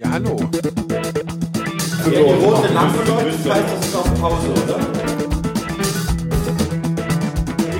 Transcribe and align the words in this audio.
Ja, 0.00 0.10
hallo. 0.12 0.36
Die 0.36 2.14
rote 2.14 2.72
Lampe 2.72 3.02
läuft, 3.02 3.44
das 3.44 3.52
heißt, 3.52 3.64
das 3.68 3.86
ist 3.86 3.96
auf 3.96 4.20
Pause, 4.20 4.48
oder? 4.52 4.78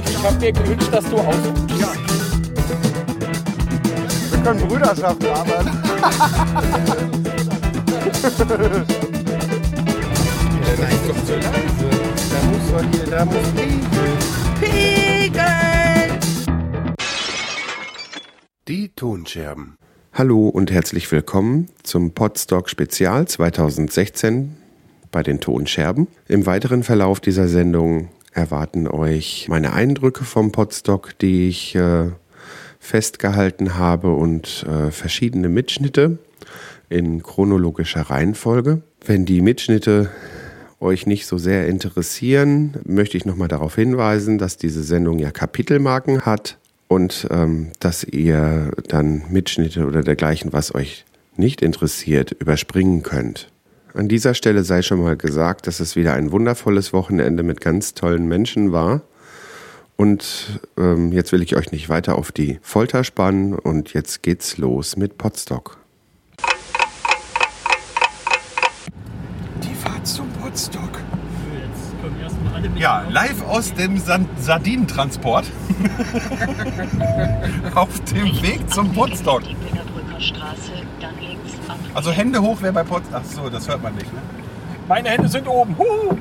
Ich 0.04 0.24
hab 0.24 0.40
mir 0.40 0.50
gewünscht, 0.50 0.88
dass 0.90 1.04
du 1.04 1.16
ausrufst. 1.16 1.70
Ja. 1.78 1.92
Wir 4.32 4.42
können 4.42 4.66
Brüderschaft 4.66 5.24
arbeiten. 5.28 5.80
Nein, 10.80 10.98
doch 11.06 11.24
zu 11.24 11.34
leise. 11.36 11.88
Da 12.32 12.38
muss 12.48 12.66
man 12.72 12.92
hier, 12.92 13.06
da 13.06 13.24
muss 13.24 13.46
Piegeln. 14.60 16.18
Die 18.66 18.88
Tonscherben. 18.88 19.78
Hallo 20.18 20.48
und 20.48 20.72
herzlich 20.72 21.12
willkommen 21.12 21.68
zum 21.84 22.10
Podstock 22.10 22.68
Spezial 22.68 23.28
2016 23.28 24.56
bei 25.12 25.22
den 25.22 25.38
Tonscherben. 25.38 26.08
Im 26.26 26.44
weiteren 26.44 26.82
Verlauf 26.82 27.20
dieser 27.20 27.46
Sendung 27.46 28.08
erwarten 28.32 28.88
euch 28.88 29.46
meine 29.48 29.74
Eindrücke 29.74 30.24
vom 30.24 30.50
Podstock, 30.50 31.16
die 31.20 31.46
ich 31.48 31.76
äh, 31.76 32.06
festgehalten 32.80 33.78
habe 33.78 34.12
und 34.12 34.66
äh, 34.68 34.90
verschiedene 34.90 35.48
Mitschnitte 35.48 36.18
in 36.88 37.22
chronologischer 37.22 38.02
Reihenfolge. 38.02 38.82
Wenn 39.06 39.24
die 39.24 39.40
Mitschnitte 39.40 40.10
euch 40.80 41.06
nicht 41.06 41.26
so 41.26 41.38
sehr 41.38 41.68
interessieren, 41.68 42.74
möchte 42.84 43.16
ich 43.16 43.24
nochmal 43.24 43.46
darauf 43.46 43.76
hinweisen, 43.76 44.38
dass 44.38 44.56
diese 44.56 44.82
Sendung 44.82 45.20
ja 45.20 45.30
Kapitelmarken 45.30 46.22
hat 46.22 46.58
und 46.88 47.28
ähm, 47.30 47.70
dass 47.80 48.02
ihr 48.02 48.72
dann 48.88 49.24
Mitschnitte 49.30 49.86
oder 49.86 50.02
dergleichen, 50.02 50.52
was 50.52 50.74
euch 50.74 51.04
nicht 51.36 51.62
interessiert, 51.62 52.32
überspringen 52.32 53.02
könnt. 53.02 53.50
An 53.94 54.08
dieser 54.08 54.34
Stelle 54.34 54.64
sei 54.64 54.82
schon 54.82 55.02
mal 55.02 55.16
gesagt, 55.16 55.66
dass 55.66 55.80
es 55.80 55.96
wieder 55.96 56.14
ein 56.14 56.32
wundervolles 56.32 56.92
Wochenende 56.92 57.42
mit 57.42 57.60
ganz 57.60 57.94
tollen 57.94 58.26
Menschen 58.26 58.72
war. 58.72 59.02
Und 59.96 60.60
ähm, 60.76 61.12
jetzt 61.12 61.32
will 61.32 61.42
ich 61.42 61.56
euch 61.56 61.72
nicht 61.72 61.88
weiter 61.88 62.16
auf 62.16 62.30
die 62.30 62.58
Folter 62.62 63.02
spannen 63.02 63.54
und 63.54 63.94
jetzt 63.94 64.22
geht's 64.22 64.56
los 64.56 64.96
mit 64.96 65.18
Potstock. 65.18 65.78
Die 69.62 69.74
Fahrt 69.74 70.06
zum 70.06 70.28
Potstock. 70.40 70.97
Ja, 72.76 73.02
live 73.08 73.44
aus 73.46 73.72
dem 73.74 74.00
Sardinentransport. 74.38 75.44
Auf 77.74 78.00
dem 78.12 78.42
Weg 78.42 78.70
zum 78.70 78.92
Potstock. 78.92 79.42
Also 81.94 82.12
Hände 82.12 82.40
hoch, 82.40 82.58
wer 82.60 82.72
bei 82.72 82.84
Potstock. 82.84 83.20
Ach 83.20 83.24
so, 83.24 83.48
das 83.48 83.68
hört 83.68 83.82
man 83.82 83.94
nicht, 83.94 84.12
ne? 84.12 84.20
Meine 84.86 85.08
Hände 85.10 85.28
sind 85.28 85.48
oben. 85.48 85.76
Huhu. 85.76 86.16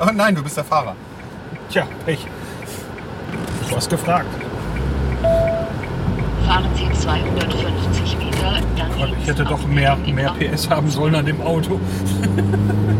Oh 0.00 0.10
nein, 0.12 0.34
du 0.34 0.42
bist 0.42 0.56
der 0.56 0.64
Fahrer. 0.64 0.96
Tja, 1.70 1.86
ich. 2.06 2.26
Du 3.68 3.76
hast 3.76 3.88
gefragt. 3.88 4.26
Fahren 6.46 6.68
Sie 6.74 6.90
250 7.00 8.18
Meter, 8.18 8.60
dann 8.76 9.12
ich 9.20 9.26
hätte 9.26 9.44
doch 9.44 9.64
mehr, 9.66 9.96
mehr. 9.96 10.32
PS 10.32 10.68
haben 10.68 10.90
sollen 10.90 11.14
an 11.14 11.26
dem 11.26 11.40
Auto. 11.40 11.80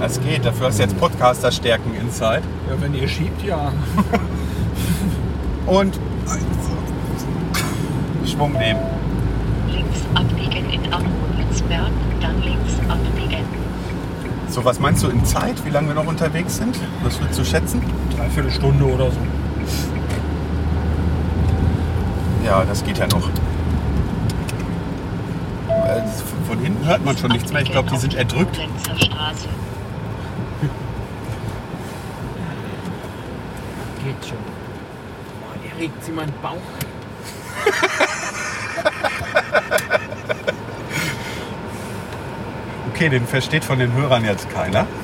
Das 0.00 0.20
geht, 0.20 0.44
dafür 0.44 0.66
hast 0.66 0.78
du 0.78 0.82
jetzt 0.82 0.98
Podcaster-Stärken 0.98 1.94
inside. 1.94 2.42
Ja, 2.68 2.80
wenn 2.80 2.94
ihr 2.94 3.08
schiebt, 3.08 3.42
ja. 3.42 3.72
Und 5.66 5.98
Schwung 8.26 8.52
nehmen. 8.52 8.80
Links 9.68 10.00
abbiegen 10.14 10.70
in 10.70 10.92
Amronitzberg, 10.92 11.90
dann 12.20 12.42
links 12.42 12.74
abbiegen. 12.88 13.44
So, 14.48 14.64
was 14.64 14.78
meinst 14.78 15.02
du 15.02 15.08
in 15.08 15.24
Zeit, 15.24 15.64
wie 15.64 15.70
lange 15.70 15.88
wir 15.88 15.94
noch 15.94 16.06
unterwegs 16.06 16.56
sind? 16.56 16.78
Was 17.02 17.18
würdest 17.20 17.40
du 17.40 17.44
schätzen? 17.44 17.82
Dreiviertel 18.16 18.50
Stunde 18.50 18.84
oder 18.84 19.10
so. 19.10 19.18
Ja, 22.44 22.64
das 22.64 22.84
geht 22.84 22.98
ja 22.98 23.06
noch. 23.08 23.28
Äh, 25.68 26.02
Von 26.46 26.60
hinten 26.60 26.86
hört 26.86 27.04
man 27.04 27.18
schon 27.18 27.32
nichts 27.32 27.52
mehr. 27.52 27.62
Ich 27.62 27.72
glaube, 27.72 27.90
die 27.90 27.98
sind 27.98 28.14
erdrückt. 28.14 28.56
Straße. 28.98 29.48
Geht 34.20 34.28
schon. 34.28 34.38
Boah, 34.38 35.56
der 35.64 35.80
regt 35.80 36.04
sie 36.04 36.12
meinen 36.12 36.34
Bauch. 36.42 36.56
Okay, 42.96 43.08
den 43.10 43.26
versteht 43.26 43.62
von 43.62 43.78
den 43.78 43.92
Hörern 43.92 44.24
jetzt 44.24 44.48
keiner. 44.48 44.86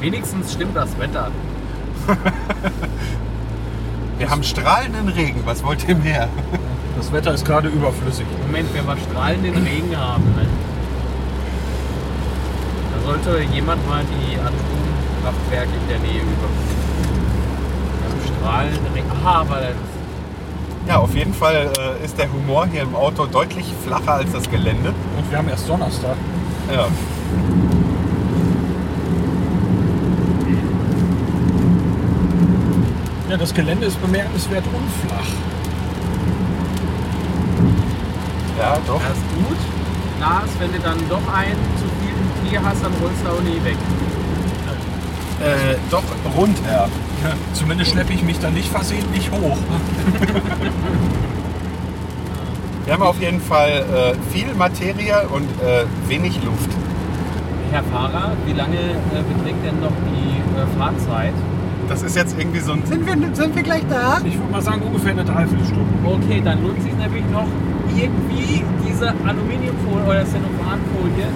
Wenigstens 0.00 0.54
stimmt 0.54 0.74
das 0.74 0.98
Wetter. 0.98 1.30
Wir 4.16 4.30
haben 4.30 4.42
strahlenden 4.42 5.10
Regen. 5.10 5.42
Was 5.44 5.62
wollt 5.62 5.86
ihr 5.86 5.96
mehr? 5.96 6.30
Das 6.96 7.12
Wetter 7.12 7.34
ist 7.34 7.44
gerade 7.44 7.68
überflüssig. 7.68 8.24
Moment, 8.46 8.72
wenn 8.72 8.86
wir 8.86 8.96
strahlenden 8.96 9.62
Regen 9.62 9.94
haben, 9.94 10.24
ne? 10.34 10.46
Sollte 13.10 13.42
jemand 13.52 13.86
mal 13.88 14.04
die 14.04 14.36
Atomkraftwerke 14.36 15.70
in 15.82 15.88
der 15.88 15.98
Nähe 15.98 16.20
haben 16.20 16.80
strahlenden 18.38 18.92
Regen. 18.94 19.10
Aha, 19.10 19.40
aber 19.40 19.56
das 19.56 19.74
Ja, 20.86 20.98
auf 20.98 21.14
jeden 21.14 21.34
Fall 21.34 21.72
äh, 21.76 22.04
ist 22.04 22.16
der 22.18 22.32
Humor 22.32 22.66
hier 22.66 22.82
im 22.82 22.94
Auto 22.94 23.26
deutlich 23.26 23.66
flacher 23.84 24.14
als 24.14 24.30
das 24.30 24.48
Gelände. 24.48 24.90
Und 25.18 25.30
wir 25.30 25.38
haben 25.38 25.48
erst 25.48 25.68
Donnerstag. 25.68 26.16
Ja. 26.72 26.86
Ja, 33.28 33.36
das 33.36 33.52
Gelände 33.52 33.86
ist 33.86 34.00
bemerkenswert 34.00 34.64
unflach. 34.66 35.30
Ja, 38.58 38.78
doch. 38.86 39.00
das 39.00 39.16
ist 39.16 39.48
gut. 39.48 39.58
Lars, 40.20 40.50
wenn 40.58 40.72
du 40.72 40.78
dann 40.80 40.98
doch 41.08 41.32
einen 41.32 41.79
Tier 42.50 42.62
hast, 42.64 42.84
dann 42.84 42.92
rollst 43.00 43.24
du 43.24 43.28
auch 43.28 43.40
nie 43.42 43.64
weg. 43.64 43.76
Äh, 45.40 45.76
doch, 45.90 46.02
runter. 46.36 46.88
Ja, 47.22 47.32
zumindest 47.54 47.92
schleppe 47.92 48.12
ich 48.12 48.22
mich 48.22 48.38
da 48.40 48.50
nicht 48.50 48.68
versehentlich 48.68 49.30
hoch. 49.30 49.56
Wir 52.84 52.94
haben 52.94 53.02
auf 53.02 53.20
jeden 53.20 53.40
Fall 53.40 53.68
äh, 53.70 54.14
viel 54.32 54.52
Materie 54.54 55.28
und 55.28 55.44
äh, 55.62 55.84
wenig 56.08 56.42
Luft. 56.44 56.70
Herr 57.70 57.84
Fahrer, 57.84 58.32
wie 58.46 58.52
lange 58.52 58.76
äh, 58.76 59.22
beträgt 59.32 59.64
denn 59.64 59.80
noch 59.80 59.92
die 60.10 60.40
äh, 60.58 60.66
Fahrzeit? 60.76 61.34
Das 61.88 62.02
ist 62.02 62.16
jetzt 62.16 62.36
irgendwie 62.36 62.58
so 62.58 62.72
ein. 62.72 62.84
Sind 62.84 63.06
wir, 63.06 63.14
sind 63.34 63.54
wir 63.54 63.62
gleich 63.62 63.84
da? 63.88 64.20
Ich 64.24 64.36
würde 64.36 64.50
mal 64.50 64.62
sagen, 64.62 64.82
ungefähr 64.82 65.12
eine 65.12 65.24
Dreiviertelstunde. 65.24 65.84
Okay, 66.04 66.42
dann 66.44 66.62
lohnt 66.64 66.82
sich 66.82 66.92
nämlich 66.94 67.24
noch 67.30 67.46
irgendwie 67.96 68.64
diese 68.86 69.14
Aluminiumfolie 69.24 70.04
oder 70.04 70.24
Cellophanfolie 70.24 71.28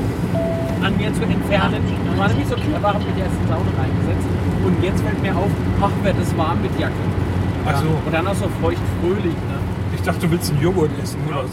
an 0.85 0.97
mir 0.97 1.13
zu 1.15 1.23
entfernen. 1.23 1.83
Ich 2.13 2.19
war 2.19 2.29
nämlich 2.29 2.47
so 2.47 2.57
clever, 2.57 2.89
habe 2.89 2.99
mir 2.99 3.13
die 3.17 3.21
erste 3.21 3.47
Saune 3.49 3.71
reingesetzt 3.79 4.29
und 4.65 4.83
jetzt 4.83 5.01
fällt 5.03 5.23
mir 5.23 5.35
auf, 5.37 5.49
ach, 5.81 5.91
wird 6.05 6.17
es 6.21 6.37
warm 6.37 6.61
mit 6.63 6.79
Jacke. 6.79 6.93
Ach 7.67 7.81
so. 7.81 7.89
Und 7.89 8.13
dann 8.13 8.27
auch 8.27 8.35
so 8.35 8.47
feucht 8.61 8.83
fröhlich. 9.01 9.25
Ne? 9.25 9.59
Ich 9.95 10.03
dachte, 10.03 10.27
du 10.27 10.33
willst 10.33 10.53
einen 10.53 10.61
Joghurt 10.63 10.91
essen. 11.03 11.19
Oder? 11.27 11.45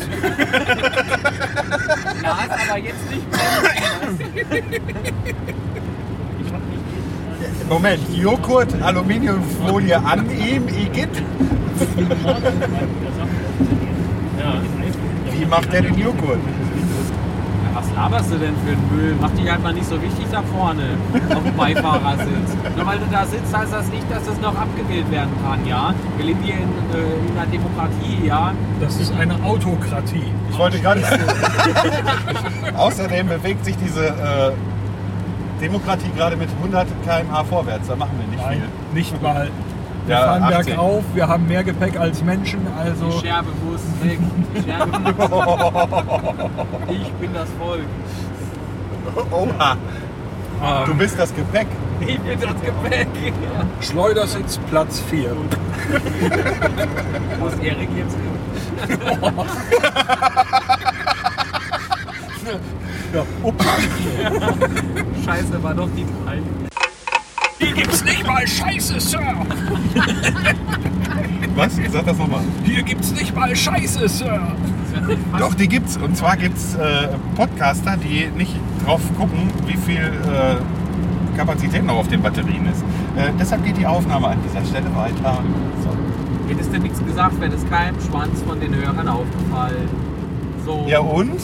Ja, 2.22 2.40
ist 2.44 2.52
aber 2.70 2.80
jetzt 2.80 3.10
nicht 3.10 3.32
mehr. 3.32 3.40
Moment, 7.70 8.02
Joghurt, 8.14 8.82
Aluminiumfolie 8.82 9.98
an 9.98 10.30
ihm, 10.30 10.68
Igitt. 10.68 11.24
Wie 15.32 15.46
macht 15.46 15.72
der 15.72 15.84
den 15.84 15.98
Joghurt? 15.98 16.40
Was 18.02 18.10
laberst 18.10 18.32
du 18.32 18.38
denn 18.38 18.56
für 18.66 18.72
einen 18.72 18.98
Müll? 18.98 19.16
Mach 19.22 19.30
dich 19.30 19.48
halt 19.48 19.62
mal 19.62 19.74
nicht 19.74 19.86
so 19.86 20.02
wichtig 20.02 20.26
da 20.32 20.42
vorne 20.42 20.98
auf 21.36 21.44
dem 21.44 21.56
Beifahrersitz. 21.56 22.58
Nur 22.76 22.86
weil 22.88 22.98
du 22.98 23.06
da 23.12 23.26
sitzt, 23.28 23.56
heißt 23.56 23.72
das 23.72 23.88
nicht, 23.90 24.10
dass 24.10 24.26
das 24.26 24.42
noch 24.42 24.56
abgewählt 24.58 25.12
werden 25.12 25.30
kann, 25.46 25.68
ja? 25.68 25.94
Wir 26.18 26.26
leben 26.26 26.42
hier 26.42 26.56
in, 26.56 26.62
äh, 26.62 27.30
in 27.30 27.38
einer 27.38 27.46
Demokratie, 27.46 28.26
ja? 28.26 28.54
Das 28.80 28.96
ist 28.98 29.14
eine 29.14 29.36
Autokratie. 29.44 30.24
Ich 30.50 30.58
wollte 30.58 30.80
gerade 30.80 31.02
Außerdem 32.76 33.28
bewegt 33.28 33.66
sich 33.66 33.78
diese 33.78 34.08
äh, 34.08 34.52
Demokratie 35.62 36.10
gerade 36.18 36.38
mit 36.38 36.50
100 36.58 36.88
km/h 37.06 37.44
vorwärts. 37.44 37.88
Da 37.88 37.96
machen 37.96 38.20
wir 38.20 38.28
nicht 38.36 38.44
Nein, 38.44 38.62
viel. 38.62 38.98
nicht 38.98 39.22
mal. 39.22 39.52
Wir 40.12 40.18
Ja, 40.18 40.26
fahren 40.26 40.44
18. 40.44 40.66
bergauf, 40.66 41.04
wir 41.14 41.26
haben 41.26 41.48
mehr 41.48 41.64
Gepäck 41.64 41.98
als 41.98 42.22
Menschen, 42.22 42.60
Die 42.66 42.72
also 42.78 43.10
Scherbe 43.22 43.48
muss 43.64 43.80
weg. 44.04 44.20
Die 44.54 44.62
Scherbe 44.62 45.00
muss 45.00 45.18
weg. 45.18 45.30
Ich 46.90 47.10
bin 47.14 47.34
das 47.34 47.48
Volk. 47.58 47.86
Oha. 49.32 49.78
Du 50.86 50.94
bist 50.96 51.18
das 51.18 51.34
Gepäck. 51.34 51.68
Ich 52.02 52.20
bin 52.20 52.38
das 52.42 52.62
Gepäck. 52.62 53.08
Schleudersitz 53.80 54.60
Platz 54.70 55.00
4. 55.10 55.32
Wo 57.40 57.48
ist 57.48 57.64
Erik 57.64 57.88
jetzt 57.96 58.18
hin? 58.18 58.32
Ja, 63.14 63.24
ups. 63.44 63.66
Scheiße, 65.26 65.62
war 65.62 65.74
doch 65.74 65.90
die 65.96 66.06
drei. 66.06 66.40
Hier 67.82 67.88
gibt's 67.88 68.04
nicht 68.04 68.28
mal 68.28 68.48
Scheiße, 68.48 69.00
Sir. 69.00 69.20
Was? 71.56 71.80
Sag 71.92 72.06
das 72.06 72.16
nochmal. 72.16 72.42
Hier 72.64 72.84
gibt's 72.84 73.12
nicht 73.12 73.36
mal 73.36 73.56
Scheiße, 73.56 74.08
Sir. 74.08 74.56
Doch, 75.40 75.56
die 75.56 75.68
gibt's. 75.68 75.98
Und 75.98 76.16
zwar 76.16 76.38
gibt's 76.38 76.76
äh, 76.76 77.08
Podcaster, 77.36 77.98
die 77.98 78.28
nicht 78.38 78.54
drauf 78.86 79.02
gucken, 79.18 79.50
wie 79.66 79.78
viel 79.78 79.98
äh, 79.98 81.36
Kapazität 81.36 81.84
noch 81.84 81.96
auf 81.96 82.08
den 82.08 82.22
Batterien 82.22 82.68
ist. 82.68 82.84
Äh, 83.16 83.32
deshalb 83.40 83.66
geht 83.66 83.78
die 83.78 83.88
Aufnahme 83.88 84.28
an 84.28 84.38
dieser 84.48 84.64
Stelle 84.64 84.96
weiter. 84.96 85.40
So. 85.84 85.90
Hättest 86.50 86.72
du 86.72 86.78
nichts 86.78 87.04
gesagt, 87.04 87.42
wäre 87.42 87.50
das 87.50 87.68
keinem 87.68 88.00
Schwanz 88.00 88.44
von 88.44 88.60
den 88.60 88.76
Hörern 88.76 89.08
aufgefallen. 89.08 89.90
So. 90.68 90.86
Ja 90.88 91.00
und? 91.00 91.40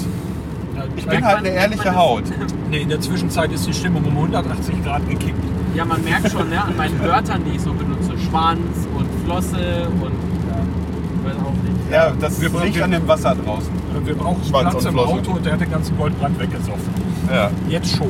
Ich 0.95 1.07
bin 1.07 1.25
halt 1.25 1.39
eine 1.39 1.49
ehrliche 1.49 1.95
Haut. 1.95 2.25
Nee, 2.69 2.81
in 2.81 2.89
der 2.89 2.99
Zwischenzeit 2.99 3.49
ist 3.53 3.65
die 3.65 3.73
Stimmung 3.73 4.03
um 4.03 4.11
180 4.11 4.83
Grad 4.83 5.07
gekippt. 5.09 5.41
Ja, 5.77 5.85
man 5.85 6.03
merkt 6.03 6.31
schon 6.31 6.49
ne, 6.49 6.59
an 6.63 6.75
meinen 6.75 6.99
Wörtern, 6.99 7.43
die 7.45 7.55
ich 7.55 7.61
so 7.61 7.71
benutze. 7.71 8.11
Schwanz 8.29 8.87
und 8.97 9.07
Flosse 9.23 9.87
und 10.01 10.11
ich 10.11 11.23
weiß 11.23 11.35
auch 11.45 11.53
nicht. 11.63 11.91
Ja, 11.91 12.11
das 12.19 12.41
Wir- 12.41 12.49
liegt 12.63 12.75
wir- 12.75 12.83
an 12.85 12.91
dem 12.91 13.07
Wasser 13.07 13.35
draußen. 13.35 13.69
Wir 14.03 14.15
brauchen 14.15 14.43
Schwanz 14.43 14.71
Platz 14.71 14.75
und 14.83 14.85
im 14.89 14.93
Flosse. 14.93 15.13
Auto 15.13 15.31
und 15.33 15.45
der 15.45 15.53
hat 15.53 15.61
den 15.61 15.69
ganzen 15.71 15.95
Goldbrand 15.97 16.39
weggesoffen. 16.39 16.89
Ja. 17.31 17.51
Jetzt 17.69 17.95
schon. 17.95 18.07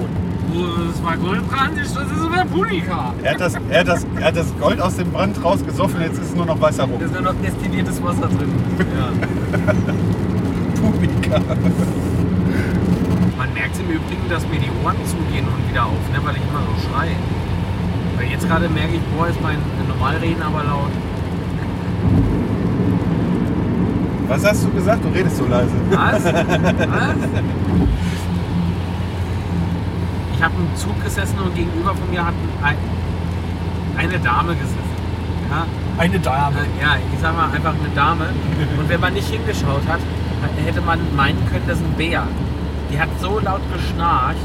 Oh, 0.56 0.64
Das 0.92 1.04
war 1.04 1.18
Goldbrand, 1.18 1.78
das 1.78 1.88
ist 1.88 2.22
sogar 2.22 2.46
Punika. 2.46 3.14
Er 3.22 3.32
hat, 3.34 3.42
das, 3.42 3.54
er, 3.70 3.80
hat 3.82 3.88
das, 3.90 4.08
er 4.16 4.26
hat 4.28 4.38
das 4.38 4.54
Gold 4.62 4.80
aus 4.80 4.96
dem 4.96 5.12
Brand 5.12 5.44
rausgesoffen, 5.44 6.00
jetzt 6.02 6.20
ist 6.22 6.38
nur 6.38 6.46
noch 6.46 6.60
weißer 6.62 6.84
rum. 6.86 7.00
Da 7.00 7.06
ist 7.06 7.14
nur 7.14 7.22
noch 7.22 7.34
destilliertes 7.44 8.02
Wasser 8.02 8.28
drin. 8.30 8.50
Ja. 8.80 9.10
Punika. 10.82 11.42
Man 13.38 13.54
merkt 13.54 13.78
im 13.78 13.90
Übrigen, 13.90 14.30
dass 14.30 14.44
mir 14.48 14.60
die 14.60 14.72
Ohren 14.86 14.96
zugehen 15.06 15.46
und 15.48 15.70
wieder 15.70 15.86
auf, 15.86 16.00
ne, 16.14 16.20
weil 16.24 16.36
ich 16.38 16.42
immer 16.44 16.62
so 16.64 16.88
schreie. 16.90 17.12
Weil 18.18 18.28
jetzt 18.32 18.48
gerade 18.48 18.68
merke 18.70 18.96
ich, 18.96 19.02
boah, 19.16 19.28
ist 19.28 19.42
mein 19.42 19.58
Normalreden 19.88 20.42
aber 20.42 20.64
laut. 20.64 20.92
Was 24.28 24.46
hast 24.46 24.66
du 24.66 24.70
gesagt? 24.72 25.04
Du 25.06 25.10
redest 25.10 25.38
so 25.38 25.46
leise. 25.46 25.72
Was? 25.92 26.26
Was? 26.26 26.34
Ich 30.36 30.44
habe 30.44 30.54
im 30.58 30.76
Zug 30.76 31.04
gesessen 31.04 31.40
und 31.40 31.56
gegenüber 31.56 31.96
von 31.96 32.10
mir 32.12 32.26
hat 32.26 32.34
ein, 32.64 32.76
eine 33.98 34.20
Dame 34.20 34.54
gesessen. 34.54 34.78
Ja, 35.50 35.66
Eine 35.98 36.20
Dame. 36.20 36.58
Äh, 36.58 36.82
Ja, 36.82 36.96
ich 37.14 37.20
sag 37.22 37.36
mal 37.36 37.50
einfach 37.50 37.74
eine 37.74 37.90
Dame. 37.96 38.26
Und 38.78 38.90
wenn 38.90 39.00
man 39.00 39.14
nicht 39.14 39.30
hingeschaut 39.30 39.82
hat, 39.88 40.00
hätte 40.64 40.82
man 40.82 41.00
meinen 41.16 41.40
können, 41.50 41.64
das 41.68 41.78
ist 41.80 41.86
ein 41.86 41.94
Bär. 41.94 42.24
Die 42.92 43.00
hat 43.00 43.08
so 43.22 43.40
laut 43.40 43.62
geschnarcht. 43.74 44.38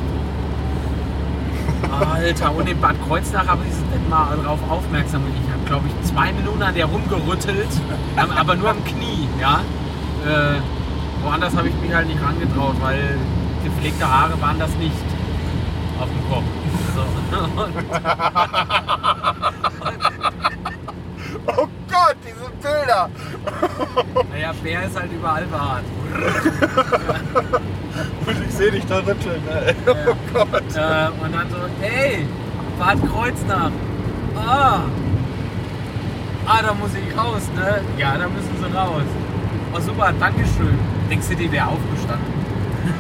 Alter, 1.91 2.55
und 2.55 2.69
in 2.69 2.81
Bad 2.81 2.97
Kreuznach 3.07 3.47
habe 3.47 3.63
ich 3.65 3.75
nicht 3.75 4.09
mal 4.09 4.37
darauf 4.37 4.59
aufmerksam. 4.71 5.23
Ich 5.29 5.53
habe, 5.53 5.65
glaube 5.67 5.87
ich, 5.89 6.09
zwei 6.09 6.33
Minuten 6.33 6.63
an 6.63 6.75
der 6.75 6.87
rumgerüttelt, 6.87 7.69
ähm, 8.17 8.31
aber 8.37 8.55
nur 8.55 8.71
am 8.71 8.85
Knie, 8.85 9.29
ja. 9.41 9.61
Äh, 10.25 10.61
woanders 11.23 11.57
habe 11.57 11.69
ich 11.69 11.75
mich 11.77 11.93
halt 11.93 12.09
nicht 12.09 12.23
rangetraut, 12.23 12.77
weil 12.81 13.19
gepflegte 13.65 14.09
Haare 14.09 14.41
waren 14.41 14.59
das 14.59 14.75
nicht 14.77 14.93
auf 16.01 16.09
dem 16.09 16.29
Kopf. 16.31 16.45
So. 16.95 17.05
Oh 21.45 21.67
Gott, 21.91 22.17
diese 22.25 22.49
Bilder. 22.63 23.11
Naja, 24.33 24.53
Bär 24.63 24.85
ist 24.85 24.97
halt 24.97 25.13
überall 25.13 25.45
behaart. 25.45 25.83
Ich 28.49 28.52
sehe 28.63 28.71
dich 28.71 28.87
da 28.87 28.99
rütteln. 28.99 29.43
Ey. 29.49 29.75
Oh 29.89 30.15
Gott. 30.33 30.63
Äh, 30.75 31.11
und 31.25 31.35
dann 31.35 31.51
so, 31.51 31.57
hey, 31.81 32.25
Bad 32.79 32.99
Kreuznach. 33.11 33.73
Ah. 34.37 34.83
Ah, 36.47 36.63
da 36.63 36.73
muss 36.75 36.91
ich 36.95 37.17
raus, 37.17 37.51
ne? 37.55 37.81
Ja, 37.99 38.17
da 38.17 38.29
müssen 38.29 38.57
sie 38.59 38.65
raus. 38.77 39.03
Oh, 39.75 39.81
super, 39.81 40.13
Dankeschön. 40.19 40.79
Denkst 41.11 41.29
du, 41.29 41.37
die 41.37 41.53
wäre 41.53 41.67
aufgestanden? 41.67 42.33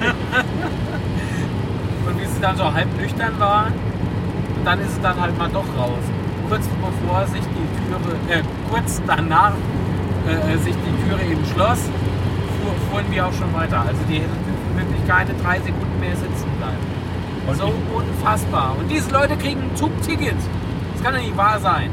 und 2.06 2.20
wie 2.20 2.26
sie 2.26 2.40
dann 2.40 2.56
so 2.56 2.72
halb 2.72 2.88
nüchtern 3.00 3.32
war, 3.38 3.66
und 3.66 4.64
dann 4.64 4.80
ist 4.80 4.94
sie 4.94 5.00
dann 5.00 5.20
halt 5.20 5.36
mal 5.38 5.48
doch 5.48 5.66
raus. 5.76 6.04
Kurz 6.48 6.66
bevor 6.66 7.26
sich 7.26 7.42
die 7.42 7.66
Türe, 7.88 8.16
äh, 8.28 8.42
kurz 8.70 9.02
danach 9.06 9.54
äh, 10.26 10.56
sich 10.58 10.74
die 10.74 11.08
Türe 11.08 11.22
eben 11.30 11.44
schloss, 11.46 11.88
fuhr, 12.60 12.74
fuhren 12.90 13.06
wir 13.10 13.26
auch 13.26 13.32
schon 13.32 13.54
weiter. 13.54 13.80
Also 13.80 14.00
die 14.08 14.16
hätten 14.16 14.51
wirklich 14.76 15.06
keine 15.06 15.32
drei 15.34 15.58
Sekunden 15.60 16.00
mehr 16.00 16.16
sitzen 16.16 16.48
bleiben. 16.58 17.56
so 17.58 17.72
unfassbar. 17.94 18.76
Und 18.78 18.88
diese 18.90 19.10
Leute 19.10 19.36
kriegen 19.36 19.60
ein 19.62 19.76
Zugticket. 19.76 20.36
Das 20.94 21.02
kann 21.02 21.14
doch 21.14 21.20
nicht 21.20 21.36
wahr 21.36 21.58
sein. 21.60 21.90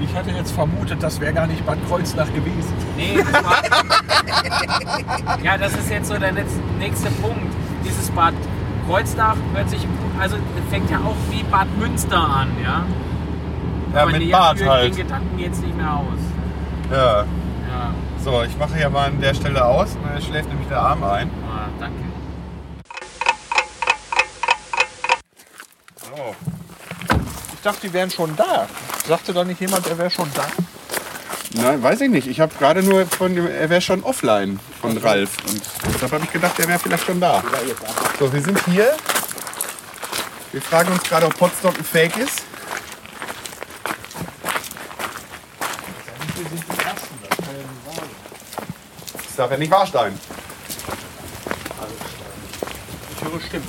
Ich 0.00 0.14
hatte 0.14 0.30
jetzt 0.30 0.52
vermutet, 0.52 1.02
das 1.02 1.18
wäre 1.20 1.32
gar 1.32 1.46
nicht 1.46 1.64
Bad 1.64 1.78
Kreuznach 1.88 2.26
gewesen. 2.34 2.72
Nee, 2.96 3.16
das 3.18 3.44
war. 3.44 3.62
ja, 5.42 5.56
das 5.56 5.72
ist 5.74 5.90
jetzt 5.90 6.08
so 6.08 6.18
der 6.18 6.32
nächste, 6.32 6.60
nächste 6.78 7.10
Punkt. 7.22 7.52
Dieses 7.82 8.10
Bad 8.10 8.34
Kreuznach 8.86 9.36
hört 9.54 9.70
sich, 9.70 9.86
also 10.20 10.36
fängt 10.70 10.90
ja 10.90 10.98
auch 10.98 11.16
wie 11.30 11.42
Bad 11.44 11.66
Münster 11.78 12.18
an, 12.18 12.48
ja. 12.62 12.84
Ja, 13.94 14.02
Aber 14.02 14.10
mit 14.12 14.20
nee, 14.20 14.26
führe 14.26 14.70
halt. 14.70 14.92
den 14.92 14.96
Gedanken 15.06 15.38
jetzt 15.38 15.62
nicht 15.62 15.76
mehr 15.76 15.92
aus. 15.94 16.18
Ja. 16.90 17.20
Ja, 17.22 17.94
So, 18.22 18.42
ich 18.42 18.56
mache 18.58 18.74
hier 18.76 18.90
mal 18.90 19.06
an 19.08 19.20
der 19.20 19.32
Stelle 19.34 19.64
aus. 19.64 19.96
Da 20.14 20.20
schläft 20.20 20.48
nämlich 20.50 20.68
der 20.68 20.80
Arm 20.82 21.02
ein. 21.04 21.30
ah, 21.50 21.68
danke. 21.80 22.02
So. 26.00 26.34
Ich 27.54 27.55
dachte, 27.66 27.88
die 27.88 27.92
wären 27.92 28.10
schon 28.10 28.34
da. 28.36 28.68
Sagte 29.06 29.32
doch 29.32 29.44
nicht 29.44 29.60
jemand, 29.60 29.86
er 29.88 29.98
wäre 29.98 30.10
schon 30.10 30.30
da? 30.34 30.46
Nein, 31.54 31.82
weiß 31.82 32.00
ich 32.02 32.10
nicht. 32.10 32.26
Ich 32.28 32.40
habe 32.40 32.54
gerade 32.58 32.82
nur 32.82 33.06
von 33.06 33.34
dem, 33.34 33.46
er 33.46 33.68
wäre 33.70 33.80
schon 33.80 34.02
offline 34.04 34.60
von 34.80 34.96
Ralf. 34.98 35.30
Und 35.48 35.62
deshalb 35.94 36.12
habe 36.12 36.24
ich 36.24 36.32
gedacht, 36.32 36.58
er 36.58 36.68
wäre 36.68 36.78
vielleicht 36.78 37.04
schon 37.04 37.20
da. 37.20 37.42
So, 38.18 38.32
wir 38.32 38.42
sind 38.42 38.58
hier. 38.66 38.94
Wir 40.52 40.62
fragen 40.62 40.92
uns 40.92 41.02
gerade, 41.02 41.26
ob 41.26 41.36
Potsdok 41.36 41.76
ein 41.76 41.84
Fake 41.84 42.16
ist. 42.18 42.42
Das 49.26 49.36
darf 49.36 49.50
ja 49.50 49.56
nicht 49.56 49.70
wahr 49.70 49.86
sein. 49.86 50.18
Ich 53.16 53.24
höre 53.24 53.40
Stimmen. 53.40 53.68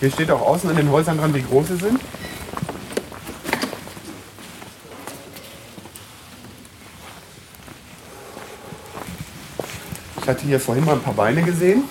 Hier 0.00 0.10
steht 0.10 0.30
auch 0.30 0.40
außen 0.40 0.70
an 0.70 0.76
den 0.76 0.90
Häusern 0.90 1.18
dran, 1.18 1.34
wie 1.34 1.42
groß 1.42 1.68
sie 1.68 1.76
sind. 1.76 2.00
Ich 10.24 10.30
hatte 10.30 10.46
hier 10.46 10.58
vorhin 10.58 10.86
mal 10.86 10.94
ein 10.94 11.02
paar 11.02 11.12
Beine 11.12 11.42
gesehen. 11.42 11.84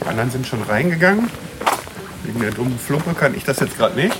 Die 0.00 0.06
anderen 0.06 0.30
sind 0.30 0.46
schon 0.46 0.62
reingegangen. 0.62 1.28
Wegen 2.22 2.38
der 2.38 2.52
dummen 2.52 2.78
Fluppe 2.78 3.14
kann 3.14 3.34
ich 3.34 3.42
das 3.42 3.58
jetzt 3.58 3.76
gerade 3.76 3.96
nicht. 3.96 4.16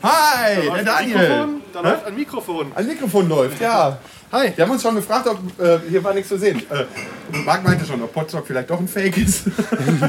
Hi, 0.00 0.70
der 0.76 0.84
Daniel. 0.84 1.59
Da 1.72 1.80
läuft 1.80 2.04
ein 2.06 2.16
Mikrofon. 2.16 2.72
Ein 2.74 2.86
Mikrofon 2.86 3.28
läuft, 3.28 3.60
ja. 3.60 3.98
Hi. 4.32 4.52
Wir 4.56 4.64
haben 4.64 4.72
uns 4.72 4.82
schon 4.82 4.94
gefragt, 4.96 5.28
ob 5.28 5.38
äh, 5.64 5.78
hier 5.88 6.02
war 6.02 6.14
nichts 6.14 6.28
zu 6.28 6.38
sehen. 6.38 6.62
Äh, 6.70 6.84
Marc 7.44 7.62
meinte 7.64 7.84
schon, 7.84 8.02
ob 8.02 8.12
Potsdok 8.12 8.46
vielleicht 8.46 8.70
doch 8.70 8.80
ein 8.80 8.88
Fake 8.88 9.16
ist. 9.18 9.46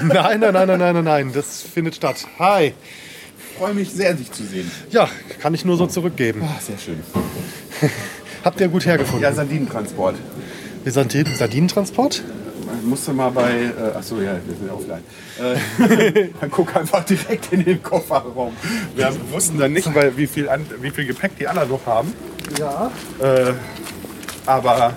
Nein, 0.08 0.39
nein, 0.39 0.53
nein, 0.53 0.68
nein, 0.68 0.80
nein, 0.80 0.94
nein, 0.96 1.03
nein. 1.03 1.32
Das 1.34 1.62
findet 1.62 1.96
statt. 1.96 2.25
Hi. 2.39 2.74
Ich 3.51 3.58
freue 3.58 3.74
mich 3.74 3.91
sehr, 3.91 4.13
dich 4.13 4.32
zu 4.32 4.44
sehen. 4.44 4.72
Ja, 4.89 5.08
kann 5.39 5.53
ich 5.53 5.65
nur 5.65 5.77
so 5.77 5.86
zurückgeben. 5.86 6.41
Ah, 6.44 6.60
sehr 6.60 6.77
schön. 6.77 7.00
Habt 8.44 8.60
ihr 8.60 8.68
gut 8.68 8.86
hergefunden? 8.86 9.22
Ja, 9.22 9.32
Sardinentransport. 9.34 10.15
Wir 10.84 10.91
sind 10.91 11.12
hier 11.12 11.25
Sardinentransport? 11.27 12.24
Man 12.72 12.90
musste 12.90 13.13
mal 13.13 13.30
bei. 13.32 13.51
Äh, 13.51 13.98
achso, 13.98 14.20
ja, 14.20 14.34
wir 14.46 14.56
sind 14.56 14.68
ja 14.68 14.74
offline. 14.74 15.04
Äh, 15.40 16.30
dann 16.42 16.51
guck 16.51 16.75
einfach 16.75 17.04
direkt 17.04 17.51
in 17.51 17.66
den 17.66 17.84
Kofferraum. 17.84 18.54
Wir 18.96 19.13
wussten 19.32 19.58
dann 19.58 19.74
nicht, 19.74 19.94
weil, 19.94 20.16
wie, 20.16 20.28
viel 20.28 20.48
an, 20.48 20.66
wie 20.82 20.90
viel 20.90 21.06
Gepäck 21.06 21.38
die 21.38 21.48
anderen 21.48 21.70
noch 21.70 21.86
haben. 21.86 22.13
Ja. 22.58 22.92
Äh, 23.20 23.54
aber 24.46 24.96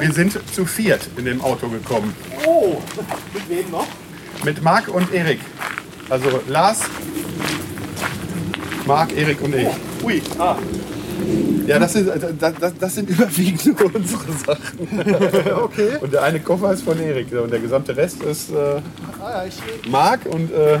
wir 0.00 0.12
sind 0.12 0.38
zu 0.52 0.66
viert 0.66 1.08
in 1.16 1.24
dem 1.24 1.40
Auto 1.40 1.68
gekommen. 1.68 2.14
Oh, 2.44 2.76
mit 3.32 3.48
wem 3.48 3.70
noch? 3.70 3.86
Mit 4.44 4.62
Marc 4.62 4.88
und 4.88 5.12
Erik. 5.12 5.40
Also 6.10 6.42
Lars, 6.46 6.80
Marc, 8.86 9.16
Erik 9.16 9.40
und 9.42 9.54
ich. 9.54 9.68
Ui, 10.02 10.22
ah. 10.38 10.56
Ja, 11.68 11.78
das 11.78 11.92
sind, 11.92 12.10
das, 12.40 12.54
das, 12.58 12.72
das 12.78 12.94
sind 12.94 13.10
überwiegend 13.10 13.66
nur 13.66 13.94
unsere 13.94 14.32
Sachen. 14.32 14.88
Okay. 15.68 15.98
Und 16.00 16.12
der 16.12 16.22
eine 16.22 16.40
Koffer 16.40 16.72
ist 16.72 16.82
von 16.82 16.98
Erik 16.98 17.30
und 17.32 17.50
der 17.50 17.60
gesamte 17.60 17.94
Rest 17.96 18.22
ist 18.22 18.50
äh, 18.50 18.80
Ah, 19.20 19.44
ja, 19.44 19.50
Marc 19.90 20.24
und 20.26 20.50
äh, 20.50 20.78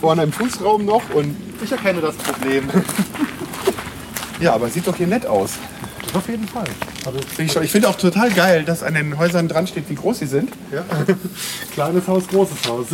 vorne 0.00 0.22
im 0.22 0.32
Fußraum 0.32 0.84
noch. 0.84 1.02
Und 1.14 1.36
ich 1.62 1.72
erkenne 1.72 2.00
das 2.00 2.14
Problem. 2.16 2.68
ja, 4.40 4.54
aber 4.54 4.68
sieht 4.68 4.86
doch 4.86 4.94
hier 4.96 5.08
nett 5.08 5.26
aus. 5.26 5.54
Auf 6.14 6.28
jeden 6.28 6.46
Fall. 6.46 6.68
Also, 7.04 7.18
ich 7.38 7.56
ich 7.56 7.70
finde 7.72 7.88
auch 7.88 7.96
total 7.96 8.30
geil, 8.30 8.64
dass 8.64 8.82
an 8.82 8.94
den 8.94 9.18
Häusern 9.18 9.48
dran 9.48 9.66
steht, 9.66 9.90
wie 9.90 9.94
groß 9.94 10.20
sie 10.20 10.26
sind. 10.26 10.50
ja. 10.72 10.84
Kleines 11.74 12.06
Haus, 12.06 12.28
großes 12.28 12.68
Haus. 12.68 12.86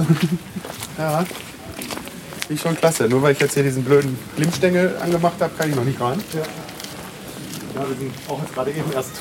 Ja. 0.98 1.18
Finde 1.18 2.54
ich 2.54 2.60
schon 2.60 2.76
klasse. 2.76 3.08
Nur 3.08 3.22
weil 3.22 3.32
ich 3.32 3.40
jetzt 3.40 3.54
hier 3.54 3.62
diesen 3.62 3.84
blöden 3.84 4.18
Glimmstängel 4.36 4.96
angemacht 5.02 5.40
habe, 5.40 5.52
kann 5.56 5.70
ich 5.70 5.76
noch 5.76 5.84
nicht 5.84 6.00
rein. 6.00 6.20
Ja, 6.32 6.42
wir 7.74 7.96
sind 7.96 8.12
auch 8.28 8.40
jetzt 8.40 8.54
gerade 8.54 8.70
eben 8.70 8.92
erst 8.92 9.12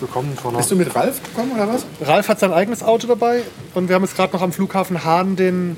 gekommen. 0.00 0.36
Von 0.36 0.56
Bist 0.56 0.70
du 0.70 0.76
mit 0.76 0.94
Ralf 0.94 1.22
gekommen 1.22 1.52
oder 1.52 1.68
was? 1.68 1.84
Ralf 2.00 2.28
hat 2.28 2.40
sein 2.40 2.52
eigenes 2.52 2.82
Auto 2.82 3.06
dabei 3.06 3.42
und 3.74 3.88
wir 3.88 3.94
haben 3.94 4.02
jetzt 4.02 4.16
gerade 4.16 4.32
noch 4.32 4.42
am 4.42 4.52
Flughafen 4.52 5.04
Hahn 5.04 5.36
den, 5.36 5.76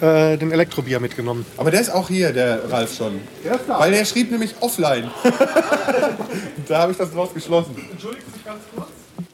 äh, 0.00 0.36
den 0.36 0.50
Elektrobier 0.50 1.00
mitgenommen. 1.00 1.46
Aber 1.56 1.70
der 1.70 1.80
ist 1.80 1.90
auch 1.90 2.08
hier, 2.08 2.32
der 2.32 2.70
Ralf 2.70 2.96
schon. 2.96 3.20
Der 3.44 3.54
ist 3.54 3.64
da. 3.68 3.78
Weil 3.78 3.92
der 3.92 4.04
schrieb 4.04 4.30
nämlich 4.30 4.54
offline. 4.60 5.10
da 6.68 6.78
habe 6.78 6.92
ich 6.92 6.98
das 6.98 7.12
draus 7.12 7.32
geschlossen. 7.32 7.76
Entschuldigen 7.90 8.26
Sie 8.34 8.42
ganz 8.44 8.60
kurz. 8.74 8.88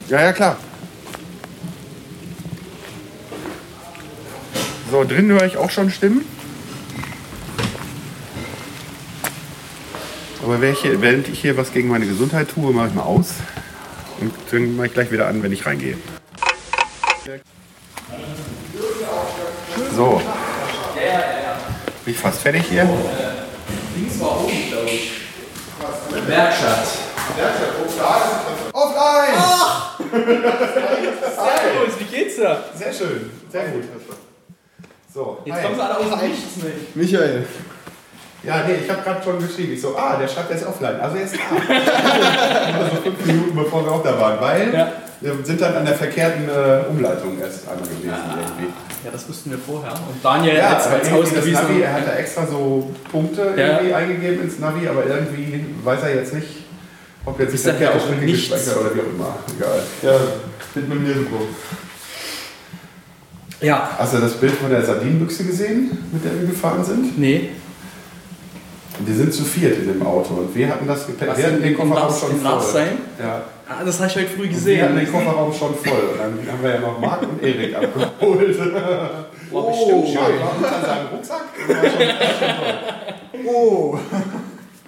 Ja, 0.09 0.21
ja, 0.21 0.33
klar. 0.33 0.57
So, 4.91 5.05
drin 5.05 5.29
höre 5.29 5.45
ich 5.45 5.55
auch 5.55 5.69
schon 5.69 5.89
Stimmen. 5.89 6.25
Aber 10.43 10.59
während 10.59 10.77
ich, 10.77 10.81
hier, 10.83 11.01
während 11.01 11.27
ich 11.27 11.39
hier 11.41 11.55
was 11.57 11.71
gegen 11.71 11.89
meine 11.89 12.05
Gesundheit 12.05 12.49
tue, 12.49 12.73
mache 12.73 12.87
ich 12.87 12.93
mal 12.93 13.03
aus. 13.03 13.35
Und 14.19 14.33
dann 14.51 14.75
mache 14.75 14.87
ich 14.87 14.93
gleich 14.93 15.11
wieder 15.11 15.27
an, 15.27 15.41
wenn 15.43 15.51
ich 15.51 15.65
reingehe. 15.65 15.97
So. 19.95 20.21
Bin 22.05 22.13
ich 22.13 22.19
fast 22.19 22.41
fertig 22.41 22.63
hier? 22.69 22.89
Werkstatt. 26.27 26.87
Offline! 28.73 29.37
Servus, 31.35 31.99
wie 31.99 32.03
geht's 32.15 32.35
dir? 32.35 32.63
Sehr 32.75 32.93
schön, 32.93 33.29
sehr 33.51 33.65
gut. 33.69 33.83
So, 35.13 35.39
Jetzt 35.45 35.61
kommen 35.61 35.75
sie 35.75 35.81
alle 35.83 35.97
aus 35.97 36.19
dem 36.19 36.29
Nichts 36.29 36.55
nicht. 36.57 36.95
Michael. 36.95 37.45
Ja, 38.43 38.63
nee, 38.67 38.73
ich 38.83 38.89
habe 38.89 39.01
gerade 39.03 39.23
schon 39.23 39.39
geschrieben. 39.39 39.73
Ich 39.73 39.81
so, 39.81 39.95
ah, 39.95 40.17
der 40.19 40.27
schreibt, 40.27 40.49
ist 40.51 40.65
offline. 40.65 40.99
Also 40.99 41.15
er 41.17 41.23
ist 41.23 41.35
da. 41.35 42.79
also 42.79 42.95
fünf 43.03 43.25
Minuten 43.25 43.55
bevor 43.55 43.85
wir 43.85 43.91
auch 43.91 44.03
da 44.03 44.19
waren. 44.19 44.41
Weil 44.41 44.73
Ja. 44.73 44.91
wir 45.21 45.35
sind 45.45 45.61
dann 45.61 45.75
an 45.75 45.85
der 45.85 45.93
verkehrten 45.93 46.49
äh, 46.49 46.89
Umleitung 46.89 47.39
erst 47.39 47.67
einmal 47.69 47.87
gewesen 47.87 48.01
irgendwie. 48.09 48.73
Ja, 49.05 49.11
das 49.11 49.29
wussten 49.29 49.51
wir 49.51 49.59
vorher. 49.59 49.91
Und 49.93 50.23
Daniel 50.23 50.55
Ja, 50.57 50.69
hat 50.71 50.79
es 50.79 50.85
aber 50.87 50.95
als 50.95 51.09
das 51.09 51.13
ausgewiesen. 51.19 51.53
Navi, 51.53 51.81
er 51.81 51.93
hat 51.93 52.07
da 52.07 52.13
extra 52.15 52.47
so 52.47 52.89
Punkte 53.11 53.53
Ja. 53.55 53.67
irgendwie 53.73 53.93
eingegeben 53.93 54.41
ins 54.43 54.57
Navi, 54.57 54.87
aber 54.87 55.05
irgendwie 55.05 55.63
weiß 55.83 56.01
er 56.03 56.15
jetzt 56.15 56.33
nicht, 56.33 56.47
ob 57.25 57.39
jetzt 57.39 57.53
Ist 57.53 57.65
die 57.67 57.83
ja 57.83 57.91
auch 57.91 58.09
nichts. 58.21 58.49
gespeichert 58.49 58.77
oder 58.81 58.95
wie 58.95 59.01
auch 59.01 59.13
immer. 59.13 59.35
Egal. 59.55 59.83
Ja, 60.01 60.19
mit 60.73 60.89
mir 60.89 60.95
nirgendwo. 60.95 61.41
Ja. 63.61 63.91
Hast 63.99 64.15
du 64.15 64.17
das 64.17 64.33
Bild 64.33 64.53
von 64.53 64.71
der 64.71 64.83
Sardinenbüchse 64.83 65.43
gesehen, 65.43 65.91
mit 66.11 66.25
der 66.25 66.39
wir 66.41 66.47
gefahren 66.47 66.83
sind? 66.83 67.19
Nee. 67.19 67.49
Wir 68.99 69.15
sind 69.15 69.33
zu 69.33 69.43
viert 69.43 69.77
in 69.79 69.87
dem 69.93 70.05
Auto 70.05 70.33
und 70.35 70.55
wir 70.55 70.67
hatten 70.69 70.87
das. 70.87 71.07
Was 71.07 71.37
Wir 71.37 71.45
hatten 71.47 71.61
den 71.63 71.75
Kofferraum 71.77 72.13
schon 72.13 72.35
voll. 72.39 72.61
sein? 72.61 72.97
Ja. 73.19 73.41
Ah, 73.67 73.83
das 73.85 73.99
habe 73.99 74.09
ich 74.09 74.15
heute 74.17 74.27
früh 74.27 74.49
Wir 74.49 74.83
hatten 74.83 74.95
den 74.95 75.05
gesehen. 75.05 75.25
Kofferraum 75.25 75.53
schon 75.53 75.75
voll 75.75 76.09
und 76.11 76.19
dann 76.19 76.51
haben 76.51 76.61
wir 76.63 76.69
ja 76.75 76.79
noch 76.81 76.99
Marc 76.99 77.21
und 77.23 77.41
Erik 77.41 77.75
abgeholt. 77.75 78.59
War 79.51 79.67
bestimmt 79.67 80.07
ja, 80.07 80.21
schön. 80.25 80.39
war 80.39 80.55
unter 80.55 80.87
seinem 80.87 81.07
Rucksack. 81.11 81.43
Das 81.67 81.75
schon, 81.91 81.99
das 82.07 82.39
schon. 82.39 83.99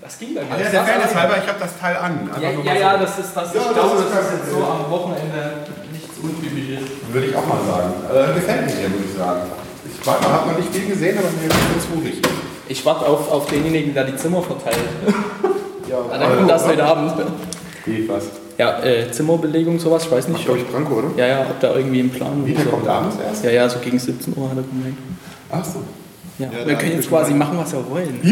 Das 0.02 0.20
ging 0.20 0.36
dann 0.36 0.46
Ja, 0.50 0.70
der 0.70 0.84
Fairness 0.84 1.16
halber, 1.16 1.36
ich 1.42 1.48
habe 1.48 1.60
das 1.60 1.80
Teil 1.80 1.96
an. 1.98 2.30
Ja, 2.42 2.50
ja, 2.52 2.74
ja, 2.76 2.98
das 2.98 3.20
ist 3.20 3.34
das. 3.36 3.54
Ja, 3.54 3.60
ich 3.62 3.66
das 3.68 3.74
glaube, 3.74 4.04
das 4.04 4.12
kein 4.12 4.24
ist 4.24 4.32
jetzt 4.40 4.52
so 4.52 4.58
am 4.64 4.92
Wochenende 4.92 5.68
nichts 5.92 6.16
Untypisches. 6.22 6.84
Würde 7.12 7.28
ich 7.28 7.36
auch 7.36 7.48
mal 7.48 7.60
sagen. 7.66 7.94
Äh, 8.12 8.34
gefällt 8.36 8.66
mir 8.68 8.90
muss 8.90 9.06
ich 9.12 9.18
sagen. 9.18 9.42
Ich 9.84 10.08
habe 10.10 10.50
noch 10.50 10.58
nicht 10.58 10.74
viel 10.76 10.88
gesehen, 10.88 11.18
aber 11.18 11.28
mir 11.28 11.48
ist 11.48 11.56
es 11.80 11.88
ruhig. 11.96 12.22
Ich 12.74 12.84
warte 12.88 13.06
auf, 13.06 13.32
auf 13.32 13.46
denjenigen, 13.46 13.94
der 13.94 14.04
die 14.06 14.16
Zimmer 14.16 14.42
verteilt. 14.42 14.76
ja, 15.88 15.98
dann 16.10 16.38
kommt 16.38 16.50
das 16.50 16.68
heute 16.68 16.84
Abend. 16.84 17.14
Wie, 17.86 18.10
was? 18.10 18.24
Ja, 18.58 18.84
äh, 18.84 19.12
Zimmerbelegung, 19.12 19.78
sowas, 19.78 20.06
ich 20.06 20.12
weiß 20.12 20.28
nicht. 20.30 20.44
Glaube 20.44 20.62
ich 20.62 20.68
Branko, 20.68 20.96
oder? 20.96 21.10
Ja, 21.16 21.28
ja, 21.28 21.42
ob 21.42 21.60
da 21.60 21.76
irgendwie 21.76 22.00
im 22.00 22.10
Plan 22.10 22.44
Wie, 22.44 22.54
der 22.54 22.66
kommt 22.66 22.88
abends 22.88 23.18
erst? 23.24 23.46
Ja, 23.46 23.52
ja, 23.52 23.70
so 23.70 23.78
gegen 23.78 24.00
17 24.00 24.34
Uhr 24.36 24.50
hat 24.50 24.58
er 24.58 24.64
gemeint. 24.64 24.98
Ach 25.52 25.64
so. 25.64 25.84
Ja, 26.40 26.50
wir 26.66 26.74
können 26.74 26.94
jetzt 26.94 27.10
quasi 27.10 27.36
machen, 27.36 27.60
was 27.60 27.74
wir 27.74 27.88
wollen. 27.88 28.20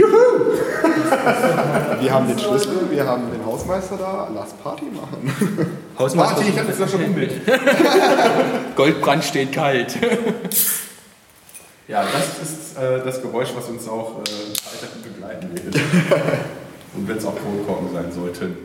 Wir 1.99 2.11
haben 2.11 2.27
den 2.27 2.39
Schlüssel, 2.39 2.87
wir 2.89 3.05
haben 3.05 3.23
den 3.31 3.45
Hausmeister 3.45 3.97
da. 3.97 4.29
Lass 4.33 4.53
Party 4.53 4.85
machen. 4.85 5.75
Hausmeister, 5.99 6.35
Party, 6.35 6.49
ich 6.49 6.57
habe 6.57 6.69
jetzt 6.69 6.79
noch 6.79 6.87
schon 6.87 7.13
mit. 7.13 7.31
Goldbrand 8.75 9.23
steht 9.23 9.51
kalt. 9.51 9.97
Ja, 11.91 12.05
das 12.05 12.39
ist 12.49 12.77
äh, 12.77 13.03
das 13.03 13.21
Geräusch, 13.21 13.49
was 13.53 13.65
uns 13.67 13.85
auch 13.85 14.19
äh, 14.19 14.21
weiterhin 14.21 15.01
begleiten 15.03 15.49
wird. 15.51 15.75
Und 16.95 17.05
wenn 17.05 17.17
es 17.17 17.25
auch 17.25 17.35
Kronkorken 17.35 17.93
sein 17.93 18.09
sollten. 18.13 18.55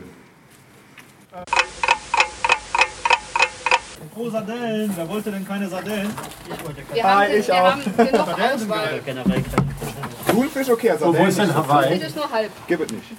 Oh, 4.15 4.29
Sardellen. 4.29 4.93
Wer 4.95 5.09
wollte 5.09 5.31
denn 5.31 5.45
keine 5.45 5.67
Sardellen? 5.67 6.09
Wir 6.93 7.03
haben, 7.03 7.27
wir 7.29 7.53
haben 7.53 7.81
genug 7.97 8.27
Auswahl. 8.39 9.01
Thunfisch, 10.29 10.69
okay, 10.69 10.91
also 10.91 11.13
Wo 11.13 11.25
ist 11.25 11.37
denn 11.37 11.53
Hawaii? 11.53 11.99
Das 11.99 12.07
ist 12.07 12.15
nur 12.15 12.31
halb. 12.31 12.51
Gib 12.65 12.79
es 12.79 12.91
nicht. 12.91 13.11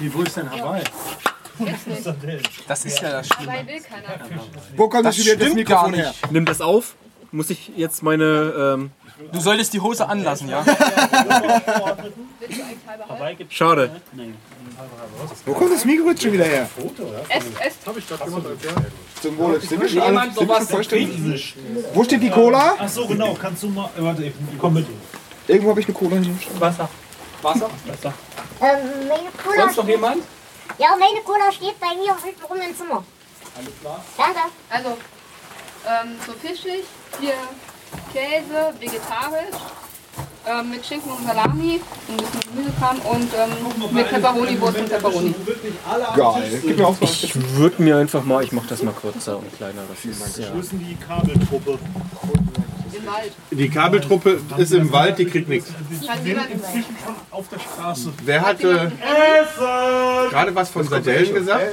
Wie, 0.00 0.12
wo 0.12 0.22
ist 0.22 0.36
denn 0.36 0.50
Hawaii? 0.50 0.82
Sardellen. 2.02 2.42
Das 2.66 2.84
ist 2.84 3.00
ja 3.00 3.10
das 3.12 3.28
keiner. 3.28 3.64
Wo 4.76 4.88
kommt 4.88 5.06
das 5.06 5.16
wieder 5.16 5.36
das 5.36 5.54
Mikrofon 5.54 5.94
her? 5.94 6.12
Nimm 6.30 6.44
das 6.44 6.60
auf. 6.60 6.96
Muss 7.34 7.50
ich 7.50 7.72
jetzt 7.76 8.00
meine. 8.04 8.24
Ähm, 8.24 8.92
Du 9.32 9.40
solltest 9.40 9.72
die 9.72 9.80
Hose 9.80 10.08
anlassen, 10.08 10.48
ja? 10.48 10.64
Schade. 13.48 14.00
Wo 15.44 15.52
kommt 15.54 15.72
das 15.72 15.84
Mikro 15.84 16.10
jetzt 16.10 16.22
schon 16.22 16.32
wieder 16.32 16.44
her? 16.44 16.68
Esst, 17.28 17.46
esst. 17.60 17.78
Zum 19.20 19.38
Wohle. 19.38 19.60
Sind 19.60 19.80
wir 19.80 19.88
schon, 19.88 19.98
alle, 20.00 20.08
Jemand 20.10 20.36
sind 20.36 20.48
wir 20.48 20.56
schon 20.56 20.66
vollständig? 20.66 21.54
Wo 21.92 22.04
steht 22.04 22.22
die 22.22 22.30
Cola? 22.30 22.76
Ach 22.78 22.88
so, 22.88 23.06
genau. 23.06 23.34
Kannst 23.34 23.64
du 23.64 23.68
mal. 23.68 23.90
Warte, 23.96 24.24
ich 24.26 24.34
komm 24.58 24.74
mit. 24.74 24.86
Irgendwo 25.48 25.70
habe 25.70 25.80
ich 25.80 25.86
eine 25.86 25.94
Cola 25.94 26.16
hier. 26.16 26.34
Wasser. 26.60 26.88
Wasser? 27.42 27.70
Ähm, 28.60 29.08
meine 29.08 29.30
Cola 29.42 29.62
Sonst 29.62 29.76
noch 29.76 29.88
jemand? 29.88 30.22
Ja, 30.78 30.88
meine 30.98 31.20
Cola 31.24 31.50
steht 31.50 31.78
bei 31.80 31.94
mir 31.96 32.12
unten 32.12 32.44
rum 32.44 32.58
im 32.68 32.76
Zimmer. 32.76 33.04
Alles 33.56 33.72
klar. 33.80 34.04
Danke. 34.16 34.40
Also, 34.70 34.96
ähm, 35.86 36.16
so 36.26 36.32
fischig, 36.32 36.84
hier 37.20 37.34
Käse, 38.12 38.74
vegetarisch, 38.78 39.60
ähm, 40.46 40.70
mit 40.70 40.84
Schinken 40.84 41.10
und 41.10 41.26
Salami, 41.26 41.80
ein 42.08 42.16
bisschen 42.16 42.40
Gemüsekram 42.52 42.98
und 42.98 43.30
ähm, 43.34 43.94
mit 43.94 44.08
Pepperoni-Wurst 44.08 44.78
und 44.78 44.88
Pepperoni. 44.88 45.34
Geil. 46.16 46.60
Gib 46.62 46.78
mir 46.78 46.86
auch. 46.86 46.96
Ich 47.00 47.56
würde 47.56 47.82
mir 47.82 47.96
einfach 47.96 48.24
mal. 48.24 48.44
Ich 48.44 48.52
mache 48.52 48.68
das 48.68 48.82
mal 48.82 48.92
kürzer 48.92 49.38
und 49.38 49.56
kleiner. 49.56 49.82
Das 49.88 50.04
ist, 50.04 50.38
ja. 50.38 50.48
Die 50.52 50.96
Kabeltruppe? 50.96 51.78
Im 53.04 53.12
Wald. 53.12 53.32
Die 53.50 53.68
Kabeltruppe 53.68 54.40
ist 54.56 54.72
im 54.72 54.90
Wald, 54.92 55.18
die 55.18 55.26
kriegt 55.26 55.48
nichts. 55.48 55.70
Inzwischen 55.90 56.96
schon 57.04 57.14
auf 57.30 57.48
der 57.48 57.58
Straße. 57.58 58.12
Wer 58.24 58.42
hatte 58.42 58.92
gerade 60.30 60.54
was 60.54 60.70
von 60.70 60.86
Sardellen 60.88 61.34
gesagt? 61.34 61.64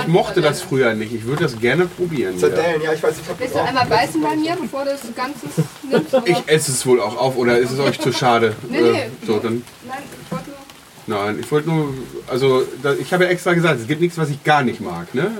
Ich 0.00 0.08
mochte 0.08 0.40
das 0.40 0.62
früher 0.62 0.94
nicht. 0.94 1.12
Ich 1.12 1.24
würde 1.24 1.44
das 1.44 1.58
gerne 1.58 1.86
probieren. 1.86 2.38
Sardellen, 2.38 2.82
ja, 2.82 2.92
ich 2.92 3.02
weiß, 3.02 3.16
ich 3.20 3.28
habe 3.28 3.40
Willst 3.40 3.54
du 3.54 3.62
einmal 3.62 3.86
beißen 3.86 4.22
bei 4.22 4.36
mir, 4.36 4.56
bevor 4.60 4.84
du 4.84 4.90
das 4.90 5.02
Ganze 5.14 5.46
nimmst? 5.90 6.14
Oder? 6.14 6.26
Ich 6.26 6.42
esse 6.46 6.72
es 6.72 6.86
wohl 6.86 7.00
auch 7.00 7.16
auf, 7.16 7.36
oder 7.36 7.58
ist 7.58 7.70
es 7.72 7.78
euch 7.80 7.98
zu 7.98 8.12
schade? 8.12 8.54
Nee, 8.68 8.80
nee. 8.80 8.88
Äh, 8.98 9.08
so, 9.26 9.38
dann, 9.38 9.64
Nein, 9.86 9.98
ich 10.22 10.32
wollte 10.32 10.50
nur. 10.50 11.24
nein, 11.24 11.38
ich 11.40 11.50
wollte 11.50 11.68
nur, 11.68 11.94
also 12.28 12.62
da, 12.82 12.94
ich 12.94 13.12
habe 13.12 13.24
ja 13.24 13.30
extra 13.30 13.54
gesagt, 13.54 13.80
es 13.80 13.86
gibt 13.86 14.00
nichts, 14.00 14.18
was 14.18 14.30
ich 14.30 14.42
gar 14.44 14.62
nicht 14.62 14.80
mag. 14.80 15.14
Ne? 15.14 15.30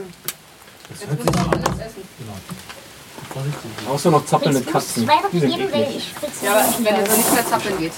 Jetzt 0.90 1.10
musst 1.10 1.28
du 1.28 1.40
auch 1.40 1.52
alles 1.52 1.80
essen. 1.80 2.05
Außer 3.88 4.10
noch 4.10 4.24
zappelnde 4.26 4.60
Ich 4.60 4.64
muss 4.66 4.72
Katzen. 4.72 5.04
zwei 5.04 5.38
geben, 5.38 5.68
weil 5.72 5.88
ich 5.96 6.08
spitze 6.08 6.44
Ja, 6.44 6.52
aber 6.52 6.64
wenn 6.78 7.04
du 7.04 7.10
so 7.10 7.16
nicht 7.16 7.32
mehr 7.34 7.46
zappeln 7.46 7.78
gehst. 7.78 7.96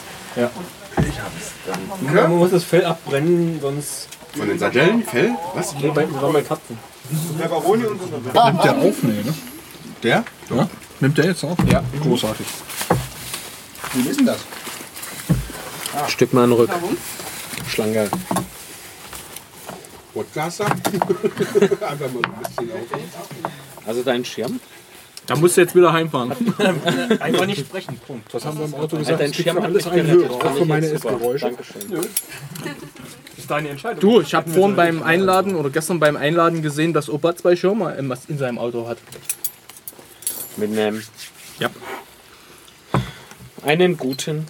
Man 2.00 2.36
muss 2.36 2.50
das 2.50 2.64
Fell 2.64 2.84
abbrennen, 2.84 3.60
sonst. 3.60 4.08
Von 4.36 4.48
den 4.48 4.58
Sardellen? 4.58 5.02
Fell? 5.04 5.34
Was? 5.54 5.74
Nee, 5.74 5.90
bei, 5.94 6.04
das 6.04 6.22
waren 6.22 6.32
bei 6.32 6.42
Katzen. 6.42 6.78
Pepperoni 7.38 7.84
und 7.84 8.00
so. 8.00 8.06
Nimmt 8.06 8.64
der 8.64 8.76
auf? 8.76 9.02
Nee, 9.02 9.22
ne? 9.22 9.34
Der? 10.02 10.24
Ja? 10.50 10.68
Nimmt 11.00 11.18
der 11.18 11.24
jetzt 11.26 11.44
auf? 11.44 11.56
Ja. 11.70 11.82
Großartig. 12.02 12.46
Wie 13.94 14.08
ist 14.08 14.20
denn 14.20 14.26
das? 14.26 14.38
Stück 16.08 16.32
mal 16.32 16.44
in 16.44 16.50
den 16.50 16.58
Rück. 16.58 16.70
Schlange. 17.66 18.08
Podcaster? 20.14 20.66
Einfach 20.66 22.10
mal 22.12 22.22
ein 22.24 22.42
bisschen 22.42 22.72
auf. 22.72 23.46
Also 23.86 24.02
dein 24.02 24.24
Schirm? 24.24 24.60
Da 25.28 25.36
musst 25.36 25.58
du 25.58 25.60
jetzt 25.60 25.74
wieder 25.74 25.92
heimfahren. 25.92 26.32
Einfach 27.20 27.44
nicht 27.44 27.60
sprechen. 27.60 28.00
Punkt. 28.06 28.32
Was 28.32 28.46
haben 28.46 28.58
wir 28.58 28.64
im 28.64 28.74
Auto 28.74 28.96
gesagt? 28.96 29.20
dein 29.20 29.34
Schirm 29.34 29.58
alles 29.58 29.86
einen. 29.86 30.06
Hörer, 30.06 30.30
auch 30.30 30.54
für 30.54 30.62
ich 30.62 30.64
meine. 30.64 30.86
Essgeräusche. 30.86 31.44
Dankeschön. 31.44 31.82
Das 31.90 32.06
ist 33.36 33.50
deine 33.50 33.68
Entscheidung. 33.68 34.00
Du, 34.00 34.20
ich 34.22 34.34
habe 34.34 34.48
vorhin 34.48 34.74
beim 34.74 35.02
Einladen 35.02 35.54
oder 35.54 35.68
gestern 35.68 36.00
beim 36.00 36.16
Einladen 36.16 36.62
gesehen, 36.62 36.94
dass 36.94 37.10
Opa 37.10 37.36
zwei 37.36 37.56
Schirme 37.56 37.94
in 38.28 38.38
seinem 38.38 38.58
Auto 38.58 38.88
hat. 38.88 38.96
Mit 40.56 40.70
einem. 40.70 41.02
Ja. 41.58 41.68
Einen 43.62 43.98
guten. 43.98 44.46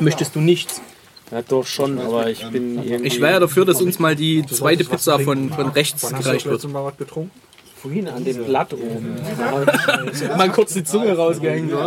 Möchtest 0.00 0.34
du 0.34 0.40
nichts? 0.40 0.82
Ja, 1.30 1.42
doch 1.42 1.64
schon, 1.64 2.00
aber 2.00 2.28
ich 2.28 2.44
bin 2.50 2.82
irgendwie. 2.82 3.06
Ich 3.06 3.20
wäre 3.20 3.34
ja 3.34 3.40
dafür, 3.40 3.64
dass 3.64 3.80
uns 3.80 4.00
mal 4.00 4.16
die 4.16 4.44
zweite 4.46 4.84
Pizza 4.84 5.20
von, 5.20 5.52
von 5.52 5.68
rechts 5.68 6.02
hast 6.02 6.12
du 6.12 6.18
gereicht 6.18 6.44
wird. 6.44 6.54
letzte 6.54 6.68
Mal 6.68 6.84
was 6.84 6.96
getrunken? 6.96 7.30
Vorhin 7.80 8.08
an 8.08 8.24
dem 8.24 8.44
Blatt 8.44 8.72
oben. 8.72 9.16
Mal 10.36 10.50
kurz 10.50 10.72
die 10.72 10.82
Zunge 10.84 11.14
rausgehängt, 11.16 11.70
Ja. 11.70 11.86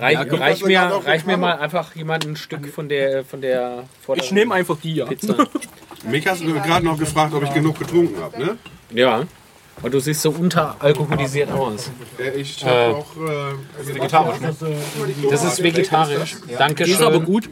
Reich, 0.00 0.18
Ja, 0.18 0.22
reich, 0.36 0.64
mir, 0.64 0.80
reich 1.04 1.24
mir 1.26 1.36
mal 1.36 1.58
einfach 1.58 1.94
jemand 1.96 2.26
ein 2.26 2.36
Stück 2.36 2.68
von 2.68 2.88
der 2.88 3.24
von 3.24 3.40
der 3.40 3.84
Ich 4.14 4.30
nehme 4.30 4.54
einfach 4.54 4.76
die, 4.82 4.94
ja. 4.96 5.06
Pizza. 5.06 5.34
Mich 6.10 6.26
hast 6.26 6.42
du 6.44 6.52
gerade 6.52 6.84
noch 6.84 6.98
gefragt, 6.98 7.32
ob 7.34 7.42
ich 7.42 7.54
genug 7.54 7.78
getrunken 7.78 8.20
habe, 8.22 8.38
ne? 8.38 8.58
Ja. 8.92 9.22
Und 9.82 9.92
du 9.92 9.98
siehst 10.00 10.22
so 10.22 10.30
unteralkoholisiert 10.30 11.50
aus. 11.50 11.90
Äh, 12.18 12.40
Ich 12.40 12.62
Äh, 12.62 12.66
habe 12.68 12.96
auch 12.96 13.16
äh, 13.16 13.86
vegetarisch. 13.94 14.36
Das 15.30 15.44
ist 15.44 15.62
vegetarisch. 15.62 16.36
Danke 16.58 16.84
Die 16.84 16.90
ist 16.92 16.98
schön. 16.98 17.06
aber 17.06 17.20
gut. 17.20 17.48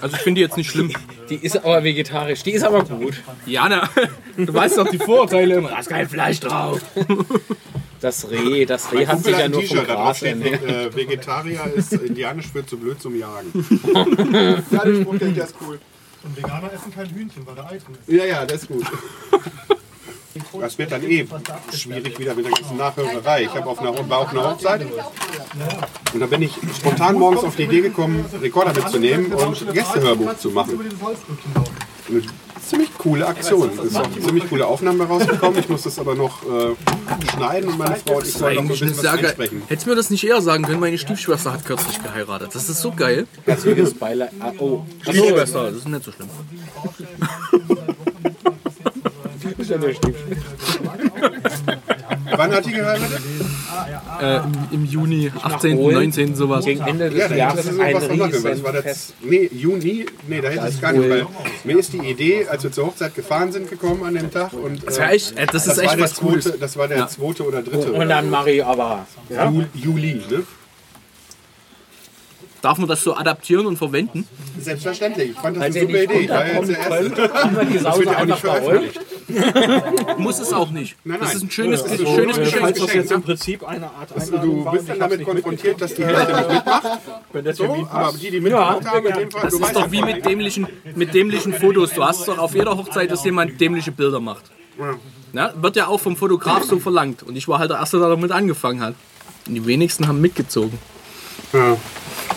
Also 0.00 0.16
ich 0.16 0.22
finde 0.22 0.38
die 0.38 0.42
jetzt 0.42 0.56
nicht 0.56 0.70
schlimm. 0.70 0.92
Die 1.28 1.36
ist 1.36 1.56
aber 1.56 1.84
vegetarisch. 1.84 2.42
Die 2.42 2.52
ist 2.52 2.64
aber 2.64 2.84
gut. 2.84 3.22
Ja, 3.46 3.68
ne? 3.68 3.82
Du 4.36 4.52
weißt 4.52 4.78
doch 4.78 4.88
die 4.88 4.98
Vorurteile 4.98 5.56
immer. 5.56 5.68
Da 5.70 5.78
ist 5.78 5.88
kein 5.88 6.08
Fleisch 6.08 6.40
drauf. 6.40 6.80
Das 8.00 8.30
Reh, 8.30 8.66
das 8.66 8.92
Reh 8.92 8.96
Mein 8.98 9.08
hat 9.08 9.14
Kumpel 9.14 9.32
sich 9.32 9.40
ja 9.42 9.48
nur 9.48 9.62
vom 9.62 9.84
Gras 9.84 10.16
steht, 10.18 10.28
ernährt. 10.30 10.62
äh, 10.64 10.94
Vegetarier 10.94 11.72
ist 11.74 11.92
indianisch 11.94 12.46
für 12.48 12.64
zu 12.66 12.76
blöd 12.76 13.00
zum 13.00 13.16
Jagen. 13.18 13.52
Ja, 14.70 14.84
den 14.84 15.02
Spruch 15.02 15.18
der 15.18 15.28
ist 15.28 15.54
cool. 15.66 15.78
Und 16.22 16.36
Veganer 16.36 16.72
essen 16.72 16.92
kein 16.94 17.08
Hühnchen, 17.08 17.46
weil 17.46 17.54
da 17.54 17.64
Ei 17.66 17.78
drin 17.78 17.96
ist. 18.06 18.12
Ja, 18.12 18.24
ja, 18.24 18.44
das 18.44 18.62
ist 18.62 18.68
gut. 18.68 18.84
Das 20.60 20.78
wird 20.78 20.92
dann 20.92 21.02
eh 21.02 21.26
schwierig 21.74 22.18
wieder 22.18 22.34
mit 22.34 22.46
der 22.46 22.52
ganzen 22.52 22.76
Nachhörerei. 22.76 23.44
Ich 23.44 23.54
habe 23.54 23.66
auf 23.66 23.78
einer, 23.78 24.08
war 24.08 24.18
auf 24.18 24.30
einer 24.30 24.50
Hochzeit 24.50 24.86
und 26.12 26.20
da 26.20 26.26
bin 26.26 26.42
ich 26.42 26.52
spontan 26.76 27.16
morgens 27.16 27.44
auf 27.44 27.56
die 27.56 27.64
Idee 27.64 27.80
gekommen, 27.80 28.24
Rekorder 28.40 28.72
mitzunehmen 28.74 29.32
und 29.32 29.72
Gästehörbuch 29.72 30.36
zu 30.36 30.50
machen. 30.50 30.78
Eine 32.08 32.22
ziemlich 32.66 32.90
coole 32.98 33.26
Aktion. 33.26 33.70
Es 33.78 33.84
ist 33.84 33.96
auch 33.96 34.10
ziemlich 34.10 34.48
coole 34.48 34.66
Aufnahmen 34.66 35.00
rausgekommen. 35.00 35.58
Ich 35.58 35.68
muss 35.68 35.82
das 35.82 35.98
aber 35.98 36.14
noch 36.14 36.42
äh, 36.42 36.74
schneiden 37.30 37.70
und 37.70 37.78
meine 37.78 37.96
Frau 37.96 38.16
und 38.16 38.26
ich 38.26 38.32
sollen 38.32 38.54
noch 38.56 38.62
ein 38.62 38.68
eigentlich 38.70 38.82
eine 38.82 38.90
bisschen 38.90 39.04
was 39.04 39.24
einsprechen. 39.24 39.62
Hättest 39.66 39.86
du 39.86 39.90
mir 39.90 39.96
das 39.96 40.10
nicht 40.10 40.24
eher 40.24 40.40
sagen 40.40 40.64
können, 40.64 40.80
meine 40.80 40.98
Stiefschwester 40.98 41.52
hat 41.52 41.64
kürzlich 41.64 42.02
geheiratet. 42.02 42.54
Das 42.54 42.68
ist 42.68 42.80
so 42.80 42.92
geil. 42.92 43.26
Herzliches 43.44 43.94
Beileid. 43.94 44.30
Ah, 44.40 44.52
oh. 44.58 44.84
Stiefschwester, 45.02 45.64
das 45.70 45.76
ist 45.76 45.88
nicht 45.88 46.04
so 46.04 46.12
schlimm. 46.12 46.28
ist 49.66 49.70
ja 49.70 49.78
der 49.78 49.94
Stiefschwester. 49.94 51.78
Wann 52.36 52.52
hat 52.52 52.66
die 52.66 52.72
geheiratet? 52.72 53.20
Äh, 54.20 54.36
im, 54.36 54.52
Im 54.72 54.84
Juni, 54.84 55.32
18., 55.42 55.76
holen. 55.78 55.94
19., 55.96 56.34
sowas. 56.34 56.64
Gegen 56.64 56.80
Ende 56.86 57.10
des 57.10 57.18
Ja, 57.18 57.28
da 57.28 57.34
Jahres 57.36 57.66
ist 57.66 57.80
ein. 57.80 57.92
Das 57.94 58.08
riesen 58.10 58.64
war 58.64 58.72
das, 58.72 59.14
nee, 59.22 59.48
Juni, 59.52 60.06
nee, 60.26 60.40
da 60.40 60.48
hätte 60.48 60.68
ich 60.68 60.74
es 60.74 60.80
gar 60.80 60.92
nicht, 60.92 61.08
weil 61.08 61.26
mir 61.64 61.78
ist 61.78 61.92
die 61.92 61.98
Idee, 61.98 62.46
als 62.48 62.62
wir 62.64 62.72
zur 62.72 62.86
Hochzeit 62.86 63.14
gefahren 63.14 63.52
sind, 63.52 63.70
gekommen 63.70 64.04
an 64.04 64.14
dem 64.14 64.30
Tag 64.30 64.52
und 64.52 64.86
Das, 64.86 64.98
wär 64.98 65.10
echt, 65.12 65.36
äh, 65.38 65.46
das 65.46 65.66
ist 65.66 65.76
war 65.76 65.84
echt 65.84 65.94
der 65.94 66.00
was 66.04 66.14
Cooles. 66.16 66.44
zweite, 66.44 66.58
das 66.58 66.76
war 66.76 66.88
der 66.88 66.98
Ja. 66.98 67.08
zweite 67.08 67.44
oder 67.46 67.62
dritte. 67.62 67.92
Und 67.92 68.08
dann 68.08 68.30
Marie 68.30 68.62
aber. 68.62 69.06
Ju- 69.30 69.66
Juli, 69.74 70.14
ne? 70.30 70.42
Darf 72.62 72.78
man 72.78 72.88
das 72.88 73.02
so 73.02 73.14
adaptieren 73.14 73.66
und 73.66 73.76
verwenden? 73.76 74.26
Selbstverständlich. 74.58 75.30
Ich 75.30 75.36
fand 75.36 75.56
das 75.56 75.64
Als 75.64 75.76
eine 75.76 75.86
super 75.86 76.02
Idee. 76.02 76.18
Ich 76.20 76.28
war 76.28 76.46
ja 76.46 76.54
jetzt 76.54 76.68
der 76.68 76.78
Erste. 76.78 77.10
Das 77.10 77.82
ja 77.84 78.18
auch 78.18 78.24
nicht 78.24 78.38
veröffentlicht. 78.38 79.00
Muss 80.18 80.38
es 80.38 80.52
auch 80.52 80.70
nicht. 80.70 80.96
Nein, 81.04 81.18
Das 81.20 81.28
nein. 81.28 81.36
ist 81.36 81.42
ein 81.42 81.50
schönes, 81.50 81.82
Das 81.82 81.92
ist 81.92 82.00
ein 82.00 82.06
so, 82.06 82.14
schönes 82.14 82.36
Geschenk. 82.38 82.62
Das 82.62 82.72
Geschenk, 82.74 82.94
jetzt 82.94 83.10
im? 83.12 83.22
Prinzip 83.22 83.68
eine 83.68 83.86
Art 83.86 84.12
Also, 84.14 84.36
Einladung 84.36 84.64
du 84.64 84.70
bist 84.70 84.88
dann 84.88 84.98
damit 85.00 85.24
konfrontiert, 85.24 85.80
dass 85.80 85.94
die. 85.94 86.04
Hälfte 86.04 86.36
nicht 86.36 86.48
mitmacht. 86.50 86.86
Wenn 87.32 87.44
der 87.44 87.54
So, 87.54 87.86
aber 87.90 88.12
die, 88.18 88.30
die 88.30 88.40
mitgemacht 88.40 88.84
haben, 88.86 89.06
in 89.06 89.14
dem 89.14 89.30
Fall, 89.30 89.42
Das 89.42 89.52
du 89.58 89.64
ist 89.64 89.76
doch 89.76 89.90
wie 89.90 90.02
mit 90.02 90.24
dämlichen, 90.24 90.66
mit 90.94 91.14
dämlichen 91.14 91.52
Fotos. 91.54 91.92
Du 91.92 92.04
hast 92.04 92.28
doch 92.28 92.38
auf 92.38 92.54
jeder 92.54 92.76
Hochzeit, 92.76 93.10
dass 93.10 93.24
jemand 93.24 93.60
dämliche 93.60 93.92
Bilder 93.92 94.20
macht. 94.20 94.44
Ja, 95.32 95.52
wird 95.60 95.76
ja 95.76 95.86
auch 95.88 95.98
vom 95.98 96.16
Fotograf 96.16 96.64
so 96.64 96.78
verlangt. 96.78 97.22
Und 97.22 97.36
ich 97.36 97.48
war 97.48 97.58
halt 97.58 97.70
der 97.70 97.78
Erste, 97.78 97.98
der 97.98 98.08
damit 98.08 98.30
angefangen 98.30 98.80
hat. 98.80 98.94
Und 99.46 99.54
die 99.54 99.66
wenigsten 99.66 100.06
haben 100.06 100.20
mitgezogen. 100.20 100.78
Ja. 101.52 101.76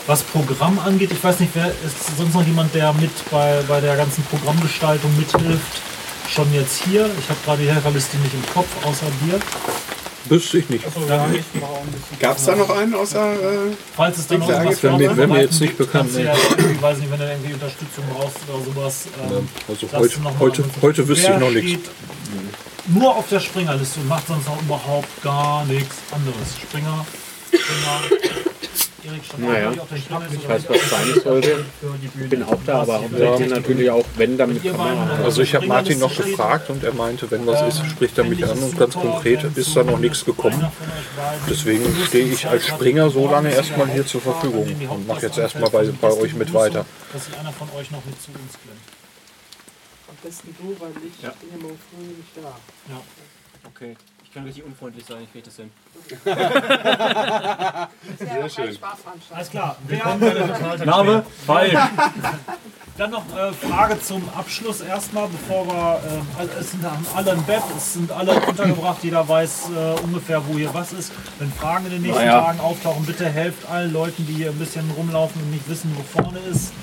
Was 0.07 0.23
Programm 0.23 0.79
angeht, 0.79 1.11
ich 1.11 1.23
weiß 1.23 1.39
nicht, 1.39 1.51
wer 1.53 1.67
ist 1.67 2.17
sonst 2.17 2.33
noch 2.33 2.45
jemand, 2.45 2.73
der 2.73 2.93
mit 2.93 3.11
bei, 3.29 3.61
bei 3.67 3.79
der 3.79 3.95
ganzen 3.95 4.23
Programmgestaltung 4.23 5.15
mithilft? 5.17 5.81
Schon 6.33 6.53
jetzt 6.53 6.83
hier. 6.83 7.09
Ich 7.19 7.29
habe 7.29 7.39
gerade 7.43 7.63
die 7.63 7.71
Helferliste 7.71 8.17
nicht 8.17 8.33
im 8.33 8.45
Kopf, 8.53 8.67
außer 8.85 9.05
dir. 9.25 9.39
Wüsste 10.25 10.59
ich 10.59 10.69
nicht. 10.69 10.85
Ja. 11.07 11.27
Gab 12.19 12.37
es 12.37 12.45
da 12.45 12.55
noch 12.55 12.69
einen 12.69 12.93
außer. 12.93 13.33
Äh, 13.33 13.37
Falls 13.95 14.17
es 14.19 14.27
dann 14.27 14.39
noch 14.39 14.49
irgendwas 14.49 14.83
Wäre 14.83 14.97
mir- 14.97 15.17
wäre 15.17 15.27
mir 15.27 15.41
jetzt 15.41 15.59
nicht 15.59 15.77
bekannt, 15.77 16.13
nee. 16.13 16.23
Ja, 16.25 16.33
irgendwie, 16.57 16.81
weiß 16.81 16.97
nicht, 16.99 17.09
wenn 17.11 17.19
du 17.19 17.25
irgendwie 17.29 17.53
Unterstützung 17.53 18.03
brauchst 18.13 18.35
oder 18.47 18.63
sowas. 18.63 19.05
Ähm, 19.23 19.47
Also 19.67 19.87
heute- 19.93 20.19
heute- 20.39 20.63
heute 20.81 21.07
wüsste 21.07 21.31
ich 21.33 21.39
noch 21.39 21.49
nichts. 21.49 21.89
Nur 22.87 23.15
auf 23.15 23.27
der 23.29 23.39
Springerliste 23.39 23.99
und 24.01 24.07
macht 24.07 24.27
sonst 24.27 24.45
noch 24.45 24.61
überhaupt 24.61 25.07
gar 25.23 25.65
nichts 25.65 25.95
anderes. 26.11 26.57
Springer, 26.61 27.05
Springer. 27.47 28.01
Naja, 29.37 29.71
ich 29.95 30.49
weiß, 30.49 30.69
was 30.69 30.89
sein 30.89 31.21
sollte. 31.23 31.65
Ich 32.01 32.29
bin 32.29 32.43
auch 32.43 32.57
da, 32.65 32.81
aber 32.81 33.01
hauptsächlich 33.01 33.49
natürlich 33.49 33.89
auch, 33.89 34.05
wenn 34.17 34.37
dann 34.37 34.53
mit 34.53 34.63
Kamera. 34.63 35.19
Also 35.23 35.41
ich 35.41 35.55
habe 35.55 35.67
Martin 35.67 35.99
noch 35.99 36.15
gefragt 36.15 36.69
und 36.69 36.83
er 36.83 36.93
meinte, 36.93 37.29
wenn 37.31 37.45
was 37.45 37.61
ist, 37.61 37.85
spricht 37.89 38.17
er 38.17 38.23
mich 38.25 38.43
an 38.43 38.57
und 38.59 38.77
ganz 38.77 38.95
konkret 38.95 39.43
ist 39.55 39.75
da 39.75 39.83
noch 39.83 39.99
nichts 39.99 40.25
gekommen. 40.25 40.67
Deswegen 41.49 41.85
stehe 42.07 42.25
ich 42.25 42.47
als 42.47 42.67
Springer 42.67 43.09
so 43.09 43.29
lange 43.29 43.51
erstmal 43.51 43.89
hier 43.89 44.05
zur 44.05 44.21
Verfügung 44.21 44.67
und 44.89 45.07
mache 45.07 45.25
jetzt 45.25 45.37
erstmal 45.37 45.69
bei, 45.69 45.89
bei 46.01 46.11
euch 46.13 46.33
mit 46.33 46.53
weiter. 46.53 46.85
Dass 47.13 47.25
sich 47.25 47.37
einer 47.37 47.51
von 47.51 47.67
euch 47.77 47.91
noch 47.91 48.03
mit 48.05 48.21
zu 48.21 48.31
uns 48.31 48.53
klemmt. 48.61 48.79
Am 50.09 50.15
besten 50.23 50.55
du, 50.59 50.75
weil 50.79 50.91
ich 51.05 51.21
bin 51.21 51.49
ja 51.51 51.61
morgen 51.61 51.79
früh 51.89 52.05
nicht 52.05 52.35
da. 52.35 52.55
Ja. 52.89 53.01
Okay, 53.65 53.95
ich 54.29 54.35
kann 54.35 54.43
richtig 54.43 54.63
unfreundlich 54.63 55.03
sein, 55.07 55.23
ich 55.23 55.31
kriege 55.31 55.45
das 55.45 55.55
hin. 55.55 55.71
Sehr 58.19 58.49
schön. 58.49 58.77
Alles 59.33 59.49
klar. 59.49 59.75
Wer 59.87 60.85
Name? 60.85 61.25
Falk. 61.47 61.71
Dann 62.99 63.11
noch 63.11 63.23
äh, 63.35 63.53
Frage 63.53 63.99
zum 64.01 64.21
Abschluss 64.37 64.81
erstmal, 64.81 65.29
bevor 65.29 65.65
wir. 65.65 65.99
Äh, 66.03 66.41
also 66.41 66.51
es 66.59 66.71
sind 66.71 66.85
alle 67.15 67.31
ein 67.31 67.43
Bett, 67.43 67.63
es 67.75 67.93
sind 67.93 68.11
alle 68.11 68.33
untergebracht, 68.33 68.97
jeder 69.01 69.27
weiß 69.27 69.69
äh, 69.69 70.01
ungefähr, 70.01 70.45
wo 70.45 70.57
hier 70.57 70.73
was 70.73 70.91
ist. 70.91 71.11
Wenn 71.39 71.51
Fragen 71.51 71.85
in 71.85 71.91
den 71.93 72.01
nächsten 72.01 72.25
Naja. 72.25 72.41
Tagen 72.41 72.59
auftauchen, 72.59 73.05
bitte 73.05 73.25
helft 73.29 73.67
allen 73.69 73.93
Leuten, 73.93 74.27
die 74.27 74.33
hier 74.33 74.49
ein 74.49 74.59
bisschen 74.59 74.91
rumlaufen 74.91 75.41
und 75.41 75.49
nicht 75.49 75.67
wissen, 75.69 75.95
wo 75.95 76.21
vorne 76.21 76.39
ist. 76.51 76.73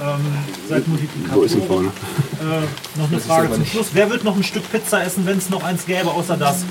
Ähm, 0.00 0.20
seid 0.68 0.88
Multiplikatoren. 0.88 1.40
Wo 1.40 1.44
ist 1.44 1.54
denn 1.54 1.66
vorne? 1.66 1.88
Äh, 1.88 2.98
noch 2.98 3.08
eine 3.10 3.20
Frage 3.20 3.52
zum 3.52 3.66
Schluss. 3.66 3.88
Wer 3.92 4.10
wird 4.10 4.24
noch 4.24 4.36
ein 4.36 4.42
Stück 4.42 4.70
Pizza 4.70 5.02
essen, 5.02 5.26
wenn 5.26 5.38
es 5.38 5.50
noch 5.50 5.62
eins 5.62 5.86
gäbe, 5.86 6.10
außer 6.10 6.36
das? 6.36 6.64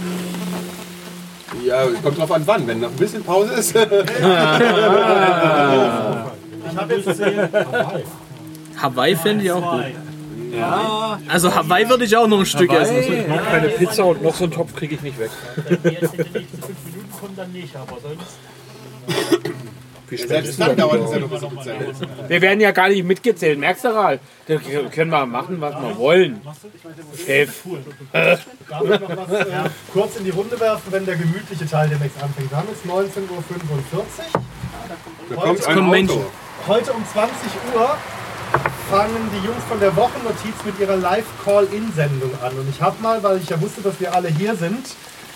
Ja, 1.66 1.86
kommt 2.02 2.18
drauf 2.18 2.32
an, 2.32 2.44
wann. 2.46 2.68
Wenn 2.68 2.80
noch 2.82 2.90
ein 2.90 2.96
bisschen 2.96 3.24
Pause 3.24 3.54
ist. 3.54 3.76
Ich 6.74 6.80
habe 6.80 6.96
jetzt 6.96 7.18
zehn. 7.18 7.40
Hawaii 8.82 9.16
fände 9.16 9.44
ich 9.44 9.52
auch 9.52 9.74
gut. 9.74 9.86
Also 11.28 11.54
Hawaii 11.54 11.88
würde 11.90 12.06
ich 12.06 12.16
auch 12.18 12.28
noch 12.28 12.40
ein 12.40 12.46
Stück 12.46 12.72
essen. 12.74 13.28
Noch 13.30 13.44
keine 13.46 13.70
Pizza 13.70 14.06
und 14.06 14.24
noch 14.24 14.34
so 14.34 14.46
einen 14.46 14.54
Topf 14.54 14.76
kriege 14.76 14.96
ich 14.96 15.02
nicht 15.02 15.20
weg. 15.20 15.30
Wenn 15.68 15.84
wir 15.84 15.92
jetzt 15.92 16.14
in 16.16 16.24
den 16.24 16.34
nächsten 16.34 16.62
fünf 16.62 16.78
Minuten 16.86 17.12
kommen, 17.20 17.36
dann 17.36 17.52
nicht, 17.52 17.76
aber 17.76 17.98
sonst. 18.02 18.38
Wie 20.10 20.18
spät 20.18 20.30
Selbst 20.30 20.50
ist 20.50 20.60
dann 20.60 20.76
dauert 20.76 21.02
das 21.02 21.10
es 21.10 21.16
ja 21.16 21.20
noch, 21.20 21.52
bis 21.52 21.66
hält. 21.66 22.30
Wir 22.30 22.42
werden 22.42 22.60
ja 22.60 22.72
gar 22.72 22.90
nicht 22.90 23.04
mitgezählt, 23.04 23.60
merkst 23.60 23.86
du, 23.86 23.90
Ralf? 23.90 24.20
Da 24.48 24.58
können 24.92 25.12
wir 25.12 25.26
machen, 25.26 25.62
was 25.62 25.74
wir 25.76 25.98
wollen. 25.98 26.42
Chef. 27.26 27.64
Darf 28.12 28.40
ich 28.84 29.00
noch 29.00 29.18
was 29.18 29.48
äh, 29.48 29.70
kurz 29.92 30.18
in 30.18 30.26
die 30.26 30.32
Runde 30.32 30.60
werfen, 30.60 30.92
wenn 30.92 31.06
der 31.06 31.16
gemütliche 31.16 31.66
Teil 31.66 31.90
demnächst 31.90 32.22
anfängt? 32.22 32.52
Wir 32.52 32.58
haben 32.58 32.68
jetzt 32.70 32.86
19.45 32.86 33.22
Uhr. 33.24 34.06
Da 35.30 35.36
kommt 35.36 35.68
Heute, 35.68 35.68
ein. 35.70 35.90
Menschen. 35.90 36.22
heute 36.68 36.94
um 36.94 37.06
20 37.06 37.34
Uhr 37.76 37.98
fangen 38.90 39.30
die 39.34 39.46
Jungs 39.46 39.64
von 39.68 39.80
der 39.80 39.96
Wochennotiz 39.96 40.54
mit 40.66 40.80
ihrer 40.80 40.98
Live-Call-In-Sendung 40.98 42.32
an. 42.44 42.54
Und 42.54 42.70
ich 42.70 42.82
habe 42.82 43.02
mal, 43.02 43.24
weil 43.24 43.38
ich 43.38 43.50
ja 43.50 43.60
wusste, 43.60 43.82
dass 43.82 44.00
wir 44.00 44.14
alle 44.14 44.30
hier 44.30 44.56
sind, 44.56 44.86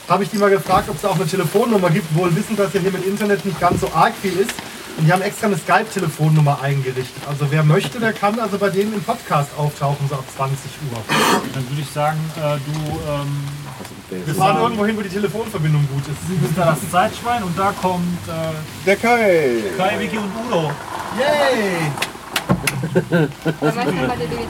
habe 0.07 0.23
ich 0.23 0.29
die 0.29 0.37
mal 0.37 0.49
gefragt, 0.49 0.89
ob 0.89 0.95
es 0.95 1.01
da 1.01 1.09
auch 1.09 1.15
eine 1.15 1.27
Telefonnummer 1.27 1.89
gibt, 1.89 2.15
wohl 2.15 2.33
wissend, 2.35 2.59
dass 2.59 2.73
ja 2.73 2.79
hier 2.79 2.91
mit 2.91 3.05
Internet 3.05 3.45
nicht 3.45 3.59
ganz 3.59 3.81
so 3.81 3.91
arg 3.93 4.13
viel 4.21 4.37
ist. 4.39 4.53
Und 4.97 5.05
die 5.05 5.13
haben 5.13 5.21
extra 5.21 5.45
eine 5.45 5.57
Skype-Telefonnummer 5.57 6.59
eingerichtet. 6.59 7.21
Also 7.29 7.45
wer 7.51 7.63
möchte, 7.63 7.99
der 7.99 8.13
kann 8.13 8.39
also 8.39 8.57
bei 8.57 8.69
denen 8.69 8.93
im 8.93 9.03
Podcast 9.03 9.51
auftauchen, 9.55 10.07
so 10.09 10.15
ab 10.15 10.23
20 10.35 10.57
Uhr. 10.91 10.97
Dann 11.53 11.69
würde 11.69 11.81
ich 11.81 11.91
sagen, 11.91 12.17
äh, 12.35 12.57
du 12.57 12.99
ähm, 13.07 14.25
Wir 14.25 14.33
fahren 14.33 14.57
irgendwo 14.57 14.87
hin, 14.87 14.97
wo 14.97 15.01
die 15.01 15.09
Telefonverbindung 15.09 15.87
gut 15.93 16.01
ist. 16.01 16.27
Sie 16.27 16.35
bist 16.35 16.57
da 16.57 16.65
das 16.71 16.89
Zeitschwein 16.89 17.43
und 17.43 17.57
da 17.59 17.73
kommt 17.79 18.27
äh, 18.27 18.85
Der 18.87 18.95
Kai. 18.95 19.57
Kai, 19.77 19.99
Vicky 19.99 20.17
und 20.17 20.31
Udo. 20.47 20.71
Yay! 21.19 21.91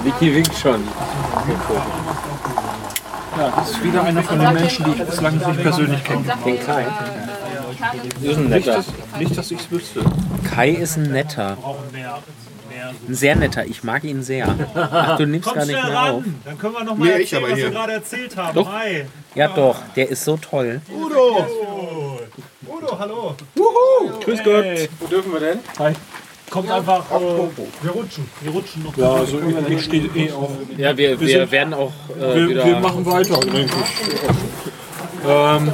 Vicky 0.03 0.35
winkt 0.35 0.57
schon. 0.57 0.81
Ja, 3.37 3.53
das 3.55 3.71
ist 3.71 3.83
wieder 3.83 4.03
einer 4.03 4.23
von 4.23 4.39
den 4.39 4.53
Menschen, 4.53 4.85
die 4.85 4.91
ich 4.91 5.03
bislang 5.07 5.37
nicht 5.37 5.61
persönlich 5.61 6.03
kenne. 6.03 6.23
Den 6.45 6.59
Kai. 6.65 6.85
Ist 8.21 8.37
ein 8.37 8.49
Nicht, 8.49 8.49
netter. 8.49 8.73
dass, 8.73 8.85
nicht, 9.19 9.37
dass 9.37 9.51
ich 9.51 9.59
es 9.59 9.71
wüsste. 9.71 10.01
Kai 10.49 10.69
ist 10.71 10.97
ein 10.97 11.03
netter. 11.11 11.57
Ein 13.07 13.13
sehr 13.13 13.35
netter. 13.35 13.65
Ich 13.65 13.83
mag 13.83 14.03
ihn 14.03 14.23
sehr. 14.23 14.47
Ach, 14.75 15.17
du 15.17 15.25
nimmst 15.27 15.53
gar 15.53 15.65
nicht 15.65 15.71
mehr 15.75 15.83
ran, 15.93 16.11
auf. 16.15 16.23
dann 16.45 16.57
können 16.57 16.73
wir 16.73 16.83
noch 16.83 16.95
mal 16.97 17.05
Nee, 17.05 17.17
ich 17.21 17.33
erzählen, 17.33 17.43
aber 17.43 17.51
was 17.51 17.57
wir 17.57 17.65
hier. 17.65 17.73
gerade 17.73 17.93
erzählt 17.93 18.37
haben. 18.37 18.55
Doch. 18.55 18.71
Hi. 18.71 19.05
Ja 19.35 19.47
doch, 19.49 19.77
der 19.95 20.09
ist 20.09 20.23
so 20.23 20.37
toll. 20.37 20.81
Udo! 20.89 21.47
Udo, 22.67 22.99
hallo! 22.99 23.35
Grüß 24.23 24.43
Gott. 24.43 24.65
Wo 24.99 25.07
dürfen 25.07 25.33
wir 25.33 25.39
denn? 25.39 25.59
Hi. 25.79 25.93
Kommt 26.49 26.71
einfach. 26.71 27.11
Äh, 27.11 27.19
Wir 27.81 27.91
rutschen. 27.91 28.29
wir 28.41 28.51
rutschen 28.51 28.83
noch. 28.83 28.95
Ja, 28.97 29.13
also 29.13 29.39
ich 29.69 29.83
stehe 29.83 30.09
eh 30.15 30.31
auf. 30.31 30.49
Ja, 30.77 30.95
wir, 30.97 31.19
Wir 31.19 31.27
wir 31.27 31.51
werden 31.51 31.73
auch 31.73 31.91
äh, 32.17 32.35
Wir, 32.35 32.49
wieder. 32.49 32.65
wir 32.65 32.79
machen 32.79 33.05
weiter, 33.05 33.39
denke 33.39 33.65
ich. 33.65 33.69
Ähm, 35.27 35.71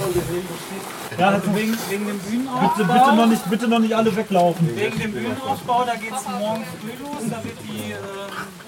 Ja, 1.19 1.27
also 1.29 1.55
wegen, 1.55 1.77
wegen 1.89 2.07
dem 2.07 2.17
Bühnenaufbau. 2.19 2.69
Bitte, 2.75 2.89
bitte, 2.91 3.15
noch 3.15 3.25
nicht, 3.27 3.49
bitte 3.49 3.67
noch 3.67 3.79
nicht 3.79 3.95
alle 3.95 4.15
weglaufen. 4.15 4.75
Wegen 4.75 4.99
dem 4.99 5.11
Bühnenaufbau, 5.11 5.83
da 5.85 5.93
geht 5.95 6.11
es 6.11 6.27
morgen 6.39 6.63
früh 6.81 7.03
los. 7.03 7.29
Da 7.29 7.43
wird 7.43 7.57
die, 7.63 7.91
äh, 7.91 7.97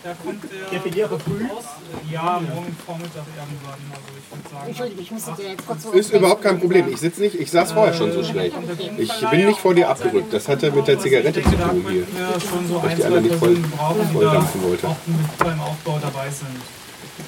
da 0.05 0.13
kommt 0.23 0.43
der. 0.43 0.79
Premiere 0.79 1.19
früh? 1.19 1.45
Aus, 1.45 1.65
ja, 2.11 2.39
morgen 2.39 2.77
Vormittag 2.85 3.25
irgendwann. 3.35 3.81
Also 3.91 4.09
ich 4.19 4.37
würde 4.37 4.49
sagen. 4.49 4.67
Entschuldigung, 4.67 5.03
ich 5.03 5.11
muss 5.11 5.25
dir 5.25 5.49
jetzt 5.49 5.65
kurz 5.65 5.83
so. 5.83 5.91
Ist 5.91 6.13
überhaupt 6.13 6.43
kein 6.43 6.59
Problem. 6.59 6.87
Ich 6.89 6.99
sitze 6.99 7.21
nicht, 7.21 7.39
ich 7.39 7.49
saß 7.49 7.71
vorher 7.71 7.93
schon 7.93 8.11
so 8.13 8.23
schlecht. 8.23 8.55
Ich 8.97 9.29
bin 9.29 9.47
nicht 9.47 9.59
vor 9.59 9.73
dir 9.73 9.89
abgerückt. 9.89 10.31
Das 10.31 10.47
hatte 10.47 10.71
mit 10.71 10.87
der 10.87 10.99
Zigarette 10.99 11.41
zu 11.41 11.49
tun 11.49 11.85
hier. 11.89 12.05
wir 12.07 12.39
schon 12.39 12.67
so 12.67 12.83
Weil 12.83 12.89
ich 12.89 12.95
die 12.95 13.01
zwei 13.01 13.07
alle 13.07 13.21
nicht 13.21 13.35
voll, 13.35 13.55
Personen 13.55 13.71
brauchen, 13.71 14.01
die 14.07 14.13
voll 14.13 14.25
da 14.25 14.33
dampfen 14.33 14.63
wollte. 14.63 14.87
auch 14.87 14.97
mit 15.07 15.37
beim 15.37 15.61
Aufbau 15.61 15.99
dabei 15.99 16.29
sind. 16.29 16.55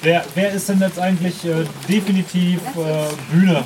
Wer, 0.02 0.24
wer 0.36 0.52
ist 0.52 0.68
denn 0.68 0.80
jetzt 0.80 0.98
eigentlich 1.00 1.44
äh, 1.44 1.64
definitiv 1.88 2.60
äh, 2.76 3.32
Bühne? 3.32 3.64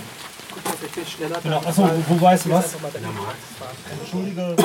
Genau. 1.42 1.58
Achso, 1.58 1.82
wo, 1.82 2.14
wo 2.14 2.20
weißt 2.20 2.46
du 2.46 2.50
was? 2.50 2.76
Entschuldige. 4.00 4.56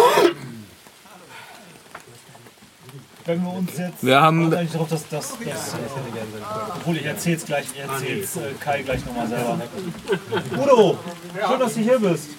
Wenn 3.27 3.43
wir 3.43 3.53
uns 3.53 3.77
jetzt. 3.77 4.03
Wir 4.05 4.21
haben- 4.21 4.53
eigentlich 4.53 4.71
darauf, 4.71 4.87
dass 4.87 5.07
das. 5.09 5.33
obwohl 6.75 6.95
ich 6.95 7.05
erzähl's 7.05 7.45
gleich, 7.45 7.65
ich 7.73 7.79
erzähl's 7.81 8.37
äh, 8.37 8.53
Kai 8.59 8.81
gleich 8.83 9.05
nochmal 9.05 9.27
selber. 9.27 9.59
Udo, 10.63 10.97
schön, 11.47 11.59
dass 11.59 11.73
du 11.73 11.79
hier 11.81 11.99
bist. 11.99 12.29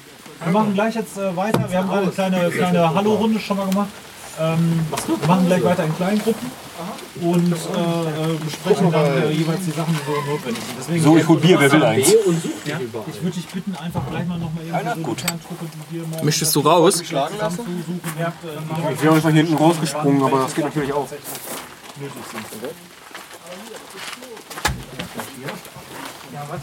Wir 0.42 0.53
machen 0.53 0.72
gleich 0.72 0.94
jetzt 0.94 1.18
äh, 1.18 1.37
weiter. 1.37 1.70
Wir 1.70 1.79
haben 1.79 1.88
gerade 1.88 2.03
eine 2.05 2.11
kleine, 2.12 2.51
kleine 2.51 2.94
Hallo-Runde 2.94 3.38
schon 3.38 3.59
mal 3.59 3.68
gemacht. 3.68 3.88
Ähm, 4.40 4.87
wir 5.20 5.27
machen 5.27 5.46
gleich 5.46 5.64
weiter 5.64 5.85
in 5.85 5.96
kleinen 5.96 6.18
Gruppen 6.20 6.51
und 7.20 7.53
äh, 7.53 7.57
äh, 7.57 8.37
besprechen 8.44 8.92
dann 8.92 9.07
äh, 9.07 9.31
jeweils 9.31 9.64
die 9.64 9.72
Sachen, 9.72 9.94
die 9.94 10.01
so 10.07 10.31
notwendig 10.31 10.62
sind. 10.64 10.77
Deswegen, 10.79 11.03
So, 11.05 11.16
ich 11.16 11.27
hol 11.27 11.38
Bier, 11.38 11.59
wer 11.59 11.72
will 11.72 11.83
eins? 11.83 12.12
Ja, 12.64 12.79
ich 12.79 13.22
würde 13.22 13.35
dich 13.37 13.46
bitten, 13.48 13.74
einfach 13.77 14.03
gleich 14.09 14.27
mal 14.27 14.38
nochmal 14.38 14.64
irgendwie 14.64 15.03
so 15.03 15.14
die 15.14 15.22
Kerntruppe, 15.22 15.64
die 15.90 15.96
wir 15.96 16.07
morgen 16.07 16.24
Möchtest 16.24 16.55
du 16.55 16.61
raus? 16.61 16.98
zusammenzusuchen. 16.98 18.01
Habt, 18.22 18.44
äh, 18.44 18.83
mal 18.83 18.92
Ich 18.92 19.03
wäre 19.03 19.14
einfach 19.14 19.31
hinten 19.31 19.55
rausgesprungen, 19.55 20.22
aber 20.22 20.42
das 20.42 20.55
geht 20.55 20.64
natürlich 20.64 20.92
auch. 20.92 21.09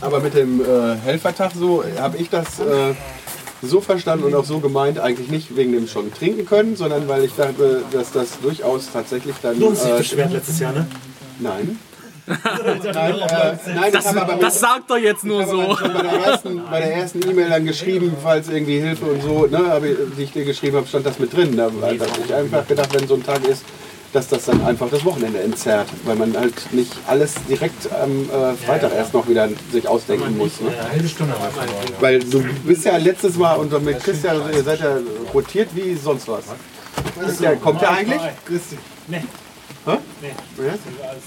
Aber 0.02 0.20
mit 0.22 0.34
dem 0.34 0.62
äh, 0.62 0.96
Helfertag 1.04 1.52
so 1.54 1.84
habe 2.00 2.18
ich 2.18 2.30
das 2.30 2.60
äh, 2.60 2.94
so 3.62 3.82
verstanden 3.82 4.26
und 4.26 4.36
auch 4.36 4.46
so 4.46 4.60
gemeint, 4.60 5.00
eigentlich 5.00 5.30
nicht 5.30 5.56
wegen 5.56 5.72
dem 5.72 5.88
schon 5.88 6.14
trinken 6.14 6.46
können, 6.46 6.76
sondern 6.76 7.08
weil 7.08 7.24
ich 7.24 7.36
dachte, 7.36 7.84
dass 7.92 8.12
das 8.12 8.40
durchaus 8.42 8.90
tatsächlich 8.92 9.36
dann. 9.42 9.60
Du 9.60 9.72
hast 9.72 9.86
dich 9.86 9.92
äh, 9.92 9.98
beschwert 9.98 10.32
letztes 10.32 10.60
Jahr, 10.60 10.74
ne? 10.74 10.88
Nein. 11.40 11.80
Nein, 12.28 12.40
äh, 12.84 13.56
nein 13.76 13.92
Das, 13.92 14.12
mit, 14.12 14.24
das 14.42 14.60
sagt 14.60 14.90
er 14.90 14.98
jetzt 14.98 15.24
nur 15.24 15.42
ich 15.42 15.48
habe 15.48 15.78
so. 15.78 15.94
bei 15.94 16.02
der 16.02 16.12
ersten, 16.12 16.62
bei 16.72 16.80
der 16.80 16.96
ersten 16.96 17.30
E-Mail 17.30 17.50
dann 17.50 17.66
geschrieben, 17.66 18.14
falls 18.22 18.50
irgendwie 18.50 18.80
Hilfe 18.80 19.06
und 19.06 19.22
so, 19.22 19.46
ne, 19.46 19.80
die 20.18 20.24
ich 20.24 20.32
dir 20.32 20.44
geschrieben 20.44 20.78
habe, 20.78 20.88
stand 20.88 21.06
das 21.06 21.20
mit 21.20 21.32
drin. 21.32 21.56
Da 21.56 21.66
habe 21.66 22.00
ich 22.26 22.34
einfach 22.34 22.68
gedacht, 22.68 22.90
wenn 22.96 23.08
so 23.08 23.14
ein 23.14 23.24
Tag 23.24 23.48
ist, 23.48 23.64
dass 24.16 24.30
das 24.30 24.46
dann 24.46 24.64
einfach 24.66 24.90
das 24.90 25.04
Wochenende 25.04 25.42
entzerrt, 25.42 25.88
weil 26.06 26.16
man 26.16 26.36
halt 26.38 26.72
nicht 26.74 26.94
alles 27.06 27.34
direkt 27.50 27.92
am 27.92 28.30
äh, 28.30 28.54
Freitag 28.56 28.94
erst 28.94 29.14
noch 29.14 29.28
wieder 29.28 29.50
sich 29.72 29.88
ausdenken 29.88 30.38
muss. 30.38 30.62
Ne? 30.62 30.72
Weil 32.00 32.20
du 32.20 32.42
bist 32.64 32.86
ja 32.86 32.96
letztes 32.96 33.36
Mal 33.36 33.56
und 33.56 33.84
mit 33.84 34.02
Christian, 34.02 34.42
ihr 34.54 34.64
seid 34.64 34.80
ja 34.80 34.98
rotiert 35.34 35.70
wie 35.74 35.96
sonst 35.96 36.30
was. 36.30 36.46
Ist 37.28 37.42
der, 37.42 37.58
kommt 37.58 37.82
der 37.82 37.92
eigentlich? 37.92 38.22
Christi. 38.46 38.78
Nee. 39.08 39.22
Hä? 39.86 39.98
Nee. 40.22 40.34
Ja? 40.66 40.74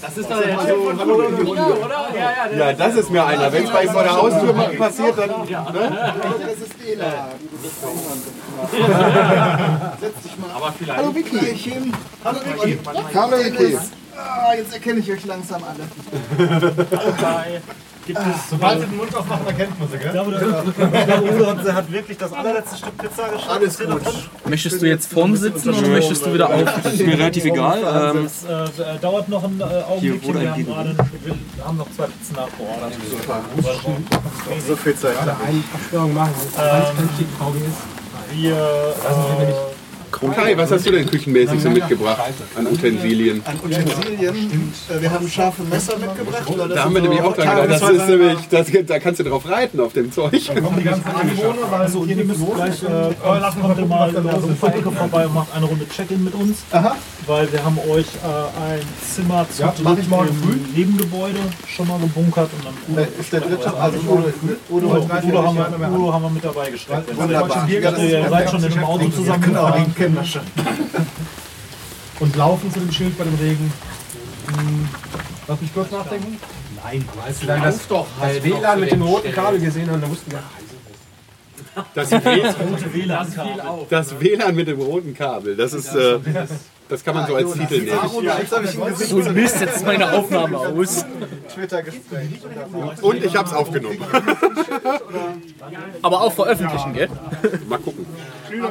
Das 0.01 0.17
ist 0.17 0.29
doch 0.29 0.41
der 0.41 0.59
Chef 0.59 0.83
von 0.83 0.99
Hallo 0.99 1.21
in 1.21 1.35
die 1.37 1.41
Runde, 1.43 1.79
oder? 1.79 2.09
Ja, 2.13 2.19
ja, 2.19 2.47
der 2.49 2.57
Ja, 2.57 2.73
das 2.73 2.95
ist 2.95 3.09
mir 3.09 3.25
einer. 3.25 3.51
Wenn 3.53 3.63
es 3.63 3.71
bei 3.71 3.83
ihm 3.83 3.91
vor 3.91 4.03
der 4.03 4.13
Haustür 4.13 4.53
passiert, 4.53 5.17
dann. 5.17 5.29
Ne? 5.29 6.13
Das 6.45 6.59
ist 6.59 6.75
Ela. 6.85 7.29
Setz 10.01 10.21
dich 10.23 10.37
mal. 10.37 10.51
Aber 10.53 10.73
vielleicht. 10.77 10.99
Hallo 10.99 11.15
Vicky. 11.15 11.39
Hallo 12.23 12.39
Vicky. 12.43 12.79
Hallo 13.15 13.37
Vicky. 13.37 13.77
Ah, 14.17 14.53
jetzt 14.53 14.73
erkenne 14.73 14.99
ich 14.99 15.09
euch 15.09 15.25
langsam 15.25 15.63
alle. 15.63 15.87
Gibt 18.09 18.21
es, 18.21 18.49
Sobald 18.49 18.79
sie 18.79 18.87
den 18.87 18.97
Mund 18.97 19.15
aufmachen, 19.15 19.45
erkennt 19.45 19.79
man 19.79 19.87
sie, 19.87 19.97
ich 19.97 20.01
gell? 20.01 20.11
glaube, 20.13 20.31
der, 20.31 20.41
ich 20.99 21.05
glaube, 21.05 21.31
Udo 21.31 21.45
hat, 21.45 21.73
hat 21.73 21.91
wirklich 21.91 22.17
das 22.17 22.33
allerletzte 22.33 22.77
Stück 22.77 22.97
Pizza 22.97 23.29
geschafft. 23.29 23.51
Alles 23.51 23.79
Ist 23.79 23.87
gut. 23.87 24.03
drin? 24.03 24.13
Möchtest 24.45 24.81
du 24.81 24.85
jetzt 24.87 25.13
vorn 25.13 25.35
sitzen 25.35 25.69
oder 25.69 25.87
möchtest 25.89 26.25
du 26.25 26.33
wieder 26.33 26.49
auf? 26.49 26.63
Das 26.81 26.93
ist 26.93 27.05
mir 27.05 27.13
relativ 27.19 27.45
egal. 27.45 28.13
Ähm, 28.15 28.25
Es 28.25 28.45
äh, 28.45 28.95
äh, 28.95 28.97
dauert 28.99 29.29
noch 29.29 29.43
einen 29.43 29.61
äh, 29.61 29.63
Augenblick. 29.63 30.23
Wir 30.23 30.51
haben, 30.51 30.65
gerade, 30.65 30.95
wir 31.23 31.65
haben 31.65 31.77
noch 31.77 31.91
zwei 31.91 32.05
Pizzen 32.05 32.35
nachgeordert. 32.35 32.93
So 34.67 34.75
viel 34.75 34.95
Zeit. 34.95 35.15
Eine 35.21 35.33
Absperrung 35.71 36.13
machen. 36.15 36.33
Wir, 38.31 38.55
äh, 38.55 39.78
Kai, 40.11 40.57
was 40.57 40.71
hast 40.71 40.85
du 40.85 40.91
denn 40.91 41.05
küchenmäßig 41.09 41.61
so 41.61 41.69
mitgebracht 41.69 42.21
an 42.57 42.67
Utensilien? 42.67 43.41
An 43.45 43.57
Utensilien. 43.63 44.73
Äh, 44.89 45.01
Wir 45.01 45.11
haben 45.11 45.27
scharfe 45.27 45.63
Messer 45.63 45.97
mitgebracht. 45.97 46.43
Da 46.75 46.83
haben 46.83 46.93
wir 46.95 47.01
nämlich 47.01 47.19
so 47.21 47.27
auch 47.27 47.35
dran 47.35 47.61
gedacht. 47.61 47.81
Das 47.81 47.89
ist 47.89 48.07
nämlich, 48.07 48.37
das, 48.49 48.67
da 48.87 48.99
kannst 48.99 49.19
du 49.19 49.23
drauf 49.23 49.47
reiten 49.49 49.79
auf 49.79 49.93
dem 49.93 50.11
Zeug. 50.11 50.31
Kommen 50.31 50.77
die 50.77 50.83
ganzen 50.83 51.05
Anwohner, 51.05 51.71
weil 51.71 51.81
also, 51.81 51.99
und 51.99 52.09
ihr 52.09 52.23
müsst 52.25 52.41
gleich, 52.55 52.83
äh, 52.83 53.27
Eulach 53.27 53.59
kommt 53.59 53.77
ihr 53.77 53.85
mal 53.85 54.09
in 54.13 54.23
der 54.23 54.33
Ecke 54.33 54.91
vorbei 54.91 55.25
und 55.27 55.33
macht 55.33 55.55
eine 55.55 55.65
Runde 55.65 55.87
Check-in 55.87 56.23
mit 56.23 56.33
uns. 56.33 56.57
Aha. 56.71 56.95
Weil 57.27 57.51
wir 57.51 57.63
haben 57.63 57.77
euch 57.89 58.05
äh, 58.07 58.71
ein 58.73 58.81
Zimmer 59.13 59.45
zu 59.49 59.61
Ja, 59.61 59.73
mach 59.83 59.97
ich 59.97 60.07
morgen 60.07 60.29
im 60.29 60.35
früh. 60.35 60.57
Nebengebäude 60.75 61.39
schon 61.67 61.87
mal 61.87 61.99
gebunkert. 61.99 62.49
Und 62.57 62.65
dann 62.65 62.73
Udo, 62.89 63.01
Äh, 63.01 63.19
Ist 63.21 63.31
der 63.33 63.41
dritte, 63.41 63.73
also 63.73 63.97
Udo, 63.99 64.13
Udo, 64.69 64.87
Udo, 64.87 64.87
Udo, 64.87 65.07
Udo, 65.27 65.43
haben 65.45 65.55
wir, 65.57 65.91
Udo 65.91 66.13
haben 66.13 66.23
wir 66.23 66.29
mit 66.29 66.43
dabei 66.43 66.69
gesteckt. 66.71 67.09
Ihr 67.69 68.29
seid 68.29 68.49
schon 68.49 68.63
in 68.63 68.79
Auto 68.79 69.09
zusammen. 69.09 69.55
Kennen 69.99 70.15
wir 70.15 70.23
schon. 70.23 70.41
Und 72.21 72.35
laufen 72.37 72.71
zu 72.71 72.79
dem 72.79 72.89
Schild 72.89 73.17
bei 73.17 73.25
dem 73.25 73.35
Regen. 73.35 73.73
Hm, 74.47 74.87
Lass 75.45 75.59
mich 75.59 75.73
kurz 75.73 75.91
nachdenken. 75.91 76.37
Nein, 76.81 77.03
Als 77.25 77.41
wir 77.41 77.47
dann 77.47 77.63
das, 77.63 77.79
das 77.85 78.43
WLAN 78.43 78.79
mit 78.79 78.91
dem 78.93 79.01
roten 79.01 79.33
Kabel 79.33 79.59
gesehen 79.59 79.91
haben, 79.91 79.99
da 79.99 80.09
wussten 80.09 80.31
wir, 80.31 80.43
Das, 81.93 82.11
WLAN, 82.11 82.55
Rote 82.55 82.93
WLAN-Kabel. 82.93 83.85
das 83.89 84.19
WLAN 84.21 84.55
mit 84.55 84.69
dem 84.69 84.79
roten 84.79 85.13
Kabel, 85.13 85.57
das 85.57 85.73
ist, 85.73 85.93
äh, 85.93 86.17
das 86.87 87.03
kann 87.03 87.15
man 87.15 87.27
so 87.27 87.35
als 87.35 87.51
Titel 87.51 87.81
nehmen. 87.81 87.99
Du 89.09 89.31
Mist, 89.33 89.59
jetzt 89.59 89.85
meine 89.85 90.13
Aufnahme 90.13 90.59
aus. 90.59 91.03
Twitter-Gespräch. 91.53 92.29
Und 93.01 93.23
ich 93.25 93.35
hab's 93.35 93.51
aufgenommen. 93.51 93.97
Aber 96.01 96.21
auch 96.21 96.31
veröffentlichen, 96.31 96.93
gell? 96.93 97.09
Mal 97.67 97.79
gucken. 97.79 98.05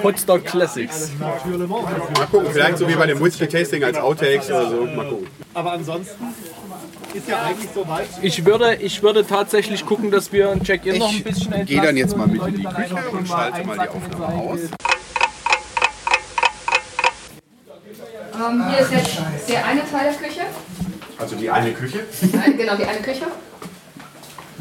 Podstock 0.02 0.44
Classics. 0.44 1.10
Mal 1.18 2.26
gucken, 2.30 2.48
vielleicht 2.52 2.78
so 2.78 2.88
wie 2.88 2.94
bei 2.94 3.06
dem 3.06 3.20
Whisky-Tasting 3.20 3.84
als 3.84 3.98
Outtakes 3.98 4.48
oder 4.50 4.70
so. 4.70 4.84
Mal 4.84 5.08
gucken. 5.08 5.26
Aber 5.54 5.72
ansonsten 5.72 6.24
ist 7.14 7.28
ja 7.28 7.42
eigentlich 7.42 7.70
so 7.74 7.86
weit. 7.88 8.06
Ich 8.22 8.44
würde, 8.44 8.74
ich 8.76 9.02
würde 9.02 9.26
tatsächlich 9.26 9.84
gucken, 9.86 10.10
dass 10.10 10.32
wir 10.32 10.50
ein 10.50 10.62
Check-in 10.62 10.98
noch 10.98 11.10
ein 11.10 11.22
bisschen 11.22 11.52
entlasten. 11.52 11.66
Gehe 11.66 11.80
dann 11.80 11.96
jetzt 11.96 12.16
mal 12.16 12.26
mit 12.26 12.42
in 12.46 12.56
die 12.56 12.64
Küche 12.64 12.96
und 13.12 13.26
schalte 13.26 13.66
mal 13.66 13.78
die 13.78 13.88
Aufnahme 13.88 14.34
aus. 14.34 14.58
Ähm, 18.34 18.68
hier 18.68 18.78
ist 18.78 18.92
jetzt 18.92 19.18
der 19.48 19.66
eine 19.66 19.80
Teil 19.90 20.12
der 20.12 20.28
Küche. 20.28 20.42
Also 21.18 21.36
die 21.36 21.50
eine 21.50 21.72
Küche. 21.72 22.00
Genau, 22.56 22.76
die 22.76 22.84
eine 22.84 23.00
Küche. 23.00 23.26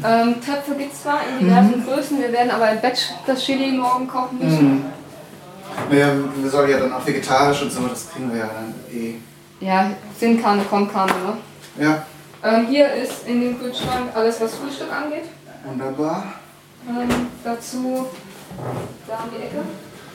Ähm, 0.04 0.36
Töpfe 0.40 0.74
gibt 0.76 0.92
es 0.92 1.02
zwar 1.02 1.20
in 1.28 1.46
diversen 1.46 1.84
Größen, 1.84 2.20
wir 2.20 2.32
werden 2.32 2.50
aber 2.50 2.70
im 2.70 2.80
Batch 2.80 3.10
das 3.26 3.44
Chili 3.44 3.72
morgen 3.72 4.06
kochen 4.06 4.38
müssen. 4.38 4.80
Naja, 4.80 4.97
wir 5.90 6.50
sollen 6.50 6.70
ja 6.70 6.78
dann 6.78 6.92
auch 6.92 7.06
vegetarisch 7.06 7.62
und 7.62 7.72
so, 7.72 7.86
das 7.86 8.10
kriegen 8.10 8.30
wir 8.32 8.40
ja 8.40 8.46
dann 8.54 8.74
eh. 8.92 9.14
Ja, 9.60 9.90
sind 10.18 10.42
keine, 10.42 10.62
kommt 10.64 10.92
keine, 10.92 11.12
ne? 11.12 11.36
Ja, 11.80 12.02
Ähm, 12.42 12.66
hier 12.68 12.92
ist 12.94 13.26
in 13.26 13.40
dem 13.40 13.58
Kühlschrank 13.60 14.10
alles, 14.14 14.40
was 14.40 14.54
Frühstück 14.54 14.88
angeht. 14.92 15.24
wunderbar. 15.64 16.24
Ähm, 16.88 17.26
dazu 17.44 18.06
da 19.06 19.14
an 19.14 19.28
die 19.36 19.42
Ecke. 19.42 19.58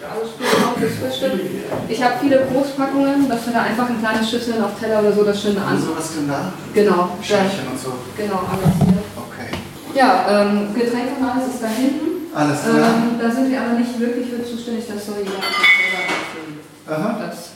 Alles 0.04 0.32
Frühstück 0.32 0.68
auch 0.68 0.78
fürs 0.78 0.94
Frühstück. 0.96 1.40
Ich 1.90 2.02
habe 2.04 2.14
viele 2.22 2.46
Großpackungen, 2.52 3.28
dass 3.30 3.46
wir 3.46 3.54
da 3.54 3.62
einfach 3.64 3.90
in 3.90 4.00
kleine 4.00 4.24
Schüsseln 4.24 4.64
auf 4.64 4.72
Teller 4.80 5.00
oder 5.02 5.12
so 5.14 5.24
das 5.24 5.42
schön 5.42 5.58
an. 5.58 5.76
Und 5.76 5.82
sowas 5.82 6.14
denn 6.16 6.28
da? 6.30 6.52
Genau. 6.74 7.10
Schälchen 7.22 7.68
und 7.72 7.80
so. 7.80 7.94
Genau, 8.18 8.40
alles 8.52 8.76
hier. 8.84 9.04
Okay. 9.18 9.50
Ja, 9.94 10.26
ähm, 10.30 10.74
Getränke 10.74 11.14
und 11.20 11.26
alles 11.30 11.48
ist 11.54 11.62
da 11.64 11.68
hinten. 11.68 12.13
Alles 12.36 12.62
klar. 12.64 12.76
Ähm, 12.76 13.20
da 13.22 13.30
sind 13.32 13.52
wir 13.52 13.62
aber 13.62 13.74
nicht 13.80 14.00
wirklich 14.00 14.28
für 14.30 14.44
zuständig, 14.44 14.86
das 14.88 15.06
soll 15.06 15.16
jeder 15.20 15.32
selber 15.32 16.02
ausfüllen. 16.08 16.60
Aha. 16.88 17.20
Das, 17.28 17.50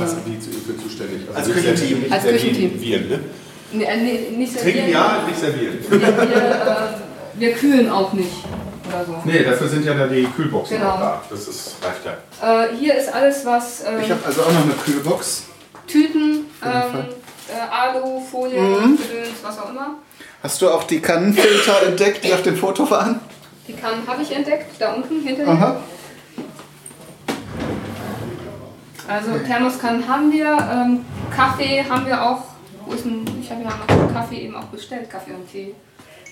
Was 0.00 0.10
äh, 0.12 0.14
sind 0.14 0.26
die 0.26 0.60
für 0.60 0.76
zuständig? 0.82 1.20
Als 1.34 1.46
nicht 1.46 1.56
Küchenteam. 1.56 1.76
servieren, 1.78 2.00
nicht 2.02 2.12
Als 2.12 2.22
servieren, 2.22 2.54
Küchenteam. 2.54 2.80
Viren, 2.80 3.08
ne? 3.08 3.20
nee, 3.72 3.84
äh, 3.84 3.96
nee, 3.96 4.36
nicht 4.36 4.52
Trinken 4.58 4.78
servieren. 4.78 4.90
ja, 4.90 5.22
nicht 5.26 5.38
servieren. 5.40 5.78
Wir, 5.88 6.00
wir, 6.00 6.36
äh, 6.36 7.40
wir 7.40 7.52
kühlen 7.52 7.90
auch 7.90 8.12
nicht. 8.12 8.30
Oder 8.88 9.04
so. 9.06 9.16
Nee, 9.24 9.44
dafür 9.44 9.68
sind 9.68 9.84
ja 9.86 9.94
da 9.94 10.06
die 10.06 10.24
Kühlboxen 10.24 10.76
Genau. 10.78 10.90
auch 10.90 10.98
da. 11.00 11.22
Das 11.30 11.48
ist, 11.48 11.76
reicht 11.82 12.04
ja. 12.04 12.64
Äh, 12.64 12.76
hier 12.76 12.94
ist 12.96 13.12
alles, 13.14 13.46
was 13.46 13.84
ähm, 13.86 14.00
Ich 14.02 14.10
habe 14.10 14.20
also 14.26 14.42
auch 14.42 14.52
noch 14.52 14.64
eine 14.64 14.74
Kühlbox. 14.84 15.44
Tüten, 15.86 16.46
ähm, 16.64 17.04
äh, 17.48 17.70
Alu, 17.70 18.20
Folie, 18.20 18.58
Mhm. 18.60 18.98
Gedöns, 18.98 19.28
was 19.42 19.58
auch 19.58 19.70
immer. 19.70 19.96
Hast 20.42 20.60
du 20.60 20.68
auch 20.68 20.82
die 20.84 21.00
Kannenfilter 21.00 21.82
entdeckt, 21.86 22.24
die 22.24 22.32
auf 22.34 22.42
dem 22.42 22.56
Foto 22.56 22.90
waren? 22.90 23.20
Die 23.68 23.74
Kannen 23.74 24.02
habe 24.06 24.22
ich 24.22 24.34
entdeckt, 24.34 24.74
da 24.78 24.94
unten 24.94 25.20
hinter 25.20 25.44
dir. 25.44 25.50
Aha. 25.50 25.76
Also 29.08 29.38
Thermoskannen 29.38 30.08
haben 30.08 30.32
wir, 30.32 30.46
ähm, 30.46 31.04
Kaffee 31.34 31.84
haben 31.88 32.06
wir 32.06 32.22
auch. 32.22 32.42
Wo 32.86 32.94
ist 32.94 33.04
denn, 33.04 33.24
ich 33.40 33.50
habe 33.50 33.62
ja 33.62 33.68
noch 33.68 34.12
Kaffee 34.12 34.36
eben 34.36 34.56
auch 34.56 34.64
bestellt, 34.64 35.08
Kaffee 35.08 35.32
und 35.32 35.50
Tee. 35.50 35.74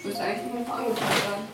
Müsste 0.03 0.23
eigentlich 0.23 0.47
irgendwo 0.53 0.73
angebracht 0.73 1.01
werden. 1.01 1.45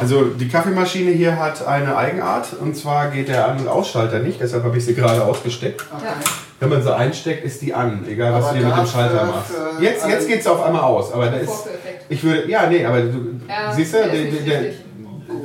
Also 0.00 0.24
die 0.26 0.48
Kaffeemaschine 0.48 1.10
hier 1.12 1.38
hat 1.38 1.66
eine 1.66 1.96
Eigenart 1.96 2.48
und 2.60 2.76
zwar 2.76 3.08
geht 3.08 3.28
der 3.28 3.48
An- 3.48 3.58
und 3.58 3.66
Ausschalter 3.66 4.18
nicht, 4.18 4.40
deshalb 4.40 4.62
habe 4.62 4.76
ich 4.76 4.84
sie 4.84 4.94
gerade 4.94 5.24
ausgesteckt. 5.24 5.80
Ja. 5.90 6.12
Wenn 6.60 6.68
man 6.68 6.82
sie 6.82 6.94
einsteckt, 6.94 7.44
ist 7.44 7.62
die 7.62 7.72
an, 7.72 8.04
egal 8.08 8.34
was 8.34 8.44
Aber 8.46 8.54
du 8.54 8.60
dir 8.60 8.68
mit 8.68 8.76
dem 8.76 8.86
Schalter 8.86 9.24
machst. 9.24 9.50
für 9.52 9.82
Jetzt, 9.82 10.06
jetzt 10.06 10.28
geht 10.28 10.40
es 10.40 10.46
auf 10.46 10.62
einmal 10.62 10.82
aus, 10.82 11.12
aber 11.12 11.26
da 11.26 11.36
ist. 11.38 11.68
Ich 12.08 12.22
würde. 12.22 12.48
Ja, 12.48 12.66
nee, 12.68 12.84
aber 12.84 13.00
du. 13.00 13.40
Ja, 13.48 13.72
siehst 13.72 13.94
du, 13.94 13.98
der 13.98 14.12
ist 14.12 14.14
der, 14.14 14.30
nicht 14.32 14.46
der. 14.46 14.83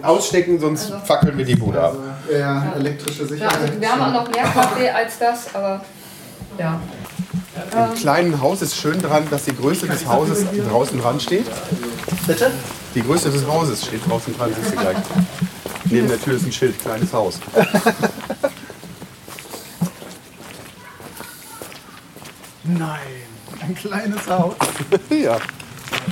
Ausstecken, 0.03 0.59
sonst 0.59 0.91
fackeln 1.05 1.37
wir 1.37 1.45
die 1.45 1.55
Bude 1.55 1.81
ab. 1.81 1.95
Ja, 2.31 2.73
elektrische 2.75 3.23
Ja, 3.23 3.27
Sicherheit. 3.29 3.57
also 3.61 3.79
wir 3.81 3.91
haben 3.91 4.01
auch 4.01 4.13
noch 4.25 4.31
mehr 4.31 4.43
Kaffee 4.53 4.89
als 4.89 5.17
das, 5.19 5.53
aber 5.55 5.83
ja. 6.57 6.79
Im 7.73 7.93
kleinen 7.95 8.41
Haus 8.41 8.61
ist 8.61 8.75
schön 8.77 9.01
dran, 9.01 9.27
dass 9.29 9.45
die 9.45 9.55
Größe 9.55 9.87
des 9.87 10.07
Hauses 10.07 10.45
draußen 10.69 10.99
dran 11.01 11.19
steht. 11.19 11.45
Bitte? 12.25 12.51
Die 12.95 13.01
Größe 13.03 13.29
des 13.29 13.45
Hauses 13.45 13.85
steht 13.85 14.07
draußen 14.09 14.35
dran, 14.37 14.51
siehst 14.57 14.71
du 14.73 14.77
gleich. 14.79 14.97
Neben 15.85 16.07
der 16.07 16.21
Tür 16.21 16.35
ist 16.35 16.45
ein 16.45 16.51
Schild, 16.51 16.79
kleines 16.81 17.11
Haus. 17.13 17.39
Nein, 22.63 22.99
ein 23.61 23.75
kleines 23.75 24.27
Haus. 24.27 24.55
ja. 25.09 25.37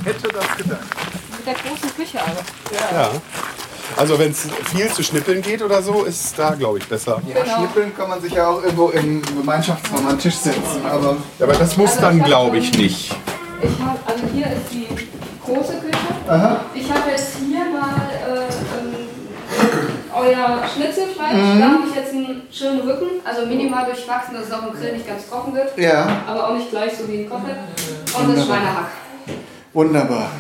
Hätte 0.04 0.28
das 0.30 0.58
gedacht. 0.58 0.82
Mit 1.32 1.46
der 1.46 1.54
großen 1.54 1.96
Küche 1.96 2.20
aber. 2.22 2.42
ja. 2.94 3.10
Also 3.96 4.20
wenn 4.20 4.32
es 4.32 4.48
viel 4.74 4.88
zu 4.90 5.02
schnippeln 5.04 5.42
geht 5.42 5.62
oder 5.62 5.82
so, 5.82 6.04
ist 6.04 6.26
es 6.26 6.34
da, 6.34 6.52
glaube 6.56 6.78
ich, 6.80 6.88
besser. 6.88 7.22
Ja, 7.28 7.42
Genau. 7.44 7.58
schnippeln 7.58 7.96
kann 7.96 8.10
man 8.10 8.22
sich 8.22 8.34
ja 8.34 8.48
auch 8.48 8.62
irgendwo 8.62 8.90
im 8.90 9.22
Gemeinschaftsraum 9.22 10.06
an 10.08 10.16
den 10.16 10.20
Tisch 10.20 10.36
setzen, 10.36 10.86
aber 10.86 11.18
Aber 11.40 11.54
das 11.54 11.78
muss 11.78 11.92
Also 11.92 12.02
dann, 12.02 12.20
hab 12.20 12.28
glaube 12.28 12.58
ich, 12.58 12.78
nicht. 12.78 13.16
Ich 13.62 13.70
habe, 13.84 13.98
also 14.06 14.24
hier 14.34 14.46
ist 14.48 14.72
die 14.72 14.88
große 15.46 15.74
Küche. 15.80 15.98
Aha. 16.28 16.60
Ich 16.76 16.92
habe 16.92 17.10
jetzt 17.12 17.38
hier 17.40 17.66
mal 17.72 17.96
äh, 18.12 18.42
ähm, 18.78 18.96
euer 20.14 20.60
Schnitzelfleisch. 20.76 21.34
Mhm. 21.34 21.60
Da 21.60 21.66
habe 21.66 21.84
ich 21.90 21.96
jetzt 21.96 22.14
einen 22.14 22.42
schönen 22.52 22.82
Rücken, 22.82 23.22
also 23.24 23.46
minimal 23.46 23.86
durchwachsen, 23.86 24.34
dass 24.36 24.48
es 24.48 24.52
auch 24.54 24.68
im 24.68 24.74
Grill 24.74 24.94
nicht 24.94 25.08
ganz 25.08 25.28
trocken 25.28 25.56
wird. 25.56 25.76
Ja. 25.78 26.08
Aber 26.28 26.50
auch 26.50 26.54
nicht 26.54 26.70
gleich 26.70 26.92
so 26.98 27.08
wie 27.08 27.20
ein 27.24 27.30
Kochel. 27.30 27.56
Und 28.20 28.36
das. 28.38 28.46
Schweinehack. 28.46 28.88
Wunderbar. 29.78 30.32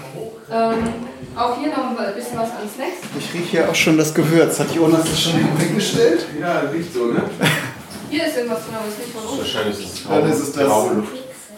Ähm, 0.52 0.84
auch 1.36 1.58
hier 1.60 1.69
noch 1.69 1.95
ein 2.00 2.15
bisschen 2.15 2.38
was 2.39 2.50
an 2.50 2.67
Snacks. 2.73 2.97
Ich 3.19 3.34
rieche 3.34 3.58
ja 3.58 3.69
auch 3.69 3.76
schon 3.76 3.97
das 3.97 4.12
Gewürz. 4.13 4.60
Hat 4.60 4.71
Jonas 4.73 5.02
das 5.04 5.21
schon 5.21 5.34
weggestellt? 5.60 6.26
Ja, 6.41 6.62
riecht 6.73 6.91
so, 6.91 7.06
ne? 7.06 7.21
Hier 8.10 8.26
ist 8.26 8.38
irgendwas 8.38 8.65
drin, 8.65 8.76
aber 8.76 8.88
es 8.88 8.93
ist 8.93 9.00
nicht 9.00 9.13
von 9.15 9.30
uns. 9.30 9.39
Wahrscheinlich 9.39 9.78
ist 9.80 9.93
es 9.93 10.08
Dann 10.08 10.32
ist 10.32 10.39
es 10.39 10.52
das. 10.54 10.67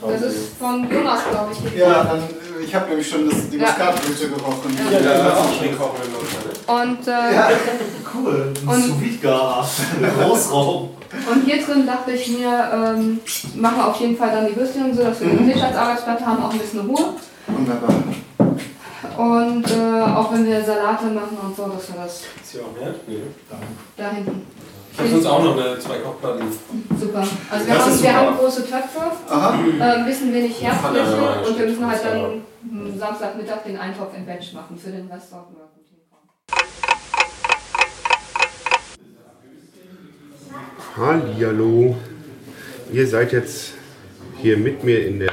Das 0.01 0.21
ist 0.21 0.57
von 0.59 0.89
Jonas, 0.91 1.19
glaube 1.29 1.51
ich. 1.53 1.79
Ja, 1.79 2.03
dann, 2.03 2.19
äh, 2.19 2.63
ich 2.65 2.73
habe 2.75 2.89
nämlich 2.89 3.07
schon 3.09 3.29
das, 3.29 3.49
die 3.49 3.57
Ja. 3.57 3.67
Muskatblüte 3.67 4.29
gerochen. 4.29 4.77
Ja. 4.91 4.99
Ja, 4.99 6.81
Und, 6.81 7.07
äh, 7.07 7.11
Ja. 7.11 7.49
Cool, 8.13 8.53
ein 8.67 8.81
Sous-Vide-Gas. 8.81 9.69
Großraum. 10.19 10.89
und 11.31 11.45
hier 11.45 11.63
drin 11.63 11.85
dachte 11.85 12.11
ich 12.11 12.27
mir, 12.27 12.69
ähm, 12.73 13.19
machen 13.55 13.77
wir 13.77 13.87
auf 13.87 13.99
jeden 13.99 14.17
Fall 14.17 14.31
dann 14.31 14.47
die 14.47 14.55
Würstchen 14.55 14.85
und 14.85 14.95
so, 14.95 15.03
dass 15.03 15.19
wir 15.21 15.27
den 15.29 15.51
Tisch 15.51 15.61
als 15.61 15.75
Arbeitsplatte 15.75 16.25
haben, 16.25 16.43
auch 16.43 16.51
ein 16.51 16.59
bisschen 16.59 16.81
Ruhe. 16.81 17.13
Wunderbar. 17.51 17.93
Und 19.17 19.69
äh, 19.69 20.01
auch 20.01 20.33
wenn 20.33 20.45
wir 20.45 20.63
Salate 20.63 21.05
machen 21.07 21.37
und 21.43 21.55
so, 21.55 21.67
dass 21.67 21.91
wir 21.91 22.01
das 22.01 22.21
Ist 22.41 22.51
hier 22.51 22.61
auch 22.61 22.79
mehr? 22.79 22.93
Nee. 23.07 23.17
da 23.97 24.11
hinten. 24.11 24.45
Ich 24.93 24.99
habe 24.99 25.09
sonst 25.09 25.25
auch 25.25 25.43
noch 25.43 25.57
eine, 25.57 25.79
zwei 25.79 25.97
Kochplatten. 25.99 26.43
Super. 26.99 27.19
Also 27.49 27.67
wir, 27.67 27.73
Das 27.73 27.85
haben, 27.85 28.01
wir 28.03 28.15
haben 28.15 28.37
große 28.37 28.61
Töpfe, 28.63 28.99
Aha. 29.29 29.59
äh, 29.79 29.81
ein 29.81 30.05
bisschen 30.05 30.33
wenig 30.33 30.61
Ja, 30.61 30.71
Herdfläche 30.71 31.11
ja, 31.21 31.47
und 31.47 31.59
wir 31.59 31.65
müssen 31.67 31.87
halt 31.87 32.01
dann 32.03 32.41
Samstagmittag 32.99 33.63
den 33.63 33.77
Eintopf 33.77 34.15
im 34.17 34.25
Bench 34.25 34.53
machen. 34.53 34.77
Für 34.77 34.89
den 34.91 35.07
Rest 35.09 35.29
sollten 35.29 35.55
wir 35.55 35.67
gut 35.73 35.85
hinkommen. 35.89 36.29
Hallihallo. 40.97 41.95
Ihr 42.91 43.07
seid 43.07 43.31
jetzt 43.31 43.73
hier 44.41 44.57
mit 44.57 44.83
mir 44.83 45.05
in 45.07 45.19
der 45.19 45.31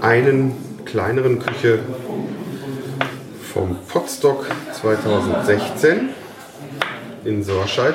einen 0.00 0.52
kleineren 0.84 1.38
Küche 1.38 1.80
vom 3.52 3.76
Potstock 3.88 4.46
2016 4.80 6.10
in 7.24 7.42
Sorscheid. 7.42 7.94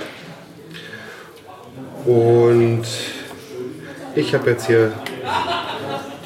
Und 2.06 2.86
ich 4.16 4.34
habe 4.34 4.52
jetzt 4.52 4.68
hier 4.68 4.92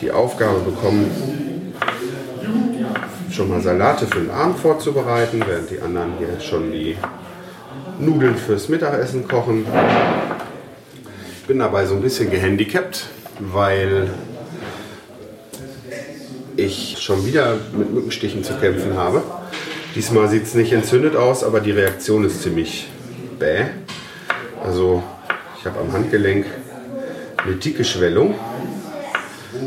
die 0.02 0.12
Aufgabe 0.12 0.60
bekommen, 0.60 1.74
schon 3.32 3.50
mal 3.50 3.62
Salate 3.62 4.06
für 4.06 4.20
den 4.20 4.32
Abend 4.32 4.60
vorzubereiten, 4.60 5.44
während 5.46 5.70
die 5.70 5.82
anderen 5.82 6.14
hier 6.18 6.40
schon 6.40 6.72
die 6.72 6.96
Nudeln 8.00 8.36
fürs 8.36 8.70
Mittagessen 8.70 9.28
kochen. 9.28 9.66
Ich 11.40 11.48
bin 11.48 11.60
dabei 11.60 11.86
so 11.86 11.96
ein 11.96 12.02
bisschen 12.02 12.30
gehandicapt, 12.30 13.08
weil 13.40 14.10
ich 16.56 16.98
schon 17.00 17.26
wieder 17.26 17.58
mit 17.78 17.94
Mückenstichen 17.94 18.44
zu 18.44 18.54
kämpfen 18.56 18.96
habe. 18.96 19.24
Diesmal 19.96 20.28
sieht 20.30 20.44
es 20.44 20.54
nicht 20.54 20.74
entzündet 20.74 21.16
aus, 21.16 21.44
aber 21.44 21.60
die 21.60 21.72
Reaktion 21.72 22.26
ist 22.26 22.42
ziemlich 22.42 22.88
bäh. 23.40 23.66
Also 24.64 25.04
ich 25.60 25.66
habe 25.66 25.80
am 25.80 25.92
Handgelenk 25.92 26.46
eine 27.38 27.56
dicke 27.56 27.84
Schwellung, 27.84 28.36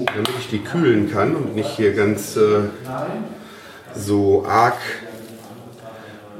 damit 0.06 0.30
ich 0.40 0.48
die 0.48 0.60
kühlen 0.60 1.10
kann 1.10 1.36
und 1.36 1.54
nicht 1.54 1.70
hier 1.70 1.92
ganz 1.92 2.36
äh, 2.36 2.60
so 3.94 4.44
arg 4.46 4.78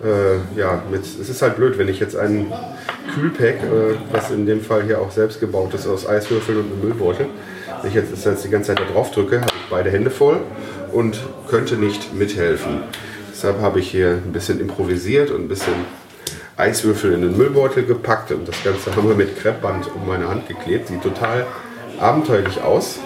äh, 0.05 0.59
ja, 0.59 0.83
mit, 0.91 1.03
es 1.03 1.29
ist 1.29 1.43
halt 1.43 1.57
blöd, 1.57 1.79
wenn 1.79 1.89
ich 1.89 2.01
jetzt 2.01 2.17
ein 2.17 2.53
Kühlpack, 3.15 3.63
äh, 3.63 3.95
was 4.13 4.31
in 4.31 4.47
dem 4.47 4.61
Fall 4.61 4.85
hier 4.85 5.01
auch 5.01 5.11
selbst 5.11 5.41
gebaut 5.41 5.75
ist 5.75 5.87
aus 5.87 6.07
Eiswürfeln 6.07 6.59
und 6.59 6.73
einem 6.73 6.81
Müllbeutel, 6.83 7.27
wenn 7.83 7.91
ich 7.91 7.95
jetzt, 7.95 8.12
das 8.12 8.25
jetzt 8.25 8.45
die 8.45 8.51
ganze 8.51 8.75
Zeit 8.75 8.81
da 8.81 8.93
drauf 8.93 9.11
drücke, 9.11 9.41
habe 9.41 9.53
ich 9.55 9.71
beide 9.71 9.91
Hände 9.91 10.11
voll 10.11 10.41
und 10.93 11.19
könnte 11.49 11.77
nicht 11.77 12.15
mithelfen. 12.15 12.83
Deshalb 13.31 13.61
habe 13.61 13.81
ich 13.81 13.91
hier 13.91 14.21
ein 14.25 14.33
bisschen 14.33 14.61
improvisiert 14.61 15.31
und 15.31 15.43
ein 15.43 15.49
bisschen 15.49 15.75
Eiswürfel 16.57 17.12
in 17.12 17.21
den 17.21 17.37
Müllbeutel 17.37 17.85
gepackt 17.85 18.33
und 18.33 18.49
das 18.49 18.62
Ganze 18.65 18.97
haben 18.97 19.09
wir 19.09 19.15
mit 19.15 19.39
Kreppband 19.39 19.95
um 19.95 20.07
meine 20.07 20.29
Hand 20.29 20.49
geklebt. 20.49 20.89
Sieht 20.89 21.03
total 21.03 21.47
abenteuerlich 22.01 22.62
aus, 22.62 22.99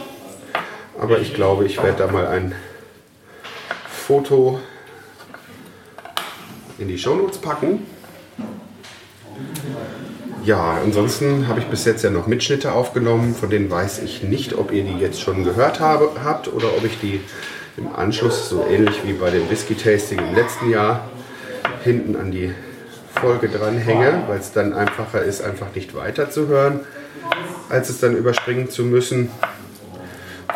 aber 1.00 1.18
ich 1.18 1.35
glaube, 1.35 1.64
ich 1.64 1.83
werde 1.83 1.98
da 1.98 2.06
mal 2.06 2.28
ein 2.28 2.54
Foto 3.88 4.61
in 6.78 6.88
die 6.88 6.98
Shownotes 6.98 7.38
packen. 7.38 7.87
Ja, 10.44 10.79
ansonsten 10.83 11.48
habe 11.48 11.61
ich 11.61 11.66
bis 11.66 11.85
jetzt 11.85 12.03
ja 12.03 12.11
noch 12.11 12.26
Mitschnitte 12.26 12.72
aufgenommen, 12.72 13.35
von 13.35 13.50
denen 13.50 13.70
weiß 13.70 13.98
ich 13.98 14.22
nicht, 14.22 14.55
ob 14.55 14.72
ihr 14.72 14.85
die 14.85 14.98
jetzt 14.98 15.20
schon 15.20 15.44
gehört 15.44 15.81
habe, 15.81 16.11
habt 16.24 16.48
oder 16.53 16.68
ob 16.76 16.85
ich 16.85 16.98
die 16.98 17.20
im 17.76 17.94
Anschluss, 17.94 18.48
so 18.48 18.64
ähnlich 18.68 19.05
wie 19.05 19.12
bei 19.12 19.31
dem 19.31 19.50
Whisky 19.50 19.74
Tasting 19.74 20.18
im 20.18 20.35
letzten 20.35 20.70
Jahr, 20.70 21.09
hinten 21.85 22.16
an 22.16 22.31
die 22.31 22.55
Folge 23.14 23.48
dranhänge, 23.48 24.22
weil 24.29 24.38
es 24.38 24.53
dann 24.53 24.72
einfacher 24.72 25.22
ist, 25.22 25.42
einfach 25.42 25.74
nicht 25.74 25.94
weiterzuhören, 25.94 26.81
als 27.68 27.90
es 27.90 28.00
dann 28.00 28.16
überspringen 28.16 28.70
zu 28.70 28.85
müssen, 28.85 29.31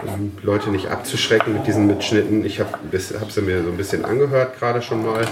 um 0.06 0.32
Leute 0.42 0.70
nicht 0.70 0.88
abzuschrecken 0.88 1.52
mit 1.52 1.66
diesen 1.66 1.86
Mitschnitten. 1.86 2.44
Ich 2.44 2.58
habe 2.60 2.70
hab 3.20 3.30
sie 3.30 3.42
mir 3.42 3.62
so 3.62 3.68
ein 3.68 3.76
bisschen 3.76 4.04
angehört, 4.04 4.58
gerade 4.58 4.80
schon 4.80 5.04
mal, 5.04 5.26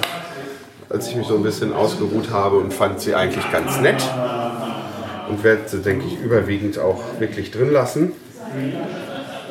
als 0.90 1.08
ich 1.08 1.16
mich 1.16 1.26
so 1.26 1.36
ein 1.36 1.42
bisschen 1.42 1.72
ausgeruht 1.72 2.30
habe 2.30 2.58
und 2.58 2.72
fand 2.74 3.00
sie 3.00 3.14
eigentlich 3.14 3.50
ganz 3.50 3.80
nett 3.80 4.02
und 5.32 5.44
werde 5.44 5.62
sie, 5.66 5.78
denke 5.78 6.06
ich, 6.06 6.20
überwiegend 6.20 6.78
auch 6.78 7.02
wirklich 7.18 7.50
drin 7.50 7.72
lassen. 7.72 8.12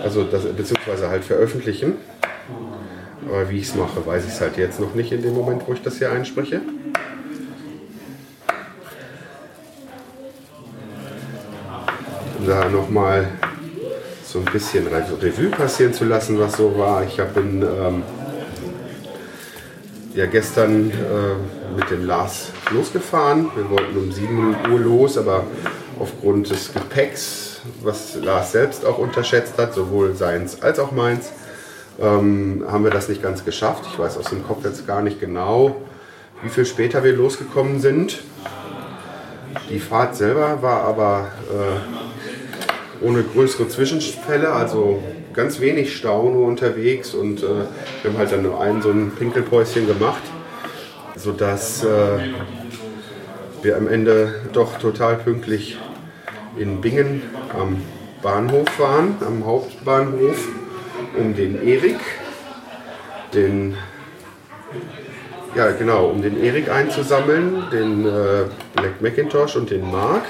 Also 0.03 0.23
das, 0.23 0.45
beziehungsweise 0.45 1.09
halt 1.09 1.23
veröffentlichen. 1.23 1.95
Aber 3.27 3.49
wie 3.49 3.57
ich 3.57 3.69
es 3.69 3.75
mache, 3.75 4.05
weiß 4.05 4.25
ich 4.25 4.33
es 4.33 4.41
halt 4.41 4.57
jetzt 4.57 4.79
noch 4.79 4.93
nicht 4.93 5.11
in 5.11 5.23
dem 5.23 5.33
Moment, 5.33 5.63
wo 5.67 5.73
ich 5.73 5.81
das 5.81 5.97
hier 5.97 6.11
einspreche. 6.11 6.61
Da 12.45 12.69
nochmal 12.69 13.27
so 14.23 14.39
ein 14.39 14.45
bisschen 14.45 14.87
Revue 14.87 15.49
passieren 15.49 15.93
zu 15.93 16.05
lassen, 16.05 16.39
was 16.39 16.57
so 16.57 16.77
war. 16.77 17.03
Ich 17.05 17.19
habe 17.19 17.39
ähm, 17.39 18.03
ja 20.13 20.27
gestern 20.27 20.91
äh, 20.91 21.60
mit 21.75 21.89
dem 21.89 22.05
Lars 22.05 22.51
losgefahren. 22.71 23.49
Wir 23.55 23.69
wollten 23.69 23.97
um 23.97 24.11
7 24.11 24.55
Uhr 24.71 24.79
los, 24.79 25.17
aber 25.17 25.43
aufgrund 25.99 26.49
des 26.49 26.73
Gepäcks, 26.73 27.61
was 27.81 28.15
Lars 28.15 28.51
selbst 28.51 28.85
auch 28.85 28.97
unterschätzt 28.97 29.57
hat, 29.57 29.73
sowohl 29.73 30.15
seins 30.15 30.61
als 30.61 30.79
auch 30.79 30.91
meins, 30.91 31.31
ähm, 31.99 32.63
haben 32.67 32.83
wir 32.83 32.91
das 32.91 33.09
nicht 33.09 33.21
ganz 33.21 33.45
geschafft. 33.45 33.83
Ich 33.91 33.99
weiß 33.99 34.17
aus 34.17 34.25
dem 34.25 34.45
Kopf 34.45 34.63
jetzt 34.65 34.87
gar 34.87 35.01
nicht 35.01 35.19
genau, 35.19 35.75
wie 36.43 36.49
viel 36.49 36.65
später 36.65 37.03
wir 37.03 37.13
losgekommen 37.13 37.79
sind. 37.79 38.21
Die 39.69 39.79
Fahrt 39.79 40.15
selber 40.15 40.61
war 40.61 40.83
aber 40.83 41.31
äh, 41.51 43.05
ohne 43.05 43.23
größere 43.23 43.67
Zwischenfälle, 43.67 44.51
also 44.51 45.01
ganz 45.33 45.59
wenig 45.59 45.95
Stau 45.95 46.29
nur 46.29 46.47
unterwegs 46.47 47.13
und 47.13 47.43
äh, 47.43 47.47
wir 48.01 48.11
haben 48.11 48.17
halt 48.17 48.31
dann 48.31 48.43
nur 48.43 48.61
ein 48.61 48.81
so 48.81 48.89
ein 48.89 49.11
Pinkelpäuschen 49.17 49.87
gemacht, 49.87 50.21
sodass 51.21 51.83
äh, 51.83 52.19
wir 53.61 53.77
am 53.77 53.87
Ende 53.87 54.41
doch 54.53 54.79
total 54.79 55.17
pünktlich 55.17 55.77
in 56.57 56.81
Bingen 56.81 57.21
am 57.57 57.81
Bahnhof 58.21 58.79
waren, 58.79 59.15
am 59.25 59.45
Hauptbahnhof, 59.45 60.47
um 61.17 61.35
den 61.35 61.61
Erik, 61.67 61.99
den 63.33 63.77
ja 65.55 65.71
genau, 65.71 66.07
um 66.07 66.21
den 66.21 66.41
Erik 66.41 66.69
einzusammeln, 66.69 67.63
den 67.71 68.05
äh, 68.05 68.45
Black 68.75 69.01
Macintosh 69.01 69.55
und 69.55 69.69
den 69.69 69.89
Mark 69.91 70.23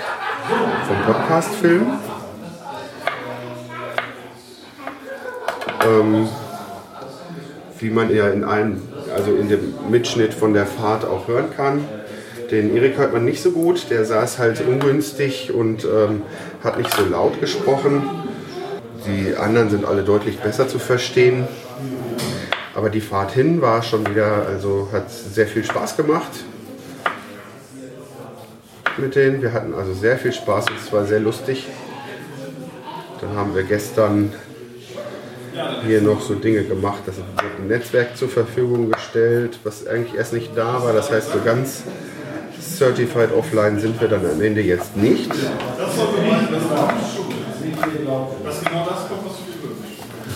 vom 0.87 1.13
Podcast-Film. 1.13 1.87
Ähm, 5.85 6.29
wie 7.79 7.89
man 7.89 8.13
ja 8.13 8.29
in 8.29 8.43
einem, 8.43 8.81
also 9.15 9.33
in 9.35 9.49
dem 9.49 9.73
Mitschnitt 9.89 10.33
von 10.33 10.53
der 10.53 10.65
Fahrt 10.65 11.05
auch 11.05 11.27
hören 11.27 11.47
kann. 11.55 11.85
Den 12.49 12.75
Erik 12.75 12.97
hört 12.97 13.13
man 13.13 13.23
nicht 13.23 13.41
so 13.41 13.51
gut, 13.51 13.87
der 13.89 14.05
saß 14.05 14.39
halt 14.39 14.61
ungünstig 14.61 15.53
und 15.53 15.85
ähm, 15.85 16.23
hat 16.63 16.77
nicht 16.77 16.93
so 16.93 17.05
laut 17.05 17.39
gesprochen. 17.39 18.03
Die 19.07 19.35
anderen 19.35 19.69
sind 19.69 19.85
alle 19.85 20.03
deutlich 20.03 20.39
besser 20.39 20.67
zu 20.67 20.77
verstehen. 20.77 21.47
Aber 22.75 22.89
die 22.89 23.01
Fahrt 23.01 23.31
hin 23.31 23.61
war 23.61 23.83
schon 23.83 24.07
wieder, 24.07 24.45
also 24.47 24.89
hat 24.91 25.09
sehr 25.09 25.47
viel 25.47 25.63
Spaß 25.63 25.97
gemacht 25.97 26.31
mit 28.97 29.15
denen. 29.15 29.41
Wir 29.41 29.53
hatten 29.53 29.73
also 29.73 29.93
sehr 29.93 30.17
viel 30.17 30.31
Spaß 30.31 30.69
und 30.69 30.77
es 30.77 30.91
war 30.91 31.05
sehr 31.05 31.19
lustig. 31.19 31.67
Dann 33.19 33.35
haben 33.35 33.55
wir 33.55 33.63
gestern 33.63 34.33
hier 35.85 36.01
noch 36.01 36.21
so 36.21 36.35
Dinge 36.35 36.63
gemacht. 36.63 37.01
Das 37.05 37.17
wird 37.17 37.25
ein 37.59 37.67
Netzwerk 37.67 38.17
zur 38.17 38.29
Verfügung 38.29 38.91
gestellt, 38.91 39.59
was 39.63 39.87
eigentlich 39.87 40.15
erst 40.15 40.33
nicht 40.33 40.51
da 40.55 40.83
war. 40.83 40.93
Das 40.93 41.11
heißt, 41.11 41.31
so 41.31 41.39
ganz 41.43 41.83
certified 42.59 43.31
offline 43.33 43.79
sind 43.79 43.99
wir 43.99 44.07
dann 44.07 44.25
am 44.25 44.41
Ende 44.41 44.61
jetzt 44.61 44.95
nicht. 44.95 45.31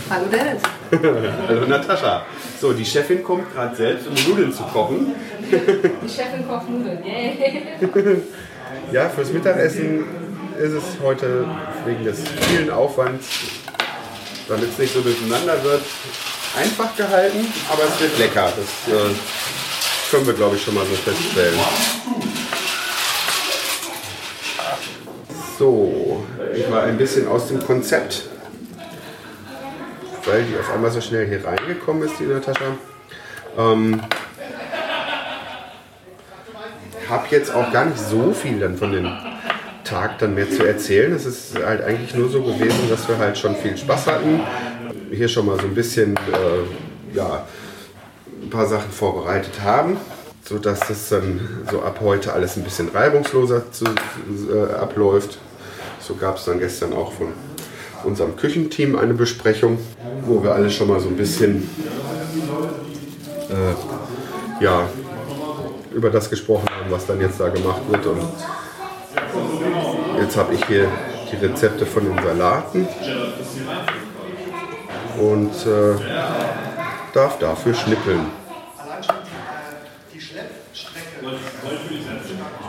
Hallo 0.09 0.25
Dennis. 0.31 0.61
Hallo 1.47 1.67
Natascha. 1.67 2.25
So, 2.59 2.73
die 2.73 2.85
Chefin 2.85 3.23
kommt 3.23 3.53
gerade 3.53 3.75
selbst, 3.75 4.07
um 4.07 4.13
Nudeln 4.29 4.53
zu 4.53 4.63
kochen. 4.63 5.13
Die 5.51 6.09
Chefin 6.09 6.47
kocht 6.47 6.69
Nudeln. 6.69 6.99
Yay. 7.03 7.41
Ja, 8.91 9.09
fürs 9.09 9.31
Mittagessen 9.31 10.03
ist 10.59 10.73
es 10.73 10.83
heute 11.03 11.45
wegen 11.85 12.03
des 12.03 12.19
vielen 12.41 12.69
Aufwands, 12.69 13.27
damit 14.47 14.69
es 14.71 14.77
nicht 14.77 14.93
so 14.93 15.01
durcheinander 15.01 15.63
wird, 15.63 15.81
einfach 16.57 16.95
gehalten, 16.95 17.51
aber 17.71 17.83
es 17.83 17.99
wird 17.99 18.17
lecker. 18.17 18.51
Das 18.55 18.93
äh, 18.93 19.13
können 20.11 20.27
wir, 20.27 20.33
glaube 20.33 20.55
ich, 20.55 20.63
schon 20.63 20.75
mal 20.75 20.85
so 20.85 20.95
feststellen. 20.95 21.59
So, 25.57 26.25
ich 26.55 26.69
war 26.69 26.83
ein 26.83 26.97
bisschen 26.97 27.27
aus 27.27 27.47
dem 27.47 27.65
Konzept, 27.65 28.23
weil 30.25 30.43
die 30.43 30.57
auf 30.57 30.71
einmal 30.73 30.91
so 30.91 31.01
schnell 31.01 31.27
hier 31.27 31.45
reingekommen 31.45 32.03
ist, 32.03 32.19
die 32.19 32.23
Natascha. 32.23 32.77
Ähm, 33.57 34.01
habe 37.09 37.27
jetzt 37.31 37.53
auch 37.53 37.71
gar 37.71 37.85
nicht 37.85 37.99
so 37.99 38.33
viel 38.33 38.59
dann 38.59 38.77
von 38.77 38.91
dem 38.91 39.09
Tag 39.85 40.19
dann 40.19 40.35
mehr 40.35 40.49
zu 40.49 40.65
erzählen. 40.65 41.13
Es 41.13 41.25
ist 41.25 41.55
halt 41.63 41.81
eigentlich 41.83 42.13
nur 42.15 42.29
so 42.29 42.41
gewesen, 42.41 42.89
dass 42.89 43.07
wir 43.07 43.17
halt 43.17 43.37
schon 43.37 43.55
viel 43.55 43.77
Spaß 43.77 44.07
hatten. 44.07 44.41
Hier 45.11 45.29
schon 45.29 45.45
mal 45.45 45.57
so 45.59 45.67
ein 45.67 45.75
bisschen 45.75 46.15
äh, 46.15 47.15
ja, 47.15 47.45
ein 48.41 48.49
paar 48.49 48.65
Sachen 48.65 48.91
vorbereitet 48.91 49.61
haben, 49.63 49.97
sodass 50.43 50.79
das 50.81 51.09
dann 51.09 51.39
so 51.71 51.81
ab 51.81 51.99
heute 52.01 52.33
alles 52.33 52.57
ein 52.57 52.63
bisschen 52.63 52.89
reibungsloser 52.89 53.71
zu, 53.71 53.85
äh, 53.85 54.73
abläuft. 54.73 55.37
So 55.99 56.15
gab 56.15 56.37
es 56.37 56.45
dann 56.45 56.59
gestern 56.59 56.93
auch 56.93 57.13
von 57.13 57.27
unserem 58.03 58.35
Küchenteam 58.35 58.95
eine 58.95 59.13
Besprechung, 59.13 59.79
wo 60.25 60.43
wir 60.43 60.53
alle 60.53 60.69
schon 60.69 60.87
mal 60.87 60.99
so 60.99 61.09
ein 61.09 61.15
bisschen 61.15 61.69
äh, 63.49 64.63
ja, 64.63 64.89
über 65.93 66.09
das 66.09 66.29
gesprochen 66.29 66.67
haben, 66.69 66.91
was 66.91 67.05
dann 67.05 67.21
jetzt 67.21 67.39
da 67.39 67.49
gemacht 67.49 67.81
wird. 67.89 68.05
Und 68.05 68.21
jetzt 70.19 70.37
habe 70.37 70.53
ich 70.53 70.65
hier 70.65 70.87
die 71.31 71.45
Rezepte 71.45 71.85
von 71.85 72.05
den 72.05 72.23
Salaten 72.23 72.87
und 75.19 75.51
äh, 75.65 75.95
darf 77.13 77.39
dafür 77.39 77.73
schnippeln. 77.73 78.25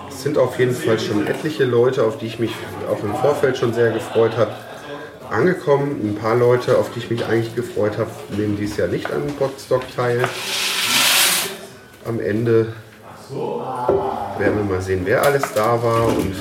Es 0.08 0.22
sind 0.22 0.38
auf 0.38 0.58
jeden 0.58 0.74
Fall 0.74 0.98
schon 0.98 1.26
etliche 1.26 1.64
Leute, 1.64 2.04
auf 2.04 2.18
die 2.18 2.26
ich 2.26 2.38
mich 2.38 2.52
auch 2.90 3.02
im 3.02 3.14
Vorfeld 3.14 3.56
schon 3.56 3.74
sehr 3.74 3.92
gefreut 3.92 4.36
habe, 4.36 4.52
angekommen. 5.30 6.00
Ein 6.02 6.14
paar 6.16 6.36
Leute, 6.36 6.78
auf 6.78 6.90
die 6.92 7.00
ich 7.00 7.10
mich 7.10 7.26
eigentlich 7.26 7.54
gefreut 7.54 7.98
habe, 7.98 8.10
nehmen 8.30 8.56
dies 8.56 8.76
Jahr 8.76 8.88
nicht 8.88 9.12
an 9.12 9.26
Podstock 9.38 9.82
teil. 9.94 10.28
Am 12.04 12.20
Ende 12.20 12.72
werden 14.38 14.56
wir 14.56 14.76
mal 14.76 14.80
sehen, 14.80 15.02
wer 15.04 15.24
alles 15.24 15.52
da 15.52 15.82
war 15.82 16.06
und 16.06 16.34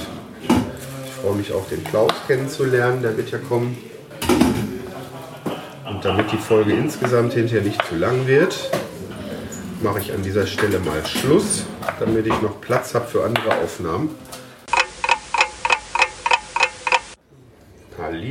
freue 1.26 1.38
mich 1.38 1.52
auch 1.54 1.68
den 1.68 1.84
Klaus 1.84 2.12
kennenzulernen, 2.28 3.02
der 3.02 3.18
wird 3.18 3.32
ja 3.32 3.40
kommen. 3.40 3.76
Und 5.90 6.06
damit 6.06 6.32
die 6.32 6.38
Folge 6.38 6.74
insgesamt 6.74 7.34
hinterher 7.34 7.64
nicht 7.64 7.84
zu 7.84 7.96
lang 7.96 8.28
wird, 8.28 8.70
mache 9.82 10.02
ich 10.02 10.14
an 10.14 10.22
dieser 10.22 10.46
Stelle 10.46 10.78
mal 10.78 11.04
Schluss, 11.04 11.66
damit 12.00 12.28
ich 12.28 12.42
noch 12.44 12.62
Platz 12.62 12.94
habe 12.94 13.08
für 13.08 13.24
andere 13.24 13.56
Aufnahmen. 13.56 14.12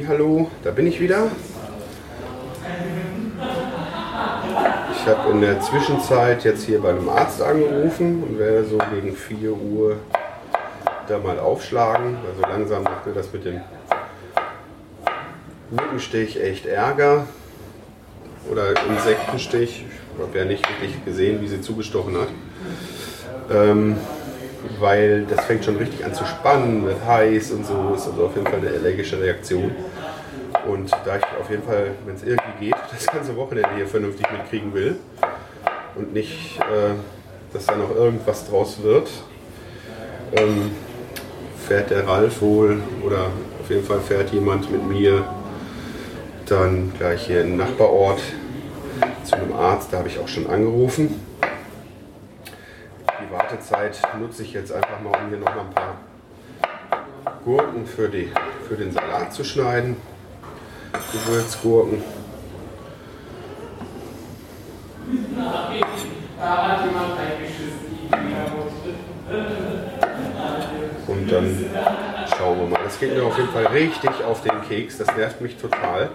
Hallo, 0.06 0.48
da 0.62 0.70
bin 0.70 0.86
ich 0.86 1.00
wieder. 1.00 1.32
Ich 4.92 5.06
habe 5.08 5.32
in 5.32 5.40
der 5.40 5.60
Zwischenzeit 5.60 6.44
jetzt 6.44 6.64
hier 6.64 6.80
bei 6.80 6.90
einem 6.90 7.08
Arzt 7.08 7.42
angerufen 7.42 8.22
und 8.22 8.38
werde 8.38 8.64
so 8.64 8.78
gegen 8.92 9.16
4 9.16 9.52
Uhr 9.52 9.96
da 11.08 11.18
mal 11.18 11.38
aufschlagen. 11.38 12.16
Also 12.28 12.42
langsam 12.42 12.82
macht 12.82 13.06
mir 13.06 13.12
das 13.12 13.32
mit 13.32 13.44
dem 13.44 13.60
Mückenstich 15.70 16.40
echt 16.40 16.66
Ärger. 16.66 17.26
Oder 18.50 18.74
Insektenstich. 18.88 19.84
Ich 20.16 20.22
habe 20.22 20.38
ja 20.38 20.44
nicht 20.44 20.68
wirklich 20.68 21.04
gesehen, 21.04 21.40
wie 21.40 21.48
sie 21.48 21.60
zugestochen 21.60 22.16
hat. 22.16 22.28
Ähm, 23.50 23.96
weil 24.78 25.24
das 25.24 25.44
fängt 25.44 25.64
schon 25.64 25.76
richtig 25.76 26.04
an 26.04 26.14
zu 26.14 26.24
spannen, 26.24 26.84
wird 26.84 27.04
heiß 27.06 27.52
und 27.52 27.66
so. 27.66 27.92
Ist 27.94 28.06
also 28.06 28.26
auf 28.26 28.34
jeden 28.36 28.46
Fall 28.46 28.60
eine 28.60 28.70
allergische 28.70 29.20
Reaktion. 29.20 29.74
Und 30.66 30.90
da 31.04 31.16
ich 31.16 31.24
auf 31.40 31.50
jeden 31.50 31.62
Fall, 31.62 31.92
wenn 32.06 32.14
es 32.14 32.22
irgendwie 32.22 32.66
geht, 32.66 32.76
das 32.90 33.06
ganze 33.06 33.36
Wochenende 33.36 33.70
hier 33.76 33.86
vernünftig 33.86 34.26
mitkriegen 34.30 34.72
will 34.72 34.96
und 35.94 36.12
nicht, 36.12 36.58
äh, 36.60 36.94
dass 37.52 37.66
da 37.66 37.76
noch 37.76 37.94
irgendwas 37.94 38.48
draus 38.48 38.82
wird, 38.82 39.08
ähm, 40.36 40.72
fährt 41.66 41.90
der 41.90 42.06
Ralf 42.06 42.42
wohl 42.42 42.82
oder 43.02 43.30
auf 43.60 43.70
jeden 43.70 43.84
Fall 43.84 44.00
fährt 44.00 44.30
jemand 44.30 44.70
mit 44.70 44.86
mir 44.86 45.24
dann 46.46 46.92
gleich 46.98 47.26
hier 47.26 47.40
im 47.40 47.56
Nachbarort 47.56 48.20
zu 49.24 49.36
einem 49.36 49.54
Arzt. 49.54 49.92
Da 49.92 49.98
habe 49.98 50.08
ich 50.08 50.18
auch 50.18 50.28
schon 50.28 50.46
angerufen. 50.46 51.20
Die 53.20 53.32
Wartezeit 53.32 54.00
nutze 54.20 54.42
ich 54.42 54.52
jetzt 54.52 54.72
einfach 54.72 55.00
mal, 55.00 55.18
um 55.18 55.28
hier 55.30 55.38
noch 55.38 55.54
mal 55.54 55.62
ein 55.62 55.74
paar 55.74 55.96
Gurken 57.44 57.86
für, 57.86 58.08
die, 58.08 58.30
für 58.68 58.76
den 58.76 58.92
Salat 58.92 59.32
zu 59.32 59.42
schneiden. 59.42 59.96
Gewürzgurken. 61.12 62.02
Und 71.24 71.32
dann 71.32 71.64
schauen 72.36 72.60
wir 72.60 72.66
mal. 72.66 72.80
Das 72.84 73.00
geht 73.00 73.14
mir 73.14 73.24
auf 73.24 73.38
jeden 73.38 73.48
Fall 73.48 73.66
richtig 73.68 74.10
auf 74.28 74.42
den 74.42 74.60
Keks. 74.68 74.98
Das 74.98 75.16
nervt 75.16 75.40
mich 75.40 75.56
total. 75.56 76.10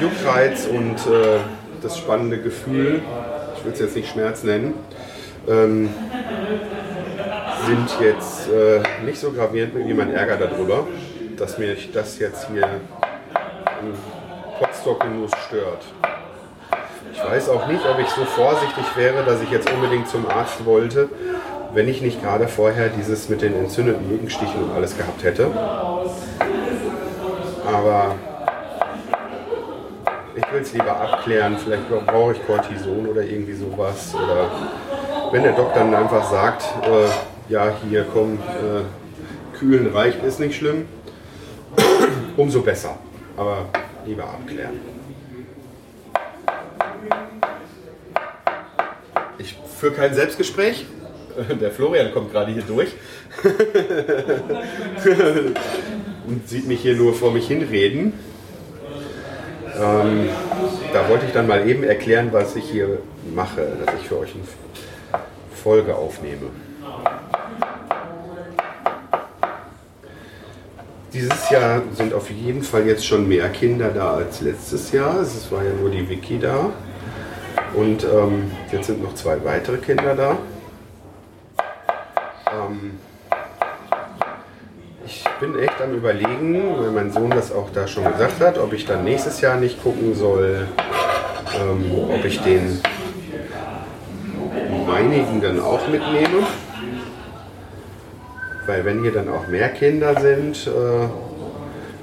Juckreiz 0.00 0.68
und 0.68 0.94
äh, 1.12 1.40
das 1.82 1.98
spannende 1.98 2.38
Gefühl, 2.38 3.02
ich 3.56 3.64
will 3.64 3.72
es 3.72 3.80
jetzt 3.80 3.96
nicht 3.96 4.08
Schmerz 4.08 4.44
nennen, 4.44 4.74
ähm, 5.48 5.90
sind 7.66 8.00
jetzt 8.00 8.50
äh, 8.50 8.82
nicht 9.04 9.18
so 9.18 9.32
gravierend 9.32 9.74
wie 9.74 9.94
mein 9.94 10.14
Ärger 10.14 10.36
darüber, 10.36 10.86
dass 11.36 11.58
mich 11.58 11.90
das 11.90 12.20
jetzt 12.20 12.46
hier 12.52 12.68
im 13.80 13.94
Potstock-Genuss 14.60 15.32
stört. 15.48 15.82
Ich 17.12 17.24
weiß 17.24 17.48
auch 17.48 17.66
nicht, 17.66 17.84
ob 17.84 17.98
ich 17.98 18.08
so 18.10 18.24
vorsichtig 18.24 18.84
wäre, 18.94 19.24
dass 19.24 19.42
ich 19.42 19.50
jetzt 19.50 19.68
unbedingt 19.72 20.06
zum 20.06 20.24
Arzt 20.28 20.64
wollte, 20.64 21.08
wenn 21.74 21.88
ich 21.88 22.00
nicht 22.02 22.22
gerade 22.22 22.48
vorher 22.48 22.88
dieses 22.88 23.28
mit 23.28 23.42
den 23.42 23.54
entzündeten 23.54 24.08
Mückenstichen 24.08 24.64
und 24.64 24.74
alles 24.74 24.96
gehabt 24.96 25.22
hätte. 25.22 25.50
Aber 27.66 28.14
ich 30.34 30.52
will 30.52 30.62
es 30.62 30.72
lieber 30.72 30.96
abklären. 30.98 31.58
Vielleicht 31.58 31.88
brauche 32.06 32.32
ich 32.32 32.46
Cortison 32.46 33.06
oder 33.06 33.22
irgendwie 33.22 33.54
sowas. 33.54 34.14
Oder 34.14 34.50
wenn 35.32 35.42
der 35.42 35.52
Doktor 35.52 35.80
dann 35.80 35.94
einfach 35.94 36.30
sagt, 36.30 36.64
äh, 36.86 37.52
ja, 37.52 37.72
hier 37.88 38.06
komm, 38.12 38.34
äh, 38.34 39.58
kühlen 39.58 39.92
reicht, 39.92 40.22
ist 40.22 40.40
nicht 40.40 40.56
schlimm, 40.56 40.86
umso 42.36 42.62
besser. 42.62 42.96
Aber 43.36 43.66
lieber 44.06 44.24
abklären. 44.24 44.80
Ich 49.38 49.56
führe 49.78 49.92
kein 49.92 50.14
Selbstgespräch. 50.14 50.86
Der 51.60 51.70
Florian 51.70 52.12
kommt 52.12 52.32
gerade 52.32 52.52
hier 52.52 52.62
durch 52.62 52.90
und 56.26 56.48
sieht 56.48 56.66
mich 56.66 56.80
hier 56.80 56.94
nur 56.96 57.14
vor 57.14 57.30
mich 57.30 57.46
hinreden. 57.46 58.12
Ähm, 59.76 60.28
da 60.92 61.08
wollte 61.08 61.26
ich 61.26 61.32
dann 61.32 61.46
mal 61.46 61.68
eben 61.68 61.84
erklären, 61.84 62.28
was 62.32 62.56
ich 62.56 62.64
hier 62.64 62.98
mache, 63.34 63.66
dass 63.84 63.94
ich 64.00 64.08
für 64.08 64.18
euch 64.18 64.34
eine 64.34 64.42
Folge 65.54 65.94
aufnehme. 65.94 66.50
Dieses 71.12 71.50
Jahr 71.50 71.82
sind 71.92 72.12
auf 72.12 72.30
jeden 72.30 72.62
Fall 72.62 72.86
jetzt 72.86 73.06
schon 73.06 73.28
mehr 73.28 73.48
Kinder 73.48 73.90
da 73.90 74.14
als 74.14 74.40
letztes 74.40 74.92
Jahr. 74.92 75.20
Es 75.20 75.50
war 75.50 75.64
ja 75.64 75.72
nur 75.72 75.90
die 75.90 76.08
Vicky 76.08 76.38
da. 76.38 76.70
Und 77.74 78.04
ähm, 78.04 78.50
jetzt 78.72 78.86
sind 78.86 79.02
noch 79.02 79.14
zwei 79.14 79.42
weitere 79.44 79.78
Kinder 79.78 80.14
da. 80.14 80.36
Ähm, 82.52 82.98
ich 85.04 85.24
bin 85.40 85.58
echt 85.58 85.80
am 85.80 85.94
Überlegen, 85.94 86.78
weil 86.78 86.90
mein 86.90 87.12
Sohn 87.12 87.30
das 87.30 87.52
auch 87.52 87.70
da 87.72 87.86
schon 87.86 88.04
gesagt 88.04 88.40
hat, 88.40 88.58
ob 88.58 88.72
ich 88.72 88.84
dann 88.86 89.04
nächstes 89.04 89.40
Jahr 89.40 89.56
nicht 89.56 89.82
gucken 89.82 90.14
soll, 90.14 90.66
ähm, 91.54 91.92
ob 92.10 92.24
ich 92.24 92.40
den 92.40 92.80
meinigen 94.86 95.40
dann 95.40 95.60
auch 95.60 95.86
mitnehme. 95.88 96.46
Weil 98.66 98.84
wenn 98.84 99.00
hier 99.00 99.12
dann 99.12 99.30
auch 99.30 99.46
mehr 99.46 99.70
Kinder 99.70 100.20
sind, 100.20 100.66
äh, 100.66 101.08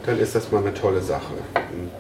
dann 0.06 0.20
ist 0.20 0.36
das 0.36 0.52
mal 0.52 0.62
eine 0.62 0.74
tolle 0.74 1.02
Sache. 1.02 1.34
Dann 1.54 1.92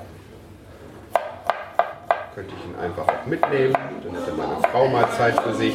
könnte 2.33 2.53
ich 2.57 2.65
ihn 2.65 2.75
einfach 2.83 3.07
auch 3.07 3.25
mitnehmen, 3.27 3.73
dann 3.73 4.15
hätte 4.15 4.31
meine 4.35 4.57
Frau 4.71 4.87
mal 4.87 5.09
Zeit 5.11 5.39
für 5.39 5.53
sich. 5.53 5.73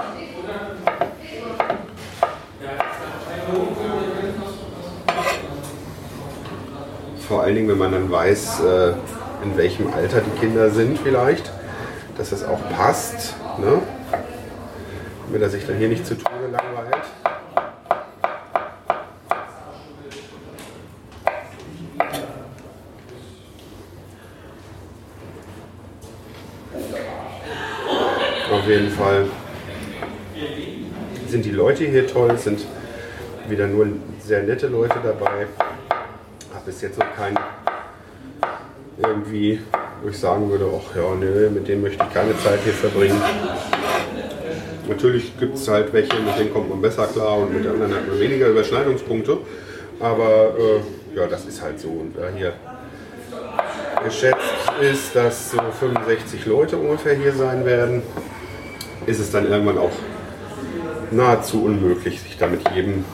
Vor 7.31 7.45
allen 7.45 7.55
Dingen, 7.55 7.69
wenn 7.69 7.79
man 7.79 7.93
dann 7.93 8.11
weiß, 8.11 8.59
äh, 8.59 8.89
in 9.45 9.57
welchem 9.57 9.93
Alter 9.93 10.21
die 10.21 10.41
Kinder 10.41 10.69
sind 10.69 10.99
vielleicht, 10.99 11.53
dass 12.19 12.31
das 12.31 12.43
auch 12.43 12.59
passt. 12.77 13.37
Ne? 13.57 13.81
Damit 15.27 15.41
er 15.41 15.49
sich 15.49 15.65
dann 15.65 15.77
hier 15.77 15.89
nicht 15.89 16.05
zu 16.05 16.17
Tode 16.17 16.49
langweilt. 16.51 17.05
Auf 28.51 28.67
jeden 28.67 28.91
Fall 28.91 29.27
sind 31.29 31.45
die 31.45 31.53
Leute 31.53 31.85
hier 31.85 32.09
toll, 32.09 32.37
sind 32.37 32.67
wieder 33.49 33.69
nur 33.69 33.87
sehr 34.19 34.43
nette 34.43 34.67
Leute 34.67 34.97
dabei. 35.01 35.47
Habe 36.61 36.73
bis 36.73 36.83
jetzt 36.83 36.99
noch 36.99 37.17
keinen 37.17 37.39
irgendwie, 38.99 39.61
wo 40.03 40.11
ich 40.11 40.19
sagen 40.19 40.51
würde, 40.51 40.69
ach 40.71 40.95
ja, 40.95 41.15
nö, 41.15 41.49
mit 41.49 41.67
denen 41.67 41.81
möchte 41.81 42.05
ich 42.05 42.13
keine 42.13 42.37
Zeit 42.39 42.61
hier 42.65 42.75
verbringen. 42.75 43.19
Natürlich 44.87 45.39
gibt 45.39 45.55
es 45.55 45.67
halt 45.69 45.91
welche, 45.95 46.15
mit 46.21 46.39
denen 46.39 46.53
kommt 46.53 46.69
man 46.69 46.83
besser 46.83 47.07
klar 47.07 47.39
und 47.39 47.55
mit 47.55 47.67
anderen 47.67 47.95
hat 47.95 48.07
man 48.07 48.21
weniger 48.21 48.49
Überschneidungspunkte. 48.49 49.39
Aber 50.01 50.55
äh, 50.59 51.17
ja, 51.17 51.27
das 51.27 51.47
ist 51.47 51.63
halt 51.63 51.81
so. 51.81 51.89
Und 51.89 52.19
da 52.19 52.29
hier 52.29 52.53
geschätzt 54.05 54.71
ist, 54.83 55.17
dass 55.17 55.53
so 55.53 55.59
65 55.59 56.45
Leute 56.45 56.77
ungefähr 56.77 57.15
hier 57.15 57.33
sein 57.33 57.65
werden, 57.65 58.03
ist 59.07 59.19
es 59.19 59.31
dann 59.31 59.51
irgendwann 59.51 59.79
auch 59.79 59.93
nahezu 61.11 61.65
unmöglich, 61.65 62.21
sich 62.21 62.37
da 62.37 62.49
mit 62.49 62.69
jedem 62.75 63.07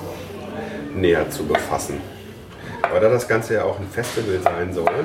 näher 0.97 1.31
zu 1.31 1.45
befassen. 1.45 2.16
Aber 2.97 3.09
da 3.09 3.13
das 3.13 3.29
Ganze 3.29 3.53
ja 3.53 3.65
auch 3.65 3.79
ein 3.79 3.89
Festival 3.89 4.41
sein 4.43 4.73
soll, 4.73 5.05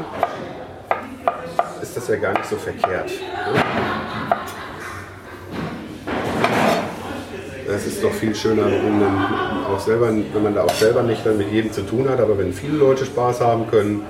ist 1.81 1.97
das 1.97 2.07
ja 2.07 2.15
gar 2.15 2.31
nicht 2.31 2.45
so 2.45 2.55
verkehrt. 2.55 3.09
ne? 3.09 3.63
Es 7.67 7.87
ist 7.87 8.01
doch 8.01 8.13
viel 8.13 8.33
schöner, 8.33 8.63
wenn 8.67 8.97
man, 8.97 9.65
auch 9.65 9.79
selber, 9.81 10.07
wenn 10.07 10.41
man 10.41 10.55
da 10.55 10.63
auch 10.63 10.73
selber 10.73 11.03
nicht 11.03 11.25
dann 11.25 11.37
mit 11.37 11.51
jedem 11.51 11.73
zu 11.73 11.81
tun 11.81 12.07
hat, 12.07 12.21
aber 12.21 12.37
wenn 12.37 12.53
viele 12.53 12.77
Leute 12.77 13.05
Spaß 13.05 13.41
haben 13.41 13.69
können. 13.69 14.05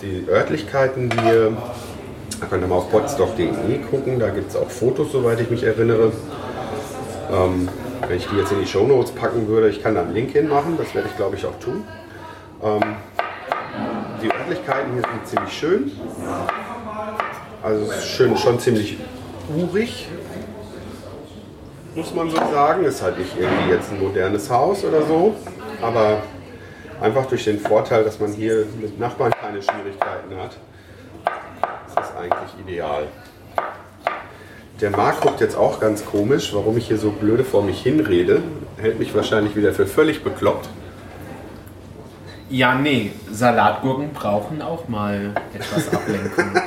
Die 0.00 0.26
Örtlichkeiten 0.26 1.10
hier, 1.22 1.54
da 2.40 2.46
könnt 2.46 2.62
ihr 2.62 2.68
mal 2.68 2.76
auf 2.76 2.90
potstock.de 2.90 3.78
gucken, 3.90 4.18
da 4.18 4.30
gibt 4.30 4.48
es 4.48 4.56
auch 4.56 4.70
Fotos, 4.70 5.12
soweit 5.12 5.38
ich 5.40 5.50
mich 5.50 5.64
erinnere. 5.64 6.12
Ähm, 7.30 7.68
wenn 8.06 8.16
ich 8.16 8.26
die 8.26 8.36
jetzt 8.36 8.52
in 8.52 8.60
die 8.60 8.66
Shownotes 8.66 9.12
packen 9.12 9.48
würde, 9.48 9.68
ich 9.68 9.82
kann 9.82 9.94
da 9.94 10.02
einen 10.02 10.14
Link 10.14 10.30
hinmachen, 10.30 10.76
das 10.78 10.94
werde 10.94 11.08
ich 11.08 11.16
glaube 11.16 11.36
ich 11.36 11.44
auch 11.44 11.58
tun. 11.58 11.84
Ähm, 12.62 12.96
die 14.22 14.30
Örtlichkeiten 14.32 14.92
hier 14.94 15.02
sind 15.02 15.26
ziemlich 15.26 15.52
schön. 15.52 15.92
Also 17.62 17.92
schön, 18.00 18.36
schon 18.36 18.58
ziemlich 18.58 18.98
urig, 19.54 20.08
muss 21.94 22.14
man 22.14 22.30
so 22.30 22.36
sagen. 22.36 22.84
Ist 22.84 23.02
halt 23.02 23.18
nicht 23.18 23.36
irgendwie 23.38 23.70
jetzt 23.70 23.90
ein 23.92 24.00
modernes 24.00 24.48
Haus 24.48 24.84
oder 24.84 25.02
so, 25.02 25.34
aber 25.82 26.22
einfach 27.00 27.26
durch 27.26 27.44
den 27.44 27.58
Vorteil, 27.58 28.04
dass 28.04 28.18
man 28.20 28.32
hier 28.32 28.66
mit 28.80 28.98
Nachbarn 28.98 29.32
keine 29.32 29.60
Schwierigkeiten 29.60 30.36
hat, 30.36 30.56
ist 31.86 31.96
das 31.96 32.16
eigentlich 32.16 32.66
ideal. 32.66 33.08
Der 34.80 34.90
Marc 34.90 35.22
guckt 35.22 35.40
jetzt 35.40 35.56
auch 35.56 35.80
ganz 35.80 36.06
komisch, 36.06 36.54
warum 36.54 36.78
ich 36.78 36.86
hier 36.86 36.98
so 36.98 37.10
blöde 37.10 37.42
vor 37.42 37.64
mich 37.64 37.82
hinrede. 37.82 38.42
Hält 38.76 39.00
mich 39.00 39.12
wahrscheinlich 39.12 39.56
wieder 39.56 39.72
für 39.72 39.86
völlig 39.86 40.22
bekloppt. 40.22 40.68
Ja, 42.48 42.76
nee, 42.76 43.10
Salatgurken 43.30 44.12
brauchen 44.12 44.62
auch 44.62 44.88
mal 44.88 45.34
etwas 45.52 45.92
Ablenkung. 45.92 46.52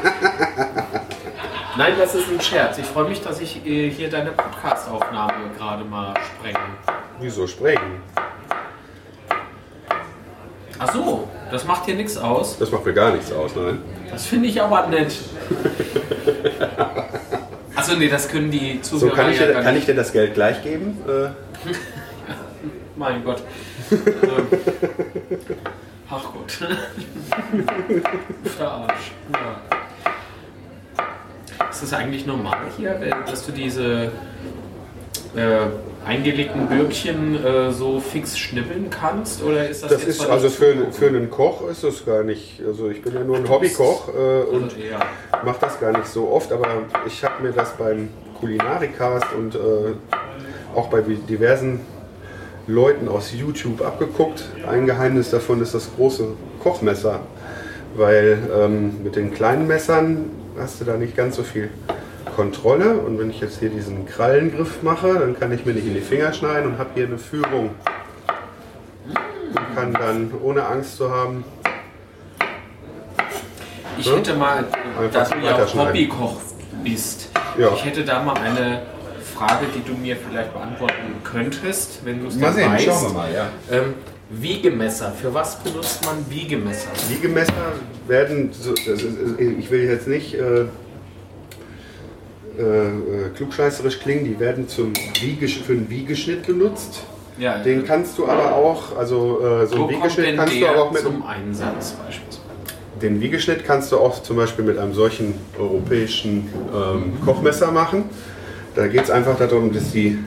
Nein, 1.78 1.94
das 1.98 2.14
ist 2.14 2.30
ein 2.30 2.42
Scherz. 2.42 2.78
Ich 2.80 2.86
freue 2.86 3.08
mich, 3.08 3.22
dass 3.22 3.40
ich 3.40 3.66
äh, 3.66 3.90
hier 3.90 4.10
deine 4.10 4.32
Podcast-Aufnahme 4.32 5.52
gerade 5.58 5.86
mal 5.86 6.14
sprenge. 6.36 6.60
Wieso 7.22 7.48
sprengen? 7.48 8.04
Ach 10.80 10.92
so, 10.92 11.30
das 11.50 11.66
macht 11.66 11.88
dir 11.88 11.96
nichts 11.96 12.18
aus. 12.18 12.60
Das 12.60 12.72
macht 12.72 12.86
mir 12.86 12.94
gar 12.94 13.14
nichts 13.14 13.32
aus, 13.32 13.56
nein. 13.56 13.82
Das 14.12 14.26
finde 14.26 14.50
ich 14.50 14.62
aber 14.62 14.88
nett. 14.88 15.16
Achso, 17.82 17.96
nee, 17.98 18.10
das 18.10 18.28
können 18.30 18.52
die 18.52 18.80
So, 18.84 19.00
Zuhörer 19.00 19.16
kann 19.16 19.32
ich, 19.32 19.40
ja 19.40 19.48
dir, 19.48 19.54
kann 19.62 19.76
ich 19.76 19.86
dir 19.86 19.96
das 19.96 20.14
Geld 20.14 20.34
gleich 20.36 20.62
geben? 20.64 20.98
Äh, 21.08 21.30
Mein 22.96 23.24
Gott. 23.24 23.42
Ähm, 23.92 24.00
Ach 26.10 26.24
Gott. 26.34 26.52
Verarsch. 28.58 29.12
Ja. 29.34 29.62
Ist 31.70 31.82
das 31.84 31.94
eigentlich 31.94 32.26
normal 32.28 32.58
hier, 32.78 32.98
wenn- 33.00 33.26
dass 33.26 33.46
du 33.46 33.52
diese 33.52 34.12
äh, 35.36 35.66
eingelegten 36.06 36.68
Bürkchen 36.68 37.44
äh, 37.44 37.72
so 37.72 38.00
fix 38.00 38.38
schnippeln 38.38 38.90
kannst? 38.90 39.44
Oder 39.44 39.70
ist 39.70 39.84
das, 39.84 39.92
Das 39.92 40.04
ist 40.06 40.26
also 40.28 40.50
für, 40.50 40.74
so- 40.78 40.92
für 40.92 41.08
einen 41.08 41.30
Koch 41.30 41.68
ist 41.70 41.84
es 41.84 42.06
gar 42.06 42.24
nicht. 42.24 42.62
Also 42.66 42.90
ich 42.90 43.02
bin 43.02 43.14
ja 43.14 43.24
nur 43.24 43.38
ein 43.38 43.48
Hobbykoch 43.48 44.10
äh, 44.10 44.44
und 44.56 44.72
ja. 44.78 45.00
mache 45.46 45.58
das 45.62 45.80
gar 45.80 45.92
nicht 45.92 46.08
so 46.08 46.30
oft, 46.30 46.52
aber 46.52 46.68
ich 47.06 47.24
habe 47.24 47.44
mir 47.44 47.52
das 47.52 47.72
beim 47.78 48.10
Kulinarikast 48.40 49.28
und 49.38 49.56
äh, 49.56 49.60
auch 50.76 50.88
bei 50.88 51.02
diversen 51.02 51.82
Leuten 52.68 53.08
aus 53.08 53.34
YouTube 53.34 53.82
abgeguckt. 53.82 54.46
Ein 54.68 54.86
Geheimnis 54.86 55.30
davon 55.30 55.62
ist 55.62 55.74
das 55.76 55.90
große 55.96 56.26
Kochmesser, 56.64 57.20
weil 57.96 58.38
ähm, 58.58 59.04
mit 59.04 59.16
den 59.16 59.34
kleinen 59.34 59.68
Messern 59.68 60.30
hast 60.58 60.82
du 60.82 60.86
da 60.86 60.96
nicht 60.98 61.16
ganz 61.16 61.36
so 61.36 61.44
viel 61.44 61.70
Kontrolle 62.36 62.96
und 62.98 63.20
wenn 63.20 63.30
ich 63.30 63.40
jetzt 63.42 63.60
hier 63.60 63.70
diesen 63.70 64.06
Krallengriff 64.06 64.82
mache, 64.84 65.14
dann 65.20 65.38
kann 65.40 65.52
ich 65.52 65.66
mir 65.66 65.74
nicht 65.74 65.88
in 65.88 65.94
die 65.94 66.02
Finger 66.02 66.34
schneiden 66.34 66.72
und 66.74 66.78
habe 66.78 66.90
hier 66.96 67.06
eine 67.06 67.18
Führung 67.18 67.72
und 69.08 69.76
kann 69.76 69.94
dann 69.94 70.32
ohne 70.44 70.66
Angst 70.66 70.98
zu 70.98 71.12
haben 71.12 71.44
Ich 73.98 74.06
Ja? 74.06 74.16
hätte 74.16 74.34
mal, 74.36 74.66
Einfach 75.00 75.30
da 75.30 75.36
du 75.36 75.46
ja 75.46 75.56
auch. 75.64 75.76
Hobbykoch 75.76 76.42
bist, 76.84 77.30
Ja. 77.58 77.72
ich 77.74 77.86
hätte 77.86 78.04
da 78.04 78.22
mal 78.24 78.36
eine 78.38 78.82
Frage, 79.36 79.66
die 79.76 79.84
du 79.84 79.98
mir 79.98 80.16
vielleicht 80.16 80.54
beantworten 80.54 81.16
könntest, 81.24 82.00
wenn 82.06 82.22
du 82.22 82.28
es 82.28 82.40
dann 82.40 82.54
sehen, 82.54 82.72
weißt. 82.72 82.86
schauen 82.86 83.04
wir 83.04 83.14
mal, 83.14 83.34
ja. 83.34 83.50
Ähm, 83.72 83.94
Wiegemesser, 84.30 85.12
für 85.12 85.34
was 85.34 85.58
benutzt 85.58 86.06
man 86.06 86.26
Wiegemesser? 86.30 86.88
Wiegemesser 87.10 87.52
werden, 88.08 88.52
so, 88.54 88.74
ist, 88.74 89.06
ich 89.40 89.70
will 89.70 89.82
jetzt 89.84 90.08
nicht 90.08 90.34
äh, 90.36 90.66
äh, 92.62 92.88
äh, 92.88 93.30
klugscheißerisch 93.36 94.00
klingen, 94.00 94.26
die 94.26 94.40
werden 94.40 94.68
zum 94.68 94.94
Wiegesch 95.22 95.62
für 95.62 95.74
einen 95.74 95.90
Wiegeschnitt 95.90 96.46
benutzt. 96.46 97.04
Ja, 97.38 97.58
Den 97.60 97.86
kannst 97.86 98.18
du 98.18 98.28
aber 98.28 98.56
auch, 98.56 98.96
also 98.98 99.40
äh, 99.42 99.66
so 99.66 99.80
Wo 99.80 99.88
einen 99.88 99.98
Wiegeschnitt 99.98 100.36
kannst 100.36 100.62
du 100.62 100.68
aber 100.68 100.84
auch 100.84 100.92
mit 100.92 101.02
zum 101.02 101.26
Einsatz 101.26 101.92
beispielsweise? 101.92 102.42
den 103.02 103.20
Wiegeschnitt 103.20 103.66
kannst 103.66 103.92
du 103.92 103.98
auch 103.98 104.22
zum 104.22 104.38
Beispiel 104.38 104.64
mit 104.64 104.78
einem 104.78 104.94
solchen 104.94 105.34
europäischen 105.60 106.50
ähm, 106.74 107.14
Kochmesser 107.26 107.72
machen. 107.72 108.06
Da 108.76 108.88
geht 108.88 109.04
es 109.04 109.10
einfach 109.10 109.38
darum, 109.38 109.74
dass 109.74 109.92
die, 109.92 110.20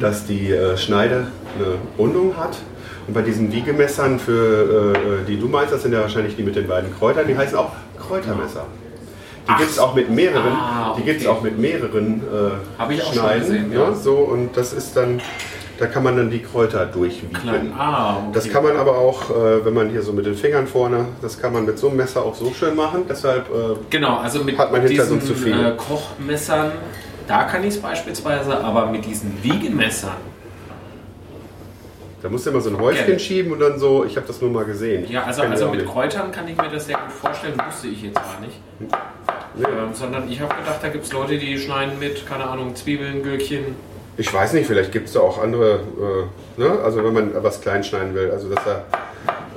dass 0.00 0.26
die 0.26 0.52
äh, 0.52 0.76
Schneide 0.76 1.26
eine 1.58 1.74
Rundung 1.98 2.36
hat. 2.36 2.58
Und 3.06 3.14
bei 3.14 3.22
diesen 3.22 3.52
Wiegemessern, 3.52 4.18
für, 4.18 4.94
äh, 4.94 5.26
die 5.26 5.38
du 5.38 5.48
meinst, 5.48 5.72
das 5.72 5.82
sind 5.82 5.92
ja 5.92 6.00
wahrscheinlich 6.00 6.36
die 6.36 6.42
mit 6.42 6.56
den 6.56 6.66
beiden 6.66 6.92
Kräutern, 6.96 7.26
die 7.26 7.36
heißen 7.36 7.56
auch 7.56 7.72
Kräutermesser. 7.98 8.66
Die 9.48 9.54
gibt 9.58 9.70
es 9.70 9.78
auch 9.78 9.94
mit 9.94 10.10
mehreren, 10.10 10.52
Ah, 10.52 10.94
die 10.98 11.02
gibt's 11.02 11.26
auch 11.26 11.40
mit 11.42 11.58
mehreren 11.58 12.20
äh, 12.22 12.78
Hab 12.80 12.90
ich 12.90 13.00
auch 13.02 13.12
schon 13.12 13.22
Schneiden. 13.22 13.40
gesehen, 13.42 13.72
ja. 13.72 13.78
ja. 13.90 13.94
so, 13.94 14.14
und 14.16 14.56
das 14.56 14.72
ist 14.72 14.96
dann, 14.96 15.20
da 15.78 15.86
kann 15.86 16.02
man 16.02 16.16
dann 16.16 16.30
die 16.30 16.40
Kräuter 16.42 16.86
durchwiegen. 16.86 17.72
Ah, 17.78 18.16
okay. 18.16 18.26
Das 18.32 18.48
kann 18.50 18.64
man 18.64 18.76
aber 18.76 18.98
auch, 18.98 19.30
äh, 19.30 19.64
wenn 19.64 19.74
man 19.74 19.90
hier 19.90 20.02
so 20.02 20.12
mit 20.12 20.26
den 20.26 20.34
Fingern 20.34 20.66
vorne, 20.66 21.06
das 21.22 21.38
kann 21.40 21.52
man 21.52 21.64
mit 21.64 21.78
so 21.78 21.88
einem 21.88 21.98
Messer 21.98 22.22
auch 22.24 22.34
so 22.34 22.50
schön 22.52 22.74
machen. 22.74 23.04
Deshalb 23.08 23.48
äh, 23.50 23.76
Genau, 23.90 24.16
also 24.16 24.42
mit 24.42 24.58
hat 24.58 24.72
man 24.72 24.80
hinter 24.80 24.94
diesen 25.04 25.20
sonst 25.20 25.26
zu 25.28 25.34
viel. 25.34 25.52
äh, 25.52 25.72
Kochmessern, 25.76 26.72
da 27.28 27.44
kann 27.44 27.62
ich 27.62 27.74
es 27.74 27.80
beispielsweise, 27.80 28.58
aber 28.64 28.86
mit 28.86 29.04
diesen 29.04 29.32
Wiegemessern, 29.42 30.12
da 32.22 32.30
musst 32.30 32.46
du 32.46 32.50
immer 32.50 32.60
so 32.60 32.70
ein 32.70 32.78
Häufchen 32.80 33.06
Gerne. 33.06 33.20
schieben 33.20 33.52
und 33.52 33.60
dann 33.60 33.78
so, 33.78 34.04
ich 34.04 34.16
habe 34.16 34.26
das 34.26 34.40
nur 34.40 34.50
mal 34.50 34.64
gesehen. 34.64 35.06
ja, 35.08 35.22
also, 35.24 35.42
also 35.42 35.70
mit. 35.70 35.86
Kräutern 35.86 36.32
kann 36.32 36.48
ich 36.48 36.56
mir 36.56 36.68
das 36.68 36.86
sehr 36.86 36.96
gut 36.96 37.12
vorstellen, 37.12 37.54
wusste 37.66 37.86
ich 37.88 38.02
jetzt 38.02 38.14
gar 38.16 38.40
nicht. 38.40 38.58
Ähm, 39.58 39.94
sondern 39.94 40.30
ich 40.30 40.40
habe 40.40 40.54
gedacht, 40.54 40.78
da 40.82 40.88
gibt 40.88 41.04
es 41.04 41.12
Leute, 41.12 41.38
die 41.38 41.58
schneiden 41.58 41.98
mit, 41.98 42.26
keine 42.26 42.44
Ahnung, 42.44 42.74
Zwiebeln, 42.74 43.22
Gürkchen. 43.22 43.76
Ich 44.18 44.32
weiß 44.32 44.52
nicht, 44.52 44.66
vielleicht 44.66 44.92
gibt 44.92 45.08
es 45.08 45.14
da 45.14 45.20
auch 45.20 45.42
andere, 45.42 45.80
äh, 46.58 46.60
ne? 46.60 46.78
also 46.82 47.04
wenn 47.04 47.12
man 47.12 47.30
was 47.42 47.60
klein 47.60 47.84
schneiden 47.84 48.14
will, 48.14 48.30
also 48.30 48.48
dass 48.48 48.66
er 48.66 48.84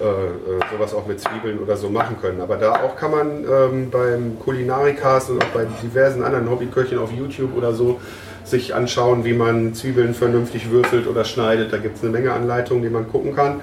äh, 0.02 0.06
äh, 0.06 0.60
sowas 0.72 0.94
auch 0.94 1.06
mit 1.06 1.20
Zwiebeln 1.20 1.60
oder 1.60 1.76
so 1.76 1.90
machen 1.90 2.18
können. 2.22 2.40
Aber 2.40 2.56
da 2.56 2.76
auch 2.84 2.96
kann 2.96 3.12
man 3.12 3.44
ähm, 3.44 3.90
beim 3.90 4.40
Kulinarikast 4.40 5.30
und 5.30 5.44
auch 5.44 5.50
bei 5.50 5.66
diversen 5.84 6.24
anderen 6.24 6.50
Hobbyköchen 6.50 6.98
auf 6.98 7.12
YouTube 7.12 7.56
oder 7.58 7.74
so 7.74 8.00
sich 8.46 8.74
anschauen, 8.74 9.26
wie 9.26 9.34
man 9.34 9.74
Zwiebeln 9.74 10.14
vernünftig 10.14 10.72
würfelt 10.72 11.06
oder 11.06 11.26
schneidet. 11.26 11.74
Da 11.74 11.78
gibt 11.78 11.98
es 11.98 12.04
eine 12.04 12.12
Menge 12.12 12.32
Anleitungen, 12.32 12.82
die 12.82 12.90
man 12.90 13.10
gucken 13.10 13.36
kann. 13.36 13.60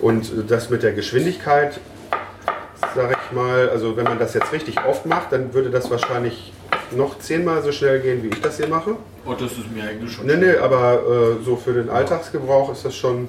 Und 0.00 0.24
äh, 0.24 0.44
das 0.46 0.70
mit 0.70 0.82
der 0.82 0.92
Geschwindigkeit, 0.92 1.78
mal, 3.32 3.68
also 3.70 3.96
wenn 3.96 4.04
man 4.04 4.18
das 4.18 4.34
jetzt 4.34 4.52
richtig 4.52 4.76
oft 4.84 5.06
macht, 5.06 5.32
dann 5.32 5.52
würde 5.54 5.70
das 5.70 5.90
wahrscheinlich 5.90 6.52
noch 6.92 7.18
zehnmal 7.18 7.62
so 7.62 7.72
schnell 7.72 8.00
gehen, 8.00 8.22
wie 8.22 8.28
ich 8.28 8.40
das 8.40 8.56
hier 8.56 8.68
mache. 8.68 8.96
Oh, 9.24 9.32
das 9.32 9.52
ist 9.52 9.70
mir 9.74 9.84
eigentlich 9.84 10.12
schon. 10.12 10.26
Nee, 10.26 10.36
nee, 10.36 10.56
aber 10.56 10.94
äh, 11.40 11.44
so 11.44 11.56
für 11.56 11.72
den 11.72 11.90
Alltagsgebrauch 11.90 12.72
ist 12.72 12.84
das 12.84 12.94
schon. 12.96 13.28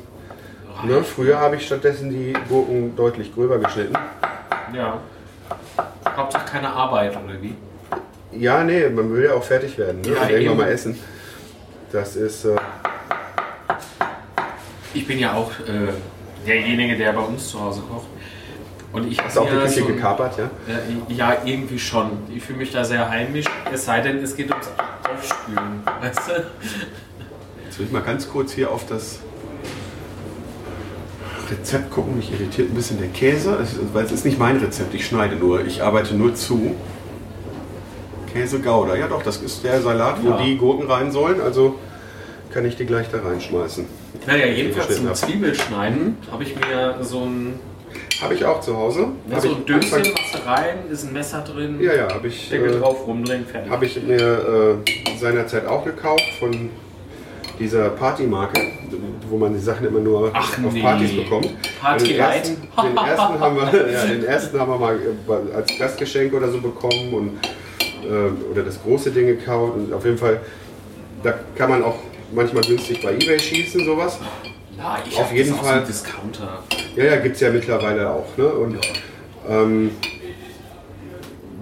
Ne? 0.84 1.04
Früher 1.04 1.40
habe 1.40 1.56
ich 1.56 1.66
stattdessen 1.66 2.10
die 2.12 2.34
Gurken 2.48 2.96
deutlich 2.96 3.34
gröber 3.34 3.58
geschnitten. 3.58 3.96
Ja. 4.76 5.00
Hauptsache 6.16 6.46
keine 6.46 6.70
Arbeit, 6.70 7.14
oder 7.14 7.42
wie? 7.42 7.56
Ja, 8.32 8.64
nee, 8.64 8.88
man 8.90 9.12
will 9.14 9.26
ja 9.26 9.34
auch 9.34 9.44
fertig 9.44 9.78
werden 9.78 10.02
ne? 10.02 10.10
Ja, 10.10 10.22
und 10.22 10.30
irgendwann 10.30 10.42
eben. 10.52 10.58
mal 10.58 10.70
essen. 10.70 11.00
Das 11.92 12.16
ist. 12.16 12.46
Äh, 12.46 12.56
Ich 14.94 15.08
bin 15.08 15.20
ja 15.20 15.34
auch 15.34 15.52
äh, 15.52 15.94
derjenige, 16.46 16.98
der 16.98 17.14
bei 17.14 17.22
uns 17.22 17.50
zu 17.50 17.60
Hause 17.60 17.82
kocht. 17.82 18.08
Und 18.94 19.12
ich 19.12 19.22
Hast 19.22 19.36
du 19.36 19.42
auch 19.42 19.50
die 19.50 19.56
Küche 19.58 19.80
so- 19.82 19.86
gekapert, 19.88 20.38
ja? 20.38 20.50
Ja, 21.10 21.34
ja, 21.34 21.38
irgendwie 21.46 21.78
schon. 21.78 22.12
Ich 22.34 22.44
fühle 22.44 22.60
mich 22.60 22.72
da 22.72 22.84
sehr 22.84 23.10
heimisch, 23.10 23.46
es 23.72 23.86
sei 23.86 24.00
denn, 24.02 24.18
es 24.24 24.36
geht 24.36 24.50
ums 24.50 24.68
Aufspülen. 25.14 25.82
Weißt 26.02 26.20
du? 26.30 26.44
Jetzt 27.66 27.80
will 27.80 27.86
ich 27.88 27.92
mal 27.92 28.02
ganz 28.02 28.30
kurz 28.30 28.54
hier 28.54 28.72
auf 28.72 28.86
das 28.88 29.20
Rezept 31.52 31.92
gucken. 31.92 32.16
Mich 32.18 32.32
irritiert 32.32 32.70
ein 32.72 32.76
bisschen 32.76 33.00
der 33.00 33.10
Käse, 33.10 33.58
weil 33.94 34.06
es 34.06 34.12
ist 34.12 34.26
nicht 34.26 34.40
mein 34.40 34.58
Rezept. 34.58 34.94
Ich 34.94 35.06
schneide 35.06 35.36
nur, 35.36 35.66
ich 35.66 35.82
arbeite 35.84 36.16
nur 36.16 36.34
zu. 36.36 36.76
Käse 38.34 38.60
Gouda. 38.60 38.96
Ja, 38.96 39.08
doch, 39.08 39.24
das 39.24 39.38
ist 39.38 39.64
der 39.64 39.82
Salat, 39.82 40.24
wo 40.24 40.30
Ja. 40.30 40.38
die 40.38 40.58
Gurken 40.58 40.90
rein 40.90 41.12
sollen. 41.12 41.40
Also 41.42 41.76
kann 42.54 42.66
ich 42.66 42.76
die 42.76 42.86
gleich 42.86 43.08
da 43.12 43.20
reinschmeißen. 43.20 43.86
Naja, 44.26 44.46
jedenfalls 44.48 44.96
zum. 44.98 45.14
Zwiebelschneiden 45.14 46.18
habe 46.32 46.44
ich 46.44 46.56
mir 46.56 46.98
so 47.02 47.22
ein, 47.24 47.60
Habe 48.22 48.34
ich 48.34 48.46
auch 48.46 48.62
zu 48.62 48.76
Hause. 48.76 49.08
ja, 49.30 49.40
so 49.40 49.50
ein 49.50 49.66
Döschen 49.66 50.14
machst 50.14 50.36
du 50.36 50.46
rein, 50.46 50.78
ist 50.90 51.06
ein 51.06 51.14
Messer 51.14 51.42
drin. 51.42 51.80
Ja, 51.82 51.94
ja, 51.94 52.14
habe 52.14 52.28
ich. 52.28 52.50
Deckel 52.50 52.76
äh, 52.76 52.80
drauf, 52.80 53.06
rumdrehen, 53.06 53.46
fertig. 53.46 53.72
Habe 53.72 53.86
ich 53.86 54.02
mir 54.02 54.82
äh, 54.86 55.18
seinerzeit 55.18 55.68
auch 55.68 55.86
gekauft 55.86 56.24
von 56.40 56.70
dieser 57.60 57.90
Partymarke, 57.90 58.62
wo 59.30 59.38
man 59.38 59.54
die 59.54 59.60
Sachen 59.60 59.88
immer 59.88 60.00
nur 60.00 60.32
Ach, 60.34 60.52
auf 60.64 60.74
nee. 60.74 60.82
Partys 60.82 61.16
bekommt. 61.16 61.50
Party 61.82 62.08
den, 62.10 62.20
ersten, 62.20 62.62
den, 62.62 62.98
ersten 62.98 63.40
haben 63.40 63.56
wir, 63.56 63.92
ja, 63.92 64.06
den 64.06 64.24
ersten 64.24 64.60
haben 64.60 64.72
wir 64.72 64.78
mal 64.78 64.96
äh, 64.96 65.56
als 65.56 65.78
Gastgeschenk 65.78 66.34
oder 66.34 66.50
so 66.50 66.60
bekommen 66.60 67.14
und, 67.14 67.40
äh, 68.06 68.52
oder 68.52 68.64
das 68.64 68.82
große 68.82 69.12
Ding 69.12 69.28
gekauft. 69.28 69.76
Und 69.76 69.94
auf 69.94 70.06
jeden 70.06 70.18
Fall, 70.18 70.42
da 71.24 71.34
kann 71.56 71.70
man 71.70 71.84
auch 71.84 71.98
manchmal 72.34 72.64
günstig 72.64 73.02
bei 73.02 73.14
Ebay 73.14 73.40
schießen, 73.40 73.86
sowas. 73.86 74.20
Ja, 74.88 75.04
ich 75.10 75.18
auf 75.20 75.32
jeden 75.34 75.54
Fall. 75.56 75.64
so 75.66 75.72
einen 75.72 75.86
Discounter. 75.88 76.64
Ja, 76.96 77.04
ja, 77.04 77.16
gibt 77.18 77.36
es 77.36 77.42
ja 77.42 77.50
mittlerweile 77.52 78.10
auch. 78.10 78.26
Ne? 78.38 78.48
Und, 78.48 78.78
ähm, 79.50 79.92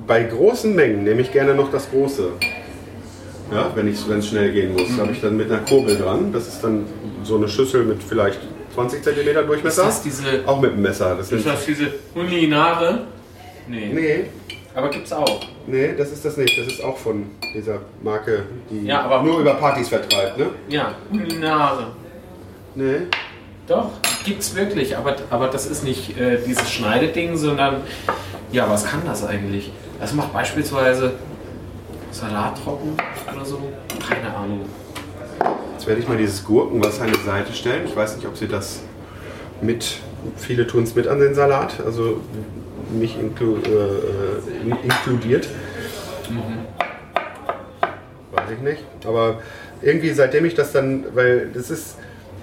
bei 0.07 0.23
großen 0.23 0.75
Mengen 0.75 1.03
nehme 1.03 1.21
ich 1.21 1.31
gerne 1.31 1.55
noch 1.55 1.71
das 1.71 1.89
große. 1.89 2.29
Ja, 3.51 3.71
wenn 3.75 3.87
es 3.87 4.27
schnell 4.27 4.51
gehen 4.51 4.73
muss, 4.73 4.89
Mhm. 4.89 4.97
habe 5.01 5.11
ich 5.11 5.21
dann 5.21 5.37
mit 5.37 5.51
einer 5.51 5.61
Kurbel 5.61 5.97
dran. 5.97 6.31
Das 6.33 6.47
ist 6.47 6.63
dann 6.63 6.85
so 7.23 7.37
eine 7.37 7.47
Schüssel 7.47 7.83
mit 7.83 8.01
vielleicht 8.03 8.39
20 8.73 9.03
cm 9.03 9.45
Durchmesser. 9.47 9.83
Ist 9.83 9.87
das 9.89 10.01
diese- 10.03 10.47
auch 10.47 10.59
mit 10.59 10.71
dem 10.71 10.81
Messer. 10.81 11.15
Das 11.15 11.31
Ist 11.31 11.45
das 11.45 11.65
diese 11.65 11.93
Uninare? 12.15 13.01
Nee. 13.67 13.89
nee, 13.93 14.25
Aber 14.75 14.89
gibt's 14.89 15.11
auch. 15.11 15.41
nee, 15.67 15.93
das 15.97 16.11
ist 16.11 16.23
das 16.25 16.37
nicht. 16.37 16.57
Das 16.59 16.67
ist 16.67 16.83
auch 16.83 16.97
von 16.97 17.25
dieser 17.55 17.79
Marke, 18.03 18.43
die 18.69 18.85
Ja, 18.87 19.01
aber- 19.03 19.23
nur 19.23 19.39
über 19.39 19.53
Partys 19.55 19.89
vertreibt. 19.89 20.37
Ne? 20.37 20.47
Ja, 20.69 20.93
Uninare. 21.11 21.87
Nee. 22.75 23.07
Doch, 23.67 23.89
gibt's 24.23 24.53
wirklich, 24.55 24.95
aber, 24.97 25.15
aber 25.29 25.47
das 25.47 25.65
ist 25.65 25.83
nicht 25.83 26.17
äh, 26.19 26.37
dieses 26.45 26.69
Schneideding, 26.71 27.35
sondern 27.35 27.77
ja, 28.51 28.69
was 28.69 28.85
kann 28.85 29.01
das 29.05 29.25
eigentlich? 29.25 29.71
Das 29.99 30.13
macht 30.13 30.33
beispielsweise 30.33 31.13
Salat 32.11 32.61
trocken 32.63 32.95
oder 33.35 33.43
so. 33.45 33.59
Keine 34.07 34.35
Ahnung. 34.35 34.61
Jetzt 35.73 35.87
werde 35.87 36.01
ich 36.01 36.07
mal 36.07 36.17
dieses 36.17 36.43
Gurkenwasser 36.43 37.03
an 37.03 37.11
die 37.11 37.25
Seite 37.25 37.53
stellen. 37.53 37.85
Ich 37.85 37.95
weiß 37.95 38.15
nicht, 38.17 38.27
ob 38.27 38.37
sie 38.37 38.47
das 38.47 38.81
mit, 39.61 39.97
viele 40.37 40.67
tun 40.67 40.83
es 40.83 40.93
mit 40.95 41.07
an 41.07 41.19
den 41.19 41.33
Salat, 41.33 41.75
also 41.83 42.21
mich 42.91 43.17
inklu, 43.19 43.57
äh, 43.57 44.61
in- 44.63 44.77
inkludiert. 44.83 45.47
Weiß 48.31 48.51
ich 48.51 48.59
nicht. 48.59 48.83
Aber 49.05 49.39
irgendwie 49.81 50.11
seitdem 50.11 50.45
ich 50.45 50.53
das 50.55 50.71
dann, 50.71 51.05
weil 51.13 51.49
das 51.53 51.69
ist, 51.71 51.97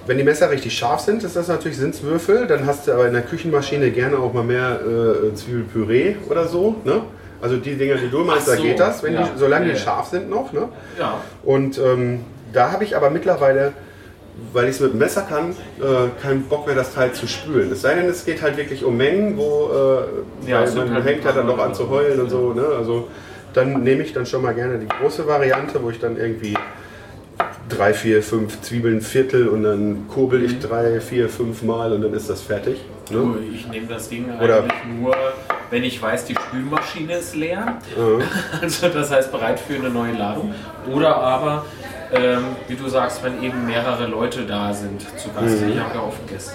wenn 0.07 0.19
die 0.19 0.25
Messer 0.25 0.51
richtig 0.51 0.77
scharf 0.77 1.01
sind, 1.01 1.23
ist 1.23 1.37
das 1.37 1.49
natürlich 1.49 1.79
sind's 1.79 2.03
Würfel. 2.03 2.47
Dann 2.47 2.67
hast 2.67 2.89
du 2.89 2.93
aber 2.93 3.07
in 3.07 3.13
der 3.13 3.23
Küchenmaschine 3.23 3.91
gerne 3.91 4.19
auch 4.19 4.33
mal 4.33 4.43
mehr 4.43 4.81
äh, 4.81 5.35
Zwiebelpüree 5.35 6.17
oder 6.29 6.49
so. 6.49 6.77
Ne? 6.85 7.03
Also 7.41 7.57
die 7.57 7.75
Dinger, 7.75 7.97
die 7.97 8.09
du 8.09 8.19
meinst, 8.25 8.47
Ach 8.49 8.53
da 8.53 8.57
so, 8.57 8.63
geht 8.63 8.81
das, 8.81 9.03
wenn 9.03 9.15
ja. 9.15 9.23
die, 9.23 9.39
solange 9.39 9.67
Ja, 9.67 9.73
die 9.73 9.79
scharf 9.79 10.09
sind 10.09 10.31
noch. 10.31 10.53
Ne? 10.53 10.69
Ja. 10.99 11.21
Und 11.45 11.79
ähm, 11.79 12.25
da 12.53 12.73
habe 12.73 12.85
ich 12.85 12.97
aber 12.97 13.11
mittlerweile, 13.11 13.73
weil 14.53 14.65
ich 14.65 14.77
es 14.77 14.81
mit 14.81 14.93
dem 14.93 14.99
Messer 14.99 15.23
kann, 15.23 15.51
äh, 15.51 16.21
keinen 16.23 16.45
Bock 16.45 16.67
mehr, 16.67 16.77
das 16.77 16.95
Teil 16.95 17.13
zu 17.13 17.27
spülen. 17.27 17.71
Es 17.73 17.83
sei 17.83 17.95
denn, 17.95 18.09
es 18.09 18.25
geht 18.25 18.43
halt 18.43 18.57
wirklich 18.57 18.85
um 18.85 18.97
Mengen, 18.97 19.37
wo 19.37 19.71
äh, 20.47 20.51
Ja, 20.51 20.65
man 20.75 20.95
halt 20.95 21.05
hängt 21.05 21.25
ja 21.25 21.33
dann 21.33 21.47
doch 21.47 21.59
an 21.59 21.75
zu 21.75 21.89
heulen 21.89 22.21
und 22.21 22.31
so. 22.31 22.53
Ne? 22.53 22.65
Also 22.79 23.09
dann 23.55 23.83
nehme 23.83 24.03
ich 24.03 24.13
dann 24.13 24.27
schon 24.27 24.43
mal 24.43 24.55
gerne 24.55 24.79
die 24.79 24.89
große 24.89 25.27
Variante, 25.27 25.83
wo 25.83 25.91
ich 25.91 26.01
dann 26.01 26.17
irgendwie 26.17 26.57
drei, 27.69 27.95
vier, 27.95 28.23
fünf 28.23 28.61
Zwiebeln 28.63 29.01
Viertel 29.01 29.49
und 29.49 29.63
dann 29.63 30.09
kurbel 30.09 30.43
ich 30.45 30.59
drei, 30.61 31.01
vier, 31.01 31.29
fünf 31.29 31.63
Mal 31.63 31.93
und 31.93 32.03
dann 32.03 32.15
ist 32.15 32.29
das 32.29 32.43
fertig. 32.43 32.79
Ne? 33.11 33.35
Ich 33.55 33.67
nehme 33.69 33.87
das 33.87 34.09
Ding 34.09 34.27
Oder- 34.41 34.59
eigentlich 34.63 34.85
nur, 34.99 35.15
wenn 35.71 35.85
ich 35.85 36.01
weiß, 36.01 36.25
die 36.27 36.35
Spülmaschine 36.35 37.15
ist 37.19 37.35
leer. 37.35 37.79
Ja. 37.97 38.25
Also 38.63 38.89
das 38.89 39.11
heißt 39.11 39.33
bereit 39.33 39.61
für 39.61 39.75
eine 39.75 39.91
neue 39.91 40.13
Ladung. 40.13 40.55
Oder 40.93 41.17
aber, 41.17 41.65
ähm, 42.13 42.45
wie 42.69 42.75
du 42.77 42.89
sagst, 42.89 43.23
wenn 43.25 43.43
eben 43.43 43.67
mehrere 43.67 44.07
Leute 44.07 44.43
da 44.43 44.73
sind 44.73 45.01
zu 45.19 45.29
Gast. 45.31 45.61
Mhm. 45.63 45.71
Ich 45.73 45.79
habe 45.79 45.95
ja 45.95 46.03
oft 46.03 46.27
Gäste. 46.29 46.55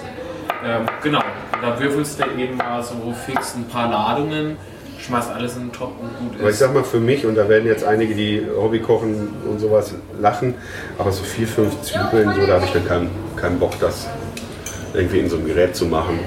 Ähm, 0.64 0.86
genau, 1.02 1.20
da 1.62 1.78
würfelst 1.78 2.20
du 2.20 2.24
eben 2.40 2.56
mal 2.56 2.82
so 2.82 3.14
fix 3.26 3.54
ein 3.54 3.64
paar 3.68 3.88
Ladungen, 3.90 4.56
schmeißt 5.08 5.30
alles 5.30 5.56
in 5.56 5.62
den 5.62 5.72
Topf 5.72 5.92
und 6.00 6.30
gut 6.30 6.38
Aber 6.38 6.44
ich 6.48 6.50
ist. 6.54 6.58
sag 6.58 6.74
mal 6.74 6.84
für 6.84 7.00
mich, 7.00 7.24
und 7.26 7.34
da 7.34 7.48
werden 7.48 7.66
jetzt 7.66 7.84
einige, 7.84 8.14
die 8.14 8.46
Hobbykochen 8.56 9.28
und 9.48 9.58
sowas 9.58 9.94
lachen, 10.20 10.54
aber 10.98 11.10
so 11.12 11.22
vier, 11.24 11.48
fünf 11.48 11.80
Zwiebeln, 11.82 12.32
so, 12.34 12.46
da 12.46 12.54
habe 12.54 12.66
ich 12.66 12.72
dann 12.72 12.86
keinen, 12.86 13.10
keinen 13.36 13.58
Bock, 13.58 13.72
das 13.80 14.06
irgendwie 14.94 15.20
in 15.20 15.28
so 15.30 15.36
einem 15.36 15.46
Gerät 15.46 15.74
zu 15.74 15.86
machen. 15.86 16.18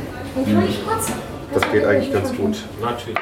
Das 1.54 1.72
geht 1.72 1.86
eigentlich 1.86 2.12
ganz 2.14 2.36
gut. 2.36 2.58
Natürlich. 2.82 3.18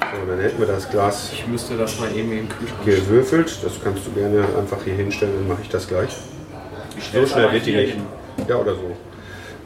So, 0.00 0.30
dann 0.30 0.40
hätten 0.40 0.58
wir 0.58 0.66
das 0.66 0.88
Glas 0.90 1.30
Ich 1.32 1.46
müsste 1.46 1.76
das 1.76 1.98
mal 2.00 2.10
eben 2.10 2.32
in 2.32 2.38
den 2.38 2.48
Kühlschrank 2.48 2.84
gewürfelt. 2.84 3.58
Das 3.62 3.72
kannst 3.82 4.06
du 4.06 4.12
gerne 4.12 4.44
einfach 4.58 4.78
hier 4.84 4.94
hinstellen, 4.94 5.34
dann 5.38 5.48
mache 5.48 5.60
ich 5.62 5.68
das 5.68 5.86
gleich. 5.86 6.10
So 6.10 7.00
stell's 7.00 7.30
schnell 7.32 7.52
wird 7.52 7.66
die 7.66 7.76
nicht. 7.76 7.92
hin. 7.94 8.02
Ja, 8.48 8.56
oder 8.56 8.74
so. 8.74 8.96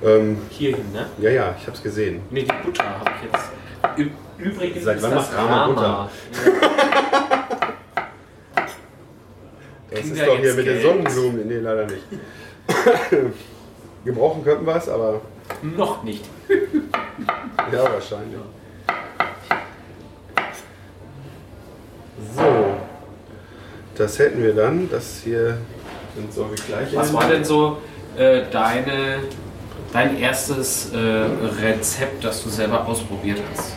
Ähm, 0.04 0.38
Hier 0.50 0.74
hin, 0.76 0.86
ne? 0.92 1.06
ja, 1.20 1.30
ja, 1.30 1.54
ich 1.58 1.66
habe 1.66 1.76
es 1.76 1.82
gesehen. 1.82 2.22
Ne, 2.30 2.40
die 2.42 2.52
Butter 2.64 2.82
habe 2.84 3.10
ich 3.16 3.32
jetzt. 3.32 3.44
Übrigens 4.38 4.84
Seit 4.84 4.96
ist 4.96 5.02
wann 5.02 5.10
das 5.10 5.30
macht 5.30 5.38
Rama 5.38 5.66
Butter? 5.66 6.10
Das 9.90 10.00
Kriegen 10.00 10.14
ist 10.14 10.20
wir 10.20 10.26
doch 10.26 10.36
hier 10.36 10.46
jetzt 10.46 10.56
mit 10.56 10.66
den 10.66 10.80
Geld? 10.80 10.86
Sonnenblumen. 10.86 11.48
Nee, 11.48 11.58
leider 11.58 11.84
nicht. 11.84 12.02
Gebrauchen 14.04 14.42
könnten 14.42 14.66
wir 14.66 14.76
es, 14.76 14.88
aber 14.88 15.20
Noch 15.60 16.02
nicht. 16.02 16.24
ja, 17.72 17.82
wahrscheinlich. 17.82 18.40
So, 22.34 22.74
das 23.96 24.18
hätten 24.18 24.42
wir 24.42 24.54
dann. 24.54 24.88
Das 24.90 25.20
hier 25.22 25.58
sind 26.16 26.32
so 26.32 26.50
wie 26.50 26.56
gleich. 26.56 26.96
Was 26.96 27.12
war 27.12 27.28
denn 27.28 27.44
so 27.44 27.78
äh, 28.16 28.42
deine, 28.50 29.18
dein 29.92 30.18
erstes 30.18 30.90
äh, 30.92 30.98
Rezept, 30.98 32.24
das 32.24 32.42
du 32.42 32.48
selber 32.50 32.86
ausprobiert 32.86 33.40
hast? 33.52 33.72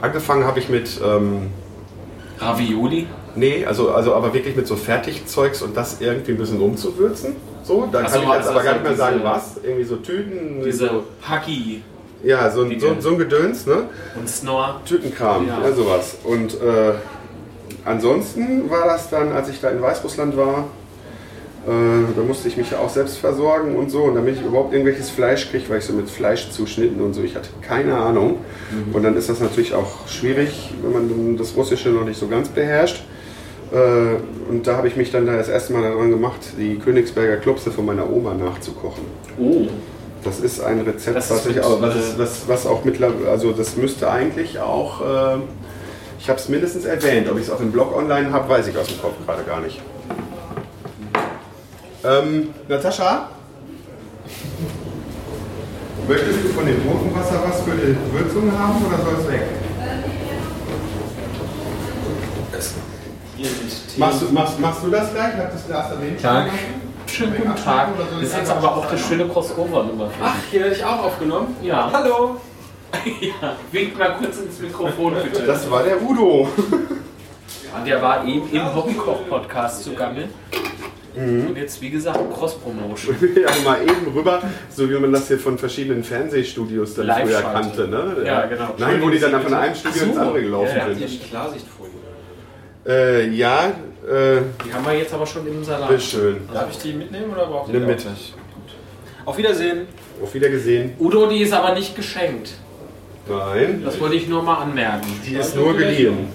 Angefangen 0.00 0.44
habe 0.44 0.58
ich 0.58 0.68
mit. 0.68 1.00
Ähm, 1.04 1.50
Ravioli? 2.38 3.06
Nee, 3.36 3.64
also, 3.64 3.92
also 3.92 4.14
aber 4.14 4.34
wirklich 4.34 4.56
mit 4.56 4.66
so 4.66 4.76
Fertigzeugs 4.76 5.62
und 5.62 5.76
das 5.76 6.00
irgendwie 6.00 6.32
ein 6.32 6.38
bisschen 6.38 6.60
umzuwürzen. 6.60 7.36
So, 7.62 7.88
da 7.90 8.02
Ach 8.04 8.10
kann 8.10 8.22
ich 8.22 8.28
jetzt 8.28 8.36
also 8.38 8.50
aber 8.50 8.62
gar 8.64 8.72
nicht 8.74 8.82
mehr 8.82 8.96
sagen, 8.96 9.20
was. 9.22 9.56
Irgendwie 9.62 9.84
so 9.84 9.96
Tüten. 9.96 10.62
Diese 10.64 10.88
so, 10.88 11.04
Paki 11.24 11.82
ja, 12.24 12.48
so, 12.50 12.62
ein- 12.62 12.78
so, 12.78 12.94
so 13.00 13.08
ein 13.10 13.18
Gedöns, 13.18 13.66
ne? 13.66 13.84
und 14.16 14.28
Snor. 14.28 14.80
Tütenkram, 14.84 15.46
Ja. 15.48 15.60
ja, 15.60 15.72
sowas. 15.72 16.16
Und 16.24 16.54
äh, 16.54 16.92
ansonsten 17.84 18.70
war 18.70 18.84
das 18.86 19.10
dann, 19.10 19.32
als 19.32 19.48
ich 19.48 19.60
da 19.60 19.70
in 19.70 19.82
Weißrussland 19.82 20.36
war, 20.36 20.66
äh, 21.66 22.14
da 22.16 22.22
musste 22.22 22.48
ich 22.48 22.56
mich 22.56 22.72
ja 22.72 22.78
auch 22.78 22.88
selbst 22.88 23.18
versorgen 23.18 23.76
und 23.76 23.90
so. 23.90 24.02
Und 24.02 24.16
damit 24.16 24.36
ich 24.36 24.42
überhaupt 24.42 24.72
irgendwelches 24.72 25.10
Fleisch 25.10 25.48
kriege, 25.50 25.68
weil 25.68 25.78
ich 25.78 25.84
so 25.84 25.92
mit 25.92 26.10
Fleischzuschnitten 26.10 27.00
und 27.00 27.14
so, 27.14 27.22
ich 27.22 27.36
hatte 27.36 27.50
keine 27.60 27.96
Ahnung. 27.96 28.38
Mhm. 28.70 28.94
Und 28.94 29.02
dann 29.04 29.16
ist 29.16 29.28
das 29.28 29.40
natürlich 29.40 29.74
auch 29.74 30.08
schwierig, 30.08 30.74
wenn 30.82 30.92
man 30.92 31.36
das 31.36 31.56
Russische 31.56 31.90
noch 31.90 32.04
nicht 32.04 32.18
so 32.18 32.26
ganz 32.26 32.48
beherrscht. 32.48 33.04
Äh, 33.72 34.50
und 34.50 34.66
da 34.66 34.76
habe 34.76 34.88
ich 34.88 34.96
mich 34.96 35.12
dann 35.12 35.24
da 35.26 35.36
das 35.36 35.48
erste 35.48 35.72
Mal 35.72 35.82
daran 35.82 36.10
gemacht, 36.10 36.40
die 36.58 36.78
Königsberger 36.78 37.36
Klopse 37.36 37.70
von 37.70 37.86
meiner 37.86 38.10
Oma 38.10 38.34
nachzukochen. 38.34 39.04
Oh. 39.38 39.66
Das 40.24 40.40
ist 40.40 40.60
ein 40.60 40.80
Rezept, 40.80 41.16
Das 41.16 41.30
ist 41.30 41.46
was, 41.46 41.46
ich 41.46 41.60
auch, 41.60 41.80
was, 41.80 41.94
äh, 41.94 41.98
ist, 41.98 42.18
was, 42.18 42.48
was 42.48 42.66
auch 42.66 42.84
mittlerweile, 42.84 43.30
also 43.30 43.52
das 43.52 43.76
müsste 43.76 44.10
eigentlich 44.10 44.58
auch, 44.58 45.00
äh, 45.00 45.38
ich 46.18 46.28
habe 46.28 46.38
es 46.38 46.48
mindestens 46.48 46.84
erwähnt, 46.84 47.30
ob 47.30 47.38
ich 47.38 47.44
es 47.44 47.50
auf 47.50 47.58
dem 47.58 47.72
Blog 47.72 47.96
online 47.96 48.32
habe, 48.32 48.48
weiß 48.48 48.68
ich 48.68 48.76
aus 48.76 48.86
dem 48.88 49.00
Kopf 49.00 49.14
gerade 49.26 49.42
gar 49.44 49.60
nicht. 49.60 49.80
Ähm, 52.04 52.52
Natascha? 52.68 53.28
Möchtest 56.08 56.44
du 56.44 56.48
von 56.48 56.66
dem 56.66 56.82
Gurkenwasser 56.84 57.40
was 57.46 57.60
für 57.62 57.76
die 57.76 57.96
Würzung 58.12 58.50
haben 58.58 58.84
oder 58.84 58.98
soll 58.98 59.14
es 59.20 59.28
weg? 59.28 59.42
Machst 63.98 64.22
du, 64.22 64.32
machst, 64.32 64.58
machst 64.58 64.82
du 64.84 64.90
das 64.90 65.12
gleich? 65.12 65.34
Hat 65.36 65.54
das 65.54 65.66
Glas 65.66 65.90
erwähnt? 65.92 66.20
Tag. 66.20 66.48
Schönen 67.06 67.36
guten 67.36 67.56
Tag. 67.56 67.88
Das 67.98 68.22
ist 68.22 68.36
jetzt 68.36 68.50
aber 68.50 68.76
auch 68.76 68.90
das 68.90 69.00
schöne 69.00 69.28
Crossover-Nummer. 69.28 70.08
Ach, 70.22 70.34
hier 70.50 70.60
werde 70.60 70.74
ich 70.74 70.84
auch 70.84 71.04
aufgenommen? 71.04 71.56
Ja. 71.62 71.90
Hallo! 71.92 72.40
ja, 73.20 73.56
wink 73.70 73.98
mal 73.98 74.16
kurz 74.18 74.38
ins 74.38 74.58
Mikrofon, 74.58 75.14
bitte. 75.22 75.42
Das 75.44 75.70
war 75.70 75.82
der 75.82 76.02
Udo. 76.02 76.48
Und 76.58 77.86
der 77.86 78.02
war 78.02 78.26
eben 78.26 78.50
im 78.50 78.74
Hobbykoch-Podcast 78.74 79.84
zugange. 79.84 80.28
Und 81.14 81.56
jetzt, 81.56 81.80
wie 81.82 81.90
gesagt, 81.90 82.18
Cross-Promotion. 82.34 83.16
ja, 83.42 83.50
mal 83.64 83.82
eben 83.82 84.12
rüber, 84.16 84.42
so 84.70 84.88
wie 84.88 84.94
man 84.98 85.12
das 85.12 85.28
hier 85.28 85.38
von 85.38 85.58
verschiedenen 85.58 86.02
Fernsehstudios 86.02 86.94
dann 86.94 87.06
früher 87.06 87.16
Live-Schalte. 87.24 87.52
kannte. 87.52 87.88
Ne? 87.88 88.16
Ja, 88.26 88.46
genau. 88.46 88.74
Nein, 88.78 89.02
wo 89.02 89.10
die 89.10 89.18
dann 89.18 89.42
von 89.42 89.52
einem 89.54 89.74
Studio 89.74 89.98
so. 90.00 90.06
ins 90.06 90.16
andere 90.16 90.42
gelaufen 90.42 90.68
Ja, 90.76 90.88
ja. 90.88 90.94
sind. 90.94 91.10
Die 91.10 91.18
Klarsichtfolie. 91.18 91.92
Äh, 92.86 93.28
ja, 93.28 93.66
äh, 93.66 93.70
Die 94.66 94.72
haben 94.72 94.84
wir 94.86 94.94
jetzt 94.98 95.12
aber 95.12 95.26
schon 95.26 95.46
im 95.46 95.62
Salat. 95.62 95.88
bitteschön. 95.88 96.36
Darf 96.52 96.70
ich 96.70 96.78
die 96.78 96.92
mitnehmen 96.94 97.30
oder 97.32 97.46
braucht 97.46 97.68
ihr 97.68 97.74
Nimm 97.74 97.82
die 97.82 97.94
mit. 97.94 97.98
auch 98.00 98.04
gleich? 98.04 98.34
Auf 99.24 99.38
Wiedersehen. 99.38 99.86
Auf 100.22 100.34
Wiedergesehen. 100.34 100.94
Udo, 100.98 101.26
die 101.28 101.42
ist 101.42 101.52
aber 101.52 101.74
nicht 101.74 101.94
geschenkt. 101.94 102.54
Nein, 103.28 103.82
Das 103.84 104.00
wollte 104.00 104.16
ich 104.16 104.26
nur 104.28 104.42
mal 104.42 104.56
anmerken. 104.62 105.06
die 105.24 105.34
ist 105.36 105.54
nur 105.54 105.76
geliehen. 105.76 106.28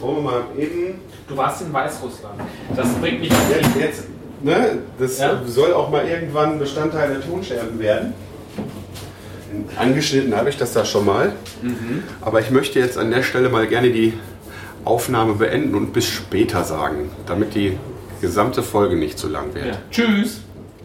Wollen 0.00 0.16
wir 0.16 0.22
mal 0.22 0.42
eben. 0.58 0.94
Du 1.28 1.36
warst 1.36 1.62
in 1.62 1.72
Weißrussland. 1.72 2.40
Das 2.76 2.88
bringt 2.94 3.20
mich 3.20 3.30
Jetzt, 3.30 3.76
jetzt 3.78 4.04
ne? 4.42 4.78
Das 4.98 5.18
Ja? 5.18 5.40
soll 5.46 5.72
auch 5.72 5.90
mal 5.90 6.06
irgendwann 6.06 6.58
Bestandteil 6.58 7.08
der 7.10 7.20
Tonscherben 7.20 7.78
werden. 7.78 8.12
Angeschnitten 9.76 10.34
habe 10.36 10.48
ich 10.50 10.56
das 10.56 10.72
da 10.72 10.84
schon 10.84 11.06
mal. 11.06 11.32
Aber 12.20 12.40
ich 12.40 12.50
möchte 12.50 12.80
jetzt 12.80 12.98
an 12.98 13.10
der 13.10 13.22
Stelle 13.22 13.48
mal 13.48 13.66
gerne 13.66 13.90
die 13.90 14.14
Aufnahme 14.84 15.34
beenden 15.34 15.74
und 15.74 15.92
bis 15.92 16.06
später 16.08 16.64
sagen, 16.64 17.10
damit 17.26 17.54
die 17.54 17.78
gesamte 18.20 18.62
Folge 18.62 18.96
nicht 18.96 19.18
zu 19.18 19.28
lang 19.28 19.54
wird. 19.54 19.66
Ja. 19.66 19.72
Tschüss. 19.90 20.40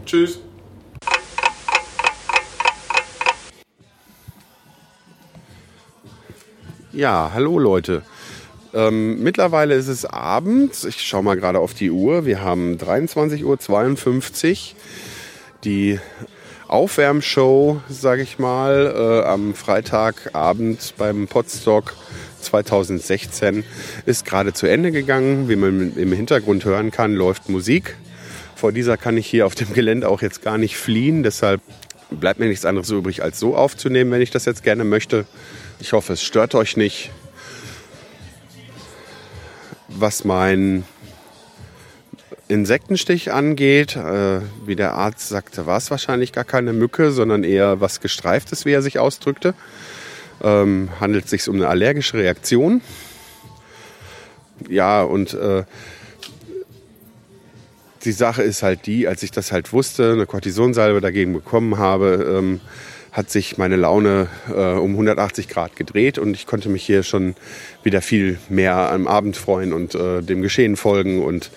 Tschüss. 0.05 0.39
Ja, 6.91 7.31
hallo 7.33 7.59
Leute. 7.59 8.01
Ähm, 8.73 9.23
mittlerweile 9.23 9.75
ist 9.75 9.87
es 9.87 10.05
abends. 10.05 10.83
Ich 10.83 11.01
schaue 11.01 11.23
mal 11.23 11.35
gerade 11.35 11.59
auf 11.59 11.73
die 11.73 11.91
Uhr. 11.91 12.25
Wir 12.25 12.41
haben 12.41 12.77
23.52 12.77 13.43
Uhr. 14.51 14.57
Die 15.63 15.99
Aufwärmshow, 16.67 17.81
sage 17.89 18.21
ich 18.21 18.37
mal, 18.37 18.93
äh, 18.95 19.27
am 19.27 19.55
Freitagabend 19.55 20.93
beim 20.97 21.27
Podstock 21.27 21.95
2016 22.41 23.63
ist 24.05 24.23
gerade 24.23 24.53
zu 24.53 24.67
Ende 24.67 24.91
gegangen. 24.91 25.49
Wie 25.49 25.55
man 25.55 25.97
im 25.97 26.13
Hintergrund 26.13 26.63
hören 26.65 26.91
kann, 26.91 27.15
läuft 27.15 27.49
Musik. 27.49 27.95
Vor 28.55 28.71
dieser 28.71 28.97
kann 28.97 29.17
ich 29.17 29.25
hier 29.25 29.47
auf 29.47 29.55
dem 29.55 29.73
Gelände 29.73 30.07
auch 30.07 30.21
jetzt 30.21 30.43
gar 30.43 30.59
nicht 30.59 30.77
fliehen. 30.77 31.23
Deshalb 31.23 31.61
bleibt 32.11 32.39
mir 32.39 32.47
nichts 32.47 32.65
anderes 32.65 32.89
übrig, 32.91 33.23
als 33.23 33.39
so 33.39 33.55
aufzunehmen, 33.55 34.11
wenn 34.11 34.21
ich 34.21 34.31
das 34.31 34.45
jetzt 34.45 34.63
gerne 34.63 34.83
möchte. 34.83 35.25
Ich 35.79 35.93
hoffe, 35.93 36.13
es 36.13 36.21
stört 36.21 36.53
euch 36.53 36.77
nicht. 36.77 37.09
Was 39.89 40.23
mein 40.23 40.85
Insektenstich 42.47 43.31
angeht, 43.31 43.95
äh, 43.95 44.41
wie 44.65 44.75
der 44.75 44.93
Arzt 44.93 45.29
sagte, 45.29 45.65
war 45.65 45.77
es 45.77 45.91
wahrscheinlich 45.91 46.31
gar 46.31 46.43
keine 46.43 46.73
Mücke, 46.73 47.11
sondern 47.11 47.43
eher 47.43 47.79
was 47.81 48.01
Gestreiftes, 48.01 48.65
wie 48.65 48.71
er 48.71 48.81
sich 48.81 48.97
ausdrückte. 48.97 49.53
Ähm, 50.41 50.89
handelt 50.99 51.25
es 51.25 51.31
sich 51.31 51.47
um 51.49 51.57
eine 51.57 51.67
allergische 51.67 52.17
Reaktion. 52.17 52.81
Ja, 54.67 55.03
und 55.03 55.33
äh, 55.33 55.63
die 58.03 58.11
Sache 58.11 58.43
ist 58.43 58.63
halt 58.63 58.85
die, 58.85 59.07
als 59.07 59.23
ich 59.23 59.31
das 59.31 59.51
halt 59.51 59.73
wusste, 59.73 60.13
eine 60.13 60.25
Kortisonsalbe 60.25 61.01
dagegen 61.01 61.33
bekommen 61.33 61.77
habe, 61.77 62.35
ähm, 62.37 62.61
hat 63.11 63.29
sich 63.29 63.57
meine 63.57 63.75
Laune 63.75 64.27
äh, 64.49 64.73
um 64.73 64.91
180 64.91 65.47
Grad 65.47 65.75
gedreht 65.75 66.17
und 66.17 66.33
ich 66.35 66.45
konnte 66.45 66.69
mich 66.69 66.83
hier 66.85 67.03
schon 67.03 67.35
wieder 67.83 68.01
viel 68.01 68.37
mehr 68.49 68.91
am 68.91 69.07
Abend 69.07 69.35
freuen 69.35 69.73
und 69.73 69.95
äh, 69.95 70.21
dem 70.21 70.41
Geschehen 70.41 70.75
folgen. 70.75 71.23
Und 71.23 71.51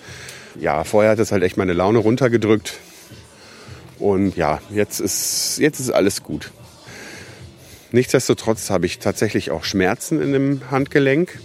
ja, 0.59 0.83
vorher 0.83 1.11
hat 1.11 1.19
es 1.19 1.31
halt 1.31 1.43
echt 1.43 1.57
meine 1.57 1.73
Laune 1.73 1.99
runtergedrückt. 1.99 2.79
Und 3.99 4.35
ja, 4.35 4.61
jetzt 4.71 4.99
ist, 4.99 5.59
jetzt 5.59 5.79
ist 5.79 5.91
alles 5.91 6.23
gut. 6.23 6.51
Nichtsdestotrotz 7.91 8.71
habe 8.71 8.87
ich 8.87 8.97
tatsächlich 8.97 9.51
auch 9.51 9.63
Schmerzen 9.63 10.19
in 10.19 10.33
dem 10.33 10.71
Handgelenk. 10.71 11.39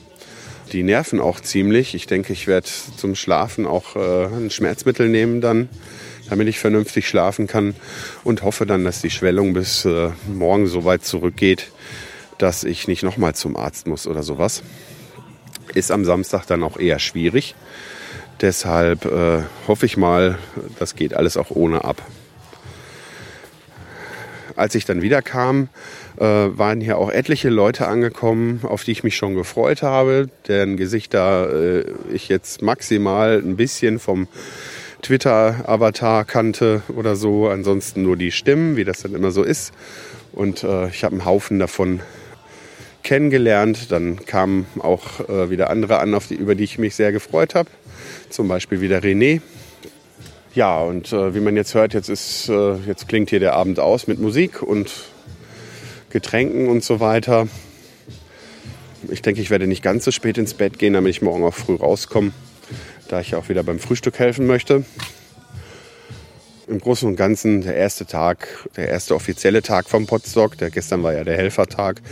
Die 0.73 0.83
nerven 0.83 1.21
auch 1.21 1.41
ziemlich. 1.41 1.95
Ich 1.95 2.07
denke, 2.07 2.33
ich 2.33 2.47
werde 2.47 2.69
zum 2.97 3.15
Schlafen 3.15 3.67
auch 3.67 3.97
äh, 3.97 4.27
ein 4.27 4.51
Schmerzmittel 4.51 5.09
nehmen 5.09 5.41
dann, 5.41 5.69
damit 6.31 6.49
ich 6.49 6.59
vernünftig 6.59 7.09
schlafen 7.09 7.47
kann 7.47 7.75
und 8.25 8.43
hoffe 8.43 8.67
dann, 8.67 8.85
dass 8.85 9.01
die 9.01 9.11
Schwellung 9.11 9.53
bis 9.53 9.85
äh, 9.85 10.11
morgen 10.27 10.67
so 10.67 10.85
weit 10.85 11.05
zurückgeht, 11.05 11.71
dass 12.39 12.65
ich 12.65 12.89
nicht 12.89 13.03
nochmal 13.03 13.35
zum 13.35 13.57
Arzt 13.57 13.87
muss 13.87 14.07
oder 14.07 14.23
sowas. 14.23 14.63
Ist 15.75 15.91
am 15.91 16.05
Samstag 16.05 16.47
dann 16.47 16.63
auch 16.63 16.79
eher 16.79 16.99
schwierig. 16.99 17.55
Deshalb 18.41 19.05
äh, 19.05 19.43
hoffe 19.67 19.87
ich 19.87 19.97
mal, 19.97 20.39
das 20.79 20.95
geht 20.95 21.15
alles 21.15 21.37
auch 21.37 21.51
ohne 21.51 21.85
ab. 21.85 22.03
Als 24.55 24.75
ich 24.75 24.85
dann 24.85 25.03
wieder 25.03 25.23
kam, 25.23 25.69
äh, 26.19 26.25
waren 26.25 26.81
hier 26.81 26.99
auch 26.99 27.11
etliche 27.11 27.49
Leute 27.49 27.87
angekommen, 27.87 28.61
auf 28.63 28.85
die 28.85 28.93
ich 28.93 29.05
mich 29.05 29.17
schon 29.17 29.35
gefreut 29.35 29.83
habe, 29.83 30.29
deren 30.49 30.77
Gesichter 30.77 31.53
äh, 31.53 31.85
ich 32.13 32.29
jetzt 32.29 32.63
maximal 32.63 33.39
ein 33.39 33.57
bisschen 33.57 33.99
vom 33.99 34.27
Twitter-Avatar 35.03 36.25
kannte 36.25 36.83
oder 36.95 37.17
so. 37.17 37.49
Ansonsten 37.49 38.03
nur 38.03 38.17
die 38.17 38.33
Stimmen, 38.33 38.77
wie 38.77 38.85
das 38.85 39.03
dann 39.03 39.15
immer 39.15 39.31
so 39.31 39.43
ist. 39.43 39.73
Und 40.33 40.65
äh, 40.65 40.89
ich 40.89 41.05
habe 41.05 41.15
einen 41.15 41.25
Haufen 41.25 41.59
davon 41.59 42.01
kennengelernt. 43.03 43.91
Dann 43.91 44.25
kamen 44.27 44.67
auch 44.79 45.29
äh, 45.29 45.51
wieder 45.51 45.71
andere 45.71 45.99
an, 46.01 46.19
die, 46.29 46.35
über 46.35 46.55
die 46.55 46.65
ich 46.65 46.79
mich 46.79 46.95
sehr 46.95 47.13
gefreut 47.13 47.55
habe. 47.55 47.71
Zum 48.31 48.49
Beispiel 48.49 48.81
wieder 48.81 48.99
René. 48.99 49.41
Ja, 50.55 50.81
und 50.81 51.13
äh, 51.13 51.35
wie 51.35 51.41
man 51.41 51.57
jetzt 51.57 51.75
hört, 51.75 51.95
jetzt, 51.95 52.09
ist, 52.09 52.49
äh, 52.49 52.75
jetzt 52.87 53.09
klingt 53.09 53.31
hier 53.31 53.41
der 53.41 53.55
Abend 53.55 53.79
aus 53.79 54.07
mit 54.07 54.19
Musik 54.19 54.63
und 54.63 54.91
Getränken 56.11 56.69
und 56.69 56.83
so 56.83 57.01
weiter. 57.01 57.49
Ich 59.09 59.23
denke, 59.23 59.41
ich 59.41 59.51
werde 59.51 59.67
nicht 59.67 59.83
ganz 59.83 60.05
so 60.05 60.11
spät 60.11 60.39
ins 60.39 60.55
Bett 60.55 60.79
gehen, 60.79 60.95
damit 60.95 61.11
ich 61.11 61.23
morgen 61.23 61.45
auch 61.45 61.55
früh 61.55 61.77
rauskomme, 61.77 62.33
da 63.09 63.21
ich 63.21 63.35
auch 63.35 63.49
wieder 63.49 63.63
beim 63.63 63.79
Frühstück 63.79 64.19
helfen 64.19 64.47
möchte. 64.47 64.85
Im 66.67 66.79
Großen 66.81 67.09
und 67.09 67.17
Ganzen 67.17 67.63
der 67.63 67.77
erste 67.77 68.05
Tag, 68.05 68.69
der 68.77 68.89
erste 68.89 69.15
offizielle 69.15 69.63
Tag 69.63 69.89
vom 69.89 70.07
Potstock, 70.07 70.59
der 70.59 70.71
gestern 70.71 71.03
war 71.03 71.15
ja 71.15 71.25
der 71.25 71.37
Helfertag, 71.37 72.03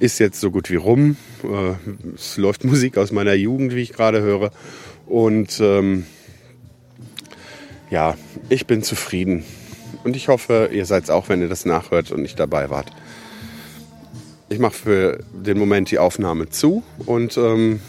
ist 0.00 0.18
jetzt 0.18 0.40
so 0.40 0.50
gut 0.50 0.70
wie 0.70 0.76
rum. 0.76 1.16
Äh, 1.44 1.74
Es 2.16 2.36
läuft 2.36 2.64
Musik 2.64 2.98
aus 2.98 3.12
meiner 3.12 3.34
Jugend, 3.34 3.74
wie 3.74 3.82
ich 3.82 3.92
gerade 3.92 4.20
höre. 4.20 4.50
Und 5.06 5.60
ähm, 5.60 6.06
ja, 7.90 8.16
ich 8.48 8.66
bin 8.66 8.82
zufrieden. 8.82 9.44
Und 10.02 10.16
ich 10.16 10.26
hoffe, 10.26 10.70
ihr 10.72 10.86
seid 10.86 11.04
es 11.04 11.10
auch, 11.10 11.28
wenn 11.28 11.40
ihr 11.40 11.48
das 11.48 11.64
nachhört 11.64 12.10
und 12.10 12.22
nicht 12.22 12.40
dabei 12.40 12.70
wart. 12.70 12.90
Ich 14.48 14.58
mache 14.58 14.74
für 14.74 15.24
den 15.32 15.58
Moment 15.58 15.90
die 15.90 15.98
Aufnahme 15.98 16.48
zu 16.50 16.82
und 17.06 17.36
ähm, 17.36 17.80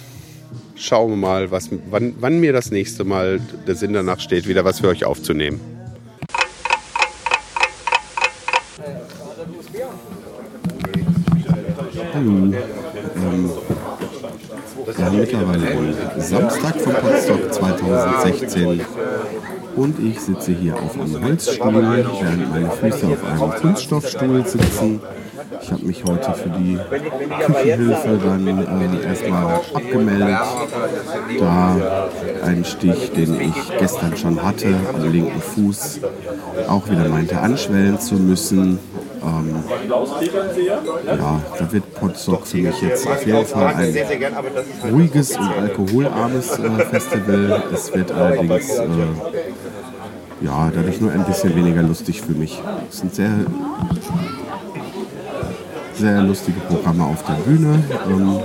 schauen 0.83 1.11
wir 1.11 1.17
mal, 1.17 1.49
was, 1.51 1.69
wann, 1.89 2.13
wann 2.19 2.39
mir 2.39 2.53
das 2.53 2.71
nächste 2.71 3.03
Mal 3.03 3.39
der 3.65 3.75
Sinn 3.75 3.93
danach 3.93 4.19
steht, 4.19 4.47
wieder 4.47 4.65
was 4.65 4.81
für 4.81 4.89
euch 4.89 5.05
aufzunehmen. 5.05 5.59
Hallo. 12.13 12.53
Ähm, 13.15 13.51
haben 15.03 15.19
mittlerweile 15.19 15.65
den 15.65 16.21
Samstag 16.21 16.79
vom 16.79 16.93
Potsdok 16.93 17.53
2016 17.53 18.81
und 19.75 19.99
ich 19.99 20.19
sitze 20.19 20.53
hier 20.53 20.75
auf 20.75 20.99
einem 20.99 21.23
Holzstuhl, 21.23 21.73
während 21.73 22.49
meine 22.51 22.69
Füße 22.71 23.07
auf 23.07 23.23
einem 23.23 23.51
Kunststoffstuhl 23.61 24.45
sitzen. 24.45 25.01
Ich 25.61 25.71
habe 25.71 25.85
mich 25.85 26.03
heute 26.03 26.33
für 26.33 26.49
die 26.49 26.77
Küchenhilfe 27.45 28.19
dann 28.23 28.47
äh, 28.47 29.07
erstmal 29.07 29.55
abgemeldet, 29.73 30.39
da 31.39 32.09
ein 32.43 32.65
Stich, 32.65 33.11
den 33.11 33.39
ich 33.39 33.77
gestern 33.77 34.15
schon 34.17 34.41
hatte, 34.41 34.75
am 34.93 35.11
linken 35.11 35.41
Fuß, 35.41 35.99
auch 36.67 36.89
wieder 36.89 37.07
meinte 37.09 37.39
anschwellen 37.39 37.99
zu 37.99 38.15
müssen. 38.15 38.79
Ähm, 39.23 39.63
ja, 41.07 41.41
da 41.57 41.71
wird 41.71 41.93
Potsdok 41.93 42.45
für 42.45 42.57
mich 42.57 42.81
jetzt 42.81 43.07
auf 43.07 43.25
jeden 43.25 43.45
Fall 43.45 43.73
ein 43.75 43.95
ruhiges 44.91 45.37
und 45.37 45.53
alkoholarmes 45.53 46.59
äh, 46.59 46.85
Festival. 46.91 47.63
Es 47.73 47.93
wird 47.93 48.11
allerdings 48.11 48.69
äh, 48.69 48.87
ja, 50.41 50.69
dadurch 50.75 50.99
nur 50.99 51.11
ein 51.11 51.23
bisschen 51.25 51.55
weniger 51.55 51.83
lustig 51.83 52.21
für 52.21 52.33
mich. 52.33 52.61
Es 52.89 52.99
sind 52.99 53.15
sehr, 53.15 53.29
sehr 55.95 56.21
lustige 56.21 56.59
Programme 56.61 57.05
auf 57.05 57.23
der 57.23 57.33
Bühne. 57.33 57.83
Ähm, 58.09 58.39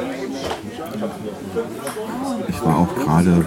ich 2.49 2.65
war 2.65 2.79
auch 2.79 2.95
gerade 2.95 3.45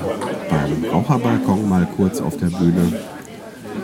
beim 0.49 0.91
Raucherbalkon 0.91 1.69
mal 1.69 1.87
kurz 1.95 2.21
auf 2.21 2.37
der 2.37 2.47
Bühne. 2.47 2.93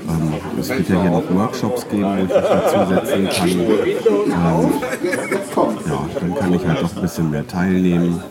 Ähm, 0.09 0.33
es 0.59 0.69
wird 0.69 0.89
ja 0.89 1.01
hier 1.01 1.11
noch 1.11 1.29
Workshops 1.33 1.87
geben, 1.89 2.03
wo 2.03 2.15
ich 2.15 2.21
mich 2.21 2.29
dazusetzen 2.29 3.29
kann. 3.29 3.49
Ähm, 3.49 4.71
ja, 5.87 6.09
dann 6.19 6.35
kann 6.35 6.53
ich 6.53 6.65
halt 6.65 6.81
doch 6.81 6.95
ein 6.95 7.01
bisschen 7.01 7.31
mehr 7.31 7.47
teilnehmen. 7.47 8.23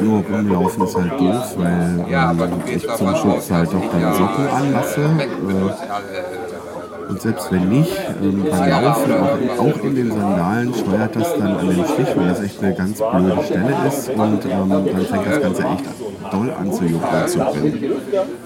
Nur 0.00 0.22
rumlaufen 0.24 0.84
ist 0.84 0.96
halt 0.96 1.12
doof, 1.20 1.54
weil 1.56 2.06
ähm, 2.08 2.62
ich 2.66 2.86
zum 2.96 3.16
Schutz 3.16 3.50
halt 3.50 3.72
doch 3.72 3.90
dann 3.92 4.14
Socken 4.14 4.48
anlasse. 4.48 5.02
Äh, 5.02 6.63
und 7.14 7.22
selbst 7.22 7.52
wenn 7.52 7.68
nicht, 7.68 7.96
ähm, 8.20 8.44
beim 8.50 8.70
Laufen, 8.82 9.12
auch, 9.12 9.58
auch 9.60 9.84
in 9.84 9.94
den 9.94 10.10
Sandalen, 10.10 10.74
steuert 10.74 11.14
das 11.14 11.38
dann 11.38 11.56
an 11.58 11.68
den 11.68 11.84
Stich, 11.84 12.08
weil 12.16 12.28
das 12.28 12.42
echt 12.42 12.60
eine 12.60 12.74
ganz 12.74 12.98
blöde 12.98 13.44
Stelle 13.44 13.76
ist. 13.86 14.08
Und 14.08 14.44
ähm, 14.44 14.68
dann 14.68 15.06
fängt 15.06 15.26
das 15.26 15.40
Ganze 15.40 15.62
echt 15.62 15.84
doll 16.32 16.52
an 16.58 16.72
zu 16.72 16.84
jucken 16.84 17.28
zu 17.28 17.38
brennen. 17.38 17.92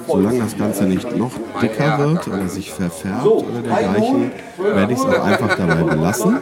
Solange 0.07 0.41
das 0.41 0.59
Ganze 0.59 0.85
nicht 0.85 1.17
noch 1.17 1.31
dicker 1.63 1.99
wird 1.99 2.29
oder 2.29 2.49
sich 2.49 2.71
verfärbt 2.71 3.25
oder 3.25 3.61
dergleichen, 3.65 4.33
werde 4.59 4.93
ich 4.93 4.99
es 4.99 5.05
auch 5.07 5.25
einfach 5.25 5.57
dabei 5.57 5.83
belassen. 5.83 6.37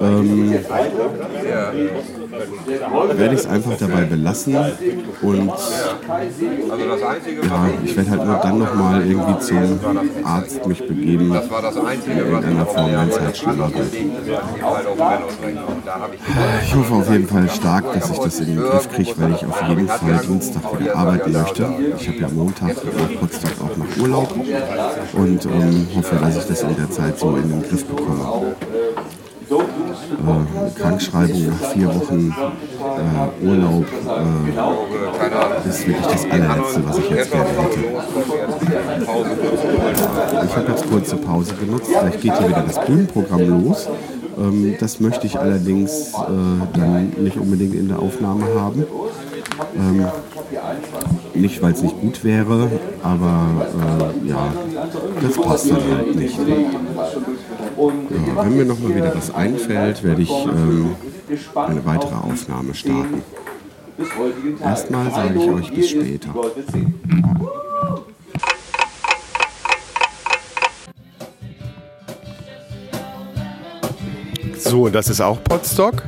Ähm, 0.00 0.54
werde 2.32 3.34
ich 3.34 3.40
es 3.40 3.46
einfach 3.46 3.76
dabei 3.78 4.02
belassen 4.02 4.56
und 5.22 5.48
ja, 7.42 7.70
ich 7.84 7.96
werde 7.96 8.10
halt 8.10 8.24
nur 8.24 8.36
dann 8.36 8.58
nochmal 8.58 9.06
irgendwie 9.06 9.38
zum 9.40 9.80
Arzt 10.24 10.66
mich 10.66 10.86
begeben, 10.86 11.34
in 12.06 12.18
irgendeiner 12.18 12.66
Form, 12.66 12.92
wenn 12.92 13.08
es 13.08 13.20
halt 13.20 13.36
schlimmer 13.36 13.70
wird. 13.74 13.94
Ich 16.62 16.74
hoffe 16.74 16.94
auf 16.94 17.10
jeden 17.10 17.28
Fall 17.28 17.48
stark, 17.50 17.92
dass 17.92 18.10
ich 18.10 18.18
das 18.18 18.40
in 18.40 18.46
den 18.46 18.56
Griff 18.58 18.88
kriege, 18.90 19.12
weil 19.18 19.32
ich 19.32 19.44
auf 19.44 19.68
jeden 19.68 19.88
Fall 19.88 20.20
Dienstag 20.26 20.80
wieder 20.80 20.96
arbeiten 20.96 21.32
möchte. 21.32 21.68
Ich 21.98 22.08
habe 22.08 22.18
ja 22.18 22.28
Montag 22.28 22.76
nach 22.84 23.20
Potsdam 23.20 23.50
auch 23.60 23.76
noch 23.76 24.02
Urlaub 24.02 24.34
und 25.12 25.44
ähm, 25.46 25.86
hoffe, 25.94 26.16
dass 26.16 26.36
ich 26.36 26.44
das 26.44 26.62
in 26.62 26.76
der 26.76 26.90
Zeit 26.90 27.18
so 27.18 27.36
in 27.36 27.48
den 27.50 27.62
Griff 27.62 27.84
bekomme. 27.84 28.54
Äh, 30.12 30.80
Krankschreibung 30.80 31.46
nach 31.46 31.70
vier 31.72 31.86
Wochen 31.88 32.34
äh, 32.80 33.46
Urlaub 33.46 33.84
äh, 33.84 35.68
ist 35.68 35.86
wirklich 35.86 36.06
das 36.06 36.24
allerletzte, 36.30 36.86
was 36.86 36.98
ich 36.98 37.10
jetzt 37.10 37.30
gerne 37.30 37.50
hätte. 37.50 37.80
Ich 40.44 40.56
habe 40.56 40.72
jetzt 40.72 40.90
kurze 40.90 41.16
Pause 41.16 41.54
genutzt. 41.54 41.90
Gleich 41.90 42.20
geht 42.20 42.38
hier 42.38 42.48
wieder 42.48 42.64
das 42.66 42.84
Bühnenprogramm 42.84 43.48
los. 43.48 43.88
Ähm, 44.38 44.76
das 44.78 45.00
möchte 45.00 45.26
ich 45.26 45.38
allerdings 45.38 46.12
äh, 46.12 46.78
dann 46.78 47.12
nicht 47.18 47.36
unbedingt 47.36 47.74
in 47.74 47.88
der 47.88 47.98
Aufnahme 47.98 48.44
haben. 48.54 48.84
Ähm, 49.76 50.06
nicht, 51.34 51.62
weil 51.62 51.72
es 51.72 51.82
nicht 51.82 52.00
gut 52.00 52.24
wäre, 52.24 52.70
aber 53.02 53.66
äh, 54.24 54.28
ja, 54.28 54.52
das 55.20 55.36
passt 55.40 55.70
dann 55.70 55.78
halt 55.96 56.14
nicht. 56.14 56.38
Ja, 57.90 58.44
wenn 58.44 58.56
mir 58.56 58.64
nochmal 58.64 58.94
wieder 58.94 59.14
was 59.14 59.34
einfällt, 59.34 60.02
werde 60.04 60.22
ich 60.22 60.30
ähm, 60.30 60.94
eine 61.54 61.84
weitere 61.84 62.14
Aufnahme 62.14 62.74
starten. 62.74 63.22
Erstmal 64.62 65.10
sage 65.10 65.38
ich 65.38 65.50
euch 65.50 65.72
bis 65.72 65.90
später. 65.90 66.34
So, 74.58 74.88
das 74.88 75.08
ist 75.08 75.20
auch 75.20 75.42
Podstock. 75.42 76.02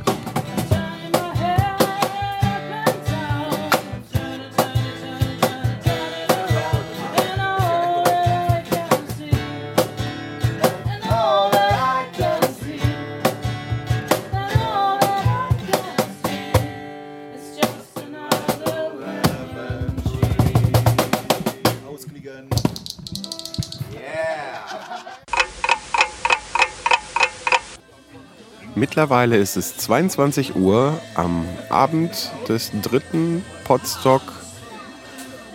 Mittlerweile 28.85 29.37
ist 29.37 29.57
es 29.57 29.77
22 29.77 30.55
Uhr 30.55 31.01
am 31.15 31.43
Abend 31.69 32.29
des 32.47 32.71
dritten 32.83 33.43
Podstock 33.63 34.21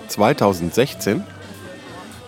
2016. 0.08 1.22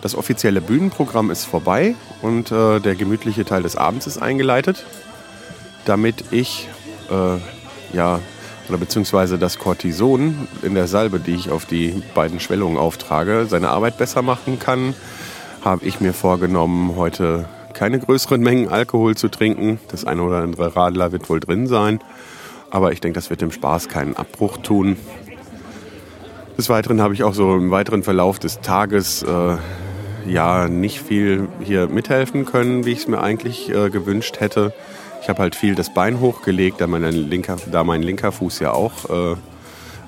Das 0.01 0.15
offizielle 0.15 0.61
Bühnenprogramm 0.61 1.29
ist 1.29 1.43
vorbei 1.43 1.95
und 2.21 2.53
äh, 2.53 2.79
der 2.79 2.95
gemütliche 2.95 3.43
Teil 3.43 3.63
des 3.63 3.75
Abends 3.75 4.07
ist 4.07 4.17
eingeleitet, 4.17 4.85
damit 5.83 6.23
ich, 6.31 6.69
äh, 7.11 7.35
ja, 7.93 8.19
oder 8.69 8.77
beziehungsweise 8.77 9.37
das 9.37 9.59
Cortison 9.59 10.47
in 10.61 10.73
der 10.73 10.87
Salbe, 10.87 11.19
die 11.19 11.35
ich 11.35 11.49
auf 11.49 11.65
die 11.65 12.01
beiden 12.15 12.39
Schwellungen 12.39 12.77
auftrage, 12.77 13.45
seine 13.49 13.71
Arbeit 13.71 13.97
besser 13.97 14.21
machen 14.21 14.57
kann, 14.57 14.95
habe 15.65 15.83
ich 15.83 15.99
mir 15.99 16.13
vorgenommen, 16.13 16.95
heute 16.95 17.49
keine 17.73 17.99
größeren 17.99 18.41
Mengen 18.41 18.69
Alkohol 18.69 19.15
zu 19.15 19.29
trinken. 19.29 19.79
Das 19.89 20.05
eine 20.05 20.23
oder 20.23 20.37
andere 20.37 20.75
Radler 20.75 21.11
wird 21.11 21.29
wohl 21.29 21.39
drin 21.39 21.67
sein. 21.67 21.99
Aber 22.71 22.91
ich 22.91 23.01
denke, 23.01 23.15
das 23.15 23.29
wird 23.29 23.41
dem 23.41 23.51
Spaß 23.51 23.89
keinen 23.89 24.15
Abbruch 24.15 24.57
tun. 24.57 24.97
Des 26.57 26.69
Weiteren 26.69 27.01
habe 27.01 27.13
ich 27.13 27.23
auch 27.23 27.33
so 27.33 27.55
im 27.55 27.71
weiteren 27.71 28.03
Verlauf 28.03 28.39
des 28.39 28.61
Tages 28.61 29.23
äh, 29.23 29.57
ja 30.27 30.67
nicht 30.67 31.01
viel 31.01 31.47
hier 31.61 31.87
mithelfen 31.87 32.45
können, 32.45 32.85
wie 32.85 32.91
ich 32.91 32.99
es 32.99 33.07
mir 33.07 33.21
eigentlich 33.21 33.69
äh, 33.69 33.89
gewünscht 33.89 34.39
hätte. 34.39 34.73
Ich 35.21 35.29
habe 35.29 35.41
halt 35.41 35.55
viel 35.55 35.75
das 35.75 35.93
Bein 35.93 36.19
hochgelegt, 36.19 36.81
da, 36.81 36.87
mein 36.87 37.03
linker, 37.03 37.57
da 37.71 37.83
mein 37.83 38.03
linker 38.03 38.31
Fuß 38.31 38.59
ja 38.59 38.71
auch 38.71 39.09
äh, 39.09 39.35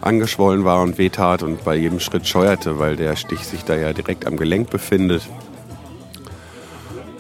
angeschwollen 0.02 0.66
war 0.66 0.82
und 0.82 0.98
wehtat 0.98 1.42
und 1.42 1.64
bei 1.64 1.76
jedem 1.76 2.00
Schritt 2.00 2.28
scheuerte, 2.28 2.80
weil 2.80 2.96
der 2.96 3.16
Stich 3.16 3.40
sich 3.46 3.64
da 3.64 3.76
ja 3.76 3.94
direkt 3.94 4.28
am 4.28 4.38
Gelenk 4.38 4.70
befindet. 4.70 5.24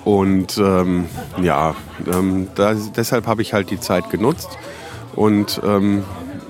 Und 0.05 0.59
ähm, 0.59 1.05
ja, 1.41 1.75
ähm, 2.05 2.47
da, 2.55 2.75
deshalb 2.95 3.25
habe 3.25 3.41
ich 3.41 3.53
halt 3.53 3.71
die 3.71 3.79
Zeit 3.79 4.11
genutzt 4.11 4.49
und 5.15 5.59
ähm, 5.65 6.03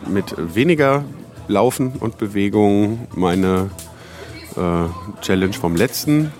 mit 0.07 0.35
weniger 0.53 1.05
Laufen 1.47 1.93
und 1.99 2.17
Bewegung 2.17 3.07
meine 3.15 3.69
äh, 4.57 5.21
Challenge 5.21 5.53
vom 5.53 5.75
letzten 5.75 6.33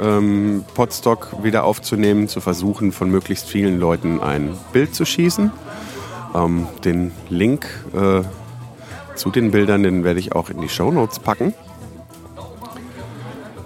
ähm, 0.00 0.64
Podstock 0.74 1.42
wieder 1.42 1.64
aufzunehmen, 1.64 2.28
zu 2.28 2.40
versuchen, 2.40 2.92
von 2.92 3.10
möglichst 3.10 3.48
vielen 3.48 3.80
Leuten 3.80 4.20
ein 4.20 4.56
Bild 4.72 4.94
zu 4.94 5.04
schießen. 5.04 5.50
Ähm, 6.34 6.68
den 6.84 7.10
Link 7.30 7.66
äh, 7.94 8.22
zu 9.16 9.30
den 9.30 9.50
Bildern, 9.50 9.82
den 9.82 10.04
werde 10.04 10.20
ich 10.20 10.32
auch 10.32 10.50
in 10.50 10.60
die 10.60 10.68
Show 10.68 10.92
Notes 10.92 11.18
packen. 11.18 11.52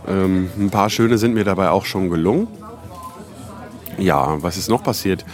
Ähm, 0.06 0.50
ein 0.58 0.70
paar 0.70 0.90
schöne 0.90 1.18
sind 1.18 1.34
mir 1.34 1.44
dabei 1.44 1.70
auch 1.70 1.84
schon 1.84 2.10
gelungen. 2.10 2.48
Ja, 3.98 4.42
was 4.42 4.56
ist 4.56 4.68
noch 4.68 4.82
passiert? 4.82 5.24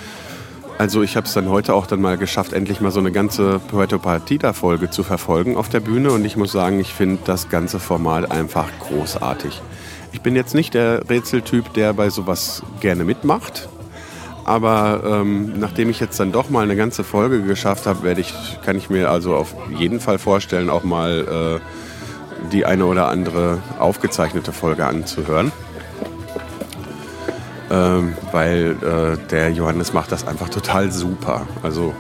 Also 0.79 1.03
ich 1.03 1.17
habe 1.17 1.27
es 1.27 1.33
dann 1.33 1.49
heute 1.49 1.75
auch 1.75 1.87
dann 1.87 2.01
mal 2.01 2.17
geschafft, 2.17 2.53
endlich 2.53 2.81
mal 2.81 2.93
so 2.93 3.01
eine 3.01 3.11
ganze 3.11 3.59
Puerto 3.59 3.99
Partida-Folge 3.99 4.91
zu 4.91 5.03
verfolgen 5.03 5.57
auf 5.57 5.69
der 5.69 5.81
Bühne. 5.81 6.13
Und 6.13 6.25
ich 6.25 6.37
muss 6.37 6.53
sagen, 6.53 6.79
ich 6.79 6.95
finde 6.95 7.19
das 7.25 7.49
ganze 7.49 7.81
Format 7.81 8.31
einfach 8.31 8.69
großartig. 8.79 9.61
Ich 10.13 10.21
bin 10.21 10.37
jetzt 10.37 10.55
nicht 10.55 10.75
der 10.75 11.09
Rätseltyp, 11.11 11.73
der 11.75 11.93
bei 11.95 12.11
sowas 12.11 12.63
gerne 12.81 13.05
mitmacht. 13.05 13.69
Aber 14.45 15.03
ähm, 15.05 15.59
nachdem 15.59 15.91
ich 15.91 16.01
jetzt 16.01 16.19
dann 16.21 16.33
doch 16.33 16.49
mal 16.49 16.63
eine 16.63 16.77
ganze 16.77 17.05
Folge 17.05 17.43
geschafft 17.43 17.87
habe, 17.87 18.13
ich, 18.13 18.33
kann 18.65 18.79
ich 18.79 18.89
mir 18.89 19.11
also 19.11 19.35
auf 19.35 19.55
jeden 19.77 20.01
Fall 20.01 20.19
vorstellen, 20.19 20.71
auch 20.71 20.85
mal 20.85 21.61
äh, 21.61 21.78
die 22.53 22.65
eine 22.65 22.87
oder 22.87 23.09
andere 23.09 23.59
aufgezeichnete 23.79 24.53
Folge 24.53 24.87
anzuhören. 24.87 25.53
Ähm, 27.71 28.15
weil 28.33 28.77
äh, 28.83 29.29
der 29.29 29.51
Johannes 29.51 29.93
macht 29.93 30.11
das 30.11 30.27
einfach 30.27 30.49
total 30.49 30.91
super. 30.91 31.47
Also 31.63 31.95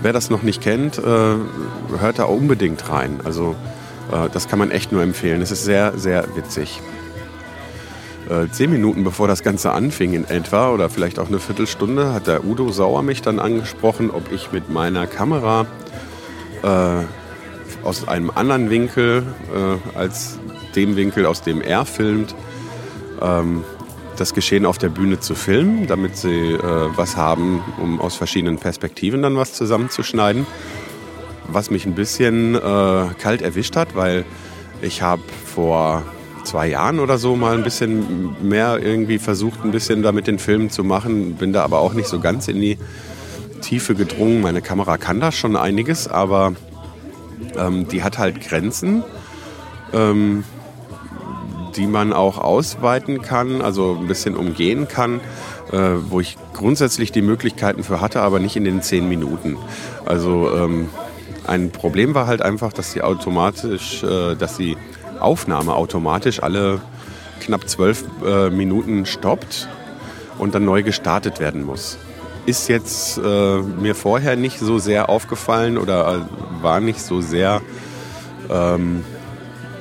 wer 0.00 0.12
das 0.12 0.30
noch 0.30 0.42
nicht 0.42 0.62
kennt, 0.62 0.98
äh, 0.98 1.02
hört 1.02 2.18
da 2.18 2.24
unbedingt 2.24 2.88
rein. 2.88 3.20
Also 3.24 3.56
äh, 4.12 4.28
das 4.32 4.48
kann 4.48 4.60
man 4.60 4.70
echt 4.70 4.92
nur 4.92 5.02
empfehlen. 5.02 5.42
Es 5.42 5.50
ist 5.50 5.64
sehr, 5.64 5.98
sehr 5.98 6.24
witzig. 6.36 6.80
Äh, 8.28 8.48
zehn 8.50 8.70
Minuten 8.70 9.04
bevor 9.04 9.26
das 9.26 9.42
Ganze 9.42 9.72
anfing 9.72 10.12
in 10.12 10.28
etwa 10.28 10.70
oder 10.70 10.90
vielleicht 10.90 11.18
auch 11.18 11.28
eine 11.28 11.38
Viertelstunde 11.38 12.12
hat 12.12 12.26
der 12.26 12.44
Udo 12.44 12.70
Sauer 12.70 13.02
mich 13.02 13.22
dann 13.22 13.38
angesprochen, 13.38 14.10
ob 14.10 14.30
ich 14.30 14.52
mit 14.52 14.68
meiner 14.70 15.06
Kamera 15.06 15.66
äh, 16.62 17.04
aus 17.88 18.06
einem 18.06 18.30
anderen 18.34 18.68
Winkel 18.68 19.24
äh, 19.54 19.98
als 19.98 20.38
dem 20.76 20.96
Winkel, 20.96 21.24
aus 21.24 21.40
dem 21.40 21.62
er 21.62 21.86
filmt, 21.86 22.34
ähm, 23.22 23.64
das 24.18 24.34
Geschehen 24.34 24.66
auf 24.66 24.76
der 24.76 24.90
Bühne 24.90 25.20
zu 25.20 25.34
filmen, 25.34 25.86
damit 25.86 26.14
sie 26.18 26.52
äh, 26.52 26.60
was 26.96 27.16
haben, 27.16 27.62
um 27.80 27.98
aus 27.98 28.14
verschiedenen 28.14 28.58
Perspektiven 28.58 29.22
dann 29.22 29.36
was 29.36 29.54
zusammenzuschneiden. 29.54 30.46
Was 31.50 31.70
mich 31.70 31.86
ein 31.86 31.94
bisschen 31.94 32.56
äh, 32.56 32.58
kalt 33.18 33.40
erwischt 33.40 33.74
hat, 33.74 33.96
weil 33.96 34.26
ich 34.82 35.00
habe 35.00 35.22
vor 35.46 36.02
zwei 36.44 36.68
Jahren 36.68 37.00
oder 37.00 37.16
so 37.16 37.36
mal 37.36 37.54
ein 37.54 37.62
bisschen 37.62 38.36
mehr 38.46 38.80
irgendwie 38.82 39.18
versucht, 39.18 39.64
ein 39.64 39.70
bisschen 39.70 40.02
da 40.02 40.12
mit 40.12 40.26
den 40.26 40.38
Filmen 40.38 40.68
zu 40.68 40.84
machen, 40.84 41.36
bin 41.36 41.54
da 41.54 41.64
aber 41.64 41.78
auch 41.78 41.94
nicht 41.94 42.08
so 42.08 42.20
ganz 42.20 42.48
in 42.48 42.60
die 42.60 42.76
Tiefe 43.62 43.94
gedrungen. 43.94 44.42
Meine 44.42 44.60
Kamera 44.60 44.98
kann 44.98 45.20
da 45.20 45.32
schon 45.32 45.56
einiges, 45.56 46.06
aber 46.06 46.52
ähm, 47.56 47.88
die 47.88 48.02
hat 48.02 48.18
halt 48.18 48.40
Grenzen. 48.40 49.02
Ähm, 49.92 50.44
die 51.76 51.86
man 51.86 52.12
auch 52.12 52.38
ausweiten 52.38 53.22
kann, 53.22 53.62
also 53.62 53.96
ein 54.00 54.08
bisschen 54.08 54.36
umgehen 54.36 54.88
kann, 54.88 55.20
äh, 55.72 55.78
wo 56.08 56.20
ich 56.20 56.36
grundsätzlich 56.52 57.12
die 57.12 57.22
Möglichkeiten 57.22 57.84
für 57.84 58.00
hatte, 58.00 58.20
aber 58.20 58.40
nicht 58.40 58.56
in 58.56 58.64
den 58.64 58.82
zehn 58.82 59.08
Minuten. 59.08 59.56
Also 60.04 60.50
ähm, 60.54 60.88
ein 61.46 61.70
Problem 61.70 62.14
war 62.14 62.26
halt 62.26 62.42
einfach, 62.42 62.72
dass 62.72 62.92
die 62.92 63.02
automatisch, 63.02 64.02
äh, 64.02 64.34
dass 64.34 64.56
die 64.56 64.76
Aufnahme 65.20 65.74
automatisch 65.74 66.42
alle 66.42 66.80
knapp 67.40 67.68
zwölf 67.68 68.04
äh, 68.26 68.50
Minuten 68.50 69.06
stoppt 69.06 69.68
und 70.38 70.54
dann 70.54 70.64
neu 70.64 70.82
gestartet 70.82 71.38
werden 71.38 71.64
muss. 71.64 71.98
Ist 72.48 72.68
jetzt 72.68 73.18
äh, 73.18 73.58
mir 73.60 73.94
vorher 73.94 74.36
nicht 74.36 74.58
so 74.58 74.78
sehr 74.78 75.08
aufgefallen 75.08 75.76
oder 75.76 76.26
äh, 76.26 76.62
war 76.62 76.80
nicht 76.80 77.00
so 77.00 77.20
sehr 77.20 77.60
ähm, 78.50 79.04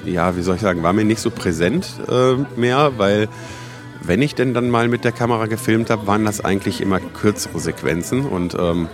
ja, 0.05 0.35
wie 0.37 0.41
soll 0.41 0.55
ich 0.55 0.61
sagen, 0.61 0.83
war 0.83 0.93
mir 0.93 1.05
nicht 1.05 1.19
so 1.19 1.29
präsent 1.29 1.87
äh, 2.09 2.35
mehr, 2.59 2.93
weil 2.97 3.27
wenn 4.01 4.21
ich 4.21 4.35
denn 4.35 4.53
dann 4.53 4.69
mal 4.69 4.87
mit 4.87 5.03
der 5.03 5.11
Kamera 5.11 5.47
gefilmt 5.47 5.89
habe, 5.89 6.07
waren 6.07 6.25
das 6.25 6.43
eigentlich 6.43 6.81
immer 6.81 6.99
kürzere 6.99 7.59
Sequenzen 7.59 8.25
und 8.25 8.55
ähm, 8.57 8.87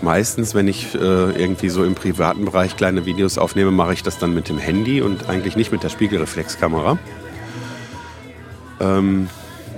meistens, 0.00 0.54
wenn 0.54 0.68
ich 0.68 0.94
äh, 0.94 0.98
irgendwie 0.98 1.68
so 1.68 1.84
im 1.84 1.94
privaten 1.94 2.44
Bereich 2.44 2.76
kleine 2.76 3.04
Videos 3.04 3.36
aufnehme, 3.36 3.70
mache 3.70 3.92
ich 3.92 4.02
das 4.02 4.18
dann 4.18 4.34
mit 4.34 4.48
dem 4.48 4.58
Handy 4.58 5.02
und 5.02 5.28
eigentlich 5.28 5.56
nicht 5.56 5.72
mit 5.72 5.82
der 5.82 5.90
Spiegelreflexkamera. 5.90 6.98
Ähm, 8.80 9.28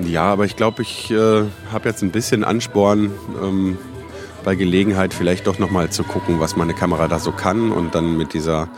ja, 0.05 0.25
aber 0.25 0.45
ich 0.45 0.57
glaube, 0.57 0.83
ich 0.83 1.11
äh, 1.11 1.45
habe 1.73 1.89
jetzt 1.89 2.03
ein 2.03 2.11
bisschen 2.11 2.45
Ansporn, 2.45 3.11
ähm, 3.43 3.79
bei 4.47 4.55
Gelegenheit 4.55 5.13
vielleicht 5.13 5.49
doch 5.49 5.59
nochmal 5.59 5.91
zu 5.91 6.05
gucken, 6.05 6.39
was 6.39 6.55
meine 6.55 6.73
Kamera 6.73 7.09
da 7.09 7.19
so 7.19 7.33
kann 7.33 7.73
und 7.73 7.97
dann 7.97 8.17
mit 8.17 8.33
dieser 8.33 8.69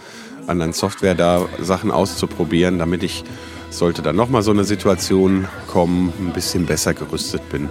anderen 0.47 0.73
Software 0.73 1.15
da 1.15 1.47
Sachen 1.61 1.91
auszuprobieren, 1.91 2.79
damit 2.79 3.03
ich, 3.03 3.23
sollte 3.69 4.01
dann 4.01 4.17
nochmal 4.17 4.43
so 4.43 4.51
eine 4.51 4.65
Situation 4.65 5.47
kommen, 5.67 6.11
ein 6.19 6.33
bisschen 6.33 6.65
besser 6.65 6.95
gerüstet 6.95 7.47
bin. 7.51 7.69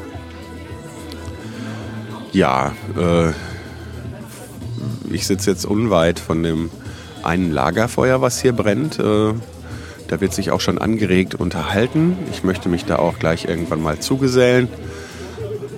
Ja, 2.33 2.73
äh, 2.95 3.31
ich 5.11 5.25
sitze 5.25 5.49
jetzt 5.49 5.65
unweit 5.65 6.19
von 6.19 6.43
dem 6.43 6.69
einen 7.23 7.51
Lagerfeuer, 7.51 8.21
was 8.21 8.39
hier 8.39 8.53
brennt. 8.53 8.99
Äh, 8.99 9.33
da 10.07 10.21
wird 10.21 10.33
sich 10.33 10.51
auch 10.51 10.61
schon 10.61 10.77
angeregt 10.77 11.35
unterhalten. 11.35 12.17
Ich 12.31 12.43
möchte 12.43 12.69
mich 12.69 12.85
da 12.85 12.97
auch 12.97 13.19
gleich 13.19 13.45
irgendwann 13.45 13.81
mal 13.81 13.99
zugesellen, 13.99 14.69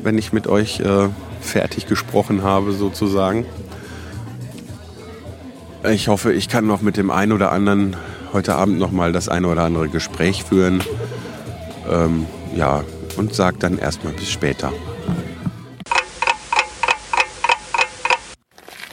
wenn 0.03 0.17
ich 0.17 0.34
mit 0.34 0.47
euch 0.47 0.80
äh, 0.80 1.09
fertig 1.41 1.88
gesprochen 1.88 2.43
habe 2.43 2.73
sozusagen. 2.73 3.45
Ich 5.89 6.07
hoffe, 6.09 6.34
ich 6.34 6.49
kann 6.49 6.67
noch 6.67 6.82
mit 6.82 6.97
dem 6.97 7.09
einen 7.09 7.32
oder 7.32 7.51
anderen 7.51 7.95
heute 8.34 8.55
Abend 8.55 8.80
noch 8.80 8.91
mal 8.91 9.11
das 9.11 9.30
eine 9.30 9.47
oder 9.47 9.63
andere 9.63 9.89
Gespräch 9.89 10.43
führen. 10.43 10.84
Ähm, 11.89 12.25
ja, 12.55 12.84
und 13.17 13.34
sag 13.34 13.59
dann 13.59 13.77
erstmal 13.77 14.13
bis 14.13 14.30
später. 14.30 14.71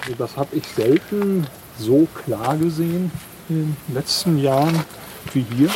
Also 0.02 0.14
das 0.18 0.36
habe 0.36 0.56
ich 0.56 0.64
selten 0.68 1.46
so 1.78 2.06
klar 2.24 2.56
gesehen 2.56 3.10
in 3.48 3.76
den 3.88 3.94
letzten 3.94 4.38
Jahren 4.38 4.84
wie 5.36 5.46
hier. 5.54 5.70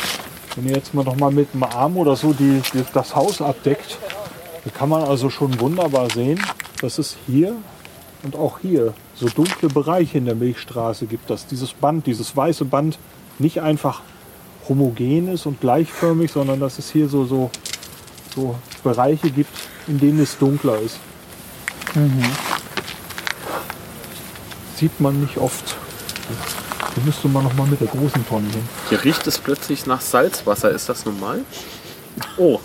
Wenn 0.55 0.67
ihr 0.67 0.75
jetzt 0.75 0.93
mal 0.93 1.05
noch 1.05 1.15
mal 1.15 1.31
mit 1.31 1.53
dem 1.53 1.63
Arm 1.63 1.95
oder 1.95 2.15
so 2.17 2.33
die, 2.33 2.61
die, 2.73 2.83
das 2.93 3.15
Haus 3.15 3.41
abdeckt, 3.41 3.97
dann 4.65 4.73
kann 4.73 4.89
man 4.89 5.03
also 5.03 5.29
schon 5.29 5.57
wunderbar 5.61 6.09
sehen, 6.09 6.43
dass 6.81 6.97
es 6.97 7.15
hier 7.25 7.55
und 8.23 8.35
auch 8.35 8.59
hier 8.59 8.93
so 9.15 9.29
dunkle 9.29 9.69
Bereiche 9.69 10.17
in 10.17 10.25
der 10.25 10.35
Milchstraße 10.35 11.05
gibt, 11.05 11.29
dass 11.29 11.47
dieses 11.47 11.73
Band, 11.73 12.05
dieses 12.05 12.35
weiße 12.35 12.65
Band 12.65 12.99
nicht 13.39 13.61
einfach 13.61 14.01
homogen 14.67 15.29
ist 15.29 15.45
und 15.45 15.61
gleichförmig, 15.61 16.31
sondern 16.31 16.59
dass 16.59 16.77
es 16.79 16.91
hier 16.91 17.07
so, 17.07 17.25
so, 17.25 17.49
so 18.35 18.55
Bereiche 18.83 19.29
gibt, 19.29 19.55
in 19.87 19.99
denen 19.99 20.19
es 20.19 20.37
dunkler 20.37 20.79
ist. 20.79 20.97
Sieht 24.75 24.99
man 24.99 25.21
nicht 25.21 25.37
oft. 25.37 25.77
Da 26.95 27.01
müsste 27.03 27.27
man 27.29 27.43
noch 27.43 27.53
mal 27.53 27.67
mit 27.67 27.79
der 27.79 27.87
großen 27.87 28.27
Tonne 28.27 28.49
hin. 28.49 28.67
Hier 28.89 29.03
riecht 29.03 29.25
es 29.25 29.39
plötzlich 29.39 29.85
nach 29.85 30.01
Salzwasser. 30.01 30.71
Ist 30.71 30.89
das 30.89 31.05
normal? 31.05 31.45
Oh. 32.37 32.59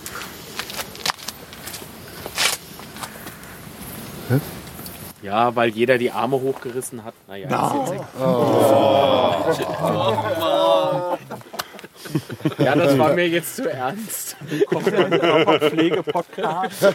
Ja, 5.22 5.54
weil 5.56 5.70
jeder 5.70 5.98
die 5.98 6.10
Arme 6.10 6.36
hochgerissen 6.40 7.04
hat. 7.04 7.14
Naja, 7.26 7.48
ist 7.84 7.92
jetzt 7.92 7.92
egal. 7.92 8.08
Ja, 12.58 12.74
das 12.74 12.98
war 12.98 13.12
mir 13.12 13.28
jetzt 13.28 13.56
zu 13.56 13.70
ernst. 13.70 14.36
Kommt 14.66 14.86
ja 14.86 15.04
ein 15.06 15.10
Körperpflege-Podcast. 15.18 16.82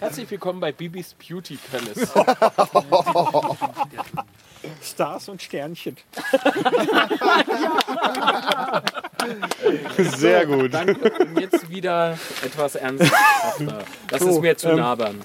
Herzlich 0.00 0.30
willkommen 0.30 0.60
bei 0.60 0.72
Bibis 0.72 1.14
Beauty 1.14 1.58
Palace. 1.70 2.10
Stars 4.86 5.28
und 5.28 5.42
Sternchen. 5.42 5.96
Sehr 10.16 10.46
gut. 10.46 10.72
Danke. 10.74 11.10
Und 11.18 11.40
jetzt 11.40 11.68
wieder 11.70 12.18
etwas 12.44 12.74
ernsthafter. 12.76 13.84
Das 14.08 14.20
So, 14.22 14.28
ist 14.30 14.40
mir 14.40 14.56
zu 14.56 14.68
ähm, 14.70 14.76
nabern. 14.76 15.20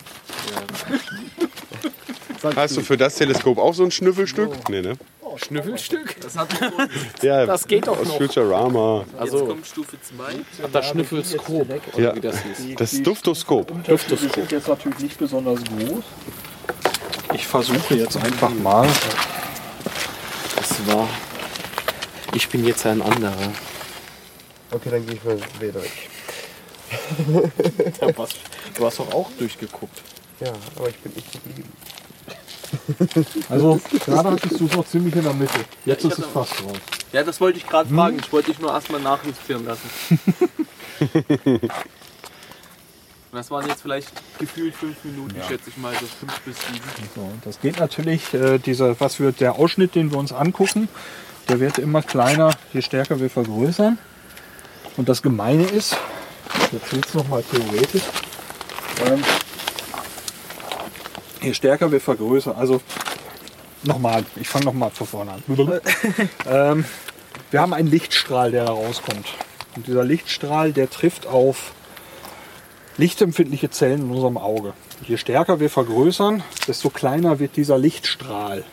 Ja. 2.44 2.52
Hast 2.56 2.76
du 2.78 2.82
für 2.82 2.98
das 2.98 3.16
Teleskop 3.16 3.58
auch 3.60 3.74
so 3.74 3.84
ein 3.84 3.92
Schnüffelstück? 3.92 4.68
Nee, 4.70 4.82
ne? 4.82 4.94
Schnüffelstück? 5.38 6.20
Das, 6.20 6.36
hat 6.38 6.50
Ja, 7.22 7.46
das 7.46 7.66
geht 7.68 7.88
doch 7.88 7.98
aus 7.98 8.08
noch. 8.08 8.18
Futurama. 8.18 9.06
Also, 9.18 9.40
Jetzt 9.40 9.48
kommt 9.48 9.68
Stufe 9.68 9.98
2. 10.02 10.68
das 10.74 10.88
Schnüffelskop, 10.90 11.68
Ja, 11.98 12.14
wie 12.16 12.20
das 12.20 12.38
hieß. 12.58 12.76
das 12.78 13.02
Duftoskop. 13.02 13.72
Die 13.86 14.16
sind 14.18 14.52
jetzt 14.52 14.68
natürlich 14.68 15.00
nicht 15.00 15.18
besonders 15.18 15.60
groß. 15.64 16.04
Ich 17.34 17.48
versuche 17.48 17.96
jetzt 17.96 18.18
einfach 18.18 18.50
mal. 18.50 18.90
War. 20.88 21.08
Ich 22.34 22.48
bin 22.50 22.66
jetzt 22.66 22.86
ein 22.86 23.02
anderer. 23.02 23.52
Okay, 24.72 24.90
dann 24.90 25.06
gehe 25.06 25.16
ich 25.16 25.24
mal. 25.24 25.38
Ja, 28.02 28.18
was, 28.18 28.30
du 28.78 28.86
hast 28.86 29.00
doch 29.00 29.14
auch 29.14 29.30
durchgeguckt. 29.38 30.02
Ja, 30.40 30.54
aber 30.76 30.90
ich 30.90 30.98
bin 31.00 31.14
nicht 31.14 31.32
geblieben. 31.32 31.70
Also, 33.50 33.80
gerade 34.06 34.32
hattest 34.32 34.60
du 34.60 34.66
es 34.66 34.74
noch 34.74 34.88
ziemlich 34.88 35.16
in 35.16 35.24
der 35.24 35.34
Mitte. 35.34 35.60
Jetzt 35.86 36.04
Ja, 36.04 36.10
ist 36.10 36.20
ich 36.20 36.26
es 36.26 36.32
fast 36.32 36.64
raus. 36.64 36.78
Ja, 37.12 37.24
das 37.24 37.40
wollte 37.42 37.58
ich 37.60 37.68
gerade 37.68 37.90
Hm? 37.90 37.96
fragen. 37.98 38.20
Ich 38.20 38.32
wollte 38.32 38.52
dich 38.52 38.60
nur 38.60 38.72
erstmal 38.72 39.02
nachjustieren 39.02 39.66
lassen. 39.66 39.90
Und 43.32 43.38
das 43.38 43.50
waren 43.50 43.66
jetzt 43.66 43.84
vielleicht 43.84 44.12
gefühlt 44.40 44.76
fünf 44.76 44.98
Minuten, 45.06 45.36
schätze 45.48 45.70
ich 45.70 45.78
mal, 45.78 45.94
so 45.94 46.06
fünf 46.06 46.38
bis 46.42 46.58
sieben. 46.68 46.82
So, 47.16 47.32
das 47.46 47.62
geht 47.62 47.80
natürlich, 47.80 48.34
äh, 48.34 48.58
dieser, 48.58 49.00
was 49.00 49.22
wir, 49.22 49.32
der 49.32 49.56
Ausschnitt, 49.56 49.96
den 49.96 50.12
wir 50.12 50.18
uns 50.18 50.34
angucken, 50.34 50.90
der 51.48 51.62
wird 51.62 51.78
immer 51.78 52.02
kleiner, 52.02 52.52
je 52.74 52.82
stärker 52.82 53.22
wir 53.22 53.30
vergrößern. 53.30 53.98
Und 54.98 55.08
das 55.08 55.22
Gemeine 55.22 55.64
ist, 55.64 55.96
jetzt 56.74 56.92
wird 56.94 57.06
es 57.06 57.14
nochmal 57.14 57.42
theoretisch, 57.50 58.04
ähm, 59.06 59.24
je 61.42 61.54
stärker 61.54 61.90
wir 61.90 62.02
vergrößern, 62.02 62.58
also 62.58 62.82
nochmal, 63.84 64.26
ich 64.36 64.50
fange 64.50 64.66
nochmal 64.66 64.92
von 64.92 65.08
vorne 65.08 65.32
an. 65.32 65.44
ähm, 66.50 66.84
wir 67.50 67.62
haben 67.62 67.74
einen 67.74 67.88
Lichtstrahl, 67.88 68.52
der 68.52 68.66
da 68.66 68.74
rauskommt. 68.74 69.26
Und 69.78 69.88
dieser 69.88 70.04
Lichtstrahl, 70.04 70.74
der 70.74 70.90
trifft 70.90 71.28
auf 71.28 71.72
lichtempfindliche 73.02 73.72
Zellen 73.72 74.02
in 74.02 74.12
unserem 74.12 74.38
Auge. 74.38 74.74
Je 75.08 75.18
stärker 75.18 75.60
wir 75.60 75.72
vergrößern, 75.72 76.44
desto 76.68 76.92
kleiner 76.92 77.40
wird 77.40 77.58
dieser 77.58 77.80
Lichtstrahl. 77.80 78.64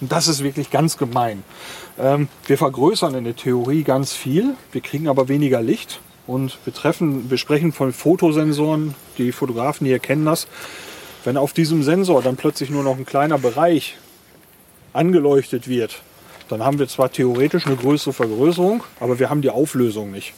Und 0.00 0.10
das 0.10 0.26
ist 0.26 0.42
wirklich 0.42 0.70
ganz 0.70 0.96
gemein. 0.96 1.44
Ähm, 1.96 2.26
wir 2.46 2.58
vergrößern 2.58 3.14
in 3.14 3.24
der 3.24 3.36
Theorie 3.36 3.84
ganz 3.84 4.12
viel, 4.12 4.54
wir 4.72 4.80
kriegen 4.80 5.08
aber 5.08 5.28
weniger 5.28 5.62
Licht. 5.62 6.00
Und 6.26 6.58
wir, 6.64 6.74
treffen, 6.74 7.30
wir 7.30 7.38
sprechen 7.38 7.72
von 7.72 7.92
Fotosensoren, 7.92 8.94
die 9.18 9.30
Fotografen 9.32 9.86
hier 9.86 10.00
kennen 10.00 10.24
das. 10.24 10.48
Wenn 11.24 11.36
auf 11.36 11.52
diesem 11.52 11.82
Sensor 11.82 12.22
dann 12.22 12.36
plötzlich 12.36 12.70
nur 12.70 12.82
noch 12.82 12.96
ein 12.96 13.06
kleiner 13.06 13.38
Bereich 13.38 13.96
angeleuchtet 14.92 15.68
wird, 15.68 16.02
dann 16.48 16.64
haben 16.64 16.80
wir 16.80 16.88
zwar 16.88 17.12
theoretisch 17.12 17.66
eine 17.66 17.76
größere 17.76 18.12
Vergrößerung, 18.12 18.82
aber 18.98 19.20
wir 19.20 19.30
haben 19.30 19.42
die 19.42 19.50
Auflösung 19.50 20.10
nicht. 20.10 20.34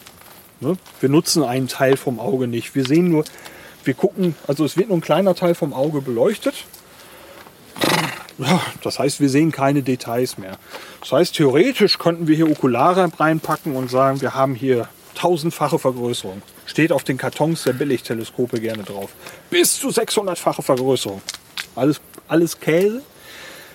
Ne? 0.62 0.76
Wir 1.00 1.08
nutzen 1.08 1.42
einen 1.42 1.66
Teil 1.68 1.96
vom 1.96 2.20
Auge 2.20 2.46
nicht. 2.46 2.74
Wir 2.74 2.84
sehen 2.84 3.10
nur, 3.10 3.24
wir 3.84 3.94
gucken, 3.94 4.36
also 4.46 4.64
es 4.64 4.76
wird 4.76 4.88
nur 4.88 4.98
ein 4.98 5.02
kleiner 5.02 5.34
Teil 5.34 5.54
vom 5.54 5.72
Auge 5.72 6.00
beleuchtet. 6.00 6.54
Das 8.82 8.98
heißt, 8.98 9.20
wir 9.20 9.28
sehen 9.28 9.52
keine 9.52 9.82
Details 9.82 10.38
mehr. 10.38 10.56
Das 11.00 11.12
heißt, 11.12 11.34
theoretisch 11.34 11.98
könnten 11.98 12.28
wir 12.28 12.36
hier 12.36 12.50
Okulare 12.50 13.10
reinpacken 13.18 13.74
und 13.76 13.90
sagen, 13.90 14.20
wir 14.20 14.34
haben 14.34 14.54
hier 14.54 14.88
tausendfache 15.14 15.78
Vergrößerung. 15.78 16.42
Steht 16.64 16.92
auf 16.92 17.04
den 17.04 17.18
Kartons 17.18 17.64
der 17.64 17.72
Billigteleskope 17.72 18.60
gerne 18.60 18.84
drauf. 18.84 19.10
Bis 19.50 19.78
zu 19.78 19.88
600-fache 19.88 20.62
Vergrößerung. 20.62 21.20
Alles, 21.74 22.00
alles 22.28 22.58
Käse. 22.58 23.02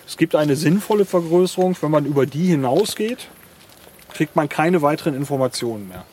Es 0.07 0.17
gibt 0.17 0.35
eine 0.35 0.55
sinnvolle 0.55 1.05
Vergrößerung. 1.05 1.75
Wenn 1.81 1.91
man 1.91 2.05
über 2.05 2.25
die 2.25 2.47
hinausgeht, 2.47 3.27
kriegt 4.13 4.35
man 4.35 4.49
keine 4.49 4.81
weiteren 4.81 5.13
Informationen 5.13 5.89
mehr. 5.89 6.05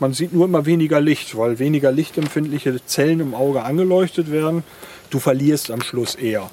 Man 0.00 0.12
sieht 0.14 0.32
nur 0.32 0.46
immer 0.46 0.66
weniger 0.66 1.00
Licht, 1.00 1.36
weil 1.36 1.58
weniger 1.58 1.92
lichtempfindliche 1.92 2.84
Zellen 2.86 3.20
im 3.20 3.34
Auge 3.34 3.62
angeleuchtet 3.62 4.30
werden. 4.30 4.64
Du 5.10 5.18
verlierst 5.18 5.70
am 5.70 5.82
Schluss 5.82 6.14
eher. 6.14 6.50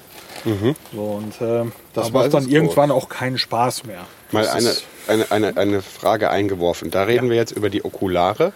So, 0.92 1.00
und 1.00 1.40
äh, 1.40 1.70
Das 1.94 2.12
war 2.12 2.22
macht 2.22 2.34
dann 2.34 2.48
irgendwann 2.48 2.90
auch 2.90 3.08
keinen 3.08 3.38
Spaß 3.38 3.84
mehr. 3.84 4.00
Mal 4.32 4.48
eine, 4.48 4.74
eine, 5.06 5.30
eine, 5.30 5.56
eine 5.56 5.82
Frage 5.82 6.30
eingeworfen. 6.30 6.90
Da 6.90 7.04
reden 7.04 7.28
wir 7.30 7.36
jetzt 7.36 7.52
über 7.52 7.70
die 7.70 7.84
Okulare. 7.84 8.52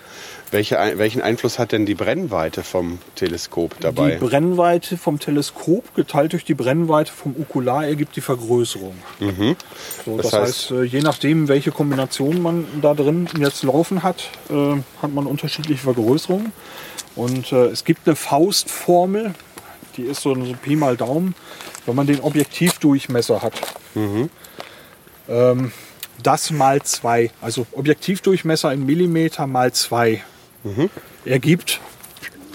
Welche, 0.53 0.79
Ein- 0.79 0.97
welchen 0.99 1.23
Einfluss 1.23 1.59
hat 1.59 1.73
denn 1.73 1.87
die 1.87 1.95
Brennweite 1.97 2.63
vom 2.63 2.99
Teleskop 3.17 3.81
dabei? 3.81 4.13
Die 4.13 4.25
Brennweite 4.25 4.97
vom 4.97 5.19
Teleskop 5.19 5.95
geteilt 5.97 6.33
durch 6.35 6.45
die 6.45 6.55
Brennweite 6.55 7.13
vom 7.13 7.35
Okular 7.39 7.85
ergibt 7.87 8.15
die 8.15 8.21
Vergrößerung. 8.21 8.95
Mhm. 9.19 9.57
So, 10.05 10.17
Das 10.17 10.31
das, 10.31 10.35
heißt- 10.35 10.43
heißt, 10.47 10.71
äh, 10.71 10.83
je 10.85 11.01
nachdem, 11.01 11.49
welche 11.49 11.73
Kombination 11.73 12.41
man 12.43 12.65
da 12.81 12.95
drin 12.95 13.29
jetzt 13.39 13.65
laufen 13.65 14.03
hat, 14.05 14.31
äh, 14.49 14.77
hat 15.03 15.13
man 15.13 15.27
unterschiedliche 15.27 15.83
Vergrößerungen. 15.83 16.53
Und 17.17 17.51
äh, 17.53 17.67
es 17.67 17.85
gibt 17.85 18.07
eine 18.07 18.15
Faustformel, 18.15 19.35
die 19.97 20.03
ist 20.03 20.23
so, 20.23 20.35
so 20.35 20.53
Pi 20.63 20.77
mal 20.77 20.97
Daumen, 20.97 21.35
wenn 21.87 21.97
man 21.97 22.07
den 22.07 22.21
Objektivdurchmesser 22.21 23.43
hat. 23.43 23.55
Mhm. 23.95 24.31
Ähm, 25.29 25.73
das 26.23 26.51
mal 26.51 26.83
zwei, 26.83 27.31
also 27.43 27.67
Objektivdurchmesser 27.73 28.73
in 28.73 28.87
Millimeter 28.87 29.47
mal 29.47 29.73
zwei, 29.73 30.23
Mhm. 30.67 30.91
ergibt 31.25 31.81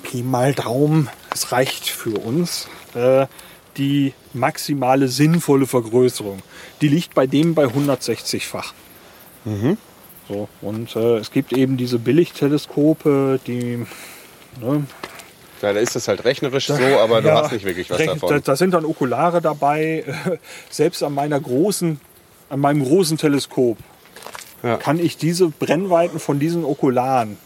Pi 0.04 0.24
mal 0.24 0.54
Daumen, 0.54 1.10
es 1.34 1.52
reicht 1.52 1.88
für 1.88 2.18
uns, 2.20 2.68
äh, 2.94 3.26
die 3.78 4.14
maximale 4.34 5.08
sinnvolle 5.08 5.66
Vergrößerung. 5.66 6.40
Die 6.82 6.90
liegt 6.90 7.14
bei 7.14 7.26
dem 7.28 7.56
bei 7.56 7.66
160-fach. 7.66 8.74
Mhm. 9.46 9.78
So, 10.28 10.50
und 10.62 10.96
äh, 10.96 11.18
es 11.18 11.32
gibt 11.32 11.54
eben 11.54 11.78
diese 11.78 12.00
Billigteleskope, 12.00 13.40
die. 13.48 13.86
Ne, 14.60 14.86
Ja, 15.62 15.74
da 15.74 15.80
ist 15.80 15.96
das 15.96 16.08
halt 16.10 16.26
rechnerisch 16.26 16.68
so, 16.68 16.74
aber 16.74 17.22
du 17.22 17.30
Ja, 17.30 17.44
hast 17.44 17.54
nicht 17.54 17.66
wirklich 17.66 17.90
was 17.90 18.04
davon. 18.04 18.30
Da, 18.30 18.40
da 18.40 18.56
sind 18.58 18.74
dann 18.74 18.84
Okulare 18.86 19.42
dabei. 19.42 20.04
Selbst 20.70 21.02
an 21.04 21.14
meiner 21.14 21.40
großen, 21.40 22.00
an 22.50 22.60
meinem 22.60 22.84
großen 22.84 23.18
Teleskop 23.18 23.78
kann 24.80 25.00
ich 25.00 25.18
diese 25.18 25.48
Brennweiten 25.50 26.20
von 26.20 26.38
diesen 26.40 26.66
Okularen, 26.66 27.38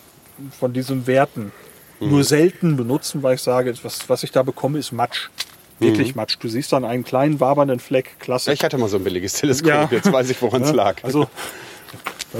von 0.60 0.74
diesen 0.74 1.08
Werten, 1.08 1.52
Mhm. 2.00 2.10
nur 2.10 2.24
selten 2.24 2.76
benutzen, 2.76 3.24
weil 3.24 3.36
ich 3.36 3.42
sage, 3.42 3.74
was, 3.84 4.10
was 4.10 4.24
ich 4.24 4.32
da 4.32 4.44
bekomme, 4.44 4.80
ist 4.80 4.92
Matsch. 4.92 5.30
Wirklich 5.80 6.10
Mhm. 6.16 6.22
Matsch. 6.22 6.38
Du 6.40 6.48
siehst 6.50 6.72
dann 6.74 6.84
einen 6.86 7.04
kleinen 7.04 7.40
wabernden 7.40 7.80
Fleck. 7.80 8.20
Klasse. 8.20 8.52
Ich 8.54 8.64
hatte 8.64 8.78
mal 8.78 8.88
so 8.90 8.98
ein 8.98 9.04
billiges 9.04 9.34
Teleskop, 9.34 9.70
Ja. 9.70 9.88
jetzt 9.92 10.12
weiß 10.12 10.30
ich, 10.30 10.42
woran 10.42 10.62
es 10.64 10.70
Ja, 10.72 10.76
lag. 10.76 11.04
Also, 11.04 11.28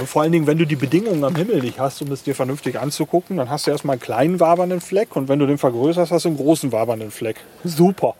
vor 0.06 0.22
allen 0.22 0.32
Dingen, 0.32 0.46
wenn 0.46 0.58
du 0.58 0.66
die 0.66 0.76
Bedingungen 0.76 1.24
am 1.24 1.34
Himmel 1.36 1.60
nicht 1.62 1.78
hast, 1.78 2.02
um 2.02 2.12
es 2.12 2.22
dir 2.22 2.34
vernünftig 2.34 2.78
anzugucken, 2.78 3.38
dann 3.38 3.48
hast 3.48 3.66
du 3.66 3.70
erstmal 3.70 3.94
einen 3.94 4.00
kleinen 4.02 4.40
wabernden 4.40 4.80
Fleck 4.82 5.16
und 5.16 5.28
wenn 5.28 5.38
du 5.38 5.46
den 5.46 5.56
vergrößerst, 5.58 6.12
hast 6.12 6.24
du 6.26 6.28
einen 6.30 6.36
großen 6.36 6.70
wabernden 6.72 7.10
Fleck. 7.10 7.36
Super. 7.64 8.14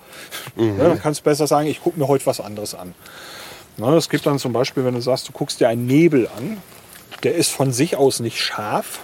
Mhm. 0.54 0.78
Ja, 0.78 0.88
dann 0.88 1.00
kannst 1.00 1.20
du 1.20 1.24
besser 1.24 1.46
sagen, 1.46 1.66
ich 1.68 1.82
gucke 1.82 1.98
mir 1.98 2.08
heute 2.08 2.24
was 2.26 2.40
anderes 2.40 2.74
an. 2.74 2.94
Na, 3.76 3.94
es 3.94 4.08
gibt 4.08 4.24
dann 4.24 4.38
zum 4.38 4.54
Beispiel, 4.54 4.86
wenn 4.86 4.94
du 4.94 5.02
sagst, 5.02 5.28
du 5.28 5.32
guckst 5.32 5.60
dir 5.60 5.68
einen 5.68 5.86
Nebel 5.86 6.28
an, 6.36 6.56
der 7.24 7.34
ist 7.34 7.50
von 7.52 7.72
sich 7.72 7.96
aus 7.96 8.20
nicht 8.20 8.40
scharf, 8.40 9.00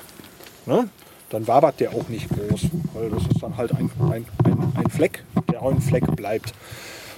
ne? 0.66 0.88
dann 1.32 1.46
wabert 1.46 1.80
der 1.80 1.90
auch 1.94 2.08
nicht 2.08 2.28
groß, 2.28 2.66
weil 2.94 3.10
das 3.10 3.22
ist 3.22 3.42
dann 3.42 3.56
halt 3.56 3.72
ein, 3.72 3.90
ein, 4.00 4.26
ein, 4.44 4.72
ein 4.76 4.90
Fleck, 4.90 5.24
der 5.50 5.62
auch 5.62 5.70
ein 5.70 5.80
Fleck 5.80 6.04
bleibt. 6.14 6.52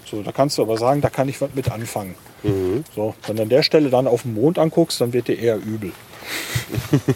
So, 0.09 0.23
da 0.23 0.33
kannst 0.33 0.59
du 0.59 0.63
aber 0.63 0.77
sagen, 0.77 1.01
da 1.01 1.11
kann 1.11 1.29
ich 1.29 1.41
was 1.41 1.51
mit 1.55 1.71
anfangen. 1.71 2.15
So, 2.95 3.15
wenn 3.27 3.37
du 3.37 3.43
an 3.43 3.49
der 3.49 3.63
Stelle 3.63 3.91
dann 3.91 4.07
auf 4.07 4.23
den 4.23 4.35
Mond 4.35 4.59
anguckst, 4.59 5.01
dann 5.01 5.13
wird 5.13 5.29
dir 5.29 5.39
eher 5.39 5.57
übel. 5.57 5.93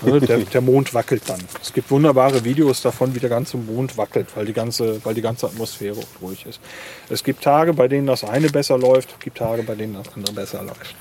Also 0.04 0.20
der, 0.26 0.38
der 0.38 0.60
Mond 0.60 0.92
wackelt 0.94 1.22
dann. 1.28 1.40
Es 1.62 1.72
gibt 1.72 1.90
wunderbare 1.90 2.44
Videos 2.44 2.82
davon, 2.82 3.14
wie 3.14 3.20
der 3.20 3.30
ganze 3.30 3.56
Mond 3.56 3.96
wackelt, 3.96 4.28
weil 4.34 4.46
die 4.46 4.52
ganze, 4.52 5.04
weil 5.04 5.14
die 5.14 5.22
ganze 5.22 5.46
Atmosphäre 5.46 6.00
ruhig 6.20 6.46
ist. 6.46 6.60
Es 7.08 7.22
gibt 7.22 7.42
Tage, 7.42 7.74
bei 7.74 7.88
denen 7.88 8.06
das 8.06 8.24
eine 8.24 8.48
besser 8.48 8.78
läuft, 8.78 9.10
es 9.12 9.18
gibt 9.20 9.38
Tage, 9.38 9.62
bei 9.62 9.74
denen 9.74 9.94
das 9.94 10.12
andere 10.14 10.34
besser 10.34 10.62
läuft. 10.62 10.96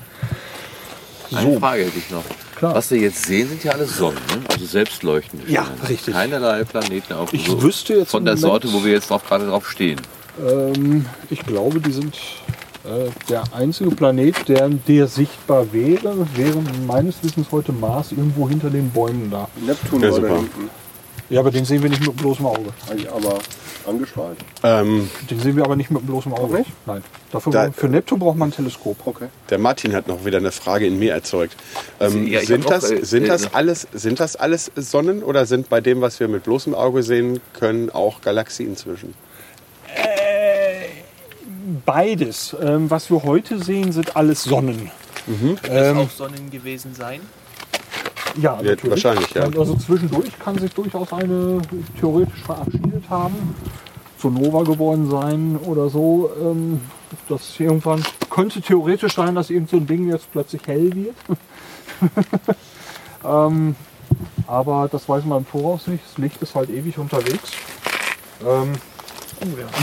Eine 1.32 1.54
So. 1.54 1.58
Frage 1.60 1.84
hätte 1.84 1.98
ich 1.98 2.10
noch. 2.10 2.24
Klar. 2.56 2.74
Was 2.74 2.90
wir 2.90 2.98
jetzt 2.98 3.24
sehen, 3.24 3.48
sind 3.48 3.62
ja 3.64 3.72
alle 3.72 3.86
Sonnen, 3.86 4.18
ne? 4.30 4.40
also 4.52 4.64
selbstleuchtende 4.64 5.50
Ja, 5.50 5.64
Sterne. 5.64 5.88
richtig. 5.88 6.14
Keinerlei 6.14 6.64
Planeten 6.64 7.12
auf 7.12 7.32
Ich 7.32 7.46
so 7.46 7.62
wüsste 7.62 7.94
jetzt 7.94 8.10
von 8.10 8.20
im 8.22 8.24
der 8.26 8.34
Moment- 8.34 8.62
Sorte, 8.62 8.72
wo 8.72 8.84
wir 8.84 8.92
jetzt 8.92 9.10
drauf, 9.10 9.22
gerade 9.26 9.46
drauf 9.46 9.68
stehen. 9.70 10.00
Ähm, 10.44 11.06
ich 11.30 11.40
glaube, 11.40 11.80
die 11.80 11.92
sind 11.92 12.16
äh, 12.84 13.10
der 13.28 13.44
einzige 13.54 13.90
Planet, 13.90 14.48
der, 14.48 14.68
der 14.70 15.06
sichtbar 15.06 15.72
wäre, 15.72 16.26
wäre 16.34 16.58
meines 16.86 17.16
Wissens 17.22 17.46
heute 17.52 17.72
Mars 17.72 18.10
irgendwo 18.12 18.48
hinter 18.48 18.70
den 18.70 18.90
Bäumen 18.90 19.30
da. 19.30 19.48
Neptun 19.64 20.00
Ja, 20.02 20.10
war 20.12 20.20
da 20.20 20.26
super. 20.28 20.36
hinten. 20.40 20.70
Ja, 21.30 21.40
aber 21.40 21.50
den 21.50 21.64
sehen 21.64 21.82
wir 21.82 21.90
nicht 21.90 22.04
mit 22.06 22.16
bloßem 22.16 22.46
Auge. 22.46 22.72
Aber 23.14 23.38
angestrahlt. 23.88 24.38
Ähm, 24.62 25.10
Den 25.30 25.40
sehen 25.40 25.56
wir 25.56 25.64
aber 25.64 25.76
nicht 25.76 25.90
mit 25.90 26.06
bloßem 26.06 26.32
Auge. 26.34 26.58
nicht? 26.58 26.70
Nein. 26.86 27.02
Dafür 27.32 27.52
Da- 27.52 27.70
für 27.72 27.88
Neptun 27.88 28.18
braucht 28.18 28.36
man 28.36 28.48
ein 28.48 28.52
Teleskop. 28.52 28.96
Okay. 29.06 29.26
Der 29.50 29.58
Martin 29.58 29.94
hat 29.94 30.06
noch 30.08 30.24
wieder 30.24 30.38
eine 30.38 30.52
Frage 30.52 30.86
in 30.86 30.98
mir 30.98 31.12
erzeugt. 31.12 31.56
Ähm, 32.00 32.26
Ja, 32.26 32.40
sind, 32.40 32.64
hab 32.64 32.72
auch, 32.74 32.80
das, 32.80 32.90
äh, 32.90 33.04
sind, 33.04 33.24
äh, 33.24 33.28
das 33.28 33.54
alles, 33.54 33.86
sind 33.92 34.20
das 34.20 34.36
alles 34.36 34.70
Sonnen 34.76 35.22
oder 35.22 35.46
sind 35.46 35.68
bei 35.68 35.80
dem, 35.80 36.00
was 36.00 36.20
wir 36.20 36.28
mit 36.28 36.44
bloßem 36.44 36.74
Auge 36.74 37.02
sehen 37.02 37.40
können, 37.58 37.90
auch 37.90 38.20
Galaxien 38.20 38.76
zwischen? 38.76 39.14
Beides. 41.84 42.56
Ähm, 42.60 42.90
was 42.90 43.10
wir 43.10 43.22
heute 43.24 43.62
sehen, 43.62 43.92
sind 43.92 44.16
alles 44.16 44.42
Sonnen. 44.44 44.90
Kann 45.26 45.58
es 45.76 45.88
Ähm, 45.88 45.98
auch 45.98 46.10
Sonnen 46.10 46.50
gewesen 46.50 46.94
sein? 46.94 47.20
Ja, 48.40 48.56
natürlich. 48.56 48.90
wahrscheinlich, 48.90 49.30
ja. 49.34 49.42
Also 49.44 49.74
zwischendurch 49.74 50.38
kann 50.38 50.58
sich 50.58 50.72
durchaus 50.72 51.12
eine 51.12 51.60
theoretisch 51.98 52.42
verabschiedet 52.42 53.08
haben, 53.10 53.54
zur 54.18 54.30
Nova 54.30 54.62
geworden 54.62 55.10
sein 55.10 55.58
oder 55.64 55.88
so. 55.88 56.30
Ähm, 56.40 56.80
das 57.28 57.58
irgendwann 57.58 58.02
könnte 58.30 58.60
theoretisch 58.60 59.14
sein, 59.14 59.34
dass 59.34 59.50
irgend 59.50 59.70
so 59.70 59.76
ein 59.78 59.86
Ding 59.86 60.08
jetzt 60.08 60.30
plötzlich 60.30 60.62
hell 60.66 60.92
wird. 60.94 61.16
ähm, 63.24 63.74
aber 64.46 64.88
das 64.90 65.08
weiß 65.08 65.24
man 65.24 65.38
im 65.38 65.44
Voraus 65.44 65.86
nicht. 65.86 66.04
Das 66.04 66.18
Licht 66.18 66.40
ist 66.42 66.54
halt 66.54 66.70
ewig 66.70 66.98
unterwegs. 66.98 67.52
Ähm, 68.46 68.72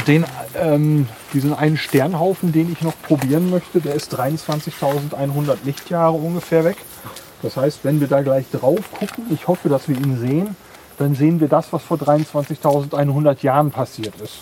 den, 0.08 0.26
ähm, 0.56 1.08
diesen 1.34 1.53
einen 1.53 1.78
Sternhaufen, 1.78 2.51
den 2.51 2.72
ich 2.72 2.82
noch 2.82 2.93
probieren 3.03 3.49
möchte, 3.49 3.80
der 3.80 3.95
ist 3.95 4.14
23.100 4.18 5.58
Lichtjahre 5.64 6.14
ungefähr 6.14 6.64
weg. 6.66 6.78
Das 7.45 7.57
heißt, 7.57 7.79
wenn 7.83 7.99
wir 8.01 8.07
da 8.07 8.23
gleich 8.23 8.45
drauf 8.51 8.79
gucken, 8.91 9.25
ich 9.29 9.47
hoffe, 9.47 9.69
dass 9.69 9.87
wir 9.87 9.95
ihn 9.95 10.17
sehen, 10.19 10.55
dann 10.97 11.13
sehen 11.13 11.39
wir 11.39 11.47
das, 11.47 11.71
was 11.71 11.83
vor 11.83 11.97
23.100 11.97 13.43
Jahren 13.43 13.69
passiert 13.69 14.15
ist. 14.19 14.37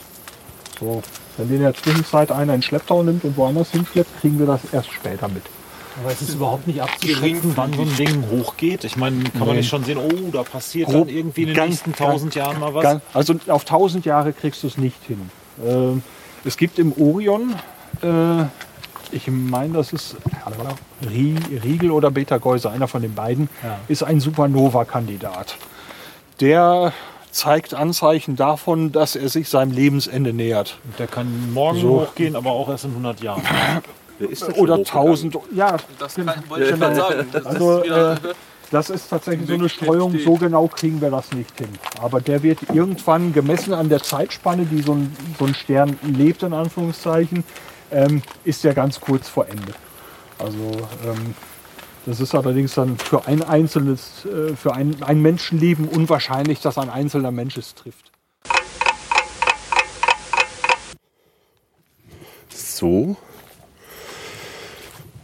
So, 0.80 1.04
wenn 1.36 1.50
den 1.50 1.58
in 1.58 1.64
der 1.64 1.74
Zwischenzeit 1.74 2.32
einer 2.32 2.54
in 2.56 2.62
Schlepptau 2.62 3.04
nimmt 3.04 3.26
und 3.26 3.36
woanders 3.36 3.72
hinschleppt, 3.72 4.22
kriegen 4.22 4.40
wir 4.40 4.46
das 4.46 4.62
erst 4.72 4.90
später 4.94 5.28
mit. 5.28 5.44
Aber 6.02 6.12
es 6.14 6.22
ist 6.22 6.36
überhaupt 6.36 6.66
nicht 6.66 6.82
abzuschätzen, 6.82 7.52
wann 7.56 7.74
so 7.74 7.82
ein 7.82 7.96
Ding 7.98 8.24
hochgeht. 8.32 8.86
Ich 8.86 8.96
meine, 8.96 9.22
kann 9.26 9.42
man 9.42 9.50
Nee. 9.50 9.56
nicht 9.58 9.70
schon 9.70 9.84
sehen, 9.84 9.98
oh, 9.98 10.32
da 10.32 10.44
passiert 10.44 10.88
Grob- 10.90 11.08
dann 11.08 11.16
irgendwie 11.18 11.42
in 11.42 11.48
den 11.50 11.56
ganz- 11.58 11.70
nächsten 11.72 11.94
tausend 11.94 12.36
Jahren 12.36 12.60
mal 12.62 12.74
was. 12.74 12.84
Ganz- 12.84 13.04
Also 13.14 13.36
auf 13.50 13.66
1000 13.66 14.06
Jahre 14.06 14.32
kriegst 14.32 14.64
du 14.64 14.68
es 14.68 14.78
nicht 14.78 15.04
hin. 15.06 15.30
Ähm, 15.64 16.02
es 16.46 16.56
gibt 16.56 16.80
im 16.80 16.94
Orion, 16.94 17.54
äh, 18.02 18.46
ich 19.14 19.28
meine, 19.30 19.74
das 19.74 19.94
ist 19.94 20.16
Rie- 21.10 21.38
Riegel 21.64 21.92
oder 21.92 22.12
Beta-Geuse, 22.12 22.70
einer 22.70 22.88
von 22.88 23.02
den 23.02 23.14
beiden, 23.14 23.50
Ja. 23.64 23.80
ist 23.88 24.04
ein 24.04 24.20
Supernova-Kandidat. 24.20 25.56
Der 26.40 26.94
zeigt 27.32 27.74
Anzeichen 27.74 28.36
davon, 28.36 28.92
dass 28.92 29.16
er 29.16 29.30
sich 29.30 29.50
seinem 29.50 29.72
Lebensende 29.72 30.34
nähert. 30.34 30.78
Der 31.00 31.08
kann 31.08 31.52
morgen 31.54 31.80
So. 31.82 32.02
hochgehen, 32.02 32.36
aber 32.36 32.52
auch 32.52 32.70
erst 32.70 32.86
in 32.86 32.92
100 32.92 33.22
Jahren. 33.22 33.42
Oder 34.58 34.76
1000. 34.76 35.38
Ja, 35.56 35.78
Das 36.00 36.16
kann, 36.16 36.32
wollte 36.48 36.66
ich 36.70 36.80
gerade 36.80 36.96
sagen. 36.96 37.26
Das 37.32 37.46
Also, 37.46 37.80
ist 37.82 37.90
äh, 37.92 38.16
das 38.72 38.90
ist 38.90 39.10
tatsächlich 39.10 39.48
so 39.48 39.54
eine 39.56 39.70
Streuung, 39.70 40.18
so 40.24 40.36
genau 40.36 40.68
kriegen 40.68 41.02
wir 41.02 41.12
das 41.12 41.32
nicht 41.34 41.56
hin. 41.58 41.68
Aber 42.02 42.22
der 42.22 42.42
wird 42.42 42.60
irgendwann 42.74 43.34
gemessen 43.34 43.74
an 43.74 43.90
der 43.90 44.02
Zeitspanne, 44.02 44.66
die 44.66 44.82
so 44.82 44.94
ein, 44.94 45.16
so 45.38 45.46
ein 45.46 45.54
Stern 45.54 45.98
lebt, 46.04 46.42
in 46.44 46.54
Anführungszeichen, 46.54 47.44
ähm, 47.94 48.22
ist 48.44 48.64
der 48.64 48.74
ganz 48.74 49.00
kurz 49.00 49.30
vor 49.30 49.48
Ende. 49.48 49.74
Also 50.40 50.88
ähm, 51.06 51.36
das 52.06 52.20
ist 52.20 52.36
allerdings 52.36 52.74
dann 52.76 52.98
für 52.98 53.28
ein 53.28 53.42
einzelnes, 53.42 54.26
äh, 54.26 54.56
für 54.56 54.74
ein, 54.74 55.02
ein 55.04 55.22
Menschenleben 55.22 55.88
unwahrscheinlich, 55.88 56.60
dass 56.60 56.78
ein 56.78 56.90
einzelner 56.90 57.32
Mensch 57.32 57.58
es 57.58 57.76
trifft. 57.76 58.12
So. 62.50 63.16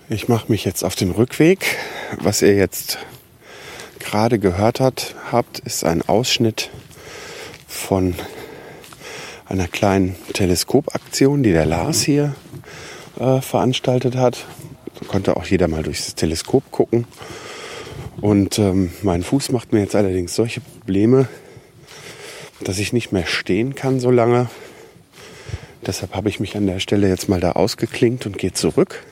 Ich 0.07 0.29
mache 0.29 0.49
mich 0.49 0.63
jetzt 0.63 0.83
auf 0.83 0.95
den 0.95 1.11
Rückweg. 1.11 1.77
Was 2.17 2.41
ihr 2.41 2.55
jetzt 2.55 2.97
gerade 3.99 4.39
gehört 4.39 4.79
hat, 4.79 5.15
habt, 5.31 5.59
ist 5.59 5.83
ein 5.83 6.01
Ausschnitt 6.07 6.69
von 7.67 8.15
einer 9.45 9.67
kleinen 9.67 10.15
Teleskopaktion, 10.33 11.43
die 11.43 11.51
der 11.51 11.65
Lars 11.65 12.01
hier 12.01 12.33
äh, 13.19 13.41
veranstaltet 13.41 14.15
hat. 14.15 14.45
Da 14.99 15.05
konnte 15.05 15.37
auch 15.37 15.45
jeder 15.45 15.67
mal 15.67 15.83
durchs 15.83 16.15
Teleskop 16.15 16.71
gucken. 16.71 17.05
Und 18.21 18.59
ähm, 18.59 18.91
mein 19.01 19.23
Fuß 19.23 19.51
macht 19.51 19.71
mir 19.71 19.79
jetzt 19.79 19.95
allerdings 19.95 20.35
solche 20.35 20.61
Probleme, 20.61 21.27
dass 22.61 22.79
ich 22.79 22.91
nicht 22.91 23.11
mehr 23.11 23.25
stehen 23.25 23.75
kann 23.75 23.99
so 23.99 24.11
lange. 24.11 24.49
Deshalb 25.85 26.15
habe 26.15 26.27
ich 26.27 26.39
mich 26.39 26.57
an 26.57 26.67
der 26.67 26.79
Stelle 26.79 27.07
jetzt 27.07 27.29
mal 27.29 27.39
da 27.39 27.53
ausgeklinkt 27.53 28.25
und 28.25 28.37
gehe 28.37 28.51
zurück. 28.51 29.03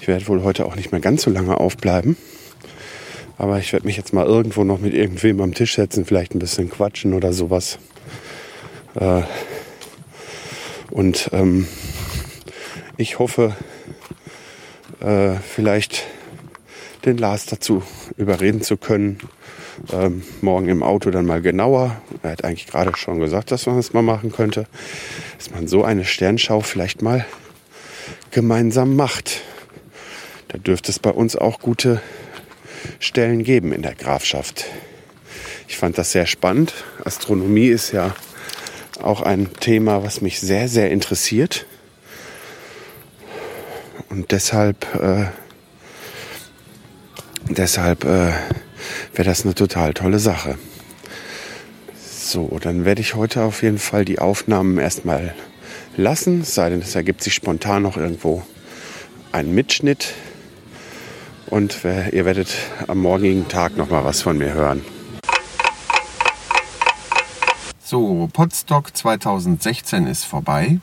Ich 0.00 0.08
werde 0.08 0.26
wohl 0.28 0.42
heute 0.42 0.64
auch 0.64 0.76
nicht 0.76 0.92
mehr 0.92 1.00
ganz 1.00 1.22
so 1.22 1.30
lange 1.30 1.58
aufbleiben. 1.58 2.16
Aber 3.38 3.58
ich 3.58 3.72
werde 3.74 3.86
mich 3.86 3.98
jetzt 3.98 4.14
mal 4.14 4.24
irgendwo 4.24 4.64
noch 4.64 4.78
mit 4.78 4.94
irgendwem 4.94 5.42
am 5.42 5.52
Tisch 5.52 5.74
setzen, 5.74 6.06
vielleicht 6.06 6.34
ein 6.34 6.38
bisschen 6.38 6.70
quatschen 6.70 7.12
oder 7.12 7.34
sowas. 7.34 7.78
Äh, 8.94 9.22
und 10.90 11.28
ähm, 11.32 11.68
ich 12.96 13.18
hoffe, 13.18 13.54
äh, 15.00 15.34
vielleicht 15.36 16.04
den 17.04 17.18
Lars 17.18 17.46
dazu 17.46 17.82
überreden 18.16 18.62
zu 18.62 18.76
können, 18.76 19.18
ähm, 19.92 20.22
morgen 20.40 20.68
im 20.68 20.82
Auto 20.82 21.10
dann 21.10 21.26
mal 21.26 21.42
genauer. 21.42 22.00
Er 22.22 22.30
hat 22.30 22.44
eigentlich 22.44 22.66
gerade 22.66 22.96
schon 22.96 23.20
gesagt, 23.20 23.50
dass 23.50 23.66
man 23.66 23.76
das 23.76 23.92
mal 23.92 24.02
machen 24.02 24.32
könnte, 24.32 24.66
dass 25.36 25.50
man 25.50 25.68
so 25.68 25.84
eine 25.84 26.04
Sternschau 26.04 26.60
vielleicht 26.60 27.02
mal 27.02 27.26
gemeinsam 28.30 28.96
macht. 28.96 29.42
Da 30.48 30.58
dürfte 30.58 30.90
es 30.90 30.98
bei 30.98 31.10
uns 31.10 31.36
auch 31.36 31.60
gute 31.60 32.00
Stellen 32.98 33.42
geben 33.44 33.72
in 33.72 33.82
der 33.82 33.94
Grafschaft. 33.94 34.64
Ich 35.68 35.76
fand 35.76 35.98
das 35.98 36.12
sehr 36.12 36.26
spannend. 36.26 36.72
Astronomie 37.04 37.68
ist 37.68 37.92
ja 37.92 38.14
auch 39.02 39.20
ein 39.20 39.52
Thema, 39.60 40.02
was 40.02 40.20
mich 40.20 40.40
sehr, 40.40 40.68
sehr 40.68 40.90
interessiert. 40.90 41.66
Und 44.16 44.32
deshalb, 44.32 44.94
äh, 44.94 45.26
deshalb 47.50 48.04
äh, 48.04 48.32
wäre 49.12 49.24
das 49.24 49.44
eine 49.44 49.54
total 49.54 49.92
tolle 49.92 50.18
Sache. 50.18 50.56
So, 52.02 52.58
dann 52.62 52.86
werde 52.86 53.02
ich 53.02 53.14
heute 53.14 53.42
auf 53.42 53.62
jeden 53.62 53.76
Fall 53.76 54.06
die 54.06 54.18
Aufnahmen 54.18 54.78
erstmal 54.78 55.34
lassen, 55.98 56.44
sei 56.44 56.70
denn, 56.70 56.80
es 56.80 56.94
ergibt 56.94 57.22
sich 57.22 57.34
spontan 57.34 57.82
noch 57.82 57.98
irgendwo 57.98 58.42
ein 59.32 59.54
Mitschnitt. 59.54 60.14
Und 61.48 61.84
ihr 61.84 62.24
werdet 62.24 62.56
am 62.88 62.98
morgigen 62.98 63.48
Tag 63.48 63.76
noch 63.76 63.90
mal 63.90 64.02
was 64.02 64.22
von 64.22 64.38
mir 64.38 64.54
hören. 64.54 64.82
So, 67.84 68.30
Podstock 68.32 68.96
2016 68.96 70.06
ist 70.06 70.24
vorbei. 70.24 70.80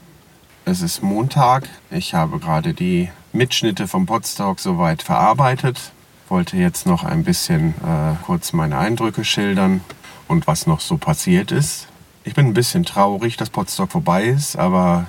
Es 0.65 0.81
ist 0.81 1.03
Montag. 1.03 1.67
Ich 1.91 2.13
habe 2.13 2.39
gerade 2.39 2.73
die 2.73 3.09
Mitschnitte 3.33 3.85
vom 3.85 4.05
Podstock 4.05 4.61
soweit 4.61 5.03
verarbeitet. 5.03 5.91
Wollte 6.29 6.55
jetzt 6.55 6.85
noch 6.85 7.03
ein 7.03 7.25
bisschen 7.25 7.71
äh, 7.81 8.15
kurz 8.25 8.53
meine 8.53 8.77
Eindrücke 8.77 9.25
schildern 9.25 9.81
und 10.29 10.47
was 10.47 10.65
noch 10.65 10.79
so 10.79 10.95
passiert 10.95 11.51
ist. 11.51 11.89
Ich 12.23 12.33
bin 12.33 12.45
ein 12.45 12.53
bisschen 12.53 12.85
traurig, 12.85 13.35
dass 13.35 13.49
Podstock 13.49 13.91
vorbei 13.91 14.23
ist, 14.23 14.55
aber 14.55 15.05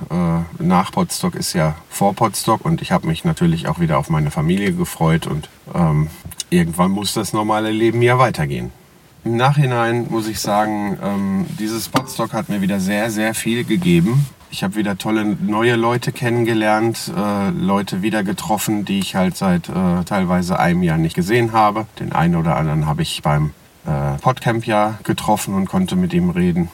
äh, 0.59 0.63
nach 0.63 0.91
Podstock 0.91 1.37
ist 1.37 1.53
ja 1.53 1.77
vor 1.89 2.15
Podstock 2.15 2.65
und 2.65 2.83
ich 2.83 2.91
habe 2.91 3.07
mich 3.07 3.25
natürlich 3.25 3.69
auch 3.69 3.79
wieder 3.79 3.99
auf 3.99 4.11
meine 4.11 4.33
Familie 4.33 4.73
gefreut 4.73 5.29
und 5.29 5.49
ähm, 5.73 6.09
irgendwann 6.51 6.91
muss 6.91 7.15
das 7.15 7.33
normale 7.33 7.71
Leben 7.71 8.03
ja 8.03 8.19
weitergehen. 8.19 8.73
Im 9.25 9.37
Nachhinein 9.37 10.09
muss 10.11 10.27
ich 10.27 10.41
sagen, 10.41 10.99
ähm, 11.01 11.47
dieses 11.61 11.89
Podstock 11.89 12.33
hat 12.33 12.49
mir 12.49 12.61
wieder 12.61 12.81
sehr, 12.81 13.13
sehr 13.13 13.35
viel 13.35 13.63
gegeben. 13.63 14.27
Ich 14.55 14.63
habe 14.63 14.77
wieder 14.77 14.97
tolle 14.97 15.25
neue 15.25 15.75
Leute 15.75 16.13
kennengelernt, 16.13 17.11
äh, 17.17 17.51
Leute 17.51 18.03
wieder 18.03 18.23
getroffen, 18.23 18.85
die 18.85 19.01
ich 19.01 19.17
halt 19.17 19.37
seit 19.37 19.69
äh, 19.69 20.05
teilweise 20.05 20.61
einem 20.61 20.85
Jahr 20.85 20.97
nicht 20.97 21.17
gesehen 21.17 21.53
habe. 21.53 21.89
Den 21.99 22.13
einen 22.13 22.37
oder 22.37 22.55
anderen 22.55 22.87
habe 22.87 23.03
ich 23.03 23.21
beim 23.21 23.51
äh, 23.85 24.17
Podcamp 24.23 24.65
ja 24.65 24.97
getroffen 25.03 25.55
und 25.55 25.67
konnte 25.67 25.97
mit 25.97 26.15
ihm 26.15 26.31
reden. 26.31 26.69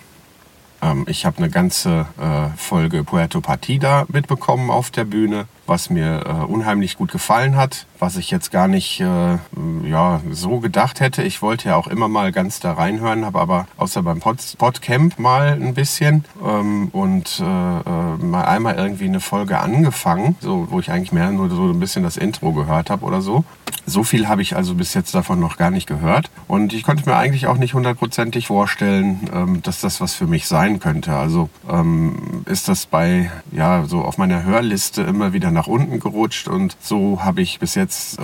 Ähm, 0.82 1.06
ich 1.08 1.24
habe 1.24 1.38
eine 1.38 1.48
ganze 1.48 2.04
äh, 2.20 2.54
Folge 2.54 3.02
Puerto 3.02 3.40
Partida 3.40 4.04
mitbekommen 4.08 4.70
auf 4.70 4.90
der 4.90 5.06
Bühne, 5.06 5.46
was 5.70 5.88
mir 5.88 6.24
äh, 6.26 6.52
unheimlich 6.52 6.98
gut 6.98 7.12
gefallen 7.12 7.56
hat, 7.56 7.86
was 8.00 8.16
ich 8.16 8.30
jetzt 8.30 8.50
gar 8.50 8.66
nicht 8.66 9.00
äh, 9.00 9.38
ja, 9.84 10.20
so 10.30 10.58
gedacht 10.58 10.98
hätte. 10.98 11.22
Ich 11.22 11.42
wollte 11.42 11.68
ja 11.68 11.76
auch 11.76 11.86
immer 11.86 12.08
mal 12.08 12.32
ganz 12.32 12.58
da 12.58 12.72
reinhören, 12.72 13.24
habe 13.24 13.40
aber 13.40 13.68
außer 13.76 14.02
beim 14.02 14.18
Pod 14.18 14.38
Podcamp 14.58 15.18
mal 15.20 15.52
ein 15.52 15.74
bisschen 15.74 16.24
ähm, 16.44 16.88
und 16.88 17.40
äh, 17.40 17.44
äh, 17.44 18.16
mal 18.16 18.44
einmal 18.46 18.74
irgendwie 18.74 19.04
eine 19.04 19.20
Folge 19.20 19.60
angefangen, 19.60 20.36
so, 20.40 20.66
wo 20.70 20.80
ich 20.80 20.90
eigentlich 20.90 21.12
mehr 21.12 21.30
nur 21.30 21.48
so 21.48 21.70
ein 21.70 21.78
bisschen 21.78 22.02
das 22.02 22.16
Intro 22.16 22.52
gehört 22.52 22.90
habe 22.90 23.04
oder 23.04 23.22
so. 23.22 23.44
So 23.86 24.02
viel 24.04 24.28
habe 24.28 24.42
ich 24.42 24.56
also 24.56 24.74
bis 24.74 24.94
jetzt 24.94 25.14
davon 25.14 25.40
noch 25.40 25.56
gar 25.56 25.70
nicht 25.70 25.86
gehört. 25.86 26.30
Und 26.48 26.72
ich 26.72 26.82
konnte 26.82 27.08
mir 27.08 27.16
eigentlich 27.16 27.46
auch 27.46 27.56
nicht 27.56 27.74
hundertprozentig 27.74 28.48
vorstellen, 28.48 29.28
ähm, 29.32 29.62
dass 29.62 29.80
das 29.80 30.00
was 30.00 30.14
für 30.14 30.26
mich 30.26 30.46
sein 30.46 30.80
könnte. 30.80 31.14
Also 31.14 31.48
ähm, 31.68 32.42
ist 32.46 32.68
das 32.68 32.86
bei, 32.86 33.30
ja, 33.52 33.84
so 33.86 34.02
auf 34.02 34.18
meiner 34.18 34.44
Hörliste 34.44 35.02
immer 35.02 35.32
wieder 35.32 35.50
nach 35.60 35.66
unten 35.66 36.00
gerutscht. 36.00 36.48
Und 36.48 36.74
so 36.80 37.22
habe 37.22 37.42
ich 37.42 37.58
bis 37.58 37.74
jetzt 37.74 38.18
äh, 38.18 38.22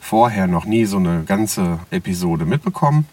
vorher 0.00 0.46
noch 0.46 0.66
nie 0.66 0.84
so 0.84 0.98
eine 0.98 1.24
ganze 1.24 1.80
Episode 1.90 2.44
mitbekommen. 2.44 3.06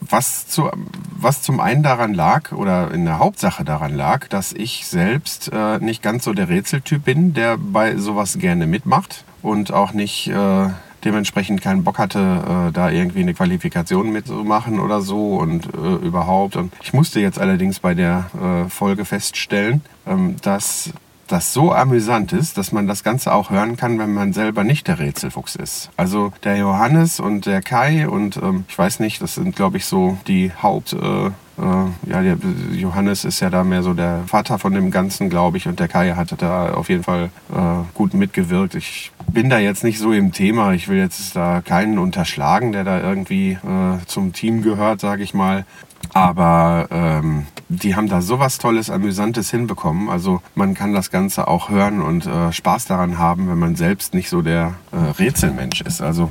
Was, 0.00 0.48
zu, 0.48 0.68
was 1.16 1.40
zum 1.40 1.60
einen 1.60 1.84
daran 1.84 2.12
lag 2.12 2.50
oder 2.50 2.90
in 2.90 3.04
der 3.04 3.20
Hauptsache 3.20 3.64
daran 3.64 3.94
lag, 3.94 4.26
dass 4.26 4.52
ich 4.52 4.86
selbst 4.86 5.50
äh, 5.52 5.78
nicht 5.78 6.02
ganz 6.02 6.24
so 6.24 6.32
der 6.32 6.48
Rätseltyp 6.48 7.04
bin, 7.04 7.34
der 7.34 7.56
bei 7.56 7.96
sowas 7.96 8.38
gerne 8.38 8.66
mitmacht 8.66 9.24
und 9.42 9.72
auch 9.72 9.92
nicht 9.92 10.26
äh, 10.28 10.70
dementsprechend 11.04 11.60
keinen 11.60 11.84
Bock 11.84 11.98
hatte, 11.98 12.18
äh, 12.18 12.72
da 12.72 12.90
irgendwie 12.90 13.20
eine 13.20 13.34
Qualifikation 13.34 14.10
mitzumachen 14.10 14.80
oder 14.80 15.02
so 15.02 15.36
und 15.36 15.66
äh, 15.66 16.04
überhaupt. 16.04 16.56
Und 16.56 16.72
ich 16.82 16.92
musste 16.92 17.20
jetzt 17.20 17.38
allerdings 17.38 17.78
bei 17.78 17.94
der 17.94 18.30
äh, 18.34 18.70
Folge 18.70 19.04
feststellen, 19.04 19.82
ähm, 20.06 20.36
dass 20.42 20.92
das 21.30 21.52
so 21.52 21.72
amüsant 21.72 22.32
ist, 22.32 22.58
dass 22.58 22.72
man 22.72 22.86
das 22.86 23.04
Ganze 23.04 23.32
auch 23.32 23.50
hören 23.50 23.76
kann, 23.76 23.98
wenn 23.98 24.12
man 24.12 24.32
selber 24.32 24.64
nicht 24.64 24.88
der 24.88 24.98
Rätselfuchs 24.98 25.56
ist. 25.56 25.90
Also 25.96 26.32
der 26.44 26.56
Johannes 26.56 27.20
und 27.20 27.46
der 27.46 27.62
Kai 27.62 28.08
und 28.08 28.36
ähm, 28.36 28.64
ich 28.68 28.78
weiß 28.78 29.00
nicht, 29.00 29.22
das 29.22 29.34
sind 29.36 29.56
glaube 29.56 29.76
ich 29.78 29.86
so 29.86 30.18
die 30.26 30.52
Haupt... 30.62 30.92
Äh, 30.92 31.30
äh, 31.60 32.10
ja, 32.10 32.22
der 32.22 32.38
Johannes 32.72 33.24
ist 33.24 33.40
ja 33.40 33.50
da 33.50 33.64
mehr 33.64 33.82
so 33.82 33.92
der 33.92 34.22
Vater 34.26 34.58
von 34.58 34.72
dem 34.72 34.90
Ganzen, 34.90 35.28
glaube 35.28 35.58
ich, 35.58 35.66
und 35.66 35.78
der 35.78 35.88
Kai 35.88 36.12
hatte 36.12 36.36
da 36.36 36.72
auf 36.72 36.88
jeden 36.88 37.02
Fall 37.02 37.30
äh, 37.52 37.84
gut 37.94 38.14
mitgewirkt. 38.14 38.74
Ich 38.74 39.12
bin 39.30 39.50
da 39.50 39.58
jetzt 39.58 39.84
nicht 39.84 39.98
so 39.98 40.12
im 40.12 40.32
Thema. 40.32 40.72
Ich 40.72 40.88
will 40.88 40.98
jetzt 40.98 41.36
da 41.36 41.60
keinen 41.60 41.98
unterschlagen, 41.98 42.72
der 42.72 42.84
da 42.84 43.00
irgendwie 43.00 43.52
äh, 43.52 44.04
zum 44.06 44.32
Team 44.32 44.62
gehört, 44.62 45.00
sage 45.00 45.22
ich 45.22 45.34
mal. 45.34 45.66
Aber 46.12 46.88
ähm, 46.90 47.46
die 47.68 47.94
haben 47.94 48.08
da 48.08 48.20
sowas 48.20 48.58
Tolles, 48.58 48.90
Amüsantes 48.90 49.50
hinbekommen. 49.50 50.08
Also 50.08 50.42
man 50.54 50.74
kann 50.74 50.92
das 50.92 51.10
Ganze 51.10 51.46
auch 51.46 51.68
hören 51.68 52.02
und 52.02 52.26
äh, 52.26 52.52
Spaß 52.52 52.86
daran 52.86 53.18
haben, 53.18 53.48
wenn 53.48 53.58
man 53.58 53.76
selbst 53.76 54.12
nicht 54.14 54.28
so 54.28 54.42
der 54.42 54.74
äh, 54.92 54.96
Rätselmensch 54.96 55.80
ist. 55.82 56.02
Also 56.02 56.30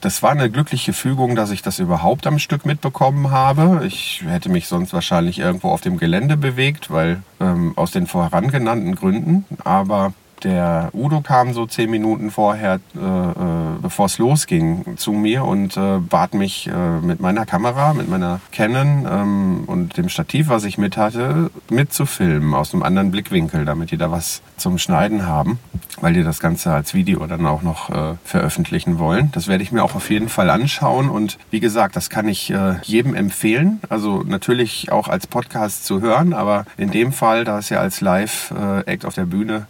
das 0.00 0.22
war 0.22 0.30
eine 0.30 0.50
glückliche 0.50 0.92
Fügung, 0.92 1.34
dass 1.34 1.50
ich 1.50 1.62
das 1.62 1.78
überhaupt 1.78 2.26
am 2.26 2.38
Stück 2.38 2.66
mitbekommen 2.66 3.30
habe. 3.30 3.84
Ich 3.86 4.22
hätte 4.26 4.48
mich 4.48 4.68
sonst 4.68 4.92
wahrscheinlich 4.92 5.38
irgendwo 5.38 5.70
auf 5.70 5.80
dem 5.80 5.96
Gelände 5.96 6.36
bewegt, 6.36 6.90
weil 6.90 7.22
ähm, 7.40 7.72
aus 7.76 7.90
den 7.90 8.06
vorangenannten 8.06 8.94
Gründen. 8.94 9.44
Aber 9.64 10.12
der 10.44 10.90
Udo 10.92 11.20
kam 11.20 11.52
so 11.52 11.66
zehn 11.66 11.90
Minuten 11.90 12.30
vorher, 12.30 12.80
äh, 12.94 12.98
äh, 12.98 13.34
bevor 13.82 14.06
es 14.06 14.18
losging, 14.18 14.96
zu 14.96 15.12
mir 15.12 15.44
und 15.44 15.76
äh, 15.76 15.98
bat 15.98 16.34
mich 16.34 16.68
äh, 16.68 17.00
mit 17.00 17.20
meiner 17.20 17.46
Kamera, 17.46 17.94
mit 17.94 18.08
meiner 18.08 18.40
Canon 18.52 19.06
ähm, 19.10 19.64
und 19.66 19.96
dem 19.96 20.08
Stativ, 20.08 20.48
was 20.48 20.64
ich 20.64 20.78
mit 20.78 20.96
hatte, 20.96 21.50
mitzufilmen 21.70 22.54
aus 22.54 22.72
einem 22.72 22.82
anderen 22.82 23.10
Blickwinkel, 23.10 23.64
damit 23.64 23.90
die 23.90 23.96
da 23.96 24.10
was 24.10 24.42
zum 24.56 24.78
Schneiden 24.78 25.26
haben, 25.26 25.58
weil 26.00 26.14
die 26.14 26.22
das 26.22 26.40
Ganze 26.40 26.72
als 26.72 26.94
Video 26.94 27.26
dann 27.26 27.46
auch 27.46 27.62
noch 27.62 27.90
äh, 27.90 28.14
veröffentlichen 28.24 28.98
wollen. 28.98 29.30
Das 29.32 29.48
werde 29.48 29.62
ich 29.62 29.72
mir 29.72 29.82
auch 29.82 29.94
auf 29.94 30.10
jeden 30.10 30.28
Fall 30.28 30.50
anschauen 30.50 31.10
und 31.10 31.38
wie 31.50 31.60
gesagt, 31.60 31.96
das 31.96 32.10
kann 32.10 32.28
ich 32.28 32.50
äh, 32.50 32.76
jedem 32.82 33.14
empfehlen. 33.14 33.80
Also 33.88 34.22
natürlich 34.26 34.90
auch 34.92 35.08
als 35.08 35.26
Podcast 35.26 35.84
zu 35.84 36.00
hören, 36.00 36.32
aber 36.32 36.64
in 36.76 36.90
dem 36.90 37.12
Fall, 37.12 37.44
da 37.44 37.58
es 37.58 37.68
ja 37.68 37.80
als 37.80 38.00
Live-Act 38.00 39.04
auf 39.04 39.14
der 39.14 39.26
Bühne 39.26 39.66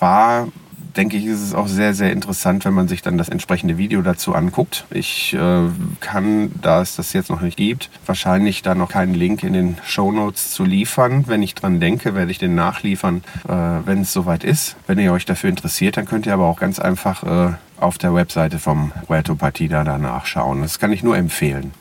war, 0.00 0.48
denke 0.96 1.16
ich, 1.16 1.26
ist 1.26 1.42
es 1.42 1.54
auch 1.54 1.68
sehr, 1.68 1.94
sehr 1.94 2.12
interessant, 2.12 2.64
wenn 2.64 2.74
man 2.74 2.88
sich 2.88 3.02
dann 3.02 3.18
das 3.18 3.28
entsprechende 3.28 3.78
Video 3.78 4.02
dazu 4.02 4.34
anguckt. 4.34 4.86
Ich 4.90 5.34
äh, 5.34 5.68
kann, 6.00 6.52
da 6.60 6.80
es 6.80 6.96
das 6.96 7.12
jetzt 7.12 7.30
noch 7.30 7.40
nicht 7.40 7.56
gibt, 7.56 7.90
wahrscheinlich 8.06 8.62
da 8.62 8.74
noch 8.74 8.90
keinen 8.90 9.14
Link 9.14 9.42
in 9.42 9.52
den 9.52 9.76
Show 9.84 10.10
Notes 10.12 10.52
zu 10.52 10.64
liefern. 10.64 11.24
Wenn 11.26 11.42
ich 11.42 11.54
dran 11.54 11.80
denke, 11.80 12.14
werde 12.14 12.30
ich 12.30 12.38
den 12.38 12.54
nachliefern, 12.54 13.22
äh, 13.46 13.52
wenn 13.84 14.02
es 14.02 14.12
soweit 14.12 14.44
ist. 14.44 14.76
Wenn 14.86 14.98
ihr 14.98 15.12
euch 15.12 15.24
dafür 15.24 15.50
interessiert, 15.50 15.96
dann 15.96 16.06
könnt 16.06 16.26
ihr 16.26 16.34
aber 16.34 16.46
auch 16.46 16.58
ganz 16.58 16.78
einfach 16.78 17.22
äh, 17.22 17.54
auf 17.78 17.98
der 17.98 18.14
Webseite 18.14 18.58
vom 18.58 18.92
Puerto 19.06 19.34
Partida 19.34 19.84
da 19.84 19.98
nachschauen. 19.98 20.62
Das 20.62 20.78
kann 20.78 20.92
ich 20.92 21.02
nur 21.02 21.16
empfehlen. 21.16 21.72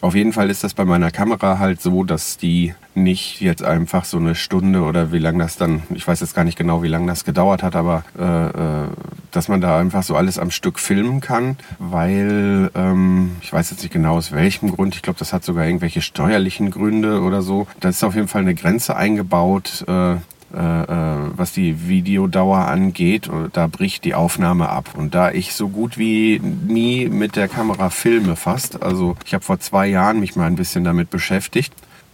Auf 0.00 0.14
jeden 0.14 0.32
Fall 0.32 0.50
ist 0.50 0.62
das 0.62 0.74
bei 0.74 0.84
meiner 0.84 1.10
Kamera 1.10 1.58
halt 1.58 1.80
so, 1.80 2.04
dass 2.04 2.36
die 2.36 2.74
nicht 2.94 3.40
jetzt 3.40 3.62
einfach 3.62 4.04
so 4.04 4.18
eine 4.18 4.34
Stunde 4.34 4.82
oder 4.82 5.12
wie 5.12 5.18
lange 5.18 5.38
das 5.38 5.56
dann, 5.56 5.82
ich 5.90 6.06
weiß 6.06 6.20
jetzt 6.20 6.34
gar 6.34 6.44
nicht 6.44 6.58
genau, 6.58 6.82
wie 6.82 6.88
lange 6.88 7.06
das 7.06 7.24
gedauert 7.24 7.62
hat, 7.62 7.76
aber 7.76 8.04
äh, 8.18 8.46
äh, 8.84 8.88
dass 9.32 9.48
man 9.48 9.60
da 9.60 9.78
einfach 9.78 10.02
so 10.02 10.16
alles 10.16 10.38
am 10.38 10.50
Stück 10.50 10.78
filmen 10.78 11.20
kann, 11.20 11.56
weil 11.78 12.70
ähm, 12.74 13.36
ich 13.42 13.52
weiß 13.52 13.70
jetzt 13.70 13.82
nicht 13.82 13.92
genau 13.92 14.16
aus 14.16 14.32
welchem 14.32 14.70
Grund, 14.70 14.94
ich 14.94 15.02
glaube, 15.02 15.18
das 15.18 15.32
hat 15.32 15.44
sogar 15.44 15.66
irgendwelche 15.66 16.02
steuerlichen 16.02 16.70
Gründe 16.70 17.20
oder 17.22 17.42
so. 17.42 17.66
Da 17.80 17.88
ist 17.88 18.04
auf 18.04 18.14
jeden 18.14 18.28
Fall 18.28 18.42
eine 18.42 18.54
Grenze 18.54 18.96
eingebaut. 18.96 19.84
Äh, 19.88 20.16
was 20.50 21.52
die 21.52 21.88
Videodauer 21.88 22.66
angeht, 22.66 23.28
da 23.52 23.66
bricht 23.66 24.04
die 24.04 24.14
Aufnahme 24.14 24.68
ab. 24.68 24.90
Und 24.96 25.14
da 25.14 25.30
ich 25.30 25.54
so 25.54 25.68
gut 25.68 25.98
wie 25.98 26.40
nie 26.40 27.08
mit 27.08 27.36
der 27.36 27.48
Kamera 27.48 27.90
filme 27.90 28.36
fast, 28.36 28.82
also 28.82 29.16
ich 29.24 29.34
habe 29.34 29.44
vor 29.44 29.58
zwei 29.58 29.86
Jahren 29.86 30.20
mich 30.20 30.36
mal 30.36 30.46
ein 30.46 30.56
bisschen 30.56 30.84
damit 30.84 31.10
beschäftigt, 31.10 31.72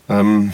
ähm, 0.08 0.52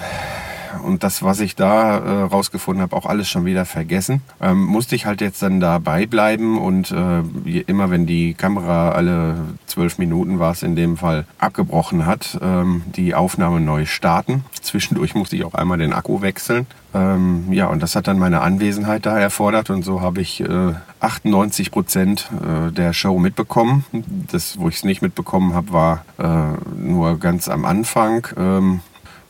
und 0.85 1.03
das, 1.03 1.23
was 1.23 1.41
ich 1.41 1.57
da 1.57 1.99
äh, 1.99 2.23
rausgefunden 2.23 2.83
habe, 2.83 2.97
auch 2.97 3.07
alles 3.07 3.29
schon 3.29 3.45
wieder 3.45 3.65
vergessen. 3.65 4.23
Ähm, 4.41 4.65
musste 4.65 4.95
ich 4.95 5.07
halt 5.07 5.21
jetzt 5.21 5.43
dann 5.43 5.61
dabei 5.61 6.07
bleiben 6.07 6.59
und 6.59 6.91
äh, 6.91 7.61
immer 7.67 7.91
wenn 7.91 8.07
die 8.07 8.35
Kamera 8.35 8.93
alle 8.93 9.37
zwölf 9.67 9.99
Minuten 9.99 10.39
war 10.39 10.53
es 10.53 10.63
in 10.63 10.77
dem 10.77 10.97
Fall 10.97 11.27
abgebrochen 11.39 12.07
hat, 12.07 12.39
ähm, 12.43 12.83
die 12.97 13.15
Aufnahme 13.15 13.61
neu 13.61 13.87
starten. 13.87 14.45
Zwischendurch 14.61 15.15
musste 15.15 15.37
ich 15.37 15.45
auch 15.45 15.55
einmal 15.55 15.79
den 15.79 15.93
Akku 15.93 16.23
wechseln. 16.23 16.67
Ähm, 16.95 17.53
ja, 17.53 17.67
und 17.67 17.83
das 17.83 17.97
hat 17.97 18.09
dann 18.09 18.19
meine 18.19 18.41
Anwesenheit 18.41 19.05
da 19.05 19.19
erfordert 19.19 19.69
und 19.71 19.83
so 19.83 20.01
habe 20.01 20.21
ich 20.23 20.41
äh, 20.41 20.75
98 21.01 21.71
Prozent 21.71 22.31
äh, 22.33 22.73
der 22.73 22.93
Show 22.93 23.19
mitbekommen. 23.19 23.85
Das, 24.31 24.59
wo 24.59 24.69
ich 24.69 24.77
es 24.77 24.85
nicht 24.85 25.03
mitbekommen 25.03 25.55
habe, 25.55 25.73
war 25.73 26.05
äh, 26.19 26.81
nur 26.81 27.19
ganz 27.19 27.49
am 27.49 27.65
Anfang. 27.65 28.27
Ähm, 28.37 28.81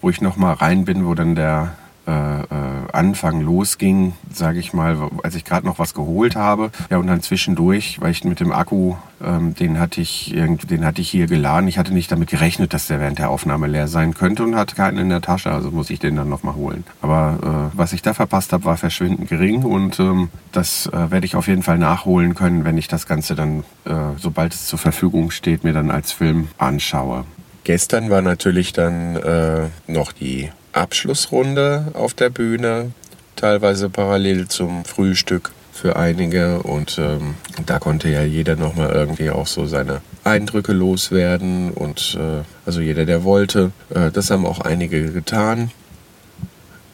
wo 0.00 0.10
ich 0.10 0.20
noch 0.20 0.36
mal 0.36 0.52
rein 0.52 0.84
bin, 0.84 1.06
wo 1.06 1.14
dann 1.14 1.34
der 1.34 1.72
äh, 2.08 2.40
äh, 2.40 2.44
Anfang 2.90 3.42
losging, 3.42 4.14
sage 4.32 4.58
ich 4.58 4.72
mal, 4.72 5.10
als 5.22 5.34
ich 5.34 5.44
gerade 5.44 5.66
noch 5.66 5.78
was 5.78 5.92
geholt 5.92 6.36
habe. 6.36 6.70
Ja, 6.88 6.96
und 6.96 7.06
dann 7.06 7.20
zwischendurch, 7.20 8.00
weil 8.00 8.12
ich 8.12 8.24
mit 8.24 8.40
dem 8.40 8.50
Akku, 8.50 8.94
ähm, 9.22 9.54
den 9.54 9.78
hatte 9.78 10.00
ich 10.00 10.34
den 10.34 10.86
hatte 10.86 11.02
ich 11.02 11.10
hier 11.10 11.26
geladen. 11.26 11.68
Ich 11.68 11.76
hatte 11.76 11.92
nicht 11.92 12.10
damit 12.10 12.30
gerechnet, 12.30 12.72
dass 12.72 12.86
der 12.86 12.98
während 12.98 13.18
der 13.18 13.28
Aufnahme 13.28 13.66
leer 13.66 13.88
sein 13.88 14.14
könnte 14.14 14.42
und 14.42 14.56
hatte 14.56 14.74
keinen 14.74 14.96
in 14.96 15.08
der 15.10 15.20
Tasche, 15.20 15.52
also 15.52 15.70
muss 15.70 15.90
ich 15.90 15.98
den 15.98 16.16
dann 16.16 16.30
noch 16.30 16.42
mal 16.42 16.54
holen. 16.54 16.84
Aber 17.02 17.70
äh, 17.74 17.76
was 17.76 17.92
ich 17.92 18.00
da 18.00 18.14
verpasst 18.14 18.54
habe, 18.54 18.64
war 18.64 18.78
verschwindend 18.78 19.28
gering 19.28 19.64
und 19.64 20.00
ähm, 20.00 20.30
das 20.50 20.86
äh, 20.86 21.10
werde 21.10 21.26
ich 21.26 21.36
auf 21.36 21.46
jeden 21.46 21.62
Fall 21.62 21.76
nachholen 21.76 22.34
können, 22.34 22.64
wenn 22.64 22.78
ich 22.78 22.88
das 22.88 23.06
Ganze 23.06 23.34
dann, 23.34 23.64
äh, 23.84 24.16
sobald 24.16 24.54
es 24.54 24.66
zur 24.66 24.78
Verfügung 24.78 25.30
steht, 25.30 25.62
mir 25.62 25.74
dann 25.74 25.90
als 25.90 26.12
Film 26.12 26.48
anschaue. 26.56 27.26
Gestern 27.68 28.08
war 28.08 28.22
natürlich 28.22 28.72
dann 28.72 29.16
äh, 29.16 29.66
noch 29.86 30.12
die 30.12 30.50
Abschlussrunde 30.72 31.88
auf 31.92 32.14
der 32.14 32.30
Bühne. 32.30 32.92
teilweise 33.36 33.90
parallel 33.90 34.48
zum 34.48 34.86
Frühstück 34.86 35.50
für 35.70 35.96
einige 35.96 36.62
und 36.62 36.96
ähm, 36.98 37.34
da 37.66 37.78
konnte 37.78 38.08
ja 38.08 38.22
jeder 38.22 38.56
nochmal 38.56 38.92
irgendwie 38.92 39.28
auch 39.28 39.46
so 39.46 39.66
seine 39.66 40.00
Eindrücke 40.24 40.72
loswerden 40.72 41.70
und 41.72 42.16
äh, 42.18 42.42
also 42.64 42.80
jeder, 42.80 43.04
der 43.04 43.22
wollte. 43.22 43.70
Äh, 43.90 44.12
das 44.12 44.30
haben 44.30 44.46
auch 44.46 44.60
einige 44.60 45.12
getan. 45.12 45.70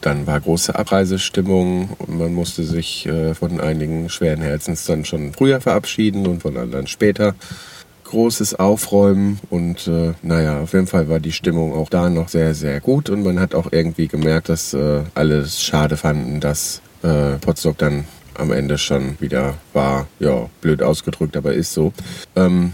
Dann 0.01 0.27
war 0.27 0.41
große 0.41 0.75
Abreisestimmung 0.75 1.91
und 1.99 2.17
man 2.17 2.33
musste 2.33 2.65
sich 2.65 3.05
äh, 3.05 3.33
von 3.33 3.61
einigen 3.61 4.09
schweren 4.09 4.41
Herzens 4.41 4.83
dann 4.83 5.05
schon 5.05 5.31
früher 5.31 5.61
verabschieden 5.61 6.27
und 6.27 6.41
von 6.41 6.57
anderen 6.57 6.87
später. 6.87 7.33
Großes 8.15 8.55
Aufräumen 8.55 9.41
und 9.49 9.87
äh, 9.87 10.13
naja, 10.21 10.61
auf 10.61 10.71
jeden 10.71 10.87
Fall 10.87 11.09
war 11.09 11.19
die 11.19 11.33
Stimmung 11.33 11.73
auch 11.73 11.89
da 11.89 12.09
noch 12.09 12.29
sehr, 12.29 12.53
sehr 12.53 12.79
gut 12.79 13.09
und 13.09 13.23
man 13.23 13.41
hat 13.41 13.53
auch 13.53 13.73
irgendwie 13.73 14.07
gemerkt, 14.07 14.47
dass 14.47 14.73
äh, 14.73 15.01
alle 15.15 15.39
es 15.39 15.61
schade 15.61 15.97
fanden, 15.97 16.39
dass 16.39 16.81
äh, 17.03 17.33
Potsdok 17.41 17.77
dann 17.77 18.05
am 18.35 18.53
Ende 18.53 18.77
schon 18.77 19.17
wieder 19.19 19.55
war. 19.73 20.07
Ja, 20.19 20.49
blöd 20.61 20.81
ausgedrückt, 20.81 21.35
aber 21.35 21.55
ist 21.55 21.73
so. 21.73 21.91
Ähm, 22.37 22.71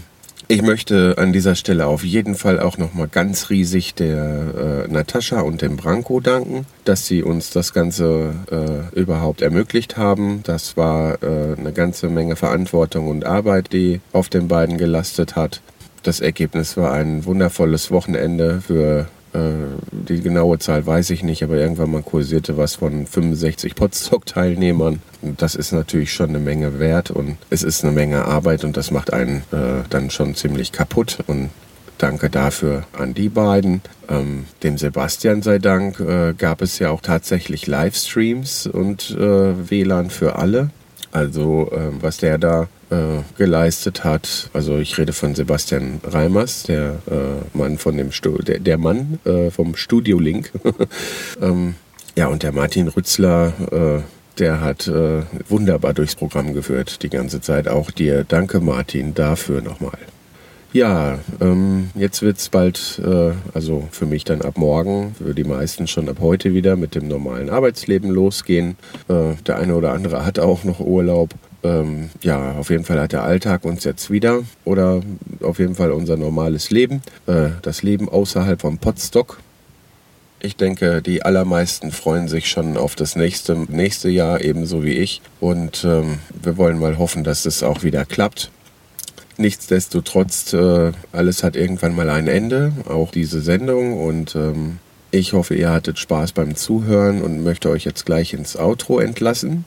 ich 0.52 0.60
möchte 0.60 1.14
an 1.16 1.32
dieser 1.32 1.54
Stelle 1.54 1.86
auf 1.86 2.04
jeden 2.04 2.34
Fall 2.34 2.60
auch 2.60 2.76
nochmal 2.76 3.08
ganz 3.08 3.48
riesig 3.48 3.94
der 3.94 4.84
äh, 4.86 4.92
Natascha 4.92 5.40
und 5.40 5.62
dem 5.62 5.78
Branko 5.78 6.20
danken, 6.20 6.66
dass 6.84 7.06
sie 7.06 7.22
uns 7.22 7.50
das 7.50 7.72
Ganze 7.72 8.34
äh, 8.50 8.94
überhaupt 8.94 9.40
ermöglicht 9.40 9.96
haben. 9.96 10.42
Das 10.42 10.76
war 10.76 11.22
äh, 11.22 11.56
eine 11.58 11.72
ganze 11.72 12.10
Menge 12.10 12.36
Verantwortung 12.36 13.08
und 13.08 13.24
Arbeit, 13.24 13.72
die 13.72 14.02
auf 14.12 14.28
den 14.28 14.48
beiden 14.48 14.76
gelastet 14.76 15.36
hat. 15.36 15.62
Das 16.02 16.20
Ergebnis 16.20 16.76
war 16.76 16.92
ein 16.92 17.24
wundervolles 17.24 17.90
Wochenende 17.90 18.60
für 18.60 19.06
die 19.34 20.20
genaue 20.20 20.58
Zahl 20.58 20.86
weiß 20.86 21.10
ich 21.10 21.22
nicht, 21.22 21.42
aber 21.42 21.56
irgendwann 21.56 21.90
mal 21.90 22.02
kursierte 22.02 22.58
was 22.58 22.74
von 22.74 23.06
65 23.06 23.74
Potsdok-Teilnehmern. 23.74 25.00
Das 25.22 25.54
ist 25.54 25.72
natürlich 25.72 26.12
schon 26.12 26.30
eine 26.30 26.38
Menge 26.38 26.78
wert 26.78 27.10
und 27.10 27.38
es 27.48 27.62
ist 27.62 27.82
eine 27.82 27.92
Menge 27.92 28.26
Arbeit 28.26 28.64
und 28.64 28.76
das 28.76 28.90
macht 28.90 29.12
einen 29.12 29.38
äh, 29.52 29.84
dann 29.88 30.10
schon 30.10 30.34
ziemlich 30.34 30.72
kaputt. 30.72 31.18
Und 31.26 31.50
danke 32.02 32.28
dafür 32.28 32.84
an 32.92 33.14
die 33.14 33.28
beiden. 33.28 33.80
Ähm, 34.08 34.46
dem 34.62 34.76
Sebastian 34.76 35.40
sei 35.42 35.58
Dank 35.58 36.00
äh, 36.00 36.34
gab 36.36 36.60
es 36.60 36.78
ja 36.78 36.90
auch 36.90 37.00
tatsächlich 37.00 37.66
Livestreams 37.66 38.66
und 38.66 39.10
äh, 39.12 39.70
WLAN 39.70 40.10
für 40.10 40.36
alle. 40.36 40.70
Also 41.12 41.70
äh, 41.70 42.02
was 42.02 42.16
der 42.16 42.38
da 42.38 42.68
äh, 42.90 43.22
geleistet 43.36 44.02
hat. 44.02 44.50
Also 44.52 44.78
ich 44.78 44.96
rede 44.98 45.12
von 45.12 45.34
Sebastian 45.34 46.00
Reimers, 46.04 46.64
der 46.64 46.98
äh, 47.10 47.56
Mann 47.56 47.78
von 47.78 47.96
dem 47.96 48.12
Stu 48.12 48.38
der, 48.38 48.58
der 48.58 48.78
Mann 48.78 49.18
äh, 49.24 49.50
vom 49.50 49.76
Studio 49.76 50.18
Link. 50.18 50.50
ähm, 51.42 51.74
ja, 52.16 52.26
und 52.28 52.42
der 52.42 52.52
Martin 52.52 52.88
Rützler, 52.88 53.52
äh, 53.70 54.02
der 54.38 54.60
hat 54.60 54.88
äh, 54.88 55.22
wunderbar 55.48 55.94
durchs 55.94 56.14
Programm 56.14 56.54
geführt 56.54 57.02
die 57.02 57.10
ganze 57.10 57.40
Zeit. 57.40 57.68
Auch 57.68 57.90
dir 57.90 58.24
danke, 58.24 58.60
Martin, 58.60 59.14
dafür 59.14 59.60
nochmal. 59.60 59.98
Ja, 60.72 61.18
ähm, 61.42 61.90
jetzt 61.94 62.22
wird's 62.22 62.48
bald, 62.48 62.98
äh, 63.04 63.32
also 63.52 63.86
für 63.90 64.06
mich 64.06 64.24
dann 64.24 64.40
ab 64.40 64.56
morgen, 64.56 65.14
für 65.22 65.34
die 65.34 65.44
meisten 65.44 65.86
schon 65.86 66.08
ab 66.08 66.16
heute 66.20 66.54
wieder 66.54 66.76
mit 66.76 66.94
dem 66.94 67.08
normalen 67.08 67.50
Arbeitsleben 67.50 68.10
losgehen. 68.10 68.76
Äh, 69.08 69.34
der 69.46 69.58
eine 69.58 69.74
oder 69.74 69.92
andere 69.92 70.24
hat 70.24 70.38
auch 70.38 70.64
noch 70.64 70.80
Urlaub. 70.80 71.34
Ähm, 71.62 72.08
ja, 72.22 72.52
auf 72.52 72.70
jeden 72.70 72.84
Fall 72.84 72.98
hat 73.00 73.12
der 73.12 73.22
Alltag 73.22 73.66
uns 73.66 73.84
jetzt 73.84 74.10
wieder 74.10 74.40
oder 74.64 75.02
auf 75.42 75.58
jeden 75.58 75.74
Fall 75.74 75.92
unser 75.92 76.16
normales 76.16 76.70
Leben, 76.70 77.02
äh, 77.26 77.50
das 77.60 77.82
Leben 77.82 78.08
außerhalb 78.08 78.60
vom 78.62 78.78
Potstock. 78.78 79.40
Ich 80.40 80.56
denke, 80.56 81.02
die 81.02 81.22
allermeisten 81.22 81.92
freuen 81.92 82.28
sich 82.28 82.48
schon 82.48 82.78
auf 82.78 82.96
das 82.96 83.14
nächste, 83.14 83.56
nächste 83.68 84.08
Jahr, 84.08 84.40
ebenso 84.40 84.82
wie 84.82 84.94
ich. 84.94 85.20
Und 85.38 85.84
ähm, 85.84 86.18
wir 86.42 86.56
wollen 86.56 86.80
mal 86.80 86.96
hoffen, 86.98 87.24
dass 87.24 87.44
es 87.44 87.62
auch 87.62 87.82
wieder 87.82 88.06
klappt. 88.06 88.50
Nichtsdestotrotz, 89.42 90.52
äh, 90.52 90.92
alles 91.10 91.42
hat 91.42 91.56
irgendwann 91.56 91.96
mal 91.96 92.08
ein 92.10 92.28
Ende, 92.28 92.70
auch 92.88 93.10
diese 93.10 93.40
Sendung. 93.40 94.00
Und 94.00 94.36
ähm, 94.36 94.78
ich 95.10 95.32
hoffe, 95.32 95.56
ihr 95.56 95.72
hattet 95.72 95.98
Spaß 95.98 96.30
beim 96.30 96.54
Zuhören 96.54 97.22
und 97.22 97.42
möchte 97.42 97.68
euch 97.68 97.84
jetzt 97.84 98.06
gleich 98.06 98.34
ins 98.34 98.56
Outro 98.56 99.00
entlassen. 99.00 99.64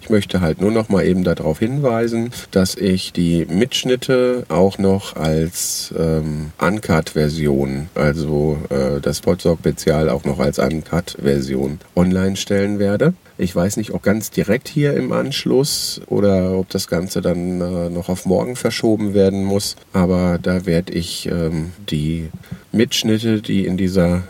Ich 0.00 0.10
möchte 0.10 0.40
halt 0.40 0.60
nur 0.60 0.70
noch 0.70 0.90
mal 0.90 1.04
eben 1.04 1.24
darauf 1.24 1.58
hinweisen, 1.58 2.30
dass 2.52 2.76
ich 2.76 3.12
die 3.12 3.46
Mitschnitte 3.46 4.44
auch 4.48 4.78
noch 4.78 5.16
als 5.16 5.92
ähm, 5.98 6.52
Uncut-Version, 6.60 7.88
also 7.96 8.58
äh, 8.70 9.00
das 9.00 9.22
Potsdok-Spezial 9.22 10.08
auch 10.08 10.24
noch 10.24 10.38
als 10.38 10.60
Uncut-Version 10.60 11.80
online 11.96 12.36
stellen 12.36 12.78
werde. 12.78 13.14
Ich 13.40 13.56
weiß 13.56 13.78
nicht, 13.78 13.92
ob 13.92 14.02
ganz 14.02 14.30
direkt 14.30 14.68
hier 14.68 14.92
im 14.92 15.12
Anschluss 15.12 16.02
oder 16.08 16.58
ob 16.58 16.68
das 16.68 16.88
Ganze 16.88 17.22
dann 17.22 17.62
äh, 17.62 17.88
noch 17.88 18.10
auf 18.10 18.26
morgen 18.26 18.54
verschoben 18.54 19.14
werden 19.14 19.44
muss. 19.44 19.76
Aber 19.94 20.38
da 20.40 20.66
werde 20.66 20.92
ich 20.92 21.26
ähm, 21.26 21.72
die 21.88 22.28
Mitschnitte, 22.70 23.40
die 23.40 23.64
in 23.64 23.78
dieser 23.78 24.24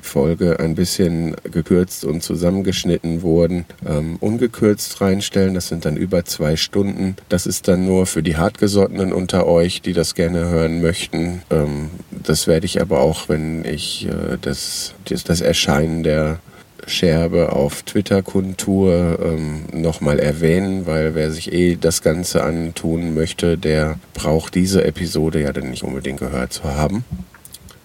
Folge 0.00 0.60
ein 0.60 0.74
bisschen 0.74 1.36
gekürzt 1.50 2.06
und 2.06 2.22
zusammengeschnitten 2.22 3.20
wurden, 3.20 3.66
ähm, 3.86 4.16
ungekürzt 4.20 4.98
reinstellen. 5.02 5.52
Das 5.52 5.68
sind 5.68 5.84
dann 5.84 5.98
über 5.98 6.24
zwei 6.24 6.56
Stunden. 6.56 7.16
Das 7.28 7.44
ist 7.44 7.68
dann 7.68 7.84
nur 7.84 8.06
für 8.06 8.22
die 8.22 8.38
Hartgesottenen 8.38 9.12
unter 9.12 9.46
euch, 9.46 9.82
die 9.82 9.92
das 9.92 10.14
gerne 10.14 10.48
hören 10.48 10.80
möchten. 10.80 11.42
Ähm, 11.50 11.90
das 12.10 12.46
werde 12.46 12.64
ich 12.64 12.80
aber 12.80 13.00
auch, 13.00 13.28
wenn 13.28 13.62
ich 13.66 14.06
äh, 14.06 14.38
das, 14.40 14.94
das, 15.04 15.22
das 15.22 15.42
Erscheinen 15.42 16.02
der 16.02 16.38
Scherbe 16.86 17.52
auf 17.52 17.82
Twitter 17.82 18.22
kundtue, 18.22 19.18
ähm, 19.22 19.64
nochmal 19.72 20.18
erwähnen, 20.18 20.86
weil 20.86 21.14
wer 21.14 21.30
sich 21.30 21.52
eh 21.52 21.76
das 21.80 22.02
Ganze 22.02 22.42
antun 22.42 23.14
möchte, 23.14 23.58
der 23.58 23.98
braucht 24.12 24.54
diese 24.54 24.84
Episode 24.84 25.42
ja 25.42 25.52
dann 25.52 25.70
nicht 25.70 25.84
unbedingt 25.84 26.20
gehört 26.20 26.52
zu 26.52 26.64
haben. 26.64 27.04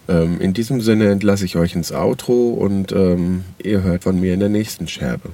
Ähm, 0.08 0.42
in 0.42 0.54
diesem 0.54 0.82
Sinne 0.82 1.10
entlasse 1.10 1.46
ich 1.46 1.56
euch 1.56 1.76
ins 1.76 1.92
Outro 1.92 2.50
und 2.50 2.92
ähm, 2.92 3.44
ihr 3.62 3.84
hört 3.84 4.04
von 4.04 4.20
mir 4.20 4.34
in 4.34 4.40
der 4.40 4.50
nächsten 4.50 4.88
Scherbe. 4.88 5.30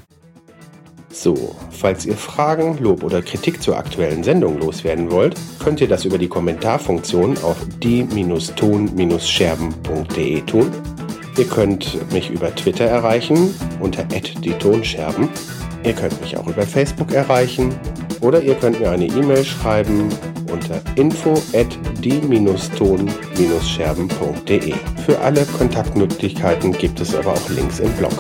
So, 1.15 1.55
falls 1.71 2.05
ihr 2.05 2.17
Fragen, 2.17 2.77
Lob 2.79 3.01
oder 3.01 3.21
Kritik 3.21 3.61
zur 3.61 3.77
aktuellen 3.77 4.21
Sendung 4.21 4.59
loswerden 4.59 5.09
wollt, 5.11 5.35
könnt 5.63 5.79
ihr 5.79 5.87
das 5.87 6.03
über 6.03 6.17
die 6.17 6.27
Kommentarfunktion 6.27 7.37
auf 7.37 7.55
die-ton-scherben.de 7.81 10.41
tun. 10.41 10.71
Ihr 11.37 11.45
könnt 11.45 12.11
mich 12.13 12.29
über 12.29 12.53
Twitter 12.55 12.85
erreichen 12.85 13.53
unter 13.81 14.03
die 14.03 14.53
Tonscherben. 14.53 15.27
Ihr 15.83 15.91
könnt 15.93 16.21
mich 16.21 16.37
auch 16.37 16.47
über 16.47 16.61
Facebook 16.63 17.11
erreichen 17.13 17.75
oder 18.21 18.41
ihr 18.41 18.55
könnt 18.55 18.79
mir 18.79 18.91
eine 18.91 19.07
E-Mail 19.07 19.43
schreiben 19.43 20.07
unter 20.51 20.81
info 20.95 21.33
at 21.53 21.77
die-ton-scherben.de. 22.01 24.73
Für 25.05 25.19
alle 25.19 25.45
Kontaktmöglichkeiten 25.45 26.71
gibt 26.71 27.01
es 27.01 27.13
aber 27.13 27.33
auch 27.33 27.49
Links 27.49 27.79
im 27.79 27.91
Blog. 27.93 28.13